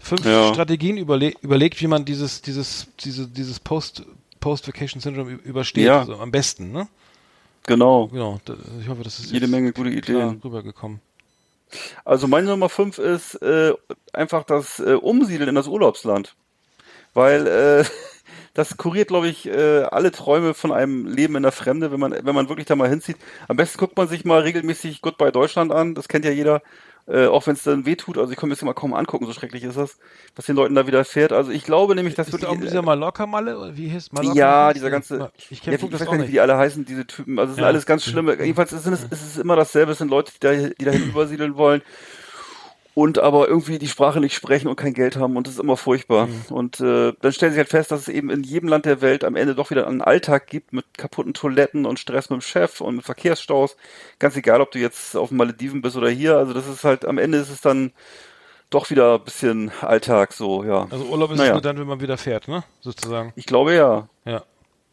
fünf 0.04 0.26
Ja. 0.26 0.54
Strategien 0.54 0.98
überle 0.98 1.34
überlegt, 1.42 1.82
wie 1.82 1.88
man 1.88 2.06
dieses 2.06 2.42
dieses 2.42 2.88
diese, 3.00 3.28
dieses 3.28 3.60
Post 3.60 4.04
Post 4.40 4.68
Vacation 4.68 5.02
Syndrome 5.02 5.32
ü- 5.32 5.40
übersteht, 5.44 5.86
Ja. 5.86 6.00
also 6.02 6.16
am 6.18 6.32
besten, 6.32 6.72
ne? 6.72 6.88
Genau. 7.66 8.08
Genau. 8.10 8.40
Ich 8.82 8.90
hoffe, 8.90 9.04
das 9.04 9.20
ist 9.20 9.32
Jede 9.32 9.48
Menge 9.48 9.72
gute 9.72 9.90
Ideen. 9.90 10.42
rübergekommen. 10.44 11.00
Also 12.06 12.28
meine 12.28 12.48
Nummer 12.48 12.68
5 12.70 12.98
ist 13.00 13.36
äh, 13.42 13.74
einfach 14.12 14.44
das 14.44 14.80
äh, 14.80 14.94
Umsiedeln 14.94 15.50
in 15.50 15.56
das 15.56 15.68
Urlaubsland. 15.68 16.36
Weil 17.14 17.48
äh, 17.48 17.86
das 18.54 18.76
kuriert, 18.78 19.08
glaube 19.08 19.28
ich, 19.30 19.48
äh, 19.48 19.84
alle 19.84 20.12
Träume 20.12 20.54
von 20.54 20.72
einem 20.74 21.08
Leben 21.08 21.36
in 21.38 21.44
der 21.44 21.52
Fremde, 21.54 21.92
wenn 21.92 22.00
man, 22.00 22.12
wenn 22.12 22.36
man 22.36 22.50
wirklich 22.50 22.68
da 22.68 22.76
mal 22.76 22.90
hinzieht. 22.90 23.18
Am 23.48 23.56
besten 23.58 23.78
guckt 23.80 23.96
man 23.98 24.08
sich 24.10 24.26
mal 24.26 24.42
regelmäßig 24.42 25.02
Goodbye 25.02 25.32
Deutschland 25.32 25.72
an, 25.72 25.96
das 25.96 26.08
kennt 26.10 26.26
ja 26.26 26.32
jeder. 26.32 26.62
Äh, 27.06 27.28
auch 27.28 27.46
wenn 27.48 27.54
es 27.54 27.64
dann 27.64 27.86
weh 27.86 27.96
tut, 27.98 28.18
also 28.18 28.32
ich 28.32 28.38
kann 28.38 28.48
mir 28.48 28.56
das 28.56 28.64
mal 28.64 28.74
kaum 28.74 28.94
angucken, 28.94 29.26
so 29.26 29.34
schrecklich 29.34 29.64
ist 29.66 29.78
das, 29.78 29.98
was 30.38 30.46
den 30.46 30.56
Leuten 30.56 30.74
da 30.74 30.88
widerfährt. 30.88 31.34
Also 31.34 31.52
ich 31.52 31.66
glaube 31.66 31.96
nämlich, 31.96 32.16
dass 32.16 32.28
da 32.28 32.34
wirklich, 32.34 32.50
auch 32.50 32.58
dieser 32.58 32.82
Mallorca-Malle? 32.82 33.60
oder 33.60 33.76
Wie 33.76 33.90
hieß 33.90 34.14
Mallorca? 34.14 34.38
Ja, 34.38 34.74
dieser 34.74 34.90
ganze. 34.90 35.30
Ich 35.50 35.52
ja, 35.52 35.64
kenne 35.74 35.76
ich 35.76 35.90
das 35.90 36.00
weiß 36.00 36.08
gar 36.08 36.18
nicht, 36.18 36.28
wie 36.28 36.32
die 36.34 36.40
alle 36.40 36.58
heißen, 36.58 36.86
diese 36.86 37.06
Typen. 37.06 37.40
Also 37.40 37.52
es 37.52 37.56
sind 37.56 37.64
Ja. 37.64 37.68
alles 37.68 37.86
ganz 37.86 38.06
schlimme. 38.06 38.38
Jedenfalls 38.40 38.72
ist 38.72 38.86
es, 38.86 39.06
es 39.10 39.22
ist 39.22 39.38
immer 39.38 39.58
dasselbe. 39.58 39.92
Es 39.92 39.98
sind 39.98 40.10
Leute, 40.10 40.32
die, 40.32 40.40
da, 40.40 40.54
die 40.54 40.86
dahin 40.86 41.04
übersiedeln 41.10 41.58
wollen 41.58 41.82
und 42.96 43.18
aber 43.20 43.48
irgendwie 43.48 43.80
die 43.80 43.88
Sprache 43.88 44.20
nicht 44.20 44.36
sprechen 44.36 44.68
und 44.68 44.76
kein 44.76 44.94
Geld 44.94 45.16
haben 45.16 45.36
und 45.36 45.48
das 45.48 45.56
ist 45.56 45.60
immer 45.60 45.78
furchtbar. 45.78 46.28
Mhm. 46.28 46.44
Und 46.50 46.80
äh, 46.80 47.14
dann 47.20 47.34
stellen 47.34 47.54
sie 47.54 47.58
halt 47.58 47.70
fest, 47.70 47.92
dass 47.92 48.02
es 48.02 48.08
eben 48.08 48.30
in 48.30 48.44
jedem 48.44 48.70
Land 48.70 48.86
der 48.86 49.02
Welt 49.02 49.24
am 49.24 49.36
Ende 49.36 49.56
doch 49.56 49.72
wieder 49.72 49.88
einen 49.88 50.02
Alltag 50.02 50.48
gibt 50.48 50.74
mit 50.74 50.86
kaputten 50.98 51.34
Toiletten 51.34 51.86
und 51.86 52.00
Stress 52.00 52.30
mit 52.30 52.40
dem 52.40 52.42
Chef 52.42 52.82
und 52.82 52.98
mit 52.98 53.06
Verkehrsstaus. 53.06 53.78
Ganz 54.20 54.36
egal, 54.36 54.62
ob 54.62 54.72
du 54.72 54.80
jetzt 54.80 55.16
auf 55.16 55.30
den 55.30 55.38
Malediven 55.38 55.82
bist 55.82 55.96
oder 55.96 56.10
hier. 56.10 56.38
Also 56.38 56.54
das 56.54 56.68
ist 56.68 56.84
halt, 56.84 57.06
am 57.06 57.18
Ende 57.18 57.40
ist 57.40 57.50
es 57.50 57.62
dann 57.62 57.92
doch 58.70 58.90
wieder 58.90 59.16
ein 59.16 59.24
bisschen 59.24 59.72
Alltag 59.82 60.34
so, 60.34 60.64
ja. 60.64 60.88
Also 60.90 61.06
Urlaub 61.06 61.32
ist 61.32 61.38
Naja. 61.38 61.54
nur 61.54 61.62
dann, 61.62 61.78
wenn 61.80 61.88
man 61.88 62.02
wieder 62.02 62.18
fährt, 62.18 62.48
ne? 62.48 62.64
Sozusagen. 62.82 63.34
Ich 63.36 63.46
glaube 63.46 63.74
ja. 63.74 64.08
Ja, 64.26 64.44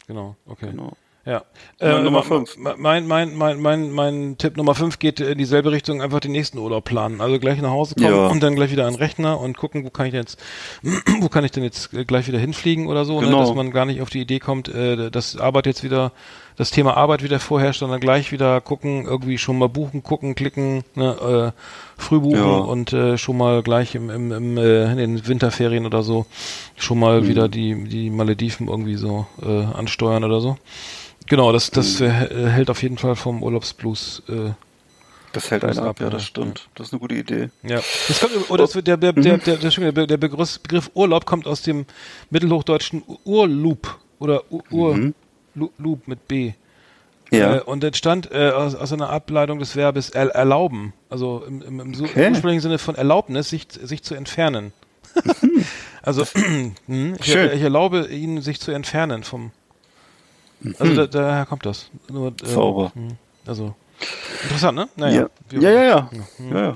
genau, 0.07 0.35
okay. 0.45 0.67
Genau. 0.71 0.93
Ja. 1.23 1.43
Meine 1.79 2.01
Nummer 2.01 2.19
ma- 2.19 2.23
fünf. 2.23 2.57
ma- 2.57 2.73
Mein, 2.77 3.05
mein, 3.07 3.35
mein, 3.35 3.59
mein, 3.61 3.91
mein 3.91 4.37
Tipp 4.39 4.57
Nummer 4.57 4.73
5 4.73 4.97
geht 4.97 5.19
in 5.19 5.37
dieselbe 5.37 5.71
Richtung, 5.71 6.01
einfach 6.01 6.19
den 6.19 6.31
nächsten 6.31 6.57
Urlaub 6.57 6.85
planen. 6.85 7.21
Also 7.21 7.37
gleich 7.39 7.61
nach 7.61 7.69
Hause 7.69 7.93
kommen 7.93 8.07
Ja. 8.09 8.25
und 8.27 8.41
dann 8.41 8.55
gleich 8.55 8.71
wieder 8.71 8.87
an 8.87 8.93
den 8.93 8.99
Rechner 8.99 9.39
und 9.39 9.55
gucken, 9.55 9.85
wo 9.85 9.91
kann 9.91 10.07
ich 10.07 10.13
denn 10.13 10.21
jetzt, 10.21 10.39
wo 11.21 11.29
kann 11.29 11.45
ich 11.45 11.51
denn 11.51 11.63
jetzt 11.63 11.93
äh, 11.93 12.05
gleich 12.05 12.27
wieder 12.27 12.39
hinfliegen 12.39 12.87
oder 12.87 13.05
so, 13.05 13.17
Genau. 13.19 13.39
ne? 13.41 13.45
dass 13.45 13.53
man 13.55 13.69
gar 13.69 13.85
nicht 13.85 14.01
auf 14.01 14.09
die 14.09 14.21
Idee 14.21 14.39
kommt, 14.39 14.67
äh, 14.69 15.11
dass 15.11 15.37
Arbeit 15.37 15.67
jetzt 15.67 15.83
wieder, 15.83 16.11
das 16.61 16.69
Thema 16.69 16.95
Arbeit 16.95 17.23
wieder 17.23 17.39
vorherrscht, 17.39 17.79
sondern 17.79 17.99
gleich 17.99 18.31
wieder 18.31 18.61
gucken, 18.61 19.05
irgendwie 19.05 19.39
schon 19.39 19.57
mal 19.57 19.67
buchen, 19.67 20.03
gucken, 20.03 20.35
klicken, 20.35 20.83
ne, 20.93 21.53
äh, 21.57 22.01
früh 22.01 22.19
buchen 22.19 22.37
Ja. 22.37 22.43
und 22.57 22.93
äh, 22.93 23.17
schon 23.17 23.35
mal 23.37 23.63
gleich 23.63 23.95
im, 23.95 24.11
im, 24.11 24.31
im 24.31 24.57
äh, 24.57 24.91
in 24.91 24.97
den 24.97 25.27
Winterferien 25.27 25.87
oder 25.87 26.03
so 26.03 26.27
schon 26.75 26.99
mal 26.99 27.21
Mhm. 27.21 27.27
wieder 27.27 27.49
die, 27.49 27.83
die 27.85 28.11
Malediven 28.11 28.67
irgendwie 28.67 28.93
so 28.95 29.25
äh, 29.41 29.63
ansteuern 29.73 30.23
oder 30.23 30.39
so. 30.39 30.55
Genau, 31.27 31.51
das, 31.51 31.71
das 31.71 31.99
Mhm. 31.99 32.05
äh, 32.07 32.49
hält 32.49 32.69
auf 32.69 32.83
jeden 32.83 32.99
Fall 32.99 33.15
vom 33.15 33.41
Urlaubsblues. 33.41 34.21
Äh, 34.29 34.51
Das 35.33 35.49
hält 35.49 35.63
einen 35.65 35.79
ab, 35.79 35.99
ja, 35.99 36.09
das 36.11 36.21
ja. 36.23 36.27
stimmt. 36.27 36.67
Das 36.75 36.87
ist 36.87 36.93
eine 36.93 36.99
gute 36.99 37.15
Idee. 37.15 37.49
ja. 37.63 37.79
Das 38.07 38.19
kommt, 38.19 38.51
oder 38.51 38.63
das 38.65 38.75
wird 38.75 38.85
der, 38.85 38.97
der, 38.97 39.13
Mhm. 39.13 39.21
der, 39.23 39.37
der, 39.39 39.57
der, 39.57 40.07
der, 40.07 40.17
Begriff, 40.17 40.59
Begriff 40.59 40.91
Urlaub 40.93 41.25
kommt 41.25 41.47
aus 41.47 41.63
dem 41.63 41.85
mittelhochdeutschen 42.29 43.01
Urloop 43.25 43.97
oder 44.19 44.43
Ur, 44.51 44.95
Lu- 44.97 45.13
Loop 45.55 46.07
mit 46.07 46.27
B. 46.27 46.53
Mhm. 47.31 47.37
Ja. 47.37 47.55
Äh, 47.57 47.61
und 47.61 47.83
entstand 47.83 48.29
äh, 48.31 48.49
aus, 48.51 48.75
aus 48.75 48.91
einer 48.91 49.09
Ableitung 49.09 49.59
des 49.59 49.75
Verbes 49.75 50.09
er, 50.09 50.27
erlauben. 50.35 50.93
Also 51.09 51.43
im, 51.47 51.61
im, 51.61 51.79
im 51.79 51.93
so- 51.93 52.03
Okay. 52.05 52.29
ursprünglichen 52.29 52.61
Sinne 52.61 52.77
von 52.77 52.95
Erlaubnis, 52.95 53.49
sich, 53.49 53.67
sich 53.71 54.03
zu 54.03 54.15
entfernen. 54.15 54.73
also 56.01 56.25
hm, 56.25 57.15
ich, 57.19 57.35
Mhm. 57.35 57.49
Ich 57.53 57.61
erlaube 57.61 58.07
ihnen, 58.07 58.41
sich 58.41 58.59
zu 58.59 58.71
entfernen 58.71 59.23
vom. 59.23 59.51
Also 60.77 60.93
da, 60.95 61.07
daher 61.07 61.45
kommt 61.45 61.65
das. 61.65 61.89
Nur, 62.09 62.27
ähm, 62.27 62.35
Sauber. 62.43 62.91
hm, 62.93 63.17
Also 63.45 63.73
interessant, 64.43 64.75
ne? 64.77 64.89
Naja. 64.95 65.27
Ja. 65.51 65.59
Ja, 65.59 65.69
ja, 65.71 65.83
ja. 65.83 66.09
Hm, 66.37 66.51
ja, 66.55 66.61
ja. 66.63 66.75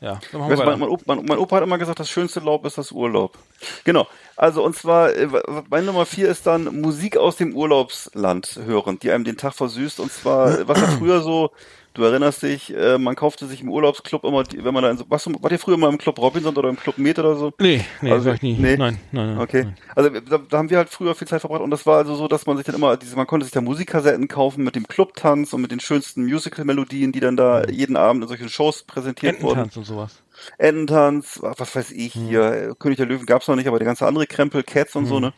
Ja, 0.00 0.20
Weißt, 0.32 0.64
mein, 0.64 0.78
mein, 0.78 0.88
Opa, 0.90 1.14
mein, 1.14 1.38
Opa 1.38 1.56
hat 1.56 1.62
immer 1.62 1.78
gesagt, 1.78 1.98
das 1.98 2.10
schönste 2.10 2.40
Laub 2.40 2.66
ist 2.66 2.76
das 2.76 2.92
Urlaub. 2.92 3.38
Genau. 3.84 4.06
Also 4.36 4.62
und 4.62 4.76
zwar, 4.76 5.14
äh, 5.14 5.26
meine 5.70 5.86
Nummer 5.86 6.04
vier 6.04 6.28
ist 6.28 6.46
dann 6.46 6.82
Musik 6.82 7.16
aus 7.16 7.36
dem 7.36 7.56
Urlaubsland 7.56 8.60
hören, 8.66 8.98
die 8.98 9.10
einem 9.10 9.24
den 9.24 9.38
Tag 9.38 9.54
versüßt. 9.54 10.00
Und 10.00 10.12
zwar, 10.12 10.58
was 10.68 10.80
ja 10.80 10.86
früher 10.88 11.22
so 11.22 11.50
Du 11.96 12.02
erinnerst 12.04 12.42
dich, 12.42 12.76
äh, 12.76 12.98
man 12.98 13.14
kaufte 13.16 13.46
sich 13.46 13.62
im 13.62 13.70
Urlaubsclub 13.70 14.22
immer, 14.24 14.42
die, 14.44 14.62
wenn 14.62 14.74
man 14.74 14.82
da 14.82 14.90
in 14.90 14.98
so, 14.98 15.04
warst 15.08 15.24
du, 15.24 15.32
wart 15.40 15.50
ihr 15.50 15.58
früher 15.58 15.78
mal 15.78 15.88
im 15.90 15.96
Club 15.96 16.18
Robinson 16.18 16.54
oder 16.54 16.68
im 16.68 16.76
Club 16.76 16.98
Med 16.98 17.18
oder 17.18 17.36
so? 17.36 17.54
Nee, 17.58 17.82
nee, 18.02 18.12
Also, 18.12 18.26
war 18.26 18.34
ich 18.34 18.42
nie. 18.42 18.52
nee? 18.58 18.76
Nein, 18.76 18.98
nein, 19.12 19.28
nein. 19.30 19.38
Okay. 19.38 19.64
Nein. 19.64 19.76
Also 19.94 20.10
da, 20.10 20.36
da 20.38 20.58
haben 20.58 20.68
wir 20.68 20.76
halt 20.76 20.90
früher 20.90 21.14
viel 21.14 21.26
Zeit 21.26 21.40
verbracht 21.40 21.62
und 21.62 21.70
das 21.70 21.86
war 21.86 21.96
also 21.96 22.14
so, 22.14 22.28
dass 22.28 22.44
man 22.44 22.58
sich 22.58 22.66
dann 22.66 22.74
immer, 22.74 22.98
diese, 22.98 23.16
man 23.16 23.26
konnte 23.26 23.44
sich 23.44 23.52
da 23.54 23.62
Musikkassetten 23.62 24.28
kaufen 24.28 24.62
mit 24.62 24.76
dem 24.76 24.86
Clubtanz 24.86 25.54
und 25.54 25.62
mit 25.62 25.70
den 25.72 25.80
schönsten 25.80 26.24
Musical-Melodien, 26.26 27.12
die 27.12 27.20
dann 27.20 27.38
da 27.38 27.64
jeden 27.66 27.96
Abend 27.96 28.22
in 28.24 28.28
solchen 28.28 28.50
Shows 28.50 28.82
präsentiert 28.82 29.36
wurden. 29.42 29.60
Ententanz 29.60 29.76
und 29.78 29.84
sowas. 29.84 30.22
Ententanz, 30.58 31.38
was 31.42 31.74
weiß 31.74 31.92
ich 31.92 32.14
Hm. 32.14 32.26
hier, 32.28 32.42
äh, 32.52 32.74
König 32.78 32.98
der 32.98 33.06
Löwen 33.06 33.24
gab's 33.24 33.48
noch 33.48 33.56
nicht, 33.56 33.68
aber 33.68 33.78
der 33.78 33.86
ganze 33.86 34.06
andere 34.06 34.26
Krempel, 34.26 34.62
Cats 34.62 34.94
und 34.96 35.04
Hm. 35.04 35.08
so, 35.08 35.20
ne? 35.20 35.32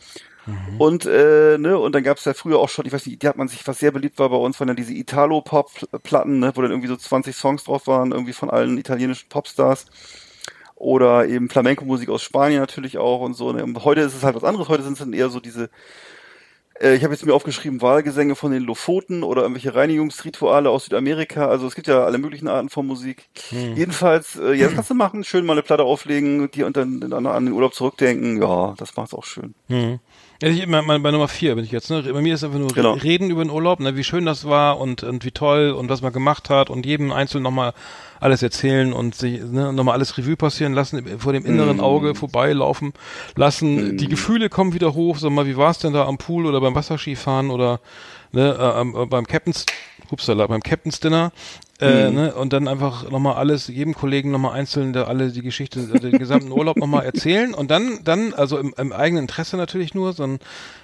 Mhm. 0.49 0.81
Und, 0.81 1.07
äh, 1.07 1.59
ne, 1.59 1.79
und 1.79 1.95
dann 1.95 2.03
gab's 2.03 2.25
ja 2.25 2.33
früher 2.33 2.59
auch 2.59 2.69
schon, 2.69 2.87
ich 2.87 2.93
weiß 2.93 3.07
nicht, 3.07 3.23
die 3.23 3.29
hat 3.29 3.37
man 3.37 3.49
sich, 3.49 3.67
was 3.67 3.79
sehr 3.79 3.91
beliebt 3.91 4.19
war 4.19 4.31
bei 4.31 4.37
uns, 4.37 4.59
waren 4.59 4.69
dann 4.69 4.77
diese 4.77 4.95
Italo-Pop-Platten, 4.95 6.41
ne, 6.41 6.53
wo 6.55 6.63
dann 6.63 6.71
irgendwie 6.71 6.89
so 6.89 6.97
20 6.97 7.37
Songs 7.37 7.65
drauf 7.65 7.87
waren, 7.87 8.13
irgendwie 8.13 8.33
von 8.33 8.49
allen 8.51 8.79
italienischen 8.79 9.29
Popstars. 9.29 9.87
Oder 10.75 11.27
eben 11.27 11.51
Flamenco-Musik 11.51 12.09
aus 12.09 12.23
Spanien 12.23 12.61
natürlich 12.61 12.99
auch 12.99 13.21
und 13.21 13.35
so. 13.35 13.53
Ne? 13.53 13.65
Und 13.65 13.85
heute 13.85 14.01
ist 14.03 14.15
es 14.15 14.23
halt 14.23 14.37
was 14.37 14.45
anderes, 14.45 14.69
heute 14.69 14.85
sind 14.85 14.93
es 14.93 15.01
dann 15.01 15.13
eher 15.13 15.29
so 15.29 15.41
diese, 15.41 15.71
äh, 16.81 16.95
ich 16.95 17.03
habe 17.03 17.13
jetzt 17.13 17.25
mir 17.25 17.35
aufgeschrieben, 17.35 17.83
Wahlgesänge 17.83 18.35
von 18.35 18.53
den 18.53 18.63
Lofoten 18.63 19.23
oder 19.23 19.43
irgendwelche 19.43 19.75
Reinigungsrituale 19.75 20.71
aus 20.71 20.85
Südamerika. 20.85 21.49
Also 21.49 21.67
es 21.67 21.75
gibt 21.75 21.87
ja 21.87 22.05
alle 22.05 22.19
möglichen 22.19 22.49
Arten 22.49 22.69
von 22.69 22.87
Musik. 22.87 23.29
Hm. 23.51 23.77
Jedenfalls, 23.77 24.37
äh, 24.37 24.55
ja, 24.55 24.67
das 24.67 24.75
kannst 24.75 24.91
du 24.91 24.95
machen, 24.95 25.25
schön 25.25 25.45
mal 25.45 25.55
eine 25.55 25.63
Platte 25.63 25.85
auflegen, 25.85 26.51
die 26.51 26.63
und 26.63 26.77
dann, 26.77 27.01
dann 27.01 27.27
an 27.27 27.47
den 27.47 27.55
Urlaub 27.55 27.75
zurückdenken. 27.75 28.41
Ja, 28.41 28.75
das 28.77 28.97
macht's 28.97 29.15
auch 29.15 29.25
schön. 29.25 29.55
Mhm. 29.69 30.01
Ja, 30.41 30.49
ich, 30.49 30.71
bei, 30.71 30.81
bei 30.99 31.11
Nummer 31.11 31.27
vier 31.27 31.57
bin 31.57 31.65
ich 31.65 31.73
jetzt. 31.73 31.91
Ne? 31.91 32.01
Bei 32.03 32.21
mir 32.21 32.35
ist 32.35 32.45
einfach 32.45 32.61
nur 32.61 32.69
Genau. 32.69 32.93
reden 32.93 33.29
über 33.31 33.45
den 33.45 33.51
Urlaub, 33.51 33.81
ne? 33.81 33.97
wie 33.97 34.05
schön 34.05 34.25
das 34.25 34.45
war 34.45 34.79
und, 34.79 35.03
und 35.03 35.25
wie 35.25 35.33
toll 35.33 35.71
und 35.73 35.89
was 35.89 36.01
man 36.01 36.13
gemacht 36.13 36.49
hat 36.49 36.71
und 36.71 36.87
jedem 36.87 37.11
einzeln 37.11 37.43
nochmal 37.43 37.73
alles 38.21 38.43
erzählen 38.43 38.93
und 38.93 39.17
sich 39.17 39.41
ne, 39.43 39.73
nochmal 39.73 39.95
alles 39.95 40.17
Revue 40.17 40.37
passieren 40.37 40.75
lassen, 40.75 41.19
vor 41.19 41.33
dem 41.33 41.45
inneren 41.45 41.79
Mm. 41.79 41.81
Auge 41.81 42.15
vorbeilaufen 42.15 42.93
lassen. 43.35 43.97
Die 43.97 44.07
Gefühle 44.09 44.49
kommen 44.49 44.75
wieder 44.75 44.95
hoch. 44.95 45.19
Sag 45.19 45.31
mal, 45.33 45.47
wie 45.47 45.57
war 45.57 45.71
es 45.73 45.79
denn 45.79 45.93
da 45.93 46.07
am 46.07 46.19
Pool 46.19 46.47
oder 46.47 46.61
beim 46.61 46.75
Wasserskifahren 46.77 47.51
oder 47.51 47.81
ne, 48.31 48.57
äh, 48.97 49.03
äh, 49.03 49.07
beim 49.07 49.27
Captain's, 49.27 49.67
upsala, 50.11 50.47
beim 50.47 50.63
Captain's 50.63 51.01
Dinner. 51.01 51.33
Äh, 51.81 52.11
ne, 52.11 52.35
und 52.35 52.53
dann 52.53 52.67
einfach 52.67 53.09
nochmal 53.09 53.37
alles, 53.37 53.69
jedem 53.69 53.95
Kollegen 53.95 54.33
nochmal 54.33 54.55
einzeln 54.55 54.93
da 54.93 55.05
alle 55.05 55.31
die 55.31 55.43
Geschichte, 55.43 55.79
äh, 55.95 56.01
den 56.01 56.19
gesamten 56.19 56.51
Urlaub 56.51 56.77
nochmal 56.77 57.05
erzählen. 57.05 57.55
Und 57.55 57.71
dann, 57.71 58.01
dann, 58.03 58.35
also 58.35 58.59
im, 58.59 58.75
im 58.77 58.93
eigenen 58.93 59.23
Interesse 59.25 59.57
natürlich 59.57 59.95
nur, 59.95 60.13
sondern 60.13 60.41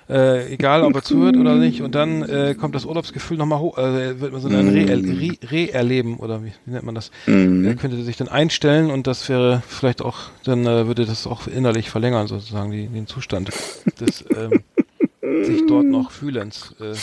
äh, 0.09 0.53
egal 0.53 0.84
ob 0.84 0.95
er 0.95 1.03
zuhört 1.03 1.36
oder 1.36 1.57
nicht, 1.57 1.82
und 1.82 1.97
dann 1.97 2.22
äh, 2.22 2.55
kommt 2.55 2.76
das 2.76 2.84
Urlaubsgefühl 2.84 3.36
nochmal 3.38 3.59
hoch, 3.59 3.76
äh, 3.76 4.20
wird 4.20 4.32
man 4.32 4.40
so 4.40 4.47
ein 4.49 4.68
Re- 4.68 4.86
Re- 4.88 5.51
Re-Erleben 5.51 6.18
oder 6.18 6.45
wie, 6.45 6.53
wie 6.64 6.70
nennt 6.70 6.84
man 6.84 6.95
das? 6.95 7.11
Er 7.66 7.74
könnte 7.74 8.01
sich 8.05 8.16
dann 8.16 8.28
einstellen 8.28 8.90
und 8.92 9.09
das 9.09 9.28
wäre 9.28 9.62
vielleicht 9.66 10.01
auch, 10.01 10.18
dann 10.45 10.64
äh, 10.64 10.86
würde 10.86 11.07
das 11.07 11.26
auch 11.26 11.49
innerlich 11.49 11.90
verlängern, 11.90 12.28
sozusagen, 12.28 12.70
die, 12.70 12.86
den 12.86 13.09
Zustand 13.09 13.51
des 14.01 14.24
ähm, 14.36 14.62
sich 15.45 15.62
dort 15.66 15.86
noch 15.86 16.12
fühlens. 16.12 16.72
Äh, 16.80 16.95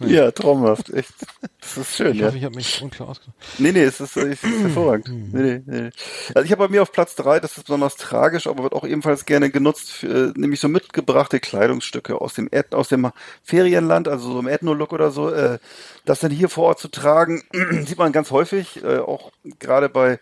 Ja, 0.00 0.30
traumhaft, 0.30 0.92
echt. 0.92 1.14
Das 1.60 1.76
ist 1.76 1.96
schön, 1.96 2.12
ich 2.12 2.20
ja. 2.20 2.26
hoffe, 2.26 2.36
ich 2.36 2.44
habe 2.44 2.54
mich 2.54 2.82
unklar 2.82 3.08
ausgedrückt. 3.08 3.36
Nee, 3.58 3.72
nee, 3.72 3.82
es 3.82 4.00
ist, 4.00 4.16
es 4.16 4.42
ist 4.42 4.44
hervorragend. 4.62 5.32
Nee, 5.32 5.42
nee, 5.42 5.62
nee. 5.66 5.90
Also 6.34 6.44
ich 6.44 6.52
habe 6.52 6.66
bei 6.66 6.68
mir 6.68 6.82
auf 6.82 6.92
Platz 6.92 7.14
drei, 7.14 7.40
das 7.40 7.56
ist 7.56 7.64
besonders 7.64 7.96
tragisch, 7.96 8.46
aber 8.46 8.62
wird 8.62 8.72
auch 8.72 8.84
ebenfalls 8.84 9.24
gerne 9.24 9.50
genutzt, 9.50 9.90
für, 9.90 10.28
äh, 10.28 10.32
nämlich 10.36 10.60
so 10.60 10.68
mitgebrachte 10.68 11.40
Kleidungsstücke 11.40 12.20
aus 12.20 12.34
dem 12.34 12.48
Eth 12.50 12.74
aus 12.74 12.88
dem 12.88 13.10
Ferienland, 13.42 14.08
also 14.08 14.32
so 14.32 14.38
im 14.38 14.48
Ethno-Look 14.48 14.92
oder 14.92 15.10
so, 15.10 15.30
äh, 15.30 15.58
das 16.04 16.20
dann 16.20 16.30
hier 16.30 16.48
vor 16.48 16.64
Ort 16.64 16.78
zu 16.78 16.88
tragen, 16.88 17.42
sieht 17.86 17.98
man 17.98 18.12
ganz 18.12 18.30
häufig, 18.30 18.82
äh, 18.84 18.98
auch 18.98 19.32
gerade 19.58 19.88
bei 19.88 20.20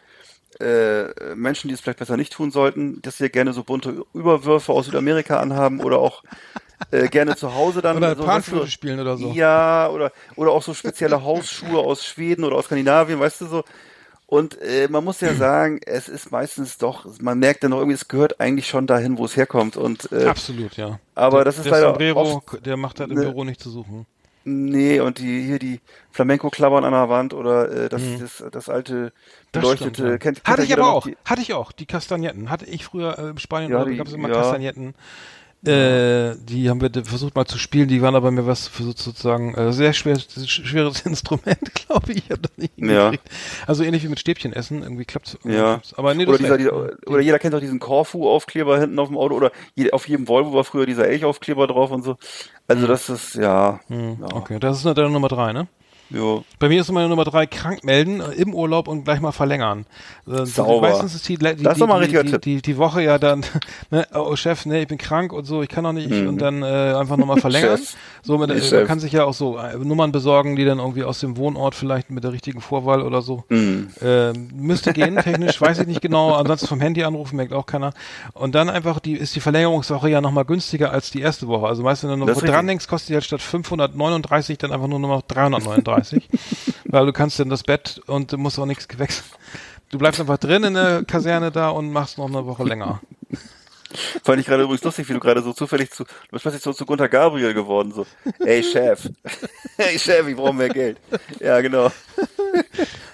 äh, 0.61 1.35
Menschen, 1.35 1.69
die 1.69 1.75
es 1.75 1.81
vielleicht 1.81 1.99
besser 1.99 2.17
nicht 2.17 2.33
tun 2.33 2.51
sollten, 2.51 3.03
dass 3.03 3.19
sie 3.19 3.29
gerne 3.29 3.53
so 3.53 3.65
bunte 3.65 4.05
Überwürfe 4.15 4.73
aus 4.73 4.87
Südamerika 4.87 5.41
anhaben 5.41 5.81
oder 5.81 5.99
auch 5.99 6.23
äh, 6.91 7.09
gerne 7.09 7.37
zu 7.37 7.55
Hause 7.55 7.83
dann 7.83 7.97
Oder 7.97 8.17
so, 8.17 8.25
Panflöte 8.25 8.63
weißt 8.63 8.69
du, 8.69 8.71
spielen 8.73 9.01
oder 9.01 9.17
so. 9.17 9.33
Ja, 9.33 9.89
oder 9.91 10.13
oder 10.37 10.51
auch 10.53 10.63
so 10.63 10.75
spezielle 10.75 11.23
Hausschuhe 11.23 11.79
aus 11.79 12.05
Schweden 12.05 12.45
oder 12.45 12.57
aus 12.57 12.67
Skandinavien, 12.67 13.19
weißt 13.21 13.41
du 13.43 13.47
so. 13.47 13.65
Und 14.27 14.61
äh, 14.63 14.89
man 14.89 15.05
muss 15.05 15.21
ja 15.21 15.35
sagen, 15.35 15.81
es 15.87 16.09
ist 16.09 16.31
meistens 16.33 16.79
doch, 16.79 17.07
man 17.21 17.39
merkt 17.39 17.63
dann 17.63 17.71
noch 17.71 17.79
irgendwie, 17.79 17.95
es 17.95 18.09
gehört 18.09 18.41
eigentlich 18.41 18.67
schon 18.69 18.87
dahin, 18.87 19.19
wo 19.19 19.25
es 19.27 19.37
herkommt. 19.37 19.77
Und 19.77 20.11
äh, 20.13 20.25
Absolut, 20.27 20.77
ja. 20.77 20.99
aber 21.15 21.39
der, 21.39 21.45
das 21.45 21.57
ist 21.59 21.65
der 21.65 21.73
leider 21.73 21.89
Sombrero, 21.89 22.21
oft- 22.47 22.67
der 22.67 22.77
macht 22.77 23.01
halt 23.01 23.11
im 23.11 23.17
ne- 23.19 23.25
Büro 23.27 23.45
nicht 23.45 23.61
zu 23.61 23.71
suchen. 23.71 24.07
nee, 24.45 24.99
und 25.01 25.19
die 25.19 25.43
hier 25.43 25.59
die 25.59 25.81
Flamenco-Klabbern 26.11 26.85
an 26.85 26.93
der 26.93 27.09
Wand 27.09 27.35
oder 27.35 27.71
äh, 27.71 27.89
das, 27.89 28.03
das, 28.21 28.45
das 28.51 28.69
alte 28.69 28.95
Mhm. 28.95 29.11
Beleuchtete, 29.53 29.91
stimmt, 29.95 29.99
ja. 30.11 30.19
kennt, 30.19 30.23
kennt 30.45 30.49
Hatte 30.49 30.63
ich 30.65 30.73
aber 30.73 30.93
auch. 30.93 31.05
Die, 31.07 31.17
Hatte 31.25 31.43
ich 31.43 31.53
auch. 31.55 31.71
Die 31.71 31.87
Kastagnetten. 31.87 32.51
Hatte 32.51 32.65
ich 32.65 32.85
früher 32.85 33.17
äh, 33.19 33.29
in 33.31 33.39
Spanien 33.39 33.71
Ja, 33.71 33.83
oder 33.83 33.91
die- 33.91 33.97
gab 33.99 34.09
es 34.09 34.13
immer 34.15 34.29
ja. 34.29 34.35
Kastagnetten. 34.35 34.95
Äh, 35.67 36.37
die 36.49 36.69
haben 36.69 36.81
wir 36.81 36.91
versucht 37.05 37.35
mal 37.35 37.47
zu 37.47 37.59
spielen, 37.59 37.89
die 37.89 38.03
waren 38.03 38.15
aber 38.15 38.31
mir 38.31 38.47
was 38.47 38.69
für 38.69 38.83
sozusagen 38.83 39.55
äh, 39.55 39.73
sehr 39.73 39.93
schwer, 39.93 40.19
schweres 40.19 41.01
Instrument, 41.07 41.75
glaube 41.75 42.13
ich. 42.13 42.25
ich 42.57 42.71
Ja. 42.77 43.13
Also 43.67 43.85
ähnlich 43.85 44.05
wie 44.05 44.09
mit 44.09 44.21
Stäbchen 44.21 44.53
essen, 44.53 44.83
irgendwie 44.83 45.05
klappt's. 45.05 45.35
irgendwie 45.35 45.59
Ja. 45.59 45.81
Aber 45.97 46.15
nee, 46.15 46.27
oder, 46.27 46.39
dieser, 46.39 46.59
dieser, 46.59 46.75
oder 47.07 47.21
jeder 47.21 47.39
kennt 47.39 47.55
doch 47.55 47.61
diesen 47.61 47.79
Corfu-Aufkleber 47.79 48.79
hinten 48.79 48.99
auf 48.99 49.09
dem 49.09 49.17
Auto 49.17 49.35
oder 49.35 49.53
je, 49.75 49.91
auf 49.93 50.09
jedem 50.09 50.29
Volvo 50.29 50.53
war 50.53 50.65
früher 50.65 50.87
dieser 50.87 51.09
Elch-Aufkleber 51.09 51.67
drauf 51.67 51.91
und 51.91 52.03
so. 52.03 52.17
Also 52.67 52.87
das 52.87 53.09
ist, 53.09 53.35
ja, 53.35 53.81
Hm, 53.89 54.19
ja, 54.21 54.27
Okay, 54.35 54.59
das 54.59 54.79
ist 54.79 54.85
deine 54.85 55.11
Nummer 55.11 55.29
drei, 55.29 55.53
ne? 55.53 55.69
Jo. 56.11 56.45
Bei 56.59 56.69
mir 56.69 56.81
ist 56.81 56.91
meine 56.93 57.09
Nummer 57.09 57.25
drei 57.25 57.47
krank 57.47 57.85
melden 57.85 58.21
im 58.37 58.55
Urlaub 58.55 58.89
und 58.89 59.05
gleich 59.05 59.21
mal 59.21 59.33
verlängern. 59.33 59.87
Äh, 60.27 60.47
Sauber. 60.47 60.89
Meistens 60.89 61.15
ist 61.15 61.29
die, 61.29 61.37
die, 61.37 61.45
Das 61.45 61.53
ist 61.55 61.75
die, 61.75 61.81
doch 61.81 61.87
mal 61.87 62.07
die, 62.07 62.23
die, 62.23 62.41
die, 62.41 62.63
die 62.63 62.77
Woche 62.79 63.03
ja 63.03 63.19
dann, 63.19 63.45
ne, 63.91 64.07
oh 64.15 64.37
Chef, 64.37 64.67
ne, 64.67 64.83
ich 64.83 64.89
bin 64.89 64.99
krank 64.99 65.33
und 65.33 65.45
so, 65.45 65.63
ich 65.63 65.69
kann 65.69 65.83
noch 65.85 65.93
nicht 65.93 66.11
Mhm. 66.11 66.29
und 66.29 66.39
dann 66.41 66.63
äh, 66.63 66.67
einfach 66.67 67.17
nochmal 67.17 67.37
verlängern. 67.41 67.81
So 68.23 68.39
mit, 68.39 68.51
Nee, 68.51 68.57
äh, 68.57 68.75
man 68.79 68.87
kann 68.87 69.01
sich 69.01 69.13
ja 69.13 69.25
auch 69.25 69.35
so 69.35 69.59
äh, 69.59 69.77
Nummern 69.77 70.13
besorgen, 70.13 70.57
die 70.57 70.65
dann 70.65 70.79
irgendwie 70.79 71.05
aus 71.05 71.21
dem 71.21 71.37
Wohnort 71.37 71.75
vielleicht 71.75 72.11
mit 72.11 72.25
der 72.25 72.33
richtigen 72.33 72.61
Vorwahl 72.61 73.03
oder 73.03 73.23
so. 73.23 73.45
Mhm. 73.49 73.89
Äh, 74.01 74.33
müsste 74.33 74.93
gehen, 74.93 75.17
technisch, 75.17 75.61
weiß 75.61 75.81
ich 75.81 75.87
nicht 75.87 76.01
genau. 76.01 76.35
Ansonsten 76.35 76.67
vom 76.67 76.81
Handy 76.81 77.05
anrufen, 77.05 77.37
merkt 77.37 77.53
auch 77.53 77.67
keiner. 77.67 77.93
Und 78.33 78.55
dann 78.55 78.69
einfach 78.71 78.99
die, 79.01 79.15
ist 79.15 79.35
die 79.35 79.41
Verlängerungswoche 79.41 80.09
ja 80.09 80.21
nochmal 80.21 80.45
günstiger 80.45 80.91
als 80.93 81.11
die 81.11 81.21
erste 81.21 81.49
Woche. 81.49 81.67
Also 81.67 81.83
meist, 81.83 82.03
wenn 82.03 82.11
du 82.11 82.17
noch 82.27 82.41
dran 82.41 82.67
denkst, 82.67 82.87
kostet 82.89 83.11
die 83.11 83.15
halt 83.15 83.25
statt 83.25 83.43
539 83.43 84.59
dann 84.59 84.73
einfach 84.73 84.87
nur 84.89 84.99
noch 84.99 85.23
339. 85.23 85.94
weil 86.85 87.07
du 87.07 87.13
kannst 87.13 87.39
dann 87.39 87.49
das 87.49 87.63
Bett 87.63 88.01
und 88.07 88.33
du 88.33 88.39
musst 88.39 88.59
auch 88.59 88.67
nichts 88.67 88.89
gewechselt. 88.89 89.27
Du 89.91 89.99
bleibst 89.99 90.21
einfach 90.21 90.39
drin 90.39 90.65
in 90.65 90.75
der 90.75 91.05
Kaserne 91.05 91.51
da 91.53 91.69
und 91.71 91.93
machst 91.93 92.19
noch 92.19 92.27
eine 92.27 92.45
Woche 92.47 92.65
länger. 92.65 93.01
Fand 94.25 94.41
ich 94.41 94.47
gerade 94.47 94.65
übrigens 94.65 94.83
lustig, 94.83 95.09
wie 95.09 95.13
du 95.13 95.21
gerade 95.21 95.41
so 95.41 95.53
zufällig 95.53 95.93
zu, 95.93 96.03
du 96.05 96.11
bist 96.33 96.43
plötzlich 96.43 96.63
so 96.65 96.73
zu 96.73 96.85
Gunter 96.85 97.09
Gabriel 97.09 97.55
geworden, 97.55 97.93
so, 97.93 98.05
ey 98.41 98.61
Chef, 98.65 99.09
hey 99.77 99.97
Chef, 99.99 100.27
ich 100.27 100.35
brauche 100.35 100.53
mehr 100.53 100.69
Geld. 100.69 100.99
Ja, 101.39 101.61
genau. 101.61 101.93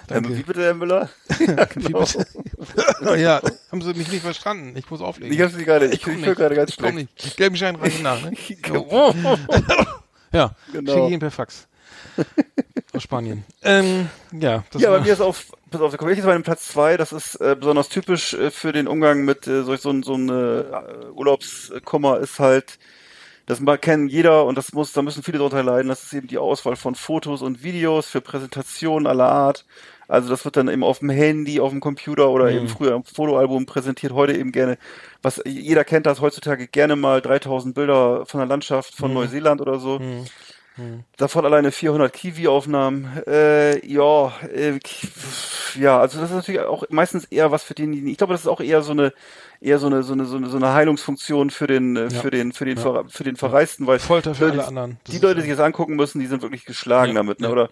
Ähm, 0.09 0.35
wie 0.35 0.41
bitte, 0.41 0.63
Herr 0.63 0.73
Müller? 0.73 1.09
Ja, 1.39 1.67
Wie 1.75 1.83
genau. 1.83 2.05
ja, 3.15 3.41
haben 3.71 3.81
sie 3.81 3.93
mich 3.93 4.11
nicht 4.11 4.23
verstanden. 4.23 4.75
Ich 4.75 4.89
muss 4.89 5.01
auflegen. 5.01 5.33
Ich 5.35 5.41
hab's 5.41 5.53
nicht 5.55 5.65
gerade, 5.65 5.85
ich, 5.85 6.05
ich 6.05 6.25
höre 6.25 6.35
gerade 6.35 6.55
ganz 6.55 6.71
Ich 6.71 6.77
komm 6.77 6.95
nicht. 6.95 7.37
Gelben 7.37 7.55
Schein 7.55 7.75
reichen 7.75 8.01
nach, 8.03 8.19
ne? 8.21 8.31
Oh. 8.73 9.13
Ja, 10.33 10.55
Genau. 10.73 10.93
schicke 10.93 11.07
ich 11.07 11.13
ihn 11.13 11.19
per 11.19 11.31
Fax. 11.31 11.67
Aus 12.93 13.03
Spanien. 13.03 13.43
Ähm, 13.63 14.09
ja, 14.31 14.63
das 14.71 14.81
Ja, 14.81 14.89
bei 14.89 15.01
mir 15.01 15.13
ist 15.13 15.21
auf, 15.21 15.51
pass 15.69 15.81
auf, 15.81 15.91
da 15.91 15.97
komme 15.97 16.11
ich 16.11 16.17
jetzt 16.17 16.25
bei 16.25 16.33
dem 16.33 16.41
Platz 16.41 16.67
zwei. 16.69 16.97
Das 16.97 17.13
ist 17.13 17.35
äh, 17.35 17.55
besonders 17.57 17.89
typisch 17.89 18.33
äh, 18.33 18.49
für 18.49 18.71
den 18.73 18.87
Umgang 18.87 19.23
mit 19.23 19.45
äh, 19.45 19.63
solch 19.63 19.81
so, 19.81 19.91
ein- 19.91 20.01
so 20.01 20.15
eine 20.15 20.65
äh, 21.07 21.11
Urlaubskummer 21.11 22.17
ist 22.19 22.39
halt, 22.39 22.79
das 23.45 23.59
mal 23.59 23.77
kennen 23.77 24.07
jeder 24.07 24.45
und 24.45 24.57
das 24.57 24.73
muss, 24.73 24.93
da 24.93 25.03
müssen 25.03 25.21
viele 25.21 25.37
drunter 25.37 25.61
leiden. 25.61 25.89
Das 25.89 26.01
ist 26.03 26.13
eben 26.13 26.27
die 26.27 26.39
Auswahl 26.39 26.75
von 26.75 26.95
Fotos 26.95 27.43
und 27.43 27.61
Videos 27.63 28.07
für 28.07 28.19
Präsentationen 28.21 29.05
aller 29.05 29.29
Art. 29.31 29.65
Also 30.07 30.29
das 30.29 30.43
wird 30.43 30.57
dann 30.57 30.67
eben 30.67 30.83
auf 30.83 30.99
dem 30.99 31.09
Handy, 31.11 31.59
auf 31.59 31.69
dem 31.69 31.81
Computer 31.81 32.29
oder 32.29 32.45
Mhm. 32.45 32.57
eben 32.57 32.67
früher 32.67 32.95
im 32.95 33.03
Fotoalbum 33.03 33.67
präsentiert. 33.67 34.13
Heute 34.13 34.33
eben 34.35 34.51
gerne, 34.51 34.79
was 35.21 35.39
jeder 35.45 35.83
kennt 35.83 36.07
das 36.07 36.19
heutzutage 36.19 36.67
gerne 36.67 36.95
mal 36.95 37.21
3000 37.21 37.75
Bilder 37.75 38.25
von 38.25 38.39
der 38.39 38.47
Landschaft 38.47 38.95
von 38.95 39.13
Neuseeland 39.13 39.61
oder 39.61 39.77
so. 39.79 39.99
Mhm. 39.99 40.25
Davon 41.17 41.45
alleine 41.45 41.71
400 41.71 42.11
Kiwi-Aufnahmen. 42.11 43.23
Äh, 43.27 43.85
ja, 43.85 44.31
äh, 44.53 44.79
ja, 45.79 45.99
also 45.99 46.19
das 46.19 46.29
ist 46.29 46.35
natürlich 46.35 46.61
auch 46.61 46.83
meistens 46.89 47.25
eher 47.25 47.51
was 47.51 47.63
für 47.63 47.73
den. 47.73 48.07
Ich 48.07 48.17
glaube, 48.17 48.33
das 48.33 48.41
ist 48.41 48.47
auch 48.47 48.61
eher 48.61 48.81
so 48.81 48.91
eine, 48.91 49.13
eher 49.59 49.79
so 49.79 49.87
eine, 49.87 50.03
so 50.03 50.13
eine, 50.13 50.25
so 50.25 50.37
eine, 50.37 50.49
so 50.49 50.57
eine 50.57 50.73
Heilungsfunktion 50.73 51.49
für 51.49 51.67
den, 51.67 51.95
äh, 51.95 52.03
Ja. 52.09 52.21
für 52.21 52.31
den, 52.31 52.51
für 52.51 52.65
den, 52.65 52.77
Ja. 52.77 52.83
Ver, 52.83 53.05
für 53.07 53.23
den 53.23 53.35
Verreisten, 53.35 53.87
weil 53.87 53.99
Folter 53.99 54.35
für 54.35 54.45
Leute, 54.45 54.59
alle 54.59 54.67
anderen. 54.67 54.97
Das 55.03 55.15
die 55.15 55.21
Leute, 55.21 55.35
die 55.35 55.41
sich 55.41 55.51
das 55.51 55.59
angucken 55.59 55.95
müssen, 55.95 56.19
die 56.19 56.27
sind 56.27 56.41
wirklich 56.41 56.65
geschlagen 56.65 57.09
Ja, 57.13 57.15
damit, 57.19 57.39
ne? 57.39 57.47
ja. 57.47 57.53
Oder? 57.53 57.69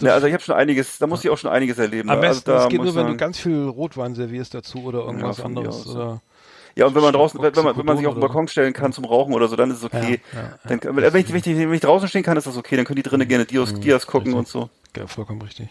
Ne, 0.00 0.12
also 0.12 0.26
ich 0.28 0.32
habe 0.32 0.42
schon 0.42 0.54
einiges, 0.54 0.98
da 0.98 1.06
muss 1.08 1.24
ich 1.24 1.30
auch 1.30 1.38
schon 1.38 1.50
einiges 1.50 1.78
erleben. 1.78 2.08
Am 2.10 2.20
ne? 2.20 2.28
besten, 2.28 2.50
also 2.50 2.58
da 2.60 2.64
es 2.64 2.68
geht 2.68 2.82
nur, 2.82 2.94
wenn 2.94 3.08
du 3.08 3.16
ganz 3.16 3.38
viel 3.38 3.64
Rotwein 3.64 4.14
servierst 4.14 4.54
dazu 4.54 4.84
oder 4.84 5.00
irgendwas 5.00 5.38
Ja, 5.38 5.44
anderes. 5.44 5.86
Oder 5.88 6.22
Ja, 6.78 6.86
und 6.86 6.94
wenn 6.94 7.02
man 7.02 7.12
draußen, 7.12 7.42
wenn 7.42 7.64
man, 7.64 7.76
wenn 7.76 7.84
man 7.84 7.96
sich 7.96 8.06
auf 8.06 8.14
den. 8.14 8.20
Balkon 8.20 8.46
stellen 8.46 8.72
kann 8.72 8.92
zum 8.92 9.04
Rauchen 9.04 9.34
oder 9.34 9.48
so, 9.48 9.56
dann 9.56 9.68
ist 9.72 9.78
es 9.78 9.84
okay. 9.84 10.20
Dann, 10.68 10.80
wenn, 10.84 11.04
ich, 11.06 11.32
wenn, 11.32 11.36
ich, 11.36 11.44
wenn 11.44 11.72
ich 11.72 11.80
draußen 11.80 12.08
stehen 12.08 12.22
kann, 12.22 12.36
ist 12.36 12.46
das 12.46 12.56
okay. 12.56 12.76
Dann 12.76 12.84
können 12.84 12.98
die 12.98 13.02
drinnen 13.02 13.26
gerne 13.26 13.46
Dias, 13.46 13.74
Dias 13.74 14.06
gucken 14.06 14.32
richtig. 14.32 14.38
und 14.38 14.46
so. 14.46 14.70
Ja, 14.96 15.08
vollkommen 15.08 15.42
richtig. 15.42 15.68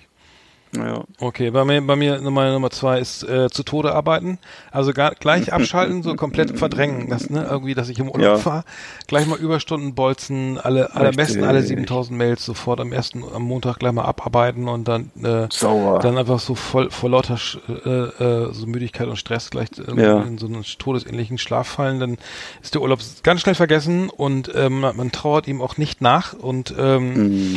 Ja. 0.76 1.04
Okay, 1.22 1.50
bei 1.52 1.64
mir, 1.64 1.82
bei 1.82 1.96
mir 1.96 2.20
Nummer, 2.20 2.52
Nummer 2.52 2.70
zwei 2.70 3.00
ist 3.00 3.24
äh, 3.24 3.50
zu 3.50 3.64
Tode 3.64 3.94
arbeiten. 3.96 4.38
Also 4.72 4.92
gar, 4.94 5.12
gleich 5.16 5.54
abschalten, 5.54 6.04
so 6.04 6.16
komplett 6.16 6.58
verdrängen. 6.58 7.10
Das, 7.10 7.30
ne, 7.30 7.48
irgendwie, 7.50 7.74
dass 7.74 7.88
ich 7.90 8.00
im 8.00 8.08
Urlaub 8.10 8.22
Ja. 8.28 8.38
fahre. 8.38 8.64
Gleich 9.08 9.26
mal 9.28 9.38
Überstunden 9.40 9.96
bolzen, 9.96 10.58
alle, 10.60 10.94
alle 10.94 11.10
am 11.10 11.16
besten 11.16 11.44
alle 11.44 11.64
7000 11.64 12.18
Mails 12.18 12.44
sofort 12.46 12.80
am 12.82 12.92
ersten, 12.92 13.24
am 13.34 13.44
Montag 13.44 13.80
gleich 13.80 13.94
mal 13.94 14.04
abarbeiten 14.04 14.68
und 14.68 14.88
dann, 14.88 15.12
äh, 15.24 15.48
Sauer. 15.52 16.00
dann 16.00 16.18
einfach 16.18 16.40
so 16.40 16.54
voll, 16.56 16.92
vor 16.92 17.10
lauter 17.10 17.38
äh, 17.70 17.90
äh, 17.90 18.54
so 18.54 18.68
Müdigkeit 18.68 19.08
und 19.08 19.16
Stress 19.18 19.50
gleich 19.50 19.70
irgendwie 19.78 20.04
Ja. 20.04 20.22
in 20.22 20.38
so 20.38 20.48
einen 20.48 20.64
todesähnlichen 20.64 21.38
Schlaf 21.38 21.68
fallen. 21.68 22.00
Dann 22.00 22.18
ist 22.62 22.74
der 22.76 22.82
Urlaub 22.82 23.00
ganz 23.24 23.42
schnell 23.42 23.56
vergessen 23.56 24.10
und 24.10 24.52
ähm, 24.54 24.82
man, 24.82 25.12
trauert 25.12 25.48
ihm 25.48 25.62
auch 25.62 25.78
nicht 25.78 26.02
nach 26.02 26.34
und 26.34 26.74
ähm, 26.78 27.14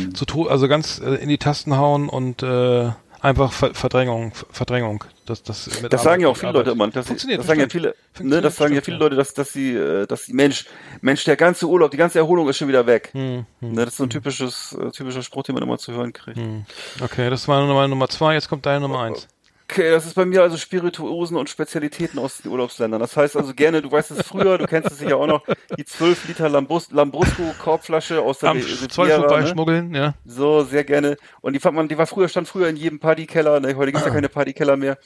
Mhm. 0.07 0.15
zu 0.15 0.25
to 0.25 0.47
also 0.47 0.67
ganz 0.67 0.99
äh, 0.99 1.15
in 1.15 1.27
die 1.29 1.37
Tasten 1.37 1.77
hauen 1.77 2.07
und 2.09 2.41
äh, 2.43 2.89
einfach 3.21 3.51
Ver 3.53 3.73
Verdrängung, 3.73 4.33
Ver- 4.33 4.47
Verdrängung. 4.51 5.03
Das, 5.25 5.43
das, 5.43 5.65
Das 5.65 5.77
Arbeit- 5.83 5.99
sagen 6.01 6.21
ja 6.23 6.27
auch 6.29 6.35
viele 6.37 6.49
Arbeit. 6.49 6.65
Leute 6.67 6.71
immer. 6.71 6.91
Sie, 6.91 7.03
Funktioniert 7.07 7.39
das 7.39 7.47
sagen 7.47 7.59
ja 7.61 7.69
viele, 7.69 7.95
ne, 8.19 8.41
das 8.41 8.55
sagen 8.55 8.73
ja 8.75 8.81
viele 8.81 8.97
Leute, 8.97 9.15
dass, 9.15 9.33
dass 9.33 9.53
sie, 9.53 9.73
äh, 9.75 10.05
dass 10.07 10.25
sie, 10.25 10.33
Mensch, 10.33 10.65
Mensch, 11.01 11.23
der 11.23 11.35
ganze 11.37 11.67
Urlaub, 11.67 11.91
die 11.91 11.97
ganze 11.97 12.19
Erholung 12.19 12.49
ist 12.49 12.57
schon 12.57 12.67
wieder 12.67 12.85
weg. 12.87 13.09
Hm, 13.13 13.45
hm, 13.59 13.71
Ne, 13.71 13.85
das 13.85 13.89
ist 13.93 13.97
so 13.97 14.03
ein 14.03 14.09
typisches, 14.09 14.73
äh, 14.73 14.91
typischer 14.91 15.21
Spruch, 15.23 15.43
den 15.43 15.53
man 15.55 15.63
immer 15.63 15.77
zu 15.77 15.93
hören 15.93 16.11
kriegt. 16.13 16.37
hm. 16.37 16.65
Okay, 17.01 17.29
das 17.29 17.47
war 17.47 17.65
meine 17.65 17.87
Nummer 17.89 18.09
zwei, 18.09 18.33
jetzt 18.33 18.49
kommt 18.49 18.65
deine 18.65 18.81
Nummer 18.81 19.01
eins. 19.01 19.27
Okay, 19.71 19.89
das 19.89 20.05
ist 20.05 20.15
bei 20.15 20.25
mir 20.25 20.41
also 20.41 20.57
Spirituosen 20.57 21.37
und 21.37 21.49
Spezialitäten 21.49 22.19
aus 22.19 22.39
den 22.39 22.51
Urlaubsländern. 22.51 22.99
Das 22.99 23.15
heißt 23.15 23.37
also 23.37 23.53
gerne, 23.53 23.81
du 23.81 23.89
weißt 23.89 24.11
es 24.11 24.27
früher, 24.27 24.57
du 24.57 24.67
kennst 24.67 24.91
es 24.91 24.97
sicher 24.97 25.15
auch 25.15 25.27
noch, 25.27 25.45
die 25.77 25.85
12 25.85 26.27
Liter 26.27 26.49
Lambrus, 26.49 26.91
Lambrusco 26.91 27.55
Korbflasche 27.57 28.21
aus 28.21 28.39
der 28.39 28.49
Am 28.49 28.61
Zoll 28.61 29.07
ne? 29.07 29.15
vorbeischmuggeln, 29.15 29.95
ja. 29.95 30.13
So, 30.25 30.65
sehr 30.65 30.83
gerne. 30.83 31.15
Und 31.39 31.53
die 31.53 31.59
fand 31.59 31.77
man, 31.77 31.87
die 31.87 31.97
war 31.97 32.05
früher, 32.05 32.27
stand 32.27 32.49
früher 32.49 32.67
in 32.67 32.75
jedem 32.75 32.99
Partykeller, 32.99 33.61
ne? 33.61 33.73
heute 33.77 33.93
gibt's 33.93 34.05
ja 34.05 34.11
keine 34.13 34.27
Partykeller 34.27 34.75
mehr. 34.75 34.97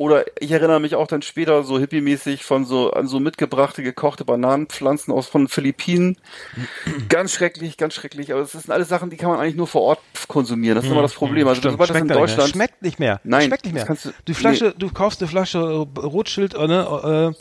Oder 0.00 0.24
ich 0.40 0.50
erinnere 0.50 0.80
mich 0.80 0.94
auch 0.94 1.06
dann 1.06 1.20
später 1.20 1.62
so 1.62 1.78
hippiemäßig 1.78 2.42
von 2.42 2.64
so 2.64 2.90
an 2.90 3.06
so 3.06 3.20
mitgebrachte 3.20 3.82
gekochte 3.82 4.24
Bananenpflanzen 4.24 5.12
aus 5.12 5.26
von 5.28 5.46
Philippinen. 5.46 6.16
Ganz 7.10 7.32
schrecklich, 7.34 7.76
ganz 7.76 7.92
schrecklich. 7.92 8.32
Aber 8.32 8.40
das 8.40 8.52
sind 8.52 8.70
alles 8.70 8.88
Sachen, 8.88 9.10
die 9.10 9.18
kann 9.18 9.28
man 9.28 9.38
eigentlich 9.38 9.56
nur 9.56 9.66
vor 9.66 9.82
Ort 9.82 9.98
konsumieren. 10.26 10.76
Das 10.76 10.86
ist 10.86 10.90
immer 10.90 11.02
das 11.02 11.12
Problem. 11.12 11.46
Also 11.46 11.60
Stimmt, 11.60 11.72
sobald 11.74 11.90
das 11.90 11.96
in 11.98 12.06
schmeckt 12.06 12.14
ja 12.16 12.20
nicht 12.22 12.28
mehr. 12.28 12.36
Deutschland 12.36 12.50
Schmeckt 12.54 12.82
nicht 12.82 12.98
mehr. 12.98 13.20
Nein, 13.24 13.42
schmeckt 13.48 13.64
nicht 13.66 13.74
mehr. 13.74 13.84
du- 13.84 14.10
die 14.26 14.32
Flasche, 14.34 14.74
du 14.78 14.90
kaufst 14.90 15.20
eine 15.20 15.28
Flasche 15.28 15.58
äh, 15.58 15.98
Rotschild 16.00 16.54
äh, 16.54 16.66
ne, 16.66 17.34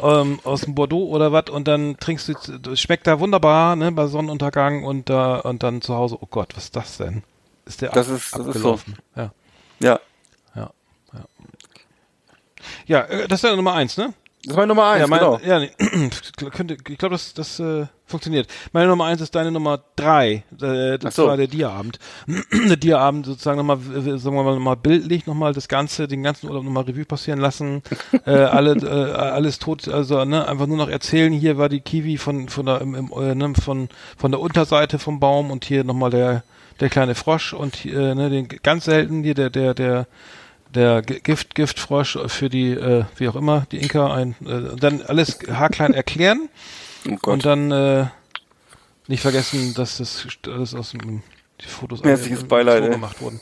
äh, 0.00 0.06
ähm, 0.06 0.38
aus 0.44 0.60
dem 0.60 0.74
Bordeaux 0.74 1.06
oder 1.08 1.32
was 1.32 1.48
und 1.48 1.66
dann 1.66 1.96
trinkst 1.98 2.28
du, 2.28 2.76
schmeckt 2.76 3.06
da 3.06 3.20
wunderbar, 3.20 3.74
ne, 3.74 3.90
bei 3.90 4.06
Sonnenuntergang 4.06 4.84
und 4.84 5.08
da 5.08 5.36
und 5.36 5.62
dann 5.62 5.80
zu 5.80 5.94
Hause, 5.94 6.18
oh 6.20 6.26
Gott, 6.30 6.50
was 6.56 6.64
ist 6.64 6.76
das 6.76 6.98
denn? 6.98 7.22
Ist 7.64 7.80
der 7.80 7.88
Das 7.92 8.10
ab- 8.10 8.16
ist- 8.16 8.32
das 8.34 8.40
ist 8.40 8.46
abgelaufen? 8.48 8.96
Ja, 9.16 9.22
ja, 9.22 9.30
ja, 9.80 9.90
ja. 9.92 10.00
Ja, 12.86 13.00
äh, 13.02 13.28
das 13.28 13.42
ist 13.42 13.48
ja 13.48 13.56
Nummer 13.56 13.74
eins, 13.74 13.96
ne? 13.96 14.14
das 14.44 14.54
ist 14.54 14.56
meine 14.56 14.66
Nummer 14.68 14.86
eins, 14.86 15.00
ja, 15.02 15.06
mein, 15.06 15.20
genau. 15.20 15.40
ja, 15.44 15.60
nee, 15.60 15.70
könnte, 16.50 16.74
ich 16.74 16.98
glaube, 16.98 17.14
das, 17.14 17.32
das 17.32 17.60
äh, 17.60 17.86
funktioniert. 18.06 18.48
Meine 18.72 18.88
Nummer 18.88 19.04
eins 19.04 19.20
ist 19.20 19.36
deine 19.36 19.52
Nummer 19.52 19.84
drei. 19.94 20.42
Äh, 20.60 20.98
das 20.98 21.14
so. 21.14 21.28
war 21.28 21.36
der 21.36 21.46
Dia-Abend. 21.46 22.00
der 22.52 22.76
Dia-Abend 22.76 23.26
sozusagen 23.26 23.58
nochmal, 23.58 23.78
sagen 23.78 24.34
wir 24.34 24.42
mal, 24.42 24.54
nochmal 24.54 24.76
bildlich 24.76 25.26
nochmal 25.26 25.52
das 25.52 25.68
Ganze, 25.68 26.08
den 26.08 26.24
ganzen 26.24 26.48
Urlaub 26.48 26.64
nochmal 26.64 26.82
Revue 26.84 27.04
passieren 27.04 27.38
lassen. 27.38 27.82
äh, 28.26 28.32
alle, 28.32 28.72
äh, 28.72 29.12
alles 29.12 29.60
tot, 29.60 29.86
also 29.86 30.24
ne, 30.24 30.48
einfach 30.48 30.66
nur 30.66 30.76
noch 30.76 30.88
erzählen. 30.88 31.32
Hier 31.32 31.56
war 31.56 31.68
die 31.68 31.80
Kiwi 31.80 32.18
von 32.18 32.48
von 32.48 32.66
der 32.66 32.80
im, 32.80 32.96
im, 32.96 33.12
äh, 33.12 33.36
ne, 33.36 33.52
von 33.54 33.90
von 34.16 34.32
der 34.32 34.40
Unterseite 34.40 34.98
vom 34.98 35.20
Baum 35.20 35.52
und 35.52 35.64
hier 35.64 35.84
nochmal 35.84 36.10
der 36.10 36.42
der 36.80 36.90
kleine 36.90 37.14
Frosch 37.14 37.52
und 37.52 37.84
äh, 37.84 38.14
ne, 38.16 38.28
den 38.28 38.48
ganz 38.48 38.86
selten 38.86 39.22
hier 39.22 39.34
der 39.34 39.50
der 39.50 39.74
der 39.74 40.06
der 40.74 41.02
Gift 41.02 41.54
Giftfrosch 41.54 42.18
für 42.26 42.48
die 42.48 42.72
äh, 42.72 43.04
wie 43.16 43.28
auch 43.28 43.36
immer 43.36 43.66
die 43.70 43.78
Inka 43.78 44.12
ein 44.12 44.34
äh, 44.46 44.76
dann 44.76 45.02
alles 45.02 45.38
haarklein 45.50 45.94
erklären 45.94 46.48
Oh 47.24 47.30
und 47.32 47.44
dann 47.44 47.70
äh, 47.72 48.06
nicht 49.08 49.22
vergessen, 49.22 49.74
dass 49.74 49.98
das 49.98 50.26
alles 50.46 50.74
aus 50.74 50.90
dem 50.92 51.22
die 51.60 51.66
Fotos 51.66 52.02
Herzliches 52.02 52.40
so 52.40 52.46
Beileid, 52.46 52.84
ey. 52.84 52.90
gemacht 52.90 53.20
wurden. 53.20 53.40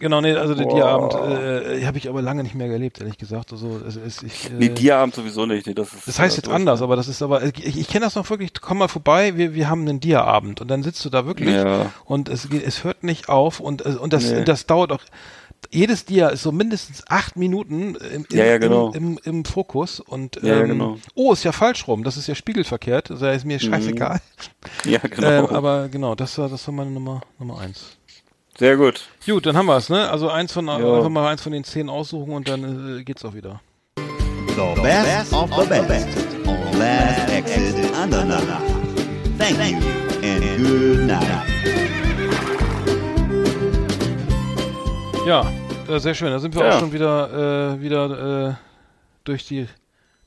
Genau, 0.00 0.20
nee, 0.20 0.32
also 0.34 0.54
der. 0.54 0.66
Dia-Abend 0.66 1.14
äh, 1.14 1.84
habe 1.84 1.98
ich 1.98 2.08
aber 2.08 2.22
lange 2.22 2.42
nicht 2.44 2.54
mehr 2.54 2.70
erlebt, 2.70 3.00
ehrlich 3.00 3.18
gesagt. 3.18 3.52
Also 3.52 3.80
es 3.86 3.96
ist 3.96 4.22
ich, 4.22 4.50
äh, 4.50 4.52
nee, 4.56 4.68
Dia-Abend 4.68 5.14
sowieso 5.14 5.44
nicht. 5.44 5.66
Nee, 5.66 5.74
das, 5.74 5.92
ist, 5.92 6.06
das 6.06 6.18
heißt 6.20 6.36
jetzt 6.36 6.46
durch, 6.46 6.54
anders, 6.54 6.80
ne? 6.80 6.84
aber 6.84 6.94
das 6.96 7.08
ist 7.08 7.20
aber 7.20 7.42
ich, 7.42 7.64
ich 7.76 7.88
kenne 7.88 8.04
das 8.04 8.14
noch 8.14 8.28
wirklich. 8.30 8.52
Komm 8.60 8.78
mal 8.78 8.88
vorbei, 8.88 9.36
wir 9.36 9.54
wir 9.54 9.68
haben 9.68 9.80
einen 9.82 9.98
Dia-Abend 10.00 10.60
und 10.60 10.68
dann 10.68 10.82
sitzt 10.84 11.04
du 11.04 11.10
da 11.10 11.26
wirklich 11.26 11.54
Ja. 11.54 11.92
und 12.04 12.28
es 12.28 12.46
es 12.46 12.84
hört 12.84 13.02
nicht 13.02 13.28
auf 13.28 13.58
und 13.58 13.84
äh, 13.84 13.90
und 14.00 14.12
das 14.12 14.30
Nee. 14.30 14.44
das 14.44 14.66
dauert 14.66 14.92
auch 14.92 15.02
jedes 15.70 16.04
Dia 16.04 16.28
ist 16.28 16.42
so 16.42 16.52
mindestens 16.52 17.04
acht 17.08 17.36
Minuten 17.36 17.94
im, 17.96 18.24
im, 18.30 18.36
Ja, 18.36 18.44
ja, 18.44 18.58
genau. 18.58 18.92
im, 18.92 19.18
im, 19.24 19.36
im 19.38 19.44
Fokus 19.44 20.00
und 20.00 20.38
ähm, 20.38 20.46
Ja, 20.46 20.56
ja, 20.56 20.62
genau. 20.66 20.98
oh, 21.14 21.32
ist 21.32 21.44
ja 21.44 21.52
falsch 21.52 21.86
rum, 21.86 22.04
das 22.04 22.16
ist 22.16 22.26
ja 22.26 22.34
spiegelverkehrt, 22.34 23.10
das 23.10 23.20
ist 23.22 23.44
mir 23.44 23.58
scheißegal. 23.60 24.20
Ja, 24.84 24.98
genau. 24.98 25.28
Ähm, 25.28 25.46
aber 25.46 25.88
genau, 25.88 26.14
das 26.14 26.38
war 26.38 26.48
das 26.48 26.66
war 26.66 26.74
meine 26.74 26.90
Nummer 26.90 27.20
Nummer 27.38 27.58
eins. 27.58 27.96
Sehr 28.58 28.76
gut. 28.76 29.08
Gut, 29.24 29.46
dann 29.46 29.56
haben 29.56 29.66
wir 29.66 29.76
es, 29.76 29.88
ne? 29.88 30.10
Also 30.10 30.30
eins 30.30 30.52
von 30.52 30.66
Ja. 30.66 30.76
einfach 30.76 31.08
mal 31.08 31.28
eins 31.30 31.42
von 31.42 31.52
den 31.52 31.64
zehn 31.64 31.88
aussuchen 31.88 32.32
und 32.32 32.48
dann 32.48 32.98
äh, 33.00 33.04
geht's 33.04 33.24
auch 33.24 33.34
wieder. 33.34 33.60
The 33.96 34.80
best 34.82 35.32
of 35.32 35.50
the 35.54 35.68
best 35.68 36.08
on 36.46 36.78
Last 36.78 37.30
Exit 37.30 37.94
Andernach. 37.94 38.62
Thank 39.38 39.82
you 39.82 39.97
Ja, 45.28 45.46
sehr 45.98 46.14
schön. 46.14 46.30
Da 46.30 46.38
sind 46.38 46.54
wir 46.54 46.64
Ja. 46.64 46.74
auch 46.76 46.80
schon 46.80 46.90
wieder 46.92 47.74
äh, 47.74 47.80
wieder 47.82 48.48
äh, 48.48 48.54
durch 49.24 49.46
die 49.46 49.66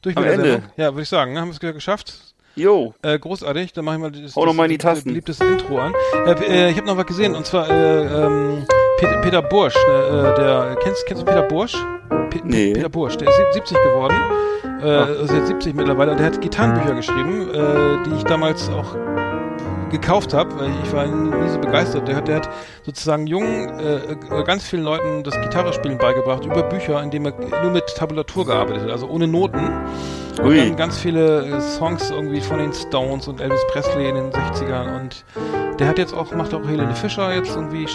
durch 0.03 0.15
Am 0.15 0.23
Ende. 0.23 0.43
Sendung. 0.51 0.69
Ja, 0.77 0.91
würde 0.93 1.01
ich 1.01 1.09
sagen, 1.09 1.33
ne? 1.33 1.41
haben 1.41 1.47
wir 1.49 1.53
es 1.53 1.59
geschafft. 1.59 2.13
Jo. 2.55 2.93
Äh, 3.01 3.17
großartig, 3.17 3.73
dann 3.73 3.85
mache 3.85 3.95
ich 3.95 4.01
mal 4.01 4.11
das, 4.11 4.35
Hau 4.35 4.45
noch 4.45 4.53
mal 4.53 4.65
in 4.65 4.71
die 4.71 4.77
das 4.77 4.93
Tasten. 4.95 5.09
beliebtes 5.09 5.39
Intro 5.39 5.79
an. 5.79 5.93
Äh, 6.25 6.31
äh, 6.33 6.69
ich 6.69 6.77
habe 6.77 6.85
noch 6.85 6.97
was 6.97 7.05
gesehen 7.07 7.33
und 7.33 7.45
zwar 7.47 7.69
äh, 7.69 8.25
ähm, 8.25 8.65
Peter, 8.99 9.21
Peter 9.21 9.41
Bursch, 9.41 9.75
äh, 9.75 10.35
der 10.35 10.77
kennst 10.83 11.05
kennst 11.07 11.21
du 11.23 11.25
Peter 11.25 11.43
Bursch? 11.43 11.75
Pe 12.29 12.41
Nee. 12.43 12.73
Peter 12.73 12.89
Bursch, 12.89 13.17
der 13.17 13.27
ist 13.29 13.35
sieb- 13.37 13.53
70 13.67 13.77
geworden. 13.77 14.15
Äh, 14.83 15.23
ist 15.23 15.31
jetzt 15.33 15.47
70 15.47 15.73
mittlerweile 15.75 16.11
und 16.11 16.19
der 16.19 16.27
hat 16.27 16.41
Gitarrenbücher 16.41 16.93
geschrieben, 16.95 17.47
die 18.05 18.15
ich 18.17 18.23
damals 18.23 18.69
auch 18.69 18.95
gekauft 19.91 20.33
habe, 20.33 20.59
weil 20.59 20.71
ich 20.83 20.93
war 20.93 21.05
nie 21.05 21.49
so 21.49 21.59
begeistert. 21.59 22.07
Der 22.07 22.15
hat, 22.15 22.27
der 22.27 22.37
hat 22.37 22.49
sozusagen 22.83 23.27
jungen, 23.27 23.69
äh, 23.79 23.95
äh, 23.95 24.43
ganz 24.43 24.63
vielen 24.63 24.83
Leuten 24.83 25.23
das 25.23 25.39
Gitarrespielen 25.41 25.97
beigebracht 25.97 26.45
über 26.45 26.63
Bücher, 26.63 27.01
indem 27.01 27.25
er 27.25 27.33
nur 27.61 27.71
mit 27.71 27.83
Tabulatur 27.95 28.45
gearbeitet 28.45 28.83
hat, 28.83 28.91
also 28.91 29.07
ohne 29.07 29.27
Noten. 29.27 29.69
Und 30.39 30.47
Ui. 30.47 30.57
dann 30.57 30.75
ganz 30.77 30.97
viele 30.97 31.45
äh, 31.45 31.61
Songs 31.61 32.09
irgendwie 32.09 32.41
von 32.41 32.57
den 32.57 32.73
Stones 32.73 33.27
und 33.27 33.41
Elvis 33.41 33.61
Presley 33.71 34.09
in 34.09 34.15
den 34.15 34.31
60ern 34.31 35.01
und 35.01 35.25
der 35.79 35.87
hat 35.87 35.97
jetzt 35.97 36.13
auch, 36.13 36.31
macht 36.33 36.53
auch 36.53 36.63
Helene 36.67 36.95
Fischer 36.95 37.33
jetzt 37.33 37.55
irgendwie, 37.55 37.85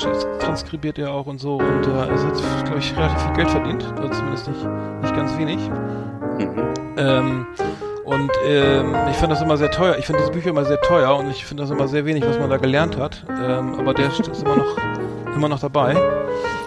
transkribiert 0.41 0.99
er 0.99 1.13
auch 1.13 1.27
und 1.27 1.39
so 1.39 1.57
und 1.57 1.87
äh, 1.87 1.91
also 1.91 2.27
hat, 2.27 2.65
glaube 2.65 2.79
ich, 2.81 2.97
relativ 2.97 3.23
viel 3.23 3.33
Geld 3.35 3.51
verdient, 3.51 3.85
oder 3.99 4.11
zumindest 4.11 4.49
nicht, 4.49 4.67
nicht 5.03 5.17
ganz 5.17 5.39
wenig. 5.39 5.59
Mhm. 6.39 6.75
Ähm, 6.97 7.47
und 8.07 8.31
ähm, 8.47 8.95
ich 9.11 9.17
finde 9.17 9.35
das 9.35 9.43
immer 9.43 9.57
sehr 9.57 9.71
teuer. 9.71 9.97
Ich 9.99 10.07
finde 10.07 10.21
diese 10.23 10.33
Bücher 10.33 10.51
immer 10.51 10.65
sehr 10.65 10.81
teuer 10.81 11.17
und 11.17 11.29
ich 11.31 11.45
finde 11.45 11.65
das 11.65 11.71
immer 11.71 11.89
sehr 11.89 12.05
wenig, 12.07 12.25
was 12.27 12.39
man 12.39 12.49
da 12.49 12.57
gelernt 12.57 12.97
hat. 12.97 13.25
Ähm, 13.29 13.75
aber 13.79 13.93
der 13.95 14.07
ist 14.07 14.43
immer 14.43 14.57
noch 14.57 14.77
immer 15.37 15.49
noch 15.49 15.61
dabei. 15.61 15.95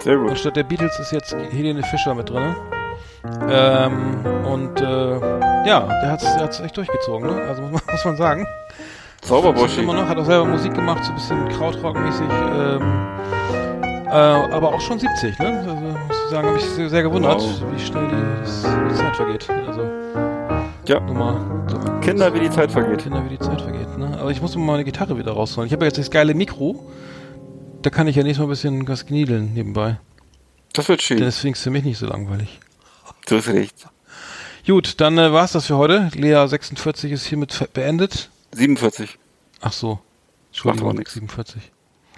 Sehr 0.02 0.18
Und 0.18 0.28
gut. 0.28 0.38
statt 0.38 0.56
der 0.56 0.62
Beatles 0.62 0.98
ist 0.98 1.12
jetzt 1.12 1.34
Helene 1.50 1.82
Fischer 1.82 2.14
mit 2.14 2.30
drin. 2.30 2.54
Ähm, 3.50 4.24
und 4.46 4.80
äh, 4.80 5.20
ja, 5.66 5.80
der 6.02 6.12
hat's, 6.12 6.22
der 6.36 6.44
hat's 6.44 6.60
echt 6.60 6.76
durchgezogen, 6.76 7.28
ne? 7.28 7.42
Also 7.48 7.62
muss 7.62 7.72
man, 7.72 7.82
muss 7.90 8.04
man 8.04 8.16
sagen. 8.16 8.46
Boschi. 9.28 9.80
immer 9.82 9.92
noch, 9.94 10.08
hat 10.08 10.16
auch 10.16 10.24
selber 10.24 10.46
Musik 10.46 10.72
gemacht, 10.72 11.04
so 11.04 11.10
ein 11.10 11.16
bisschen 11.16 11.48
Krautrock-mäßig. 11.50 12.28
Ähm, 12.54 12.82
äh, 14.06 14.10
aber 14.10 14.68
auch 14.74 14.80
schon 14.80 14.98
70, 14.98 15.38
ne? 15.38 15.58
Also 15.60 15.74
muss 15.74 16.24
ich 16.24 16.30
sagen, 16.30 16.48
habe 16.48 16.56
ich 16.58 16.64
sehr, 16.64 16.88
sehr 16.88 17.02
gewundert, 17.02 17.40
Wow. 17.40 17.62
wie 17.74 17.80
schnell 17.80 18.08
die, 18.08 18.40
das, 18.40 18.62
die 18.90 18.94
Zeit 18.94 19.16
vergeht. 19.16 19.46
Also 19.68 19.82
Ja. 20.90 20.98
so, 21.68 21.78
Kinder, 22.00 22.34
wie 22.34 22.40
die 22.40 22.50
Zeit 22.50 22.72
vergeht. 22.72 23.04
Kinder, 23.04 23.24
wie 23.24 23.28
die 23.28 23.38
Zeit 23.38 23.60
vergeht, 23.60 23.96
ne? 23.96 24.18
Aber 24.18 24.32
ich 24.32 24.42
muss 24.42 24.56
mal 24.56 24.64
meine 24.64 24.84
Gitarre 24.84 25.16
wieder 25.16 25.30
rausholen. 25.30 25.68
Ich 25.68 25.72
habe 25.72 25.84
ja 25.84 25.86
jetzt 25.86 25.98
das 25.98 26.10
geile 26.10 26.34
Mikro. 26.34 26.84
Da 27.82 27.90
kann 27.90 28.08
ich 28.08 28.16
ja 28.16 28.24
nicht 28.24 28.38
mal 28.38 28.46
ein 28.46 28.50
bisschen 28.50 28.88
was 28.88 29.06
kniedeln 29.06 29.54
nebenbei. 29.54 30.00
Das 30.72 30.88
wird 30.88 31.00
schön. 31.00 31.18
deswegen 31.18 31.52
ist 31.52 31.62
für 31.62 31.70
mich 31.70 31.84
nicht 31.84 31.96
so 31.96 32.06
langweilig. 32.06 32.58
So 33.28 33.36
ist 33.36 33.46
recht. 33.50 33.86
Gut, 34.66 35.00
dann 35.00 35.16
äh, 35.16 35.32
war's 35.32 35.52
das 35.52 35.66
für 35.66 35.76
heute. 35.76 36.10
Lea 36.14 36.44
46 36.48 37.12
ist 37.12 37.24
hiermit 37.24 37.72
beendet. 37.72 38.28
47. 38.52 39.16
Ach 39.60 39.72
so. 39.72 40.00
Entschuldigung, 40.48 40.96
nix. 40.96 41.12
47. 41.12 41.70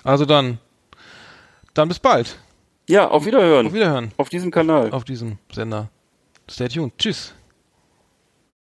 Also 0.03 0.25
dann, 0.25 0.59
dann 1.75 1.89
bis 1.89 1.99
bald. 1.99 2.39
Ja, 2.89 3.09
auf 3.09 3.27
Wiederhören. 3.27 3.67
Auf 3.67 3.75
Wiederhören 3.75 4.13
Auf 4.17 4.31
diesem 4.31 4.51
Kanal. 4.51 4.93
auf 4.93 5.05
diesem 5.05 5.37
Sender. 5.53 5.91
Stay 6.49 6.69
tuned. 6.69 6.97
Tschüss. 6.97 7.35